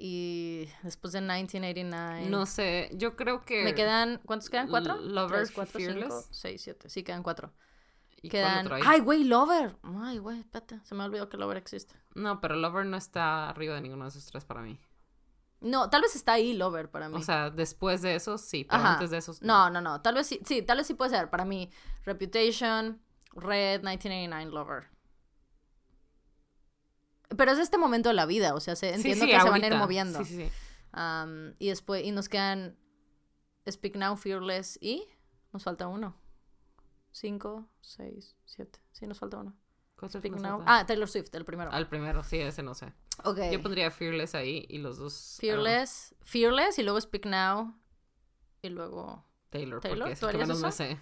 Y 0.00 0.68
después 0.82 1.12
de 1.12 1.20
1989... 1.20 2.26
No 2.30 2.46
sé, 2.46 2.88
yo 2.94 3.16
creo 3.16 3.44
que... 3.44 3.64
Me 3.64 3.74
quedan, 3.74 4.20
¿cuántos 4.24 4.48
quedan? 4.48 4.68
¿Cuatro? 4.68 4.94
L- 4.94 5.12
Lover, 5.12 5.38
Tres, 5.38 5.50
cuatro, 5.50 5.78
cinco, 5.80 5.92
Fearless. 5.92 6.28
seis, 6.30 6.62
siete. 6.62 6.88
Sí, 6.88 7.02
quedan 7.02 7.22
cuatro. 7.22 7.52
¿Y 8.20 8.28
Quedan. 8.30 8.68
Ay, 8.84 9.00
güey, 9.00 9.22
Lover. 9.24 9.76
Ay, 9.82 10.18
güey, 10.18 10.40
espérate. 10.40 10.80
Se 10.84 10.94
me 10.96 11.04
olvidó 11.04 11.28
que 11.28 11.36
Lover 11.36 11.56
existe. 11.56 11.94
No, 12.14 12.40
pero 12.40 12.56
Lover 12.56 12.84
no 12.84 12.96
está 12.96 13.48
arriba 13.48 13.74
de 13.76 13.80
ninguno 13.80 14.04
de 14.04 14.08
esos 14.10 14.26
tres 14.26 14.44
para 14.44 14.60
mí. 14.60 14.80
No, 15.60 15.88
tal 15.88 16.02
vez 16.02 16.16
está 16.16 16.32
ahí 16.32 16.52
Lover 16.52 16.90
para 16.90 17.08
mí. 17.08 17.16
O 17.16 17.22
sea, 17.22 17.50
después 17.50 18.02
de 18.02 18.16
esos 18.16 18.40
sí, 18.40 18.64
pero 18.64 18.82
Ajá. 18.82 18.94
antes 18.94 19.10
de 19.10 19.18
esos 19.18 19.40
no, 19.42 19.70
no, 19.70 19.80
no. 19.80 20.00
Tal 20.00 20.14
vez 20.16 20.26
sí. 20.26 20.40
Sí, 20.44 20.62
tal 20.62 20.78
vez 20.78 20.86
sí 20.88 20.94
puede 20.94 21.10
ser. 21.12 21.30
Para 21.30 21.44
mí, 21.44 21.70
Reputation, 22.04 23.00
Red, 23.34 23.80
1989, 23.82 24.46
Lover. 24.52 24.88
Pero 27.36 27.52
es 27.52 27.58
este 27.58 27.78
momento 27.78 28.08
de 28.08 28.14
la 28.14 28.26
vida. 28.26 28.54
O 28.54 28.60
sea, 28.60 28.76
se, 28.76 28.94
entiendo 28.94 29.24
sí, 29.24 29.30
que 29.30 29.40
se 29.40 29.50
van 29.50 29.62
a 29.62 29.66
ir 29.66 29.74
moviendo. 29.76 30.24
Sí, 30.24 30.50
y 31.58 31.68
después, 31.68 32.04
y 32.04 32.12
nos 32.12 32.28
quedan 32.28 32.76
Speak 33.70 33.96
Now, 33.96 34.16
Fearless 34.16 34.78
y 34.80 35.06
nos 35.52 35.62
falta 35.64 35.88
uno. 35.88 36.16
Cinco, 37.12 37.68
seis, 37.80 38.36
siete. 38.44 38.80
Sí, 38.92 39.06
nos 39.06 39.18
falta 39.18 39.38
uno. 39.38 39.54
¿Cuál 39.96 40.10
te 40.12 40.18
Speak 40.18 40.34
Now. 40.36 40.58
falta? 40.58 40.78
Ah, 40.78 40.86
Taylor 40.86 41.08
Swift, 41.08 41.34
el 41.34 41.44
primero. 41.44 41.72
Al 41.72 41.88
primero, 41.88 42.22
sí, 42.22 42.38
ese 42.38 42.62
no 42.62 42.74
sé. 42.74 42.92
ok. 43.24 43.38
Yo 43.50 43.60
pondría 43.60 43.90
Fearless 43.90 44.34
ahí 44.34 44.64
y 44.68 44.78
los 44.78 44.98
dos... 44.98 45.36
ah, 45.36 45.40
Fearless, 45.40 46.14
Fearless 46.22 46.78
y 46.78 46.82
luego 46.82 47.00
Speak 47.00 47.26
Now 47.26 47.74
y 48.62 48.68
luego... 48.68 49.24
Taylor, 49.50 49.80
Taylor, 49.80 49.98
porque 50.00 50.12
es 50.12 50.20
¿tú 50.20 50.26
el 50.26 50.32
que 50.32 50.38
menos 50.38 50.58
eso? 50.58 50.70
sé. 50.70 51.00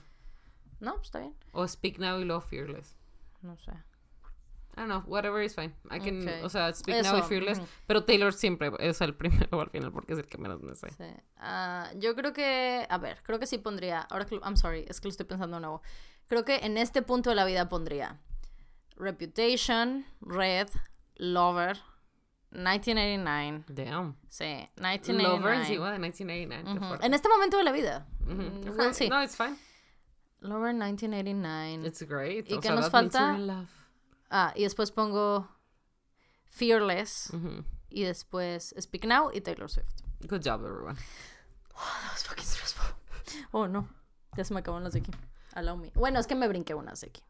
No, 0.79 0.95
pues 0.95 1.07
está 1.07 1.19
bien. 1.19 1.37
O 1.53 1.67
Speak 1.67 1.99
Now 1.99 2.21
y 2.21 2.25
luego 2.25 2.41
Fearless. 2.41 2.97
No 3.43 3.57
sé. 3.59 3.73
I 4.77 4.81
don't 4.81 4.89
know, 4.89 5.01
whatever 5.07 5.41
is 5.43 5.55
fine. 5.55 5.75
I 5.91 5.99
can, 6.01 6.29
Ok. 6.29 6.45
o 6.45 6.49
sea, 6.51 6.71
Speak 6.75 7.03
Now 7.03 7.15
y 7.17 7.19
Eso, 7.21 7.29
Fearless. 7.29 7.59
ujú. 7.59 7.67
Pero 7.87 8.05
Taylor 8.05 8.33
siempre 8.35 8.71
es 8.79 9.01
el 9.01 9.15
primero 9.15 9.49
al 9.61 9.71
final 9.71 9.91
porque 9.91 10.13
es 10.13 10.19
el 10.19 10.27
que 10.27 10.37
menos 10.39 10.61
me 10.63 10.75
sé. 10.75 10.91
Sí. 10.91 11.05
Ah, 11.39 11.91
yo 11.97 12.15
creo 12.15 12.33
que... 12.35 12.87
A 12.91 12.99
ver, 12.99 13.23
creo 13.23 13.39
que 13.39 13.47
sí 13.47 13.57
pondría... 13.59 14.01
Ahora 14.11 14.27
que... 14.27 14.35
I'm 14.37 14.57
sorry, 14.57 14.85
es 14.89 15.01
que 15.01 15.09
lo 15.09 15.11
estoy 15.13 15.25
pensando 15.27 15.59
nuevo. 15.61 15.81
Creo 16.29 16.45
que 16.45 16.57
en 16.57 16.77
este 16.77 17.01
punto 17.03 17.31
de 17.31 17.37
la 17.37 17.45
vida 17.47 17.69
pondría 17.71 18.21
Reputation, 18.97 20.05
Red, 20.21 20.69
Lover, 21.17 21.79
1989. 22.51 23.65
Damn. 23.69 24.17
Sí, 24.29 24.69
Lover 24.77 25.01
1989. 25.07 25.63
es 25.63 25.71
igual 25.71 25.93
de 25.93 25.99
1989. 25.99 26.65
qué 26.65 26.71
Ujú. 26.79 26.87
fuerte. 26.89 27.07
En 27.07 27.15
este 27.15 27.29
momento 27.29 27.57
de 27.59 27.65
la 27.65 27.73
vida. 27.73 28.07
Mm, 28.21 28.77
we'll 28.79 28.95
see. 28.95 29.09
No, 29.09 29.23
it's 29.23 29.37
fine. 29.37 29.57
Lover 30.41 30.73
1989. 30.75 31.87
It's 31.87 32.03
great. 32.03 32.49
¿Y 32.51 32.55
o 32.55 32.61
qué 32.61 32.69
sea, 32.69 32.77
nos 32.77 32.91
falta? 32.91 33.37
Ah, 34.31 34.53
y 34.55 34.63
después 34.63 34.91
pongo 34.91 35.49
Fearless. 36.45 37.33
Y 37.89 38.03
después 38.05 38.75
Speak 38.81 39.05
Now 39.05 39.31
y 39.33 39.41
Taylor 39.41 39.71
Swift. 39.71 40.03
Good 40.29 40.43
job, 40.45 40.65
everyone. 40.65 40.97
That 40.97 42.13
was 42.13 42.23
fucking 42.25 42.45
stressful. 42.45 42.87
Oh, 43.53 43.67
no. 43.67 43.89
Ya 44.37 44.45
se 44.45 44.55
me 44.55 44.61
acabaron 44.61 44.85
las 44.85 44.95
de 44.95 45.01
aquí. 45.01 45.13
Allow 45.55 45.77
me. 45.77 45.91
Bueno, 45.95 46.19
es 46.19 46.27
que 46.27 46.35
me 46.35 46.49
brinqué 46.49 46.75
unas 46.75 47.01
de 47.01 47.09
aquí. 47.09 47.23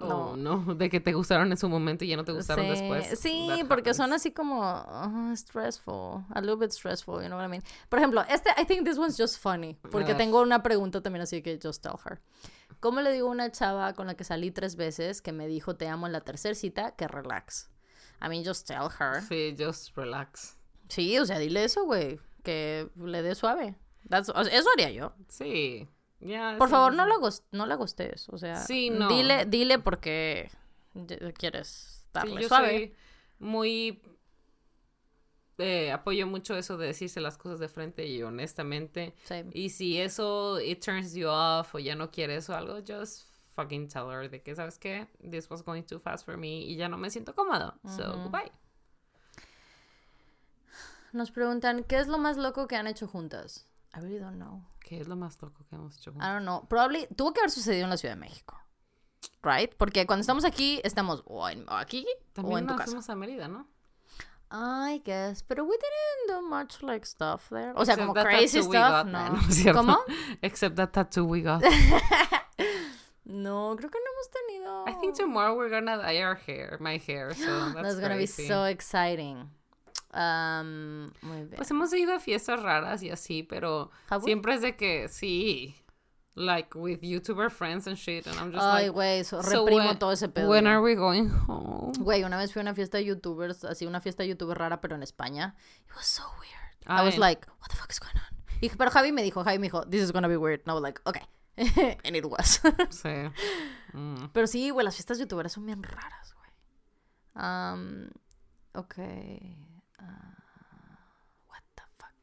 Oh, 0.00 0.36
no. 0.36 0.74
De 0.74 0.88
que 0.88 1.00
te 1.00 1.12
gustaron 1.12 1.50
en 1.50 1.58
su 1.58 1.68
momento 1.68 2.04
y 2.04 2.08
ya 2.08 2.16
no 2.16 2.24
te 2.24 2.32
gustaron 2.32 2.64
sí, 2.64 2.70
después. 2.70 3.18
Sí, 3.18 3.48
That 3.48 3.68
porque 3.68 3.94
son 3.94 4.12
así 4.12 4.32
como 4.32 4.60
uh, 4.62 5.34
stressful, 5.34 6.24
a 6.30 6.40
little 6.40 6.56
bit 6.56 6.70
stressful, 6.70 7.20
you 7.20 7.26
know 7.26 7.36
what 7.36 7.44
I 7.44 7.48
mean. 7.48 7.62
Por 7.88 7.98
ejemplo, 7.98 8.24
este, 8.28 8.50
I 8.56 8.64
think 8.64 8.84
this 8.84 8.96
one's 8.96 9.16
just 9.16 9.38
funny, 9.38 9.76
porque 9.90 10.12
ver. 10.12 10.16
tengo 10.16 10.40
una 10.40 10.62
pregunta 10.62 11.00
también 11.02 11.22
así 11.22 11.42
que 11.42 11.58
just 11.60 11.82
tell 11.82 11.96
her. 12.04 12.20
¿Cómo 12.80 13.00
le 13.00 13.12
digo 13.12 13.28
a 13.28 13.30
una 13.32 13.50
chava 13.50 13.92
con 13.94 14.06
la 14.06 14.14
que 14.16 14.24
salí 14.24 14.50
tres 14.50 14.76
veces 14.76 15.20
que 15.22 15.32
me 15.32 15.46
dijo 15.48 15.76
te 15.76 15.88
amo 15.88 16.06
en 16.06 16.12
la 16.12 16.20
tercera 16.20 16.54
cita 16.54 16.92
que 16.96 17.08
relax? 17.08 17.70
I 18.24 18.28
mean, 18.28 18.44
just 18.44 18.66
tell 18.66 18.88
her. 19.00 19.22
Sí, 19.22 19.54
just 19.58 19.96
relax. 19.96 20.56
Sí, 20.88 21.18
o 21.18 21.26
sea, 21.26 21.38
dile 21.38 21.64
eso, 21.64 21.84
güey, 21.84 22.18
que 22.42 22.88
le 22.96 23.22
dé 23.22 23.34
suave. 23.34 23.74
That's- 24.08 24.32
eso 24.52 24.68
haría 24.74 24.90
yo. 24.90 25.12
Sí. 25.28 25.88
Ya. 26.20 26.56
Por 26.58 26.68
favor, 26.68 26.94
no 26.94 27.06
la, 27.06 27.14
no 27.52 27.66
la 27.66 27.74
gostes, 27.76 28.28
o 28.30 28.38
sea, 28.38 28.56
Sí, 28.56 28.90
no. 28.90 29.08
dile, 29.08 29.44
dile 29.44 29.78
porque 29.78 30.50
quieres 31.38 32.00
Sí, 32.02 32.08
darle 32.12 32.42
yo 32.42 32.48
suave. 32.48 32.68
soy 32.70 32.94
muy... 33.38 34.02
eh, 35.58 35.90
apoyo 35.92 36.26
mucho 36.26 36.56
eso 36.56 36.76
de 36.76 36.86
decirse 36.86 37.20
las 37.20 37.36
cosas 37.36 37.58
de 37.60 37.68
frente 37.68 38.06
y 38.06 38.22
honestamente. 38.22 39.14
Sí. 39.24 39.34
Y 39.52 39.70
si 39.70 40.00
eso, 40.00 40.60
it 40.60 40.84
turns 40.84 41.14
you 41.14 41.28
off 41.28 41.74
o 41.74 41.78
ya 41.78 41.94
no 41.94 42.10
quieres 42.10 42.48
o 42.48 42.54
algo, 42.56 42.78
just 42.86 43.26
fucking 43.54 43.88
tell 43.88 44.08
her 44.10 44.30
de 44.30 44.40
que, 44.42 44.54
¿sabes 44.54 44.78
qué? 44.78 45.08
This 45.30 45.50
was 45.50 45.62
going 45.64 45.82
too 45.82 45.98
fast 45.98 46.24
for 46.24 46.36
me 46.36 46.60
y 46.62 46.76
ya 46.76 46.88
no 46.88 46.96
me 46.96 47.10
siento 47.10 47.34
cómodo. 47.34 47.74
So, 47.96 48.08
Ujú. 48.10 48.22
goodbye. 48.30 48.52
Nos 51.12 51.30
preguntan, 51.30 51.84
¿qué 51.84 51.98
es 51.98 52.06
lo 52.06 52.18
más 52.18 52.36
loco 52.36 52.68
que 52.68 52.76
han 52.76 52.86
hecho 52.86 53.08
juntas? 53.08 53.66
I 53.94 54.00
really 54.00 54.18
don't 54.18 54.36
know. 54.36 54.62
¿Qué 54.80 55.00
es 55.00 55.08
lo 55.08 55.16
más 55.16 55.40
loco 55.40 55.64
que 55.68 55.74
hemos 55.76 55.96
hecho 55.96 56.10
I 56.10 56.12
juntos? 56.14 56.28
don't 56.28 56.42
know. 56.42 56.68
Probably 56.68 57.06
tuvo 57.16 57.32
que 57.32 57.40
haber 57.40 57.50
sucedido 57.50 57.84
en 57.84 57.90
la 57.90 57.96
Ciudad 57.96 58.14
de 58.14 58.20
México. 58.20 58.56
Right? 59.42 59.74
Porque 59.76 60.06
cuando 60.06 60.20
estamos 60.20 60.44
aquí, 60.44 60.80
estamos 60.84 61.22
o, 61.26 61.48
en- 61.48 61.68
o 61.68 61.72
aquí 61.72 62.06
o 62.06 62.32
También 62.34 62.58
en 62.60 62.66
tu 62.66 62.72
nos 62.72 62.78
casa. 62.78 62.90
fuimos 62.90 63.08
a 63.10 63.14
Mérida, 63.16 63.48
¿no? 63.48 63.66
I 64.50 65.00
guess, 65.04 65.42
pero 65.42 65.62
we 65.64 65.76
didn't 65.76 66.40
do 66.40 66.48
much 66.48 66.82
like 66.82 67.04
stuff 67.04 67.48
there. 67.50 67.72
O 67.76 67.84
sea, 67.84 67.92
Except 67.94 67.98
como 68.00 68.14
that 68.14 68.24
crazy 68.24 68.62
stuff, 68.62 68.72
got. 68.72 69.06
no. 69.06 69.18
¿Cómo? 69.74 69.96
Except 70.42 70.76
that 70.76 70.92
tattoo 70.92 71.24
we 71.24 71.42
got. 71.42 71.62
No, 73.30 73.76
creo 73.76 73.90
que 73.90 74.00
no 74.00 74.10
hemos 74.10 74.28
tenido. 74.30 74.88
I 74.88 74.92
think 75.00 75.14
tomorrow 75.14 75.54
we're 75.54 75.68
gonna 75.68 75.98
dye 75.98 76.22
our 76.22 76.34
hair, 76.34 76.78
my 76.80 76.96
hair, 76.96 77.34
so 77.34 77.44
that's, 77.74 77.82
That's 77.82 78.00
gonna 78.00 78.14
crazy. 78.14 78.44
be 78.44 78.48
so 78.48 78.64
exciting. 78.64 79.50
Um, 80.14 81.12
muy 81.20 81.42
bien. 81.44 81.56
Pues 81.56 81.70
hemos 81.70 81.92
ido 81.92 82.14
a 82.14 82.20
fiestas 82.20 82.62
raras 82.62 83.02
y 83.02 83.10
así, 83.10 83.42
pero 83.46 83.90
siempre 84.24 84.54
es 84.54 84.62
de 84.62 84.76
que 84.76 85.08
sí, 85.08 85.74
like 86.38 86.74
with 86.74 87.00
YouTuber 87.02 87.50
friends 87.50 87.86
and 87.88 87.96
shit, 87.98 88.26
and 88.26 88.38
I'm 88.38 88.52
just 88.52 88.62
Ay, 88.64 88.84
like, 88.88 88.92
güey, 88.94 89.24
so- 89.24 89.42
so 89.42 89.66
reprimo 89.66 89.86
when- 89.88 89.98
todo 89.98 90.12
ese 90.12 90.28
pedo. 90.28 90.48
when 90.48 90.66
are 90.66 90.80
we 90.80 90.94
going 90.94 91.28
home? 91.28 91.92
Güey, 91.98 92.24
una 92.24 92.36
vez 92.36 92.52
fui 92.52 92.60
a 92.60 92.62
una 92.62 92.74
fiesta 92.74 92.98
de 92.98 93.04
youtubers, 93.04 93.64
así 93.64 93.86
una 93.86 94.00
fiesta 94.00 94.22
de 94.22 94.28
youtuber 94.30 94.56
rara, 94.56 94.80
pero 94.80 94.94
en 94.94 95.02
España. 95.02 95.54
It 95.86 95.94
was 95.96 96.06
so 96.06 96.22
weird. 96.40 96.54
I 96.86 97.02
was 97.04 97.14
Ay. 97.14 97.20
like, 97.20 97.46
what 97.60 97.68
the 97.70 97.76
fuck 97.76 97.90
is 97.90 97.98
going 98.00 98.14
on? 98.16 98.38
Y, 98.60 98.68
pero 98.76 98.90
Javi 98.90 99.12
me 99.12 99.22
dijo, 99.22 99.44
Javi 99.44 99.58
me 99.58 99.68
dijo, 99.68 99.84
this 99.90 100.02
is 100.02 100.12
gonna 100.12 100.28
be 100.28 100.36
weird. 100.36 100.60
And 100.60 100.70
I 100.70 100.74
was 100.74 100.82
like, 100.82 101.00
okay. 101.06 101.26
And 102.04 102.14
it 102.16 102.24
was. 102.24 102.60
Sí. 102.90 103.30
Mm. 103.92 104.30
pero 104.32 104.46
sí, 104.46 104.70
güey, 104.70 104.84
las 104.84 104.94
fiestas 104.94 105.18
youtuberas 105.18 105.52
son 105.52 105.66
bien 105.66 105.82
raras, 105.82 106.34
güey. 106.34 106.52
Um, 107.44 108.10
ok. 108.74 108.94
Ah, 109.98 110.34
what 111.48 111.62
the 111.74 111.82
fuck? 111.98 112.14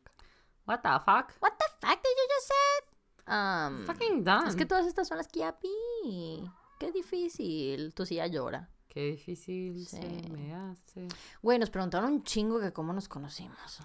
What 0.65 0.81
the 0.83 0.99
fuck? 1.05 1.33
What 1.41 1.57
the 1.59 1.65
fuck 1.81 2.01
did 2.01 2.15
you 2.17 2.27
just 2.29 2.47
say? 2.47 2.94
Um, 3.27 3.85
Fucking 3.85 4.23
done. 4.23 4.47
es 4.47 4.55
que 4.55 4.65
todas 4.65 4.85
estas 4.85 5.07
son 5.07 5.17
las 5.17 5.27
que 5.27 5.39
ya 5.39 5.55
vi. 5.61 6.49
Qué 6.79 6.91
difícil. 6.91 7.93
Tu 7.93 8.05
silla 8.05 8.27
llora. 8.27 8.69
Qué 8.87 9.11
difícil 9.11 9.85
se 9.87 9.99
Sí. 10.01 10.29
me 10.31 10.53
hace. 10.55 11.07
Güey, 11.41 11.59
nos 11.59 11.69
preguntaron 11.69 12.11
un 12.13 12.23
chingo 12.23 12.59
que 12.59 12.71
cómo 12.71 12.93
nos 12.93 13.07
conocimos. 13.09 13.79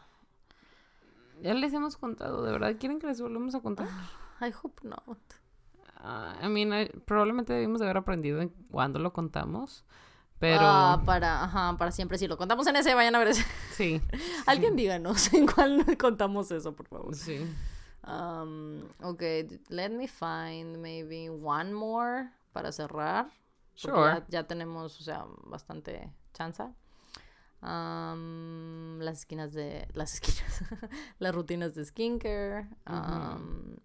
Ya 1.43 1.55
les 1.55 1.73
hemos 1.73 1.97
contado, 1.97 2.43
¿de 2.45 2.53
verdad 2.53 2.77
quieren 2.79 2.99
que 2.99 3.07
les 3.07 3.21
volvamos 3.21 3.55
a 3.55 3.61
contar? 3.61 3.89
I 4.43 4.53
hope 4.63 4.87
not. 4.87 5.19
Ah, 5.97 6.35
I 6.43 6.49
mean, 6.49 6.73
I- 6.73 6.89
probablemente 7.07 7.53
debimos 7.53 7.81
de 7.81 7.87
haber 7.87 7.97
aprendido 7.97 8.41
en 8.43 8.51
cuándo 8.71 8.99
lo 8.99 9.13
contamos, 9.13 9.85
pero 10.39 10.59
Ah, 10.63 11.03
para, 11.05 11.43
ajá, 11.45 11.77
para 11.79 11.93
siempre. 11.93 12.19
Si 12.19 12.27
lo 12.29 12.37
contamos 12.37 12.67
en 12.67 12.77
ese, 12.77 12.95
vayan 12.95 13.15
a 13.15 13.19
ver 13.19 13.29
ese. 13.29 13.45
sí, 13.73 14.01
Alguien 14.47 14.77
díganos 14.77 15.33
en 15.35 15.47
cuál 15.47 15.85
contamos 15.99 16.51
eso, 16.51 16.75
por 16.77 16.87
favor. 16.89 17.15
sí. 17.15 17.39
Um, 18.05 18.89
ok, 19.03 19.23
let 19.69 19.91
me 19.91 20.07
find 20.07 20.81
maybe 20.81 21.29
one 21.29 21.73
more 21.73 22.31
para 22.53 22.73
cerrar. 22.73 23.31
Sure. 23.75 23.95
Ya, 23.95 24.27
ya 24.29 24.43
tenemos, 24.47 24.99
o 25.01 25.03
sea, 25.03 25.27
bastante 25.45 26.13
chanza. 26.35 26.75
Um, 27.63 28.99
las 29.01 29.19
esquinas 29.21 29.53
de. 29.53 29.87
Las 29.95 30.15
esquinas. 30.15 30.65
las 31.19 31.35
rutinas 31.35 31.75
de 31.75 31.85
skincare. 31.85 32.69
Um, 32.87 33.77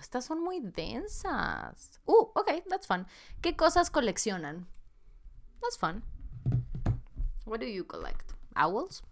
Estas 0.00 0.24
son 0.24 0.42
muy 0.42 0.60
densas. 0.60 2.00
Uh, 2.06 2.30
ok, 2.34 2.64
that's 2.68 2.86
fun. 2.86 3.06
¿Qué 3.42 3.56
cosas 3.56 3.90
coleccionan? 3.90 4.66
That's 5.60 5.76
fun. 5.76 6.02
What 7.44 7.60
do 7.60 7.66
you 7.66 7.84
collect? 7.84 8.34
Owls? 8.54 9.02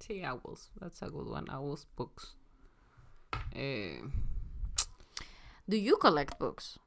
Sí, 0.00 0.24
Owls. 0.24 0.70
That's 0.80 1.02
a 1.02 1.08
good 1.08 1.28
one. 1.28 1.48
Owls 1.48 1.86
books. 1.96 2.36
Eh, 3.52 4.02
Do 5.66 5.76
you 5.76 5.98
collect 5.98 6.38
books? 6.38 6.78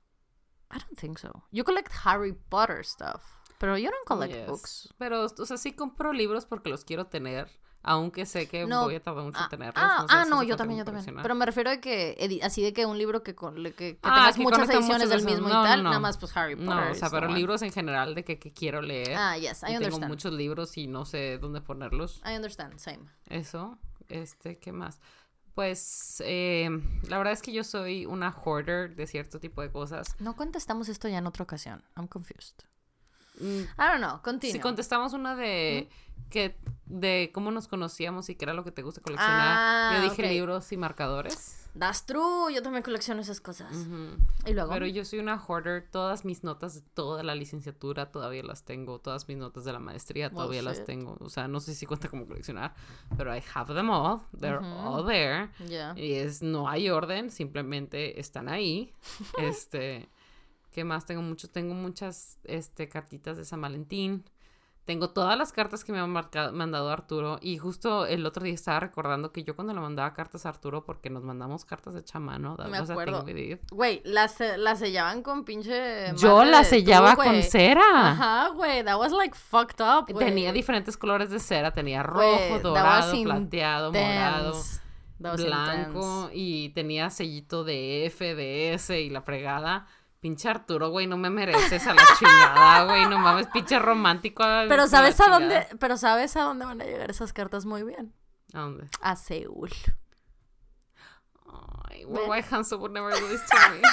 I 0.71 0.77
don't 0.79 0.97
think 0.97 1.19
so. 1.19 1.43
You 1.51 1.63
collect 1.63 1.91
Harry 2.03 2.33
Potter 2.33 2.83
stuff. 2.83 3.21
Pero 3.59 3.77
you 3.77 3.89
don't 3.89 4.05
collect 4.05 4.33
yes. 4.33 4.47
books. 4.47 4.93
Pero, 4.97 5.23
o 5.25 5.45
sea, 5.45 5.57
sí 5.57 5.73
compro 5.73 6.11
libros 6.11 6.45
porque 6.45 6.69
los 6.69 6.83
quiero 6.83 7.05
tener, 7.05 7.47
aunque 7.81 8.25
sé 8.25 8.49
que 8.49 8.65
No. 8.65 8.83
voy 8.85 8.95
a 8.95 8.99
tardar 9.01 9.23
mucho 9.23 9.37
Ah, 9.39 9.43
en 9.45 9.49
tenerlos. 9.51 9.75
ah, 9.77 9.97
no 10.01 10.07
sé 10.09 10.15
ah, 10.17 10.23
si 10.25 10.29
no, 10.31 10.43
yo 10.43 10.57
también, 10.57 10.79
yo 10.79 10.85
también. 10.85 11.15
Pero 11.21 11.35
me 11.35 11.45
refiero 11.45 11.69
a 11.69 11.77
que 11.77 12.39
así 12.43 12.61
de 12.61 12.73
que 12.73 12.85
un 12.85 12.97
libro 12.97 13.23
que, 13.23 13.35
que, 13.35 13.73
que 13.75 13.99
Ah, 14.03 14.15
tengas 14.33 14.35
que 14.35 14.41
muchas 14.43 14.69
ediciones 14.69 15.07
del 15.09 15.23
mismo 15.23 15.47
No, 15.47 15.61
y 15.61 15.65
tal, 15.67 15.83
no. 15.83 15.89
nada 15.91 16.01
más 16.01 16.17
pues 16.17 16.35
Harry 16.35 16.55
Potter. 16.55 16.69
No, 16.75 16.91
o 16.91 16.95
sea, 16.95 17.09
pero 17.09 17.27
libros 17.29 17.61
en 17.61 17.71
general 17.71 18.15
de 18.15 18.25
que, 18.25 18.37
que 18.37 18.51
quiero 18.51 18.81
leer. 18.81 19.15
Ah, 19.15 19.37
yes, 19.37 19.61
I 19.63 19.65
y 19.65 19.67
tengo 19.67 19.77
understand. 19.77 20.07
muchos 20.09 20.33
libros 20.33 20.75
y 20.77 20.87
no 20.87 21.05
sé 21.05 21.37
dónde 21.37 21.61
ponerlos. 21.61 22.21
I 22.25 22.35
understand, 22.35 22.79
same. 22.79 23.05
Eso, 23.29 23.77
este, 24.09 24.57
¿qué 24.57 24.73
más? 24.73 24.99
Pues 25.55 26.21
eh, 26.25 26.67
la 27.07 27.17
verdad 27.17 27.33
es 27.33 27.41
que 27.41 27.51
yo 27.53 27.63
soy 27.63 28.05
una 28.05 28.31
hoarder 28.31 28.95
de 28.95 29.05
cierto 29.05 29.39
tipo 29.39 29.61
de 29.61 29.71
cosas. 29.71 30.15
No 30.19 30.35
contestamos 30.35 30.89
esto 30.89 31.07
ya 31.07 31.19
en 31.19 31.27
otra 31.27 31.43
ocasión. 31.43 31.83
I'm 31.95 32.07
confused. 32.07 32.63
Mm, 33.39 33.61
I 33.61 33.67
don't 33.77 33.97
know, 33.97 34.21
continue. 34.21 34.53
Si 34.53 34.59
contestamos 34.59 35.13
una 35.13 35.35
de 35.35 35.89
que 36.29 36.57
de 36.85 37.31
cómo 37.33 37.51
nos 37.51 37.67
conocíamos 37.67 38.29
y 38.29 38.35
qué 38.35 38.45
era 38.45 38.53
lo 38.53 38.63
que 38.63 38.71
te 38.71 38.81
gusta 38.81 39.01
coleccionar, 39.01 39.55
Ah, 39.59 39.91
yo 39.95 40.09
dije 40.09 40.27
libros 40.27 40.71
y 40.71 40.77
marcadores. 40.77 41.62
That's 41.77 42.05
true, 42.05 42.53
yo 42.53 42.61
también 42.61 42.83
colecciono 42.83 43.21
esas 43.21 43.41
cosas. 43.41 43.75
Ujú. 43.75 44.17
Y 44.45 44.53
luego, 44.53 44.71
Pero 44.71 44.85
yo 44.85 45.03
soy 45.05 45.19
una 45.19 45.43
hoarder, 45.43 45.87
todas 45.89 46.23
mis 46.23 46.43
notas 46.43 46.75
de 46.75 46.81
toda 46.81 47.23
la 47.23 47.33
licenciatura 47.33 48.11
todavía 48.11 48.43
las 48.43 48.63
tengo, 48.63 48.99
todas 48.99 49.27
mis 49.27 49.37
notas 49.37 49.65
de 49.65 49.73
la 49.73 49.79
maestría 49.79 50.29
todavía 50.29 50.61
las 50.61 50.85
tengo. 50.85 51.17
O 51.19 51.29
sea, 51.29 51.47
no 51.47 51.59
sé 51.59 51.73
si 51.73 51.85
cuenta 51.85 52.09
como 52.09 52.27
coleccionar, 52.27 52.75
pero 53.17 53.35
I 53.35 53.41
have 53.55 53.73
them 53.73 53.89
all, 53.89 54.21
they're 54.39 54.59
all 54.63 55.05
there. 55.05 55.49
yeah. 55.67 55.93
Y 55.97 56.13
es, 56.13 56.43
no 56.43 56.69
hay 56.69 56.89
orden, 56.89 57.31
simplemente 57.31 58.19
están 58.19 58.49
ahí. 58.49 58.93
este, 59.39 60.09
¿qué 60.71 60.83
más? 60.83 61.05
Tengo 61.05 61.23
mucho, 61.23 61.49
tengo 61.49 61.73
muchas, 61.73 62.37
este, 62.43 62.87
cartitas 62.87 63.37
de 63.37 63.45
San 63.45 63.61
Valentín. 63.61 64.23
Tengo 64.85 65.09
todas 65.11 65.37
las 65.37 65.53
cartas 65.53 65.85
que 65.85 65.93
me 65.93 65.99
ha 65.99 66.05
marcado- 66.07 66.51
mandado 66.51 66.89
Arturo. 66.89 67.37
Y 67.41 67.57
justo 67.57 68.05
el 68.05 68.25
otro 68.25 68.43
día 68.43 68.53
estaba 68.53 68.81
recordando 68.81 69.31
que 69.31 69.43
yo 69.45 69.55
cuando 69.55 69.73
le 69.73 69.79
mandaba 69.79 70.13
cartas 70.13 70.45
a 70.45 70.49
Arturo, 70.49 70.83
porque 70.83 71.09
nos 71.09 71.23
mandamos 71.23 71.63
cartas 71.63 71.93
de 71.93 72.03
chamano, 72.03 72.57
Me 72.69 72.77
acuerdo. 72.77 73.23
Güey, 73.71 74.01
las, 74.03 74.35
las 74.57 74.79
sellaban 74.79 75.21
con 75.23 75.45
pinche. 75.45 76.13
Yo 76.17 76.35
madre 76.37 76.51
la 76.51 76.57
de 76.59 76.65
sellaba 76.65 77.15
tú, 77.15 77.23
con 77.23 77.41
cera. 77.43 77.81
Ajá, 78.11 78.49
güey, 78.49 78.83
that 78.83 78.99
was 78.99 79.13
like 79.13 79.33
fucked 79.37 79.79
up, 79.81 80.11
güey. 80.11 80.25
Tenía 80.25 80.51
diferentes 80.51 80.97
colores 80.97 81.29
de 81.29 81.39
cera. 81.39 81.71
Tenía 81.71 82.03
rojo, 82.03 82.59
dorado, 82.61 83.11
plateado, 83.23 83.91
morado. 83.93 84.47
intense. 84.49 84.81
Blanco 85.19 85.99
intense. 86.23 86.29
y 86.37 86.69
tenía 86.69 87.09
sellito 87.09 87.63
de 87.63 88.05
F, 88.07 88.35
de 88.35 88.73
S 88.73 88.99
y 88.99 89.09
la 89.09 89.21
fregada. 89.21 89.87
Pinche 90.23 90.47
Arturo, 90.47 90.89
güey, 90.89 91.05
no 91.05 91.17
me 91.17 91.29
mereces 91.29 91.85
a 91.85 91.93
la 91.93 92.01
chingada, 92.17 92.85
güey, 92.85 93.05
no 93.07 93.17
mames, 93.19 93.47
pinche 93.47 93.77
romántico. 93.77 94.41
a 94.41 94.63
Pero 94.69 94.87
sabes 94.87 95.19
a 95.19 95.27
dónde, 95.29 95.67
pero 95.81 95.97
sabes 95.97 96.37
a 96.37 96.43
dónde 96.43 96.63
van 96.63 96.79
a 96.81 96.85
llegar 96.85 97.11
esas 97.11 97.33
cartas 97.33 97.65
muy 97.65 97.83
bien. 97.83 98.13
¿A 98.53 98.61
dónde? 98.61 98.87
A 99.01 99.17
Seúl. 99.17 99.69
Ay, 101.89 102.05
Ven. 102.05 102.29
White 102.29 102.47
Hanson 102.49 102.79
would 102.79 102.93
never 102.93 103.11
do 103.11 103.27
this 103.27 103.41
to 103.49 103.57
me. 103.71 103.81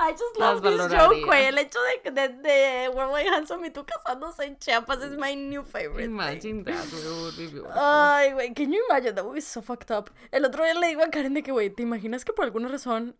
I 0.00 0.12
just 0.12 0.38
Las 0.38 0.54
love 0.54 0.62
this 0.62 0.78
valoraría. 0.78 1.08
joke, 1.08 1.24
güey. 1.26 1.44
El 1.46 1.58
hecho 1.58 1.78
de, 2.04 2.10
de, 2.12 2.28
de 2.28 2.88
Worldwide 2.90 3.28
Handsome 3.30 3.66
y 3.66 3.70
tú 3.70 3.84
casándose 3.84 4.44
en 4.44 4.56
Chiapas 4.58 5.02
es 5.02 5.10
my 5.18 5.34
new 5.34 5.64
favorite. 5.64 6.04
thing. 6.06 6.14
Imagine 6.14 6.62
that, 6.64 6.84
güey. 6.92 7.64
Ay, 7.74 8.32
güey, 8.34 8.54
can 8.54 8.70
you 8.72 8.78
imagine? 8.88 9.14
That 9.16 9.24
would 9.24 9.34
be 9.34 9.40
so 9.40 9.60
fucked 9.62 9.90
up. 9.90 10.10
El 10.30 10.44
otro 10.44 10.62
día 10.62 10.74
le 10.74 10.86
digo 10.86 11.02
a 11.02 11.10
Karen 11.10 11.34
de 11.34 11.42
que, 11.42 11.50
güey, 11.50 11.70
¿te 11.70 11.82
imaginas 11.82 12.24
que 12.24 12.32
por 12.32 12.44
alguna 12.44 12.68
razón, 12.68 13.16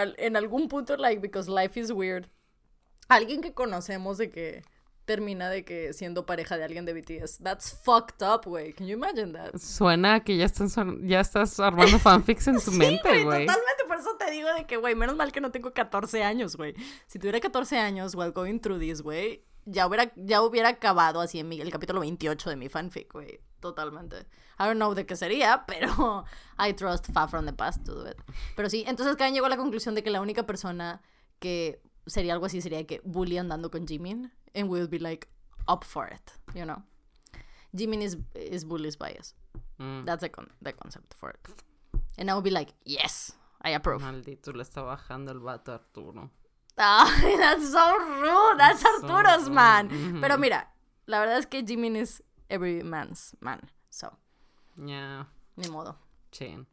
al- 0.00 0.14
en 0.18 0.36
algún 0.36 0.68
punto, 0.68 0.96
like, 0.96 1.20
because 1.20 1.50
life 1.50 1.78
is 1.78 1.90
weird, 1.90 2.26
alguien 3.08 3.40
que 3.42 3.52
conocemos 3.52 4.18
de 4.18 4.30
que 4.30 4.62
termina 5.04 5.50
de 5.50 5.64
que 5.64 5.92
siendo 5.92 6.24
pareja 6.26 6.56
de 6.56 6.64
alguien 6.64 6.84
de 6.84 6.94
BTS? 6.94 7.38
That's 7.42 7.72
fucked 7.84 8.22
up, 8.24 8.42
güey. 8.46 8.72
Can 8.72 8.86
you 8.86 8.94
imagine 8.96 9.32
that? 9.32 9.56
Suena 9.58 10.20
que 10.20 10.36
ya, 10.36 10.44
están 10.46 10.68
ya 11.06 11.20
estás 11.20 11.58
armando 11.60 11.98
fanfics 11.98 12.46
en 12.46 12.54
tu 12.64 12.70
Sí, 12.70 12.78
mente, 12.78 13.24
güey. 13.24 13.46
totalmente. 13.46 13.84
Por 13.88 13.98
eso 13.98 14.16
te 14.16 14.30
digo 14.30 14.48
de 14.54 14.64
que, 14.64 14.76
güey, 14.76 14.94
menos 14.94 15.16
mal 15.16 15.32
que 15.32 15.40
no 15.40 15.50
tengo 15.50 15.72
14 15.72 16.22
años, 16.22 16.56
güey. 16.56 16.74
Si 17.08 17.18
tuviera 17.18 17.40
14 17.40 17.78
años 17.78 18.14
while 18.14 18.30
going 18.30 18.58
through 18.60 18.78
this, 18.78 19.02
güey, 19.02 19.42
ya 19.64 19.86
hubiera, 19.86 20.12
ya 20.16 20.42
hubiera 20.42 20.68
acabado 20.70 21.20
así 21.20 21.38
en 21.38 21.48
mi, 21.48 21.60
el 21.60 21.70
capítulo 21.70 22.00
28 22.00 22.50
de 22.50 22.56
mi 22.56 22.68
fanfic, 22.68 23.12
güey. 23.12 23.40
Totalmente. 23.60 24.26
I 24.58 24.64
don't 24.64 24.76
know 24.76 24.94
de 24.94 25.06
qué 25.06 25.14
sería, 25.16 25.64
pero 25.68 26.24
I 26.58 26.72
trust 26.72 27.10
Far 27.12 27.28
from 27.28 27.46
the 27.46 27.52
Past 27.52 27.84
to 27.84 27.94
do 27.94 28.10
it. 28.10 28.16
Pero 28.56 28.68
sí, 28.68 28.84
entonces 28.86 29.16
Karen 29.16 29.34
llegó 29.34 29.46
a 29.46 29.50
la 29.50 29.56
conclusión 29.56 29.94
de 29.94 30.02
que 30.02 30.10
la 30.10 30.20
única 30.20 30.44
persona 30.46 31.00
que 31.38 31.80
sería 32.06 32.32
algo 32.32 32.46
así 32.46 32.60
sería 32.60 32.84
que 32.86 33.00
Bully 33.04 33.38
andando 33.38 33.70
con 33.70 33.86
Jimin 33.86 34.32
and 34.54 34.68
we'll 34.68 34.88
be 34.88 34.98
like 34.98 35.28
up 35.68 35.84
for 35.84 36.12
it, 36.12 36.32
you 36.54 36.64
know. 36.64 36.82
Jimin 37.72 38.02
is, 38.02 38.18
is 38.34 38.64
Bully's 38.64 38.96
bias. 38.98 39.34
Mm, 39.78 40.04
That's 40.04 40.20
the, 40.20 40.28
con- 40.30 40.50
the 40.60 40.72
concept 40.72 41.14
for 41.14 41.30
it. 41.30 41.48
And 42.18 42.28
I 42.30 42.34
would 42.34 42.44
be 42.44 42.50
like, 42.50 42.74
yes, 42.84 43.32
I 43.62 43.70
approve. 43.70 44.02
Maldito, 44.02 44.52
le 44.52 44.62
está 44.62 44.82
bajando 44.82 45.30
el 45.30 45.38
vato 45.40 45.72
a 45.72 45.76
Arturo. 45.76 46.30
Ay, 46.76 47.36
that's 47.38 47.70
so 47.70 47.98
rude. 47.98 48.58
That's 48.58 48.80
So 48.82 48.88
Arturo's 49.06 49.48
man. 49.50 49.88
Pero 50.20 50.38
mira, 50.38 50.68
la 51.06 51.20
verdad 51.20 51.38
es 51.38 51.46
que 51.46 51.62
Jimin 51.62 51.96
is 51.96 52.22
every 52.48 52.82
man's 52.82 53.34
man. 53.40 53.60
So, 53.90 54.16
Ya. 54.76 55.26
Ni 55.56 55.68
modo. 55.68 55.96
Chin. 56.30 56.66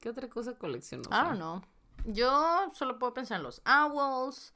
¿Qué 0.00 0.10
otra 0.10 0.28
cosa 0.28 0.54
coleccionó? 0.54 1.08
I 1.10 1.24
don't 1.24 1.38
know. 1.38 1.62
Yo 2.06 2.70
solo 2.74 2.98
puedo 2.98 3.14
pensar 3.14 3.38
en 3.38 3.42
los 3.42 3.60
owls. 3.66 4.52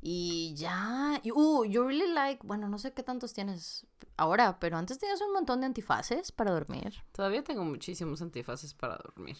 Y 0.00 0.54
ya. 0.56 1.20
Uh, 1.34 1.64
you 1.64 1.82
really 1.84 2.12
like. 2.12 2.40
Bueno, 2.46 2.68
no 2.68 2.78
sé 2.78 2.92
qué 2.92 3.02
tantos 3.02 3.32
tienes 3.32 3.86
ahora, 4.16 4.58
pero 4.60 4.76
antes 4.76 4.98
tenías 4.98 5.20
un 5.20 5.32
montón 5.32 5.60
de 5.60 5.66
antifaces 5.66 6.30
para 6.32 6.52
dormir. 6.52 6.94
Todavía 7.12 7.42
tengo 7.42 7.64
muchísimos 7.64 8.22
antifaces 8.22 8.74
para 8.74 8.96
dormir. 8.96 9.36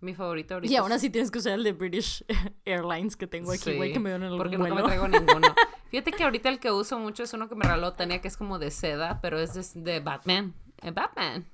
Mi 0.00 0.14
favorito 0.14 0.54
ahorita. 0.54 0.72
Y 0.72 0.76
aún 0.76 0.92
así 0.92 1.08
tienes 1.10 1.30
que 1.30 1.38
usar 1.38 1.52
el 1.54 1.64
de 1.64 1.72
British 1.72 2.24
Airlines 2.64 3.16
que 3.16 3.26
tengo 3.26 3.52
aquí, 3.52 3.76
güey, 3.76 3.88
Sí, 3.90 3.92
que 3.94 4.00
me 4.00 4.10
dieron 4.10 4.30
el 4.32 4.36
Porque 4.38 4.58
nunca 4.58 4.68
me 4.74 4.82
vuelo. 4.82 4.86
traigo 4.86 5.08
ninguno. 5.08 5.48
Fíjate 5.90 6.12
que 6.12 6.24
ahorita 6.24 6.48
el 6.50 6.60
que 6.60 6.70
uso 6.70 6.98
mucho 6.98 7.22
es 7.22 7.32
uno 7.32 7.48
que 7.48 7.54
me 7.54 7.64
regaló 7.64 7.94
Tania, 7.94 8.20
que 8.20 8.28
es 8.28 8.36
como 8.36 8.58
de 8.58 8.70
seda, 8.70 9.20
pero 9.20 9.38
es 9.40 9.54
de, 9.74 9.80
de 9.82 10.00
Batman. 10.00 10.54
Eh, 10.82 10.90
Batman. 10.92 11.46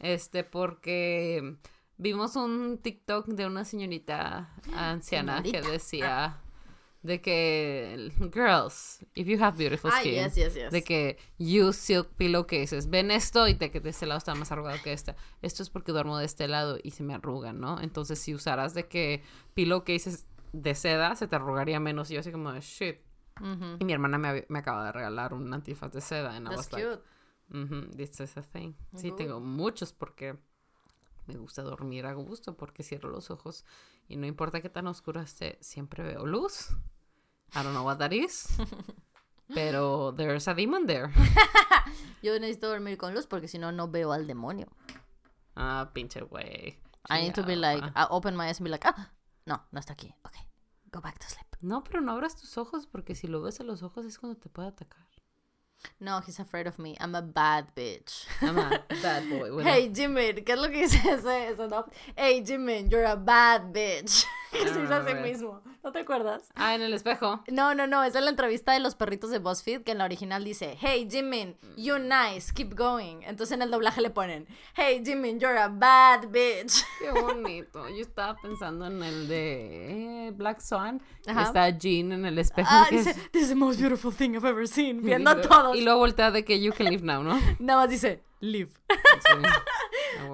Este, 0.00 0.44
porque 0.44 1.56
vimos 1.96 2.36
un 2.36 2.78
TikTok 2.78 3.26
de 3.28 3.46
una 3.46 3.64
señorita 3.64 4.52
anciana 4.74 5.42
que 5.42 5.60
decía 5.62 6.40
de 7.04 7.20
que 7.20 8.10
girls, 8.34 9.04
if 9.14 9.26
you 9.28 9.38
have 9.40 9.56
beautiful 9.58 9.90
Ah, 9.92 10.00
skin, 10.00 10.14
yes, 10.14 10.34
yes, 10.36 10.54
yes. 10.54 10.72
de 10.72 10.82
que 10.82 11.18
use 11.38 11.78
silk 11.78 12.08
pillowcases. 12.16 12.88
Ven 12.88 13.10
esto 13.10 13.46
y 13.46 13.54
de 13.54 13.70
que 13.70 13.78
de 13.80 13.90
este 13.90 14.06
lado 14.06 14.18
está 14.18 14.34
más 14.34 14.50
arrugado 14.50 14.78
que 14.82 14.92
este. 14.92 15.14
Esto 15.42 15.62
es 15.62 15.68
porque 15.70 15.92
duermo 15.92 16.16
de 16.18 16.24
este 16.24 16.48
lado 16.48 16.78
y 16.82 16.92
se 16.92 17.02
me 17.02 17.14
arrugan, 17.14 17.60
¿no? 17.60 17.78
Entonces, 17.80 18.18
si 18.18 18.34
usaras 18.34 18.72
de 18.74 18.88
que 18.88 19.22
pillowcases 19.52 20.26
de 20.52 20.74
seda, 20.74 21.14
se 21.14 21.28
te 21.28 21.36
arrugaría 21.36 21.78
menos. 21.78 22.10
Y 22.10 22.14
yo 22.14 22.20
así 22.20 22.32
como 22.32 22.52
de 22.52 22.60
shit. 22.60 22.96
Y 23.80 23.84
mi 23.84 23.92
hermana 23.92 24.16
me, 24.16 24.46
me 24.48 24.60
acaba 24.60 24.86
de 24.86 24.92
regalar 24.92 25.34
un 25.34 25.52
antifaz 25.52 25.92
de 25.92 26.00
seda. 26.00 26.34
I 26.38 26.42
That's 26.42 26.72
like, 26.72 26.86
cute. 26.88 27.02
"Mhm, 27.50 27.90
this 27.96 28.18
is 28.20 28.36
a 28.38 28.42
thing. 28.42 28.72
Sí, 28.96 29.12
tengo 29.12 29.40
muchos 29.40 29.92
porque 29.92 30.38
me 31.26 31.36
gusta 31.36 31.62
dormir 31.62 32.06
a 32.06 32.14
gusto 32.14 32.56
porque 32.56 32.82
cierro 32.82 33.10
los 33.10 33.30
ojos 33.30 33.64
y 34.08 34.16
no 34.16 34.26
importa 34.26 34.60
qué 34.62 34.68
tan 34.70 34.86
oscuro 34.86 35.20
esté, 35.20 35.58
siempre 35.60 36.02
veo 36.02 36.24
luz. 36.26 36.68
I 37.54 37.62
don't 37.62 37.74
know 37.74 37.84
what 37.84 37.98
that 37.98 38.12
is. 38.12 38.48
Pero 39.54 40.12
there's 40.12 40.48
a 40.48 40.54
demon 40.54 40.86
there. 40.86 41.12
Yo 42.22 42.38
necesito 42.38 42.68
dormir 42.68 42.96
con 42.96 43.14
luz 43.14 43.26
porque 43.26 43.48
si 43.48 43.58
no, 43.58 43.70
no 43.70 43.88
veo 43.88 44.12
al 44.12 44.26
demonio. 44.26 44.66
Ah, 45.56 45.90
pinche 45.92 46.20
güey. 46.22 46.78
I 47.10 47.20
need 47.22 47.34
to 47.34 47.42
be 47.44 47.54
like. 47.54 47.84
I 47.94 48.06
open 48.10 48.34
my 48.34 48.48
eyes 48.48 48.58
and 48.58 48.64
be 48.64 48.70
like, 48.70 48.86
ah, 48.86 49.10
no, 49.46 49.60
no 49.70 49.80
está 49.80 49.92
aquí. 49.92 50.14
Ok, 50.24 50.34
go 50.90 51.00
back 51.00 51.18
to 51.18 51.26
sleep. 51.28 51.46
No, 51.60 51.84
pero 51.84 52.00
no 52.00 52.12
abras 52.12 52.36
tus 52.36 52.56
ojos 52.56 52.86
porque 52.86 53.14
si 53.14 53.26
lo 53.26 53.42
ves 53.42 53.60
a 53.60 53.64
los 53.64 53.82
ojos 53.82 54.06
es 54.06 54.18
cuando 54.18 54.38
te 54.38 54.48
puede 54.48 54.68
atacar. 54.68 55.06
No, 56.00 56.20
he's 56.20 56.38
afraid 56.38 56.66
of 56.66 56.78
me. 56.78 56.96
I'm 57.00 57.14
a 57.14 57.22
bad 57.22 57.74
bitch. 57.74 58.24
I'm 58.42 58.58
a 58.58 58.82
bad 59.02 59.28
boy. 59.28 59.50
Bueno, 59.50 59.70
Hey, 59.70 59.90
Jimin, 59.94 60.44
¿qué 60.44 60.52
es 60.52 60.58
lo 60.58 60.68
que 60.70 60.82
dice 60.82 60.98
ese, 61.10 61.48
ese 61.48 61.68
no? 61.68 61.86
Hey, 62.16 62.42
Jimin, 62.44 62.88
you're 62.90 63.06
a 63.06 63.16
bad 63.16 63.72
bitch. 63.72 64.24
que 64.52 64.68
se 64.68 64.80
dice 64.80 64.94
a 64.94 65.06
sí 65.06 65.14
mismo. 65.14 65.60
¿No 65.82 65.92
te 65.92 65.98
acuerdas? 65.98 66.42
Ah, 66.54 66.74
en 66.74 66.80
el 66.82 66.94
espejo. 66.94 67.42
No, 67.50 67.74
no, 67.74 67.86
no, 67.86 68.02
es 68.04 68.14
en 68.14 68.24
la 68.24 68.30
entrevista 68.30 68.72
de 68.72 68.80
los 68.80 68.94
perritos 68.94 69.30
de 69.30 69.38
BuzzFeed 69.38 69.82
que 69.82 69.92
en 69.92 69.98
la 69.98 70.04
original 70.06 70.42
dice, 70.44 70.78
Hey 70.80 71.06
Jimin, 71.10 71.56
you 71.76 71.98
nice, 71.98 72.52
keep 72.54 72.74
going. 72.74 73.20
Entonces 73.24 73.52
en 73.54 73.62
el 73.62 73.70
doblaje 73.70 74.00
le 74.00 74.08
ponen, 74.10 74.46
Hey 74.76 75.02
Jimin, 75.04 75.38
you're 75.40 75.58
a 75.58 75.68
bad 75.68 76.28
bitch. 76.30 76.84
Qué 77.00 77.10
bonito. 77.10 77.86
Yo 77.90 78.00
estaba 78.00 78.34
pensando 78.40 78.86
en 78.86 79.02
el 79.02 79.28
de 79.28 80.28
eh, 80.28 80.30
Black 80.30 80.60
Swan. 80.60 81.02
Ajá. 81.26 81.42
Está 81.42 81.68
Jean 81.70 82.12
en 82.12 82.24
el 82.24 82.38
espejo. 82.38 82.68
Ah, 82.70 82.86
dice, 82.90 83.12
This 83.32 83.42
is 83.42 83.48
the 83.50 83.54
most 83.54 83.78
beautiful 83.78 84.10
thing 84.12 84.34
I've 84.34 84.46
ever 84.48 84.66
seen. 84.66 85.02
Viendo 85.02 85.34
luego- 85.34 85.48
todos. 85.64 85.76
Y 85.76 85.82
luego 85.82 85.98
voltea 85.98 86.30
de 86.30 86.44
que 86.44 86.60
you 86.60 86.72
can 86.72 86.86
live 86.88 87.02
now, 87.04 87.22
¿no? 87.22 87.38
Nada 87.58 87.80
más 87.80 87.90
dice, 87.90 88.22
live. 88.40 88.70
Sí. 88.90 89.32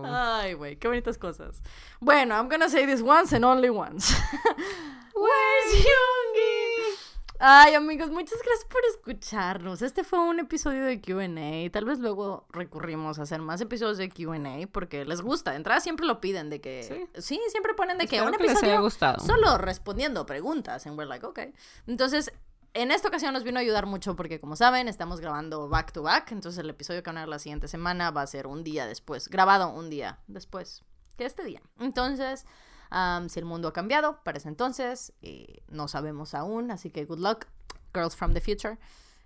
Ah. 0.04 0.40
Ay, 0.42 0.52
güey, 0.54 0.76
qué 0.76 0.88
bonitas 0.88 1.16
cosas. 1.16 1.62
Bueno, 2.00 2.34
I'm 2.34 2.48
gonna 2.48 2.68
say 2.68 2.86
this 2.86 3.00
once 3.02 3.34
and 3.34 3.44
only 3.44 3.70
once. 3.70 4.14
Where's 5.14 5.74
Yoongi? 5.84 6.96
Ay, 7.38 7.74
amigos, 7.74 8.10
muchas 8.10 8.38
gracias 8.42 8.66
por 8.70 8.80
escucharnos. 8.90 9.80
Este 9.80 10.04
fue 10.04 10.18
un 10.18 10.38
episodio 10.40 10.84
de 10.84 11.00
QA. 11.00 11.70
Tal 11.72 11.86
vez 11.86 11.98
luego 11.98 12.46
recurrimos 12.50 13.18
a 13.18 13.22
hacer 13.22 13.40
más 13.40 13.60
episodios 13.62 13.96
de 13.96 14.10
QA 14.10 14.68
porque 14.70 15.06
les 15.06 15.22
gusta. 15.22 15.52
De 15.52 15.56
entrada 15.56 15.80
siempre 15.80 16.04
lo 16.06 16.20
piden 16.20 16.50
de 16.50 16.60
que. 16.60 16.82
Sí, 16.82 17.20
Sí. 17.22 17.40
siempre 17.48 17.72
ponen 17.74 17.96
de 17.96 18.06
que 18.06 18.20
un 18.20 18.32
que 18.32 18.42
les 18.42 18.50
haya 18.50 18.58
episodio 18.58 18.82
gustado. 18.82 19.24
solo 19.24 19.56
respondiendo 19.56 20.26
preguntas. 20.26 20.86
And 20.86 20.98
we're 20.98 21.08
like, 21.08 21.24
ok. 21.24 21.38
Entonces, 21.86 22.30
en 22.74 22.90
esta 22.90 23.08
ocasión 23.08 23.34
nos 23.34 23.42
vino 23.44 23.58
a 23.58 23.62
ayudar 23.62 23.86
mucho 23.86 24.14
porque, 24.16 24.38
como 24.38 24.56
saben, 24.56 24.88
estamos 24.88 25.20
grabando 25.20 25.68
back 25.68 25.92
to 25.92 26.02
back. 26.02 26.30
Entonces, 26.32 26.58
el 26.58 26.70
episodio 26.70 27.02
que 27.02 27.10
van 27.10 27.18
a 27.18 27.20
ver 27.20 27.28
la 27.28 27.38
siguiente 27.38 27.68
semana 27.68 28.10
va 28.10 28.22
a 28.22 28.26
ser 28.26 28.46
un 28.46 28.62
día 28.64 28.86
después, 28.86 29.28
grabado 29.28 29.70
un 29.70 29.90
día 29.90 30.18
después 30.28 30.84
que 31.16 31.24
este 31.24 31.44
día. 31.44 31.60
Entonces, 31.78 32.46
am, 32.90 33.28
si 33.28 33.38
el 33.40 33.44
mundo 33.44 33.68
ha 33.68 33.72
cambiado 33.72 34.22
para 34.22 34.38
ese 34.38 34.48
entonces, 34.48 35.12
eh, 35.22 35.62
no 35.68 35.88
sabemos 35.88 36.34
aún. 36.34 36.70
Así 36.70 36.90
que, 36.90 37.04
good 37.04 37.18
luck, 37.18 37.46
girls 37.92 38.14
from 38.14 38.34
the 38.34 38.40
future. 38.40 38.78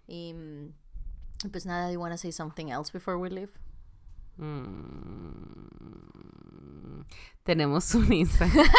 Y 0.06 0.32
mm, 0.34 0.72
pues 1.50 1.66
nada, 1.66 1.86
do 1.88 1.92
you 1.92 2.00
want 2.00 2.12
to 2.12 2.18
say 2.18 2.32
something 2.32 2.68
else 2.70 2.90
before 2.92 3.18
we 3.18 3.28
leave? 3.30 3.52
Mm. 4.38 5.64
Tenemos 7.44 7.94
un 7.94 8.12
Instagram. 8.12 8.58
¡Eso! 8.64 8.70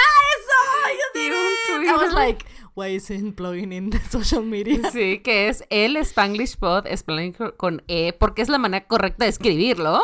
¡You 0.92 1.20
Y 1.20 1.24
did 1.24 1.32
un 1.34 1.52
it! 1.52 1.55
I 1.70 1.98
was 1.98 2.14
like, 2.14 2.46
why 2.74 2.96
isn't 2.96 3.36
plugging 3.36 3.72
in 3.72 3.90
the 3.90 4.00
social 4.10 4.44
media? 4.44 4.92
Sí, 4.92 5.20
que 5.24 5.48
es 5.50 5.64
el 5.70 5.98
Spanglish 5.98 6.58
Pod, 6.58 6.86
Spanglish 6.88 7.36
con 7.58 7.82
E, 7.88 8.14
porque 8.14 8.42
es 8.42 8.50
la 8.50 8.58
manera 8.58 8.86
correcta 8.86 9.26
de 9.26 9.30
escribirlo. 9.30 10.02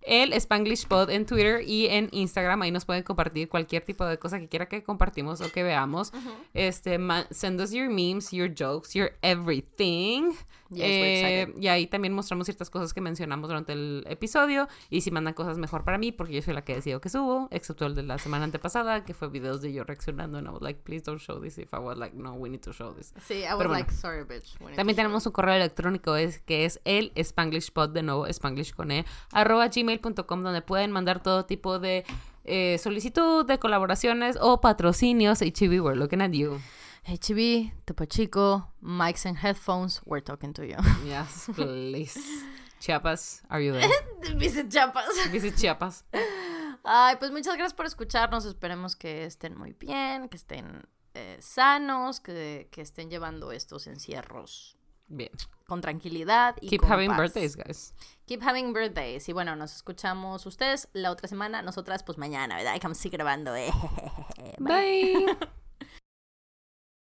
El 0.00 0.32
Spanglish 0.32 0.86
Pod 0.88 1.10
en 1.10 1.26
Twitter 1.26 1.62
y 1.64 1.86
en 1.86 2.08
Instagram. 2.10 2.62
Ahí 2.62 2.72
nos 2.72 2.84
pueden 2.84 3.04
compartir 3.04 3.48
cualquier 3.48 3.84
tipo 3.84 4.04
de 4.04 4.18
cosa 4.18 4.40
que 4.40 4.48
quiera 4.48 4.66
que 4.66 4.82
compartimos 4.82 5.40
o 5.40 5.52
que 5.52 5.62
veamos. 5.62 6.12
Este, 6.54 6.98
send 7.30 7.60
us 7.60 7.70
your 7.70 7.88
memes, 7.88 8.32
your 8.32 8.48
jokes, 8.52 8.94
your 8.94 9.12
everything. 9.22 10.32
Yes, 10.72 10.84
Eh, 10.84 11.54
y 11.60 11.68
ahí 11.68 11.86
también 11.86 12.12
mostramos 12.14 12.46
ciertas 12.46 12.70
cosas 12.70 12.92
que 12.94 13.00
mencionamos 13.00 13.48
durante 13.48 13.72
el 13.72 14.04
episodio. 14.08 14.68
Y 14.90 15.02
si 15.02 15.10
mandan 15.10 15.34
cosas 15.34 15.58
mejor 15.58 15.84
para 15.84 15.98
mí, 15.98 16.12
porque 16.12 16.34
yo 16.34 16.42
soy 16.42 16.54
la 16.54 16.62
que 16.64 16.74
decido 16.74 17.00
que 17.00 17.08
subo, 17.08 17.48
excepto 17.50 17.86
el 17.86 17.94
de 17.94 18.02
la 18.02 18.18
semana 18.18 18.44
antepasada, 18.44 19.04
que 19.04 19.14
fue 19.14 19.28
videos 19.28 19.60
de 19.62 19.72
yo 19.72 19.84
reaccionando. 19.84 20.38
And 20.38 20.46
I 20.46 20.50
was 20.50 20.62
like, 20.62 20.80
please 20.82 21.02
don't 21.04 21.20
show 21.20 21.40
this. 21.40 21.58
If 21.58 21.72
I 21.74 21.78
was 21.78 21.98
like, 21.98 22.16
no, 22.16 22.34
we 22.34 22.48
need 22.48 22.60
to 22.62 22.72
show 22.72 22.92
this. 22.94 23.12
Sí, 23.26 23.40
I 23.42 23.48
was 23.50 23.56
Pero 23.58 23.68
bueno. 23.70 23.74
like, 23.84 23.92
sorry, 23.92 24.24
bitch. 24.24 24.56
También 24.76 24.96
tenemos 24.96 25.26
un 25.26 25.32
correo 25.32 25.54
electrónico 25.54 26.16
es, 26.16 26.38
que 26.40 26.64
es 26.64 26.80
el 26.84 27.12
Spanglishpod, 27.22 27.90
de 27.90 28.02
nuevo, 28.02 28.26
Spanglish 28.26 28.72
con 28.74 28.90
E, 28.90 29.04
arroba 29.32 29.68
gmail.com, 29.68 30.42
donde 30.42 30.62
pueden 30.62 30.90
mandar 30.92 31.22
todo 31.22 31.44
tipo 31.44 31.78
de 31.78 32.04
eh, 32.44 32.78
solicitud 32.78 33.44
de 33.46 33.58
colaboraciones 33.58 34.36
o 34.40 34.60
patrocinios. 34.60 35.40
HB, 35.42 35.80
we're 35.82 35.94
looking 35.96 36.20
at 36.22 36.30
you. 36.32 36.58
HB, 37.06 37.72
Topo 37.84 38.04
Chico, 38.04 38.68
mics 38.82 39.26
and 39.26 39.36
headphones, 39.38 40.00
we're 40.04 40.20
talking 40.20 40.52
to 40.54 40.64
you. 40.66 40.76
Yes, 41.04 41.48
please. 41.54 42.16
Chiapas, 42.80 43.42
are 43.50 43.60
you 43.60 43.72
there? 43.72 43.88
Visit 44.36 44.70
Chiapas. 44.70 45.06
Visit 45.30 45.56
Chiapas. 45.56 46.04
Ay, 46.84 47.16
pues 47.18 47.30
muchas 47.30 47.54
gracias 47.56 47.74
por 47.74 47.86
escucharnos. 47.86 48.44
Esperemos 48.44 48.96
que 48.96 49.24
estén 49.24 49.56
muy 49.56 49.72
bien, 49.72 50.28
que 50.28 50.36
estén 50.36 50.82
eh, 51.14 51.36
sanos, 51.40 52.20
que, 52.20 52.68
que 52.72 52.80
estén 52.82 53.08
llevando 53.08 53.52
estos 53.52 53.86
encierros 53.86 54.76
Bien. 55.06 55.30
con 55.68 55.80
tranquilidad 55.80 56.56
y 56.60 56.70
Keep 56.70 56.80
con 56.80 56.92
having 56.92 57.10
paz. 57.10 57.18
birthdays, 57.18 57.56
guys. 57.56 57.94
Keep 58.26 58.42
having 58.42 58.72
birthdays. 58.72 59.28
Y 59.28 59.32
bueno, 59.32 59.54
nos 59.54 59.76
escuchamos 59.76 60.44
ustedes 60.46 60.88
la 60.92 61.12
otra 61.12 61.28
semana, 61.28 61.62
nosotras 61.62 62.02
pues 62.02 62.18
mañana, 62.18 62.56
¿verdad? 62.56 62.74
Que 62.74 62.80
vamos 62.80 62.98
a 62.98 63.02
seguir 63.02 63.18
grabando. 63.18 63.54
eh. 63.54 63.70
Bye. 64.58 65.26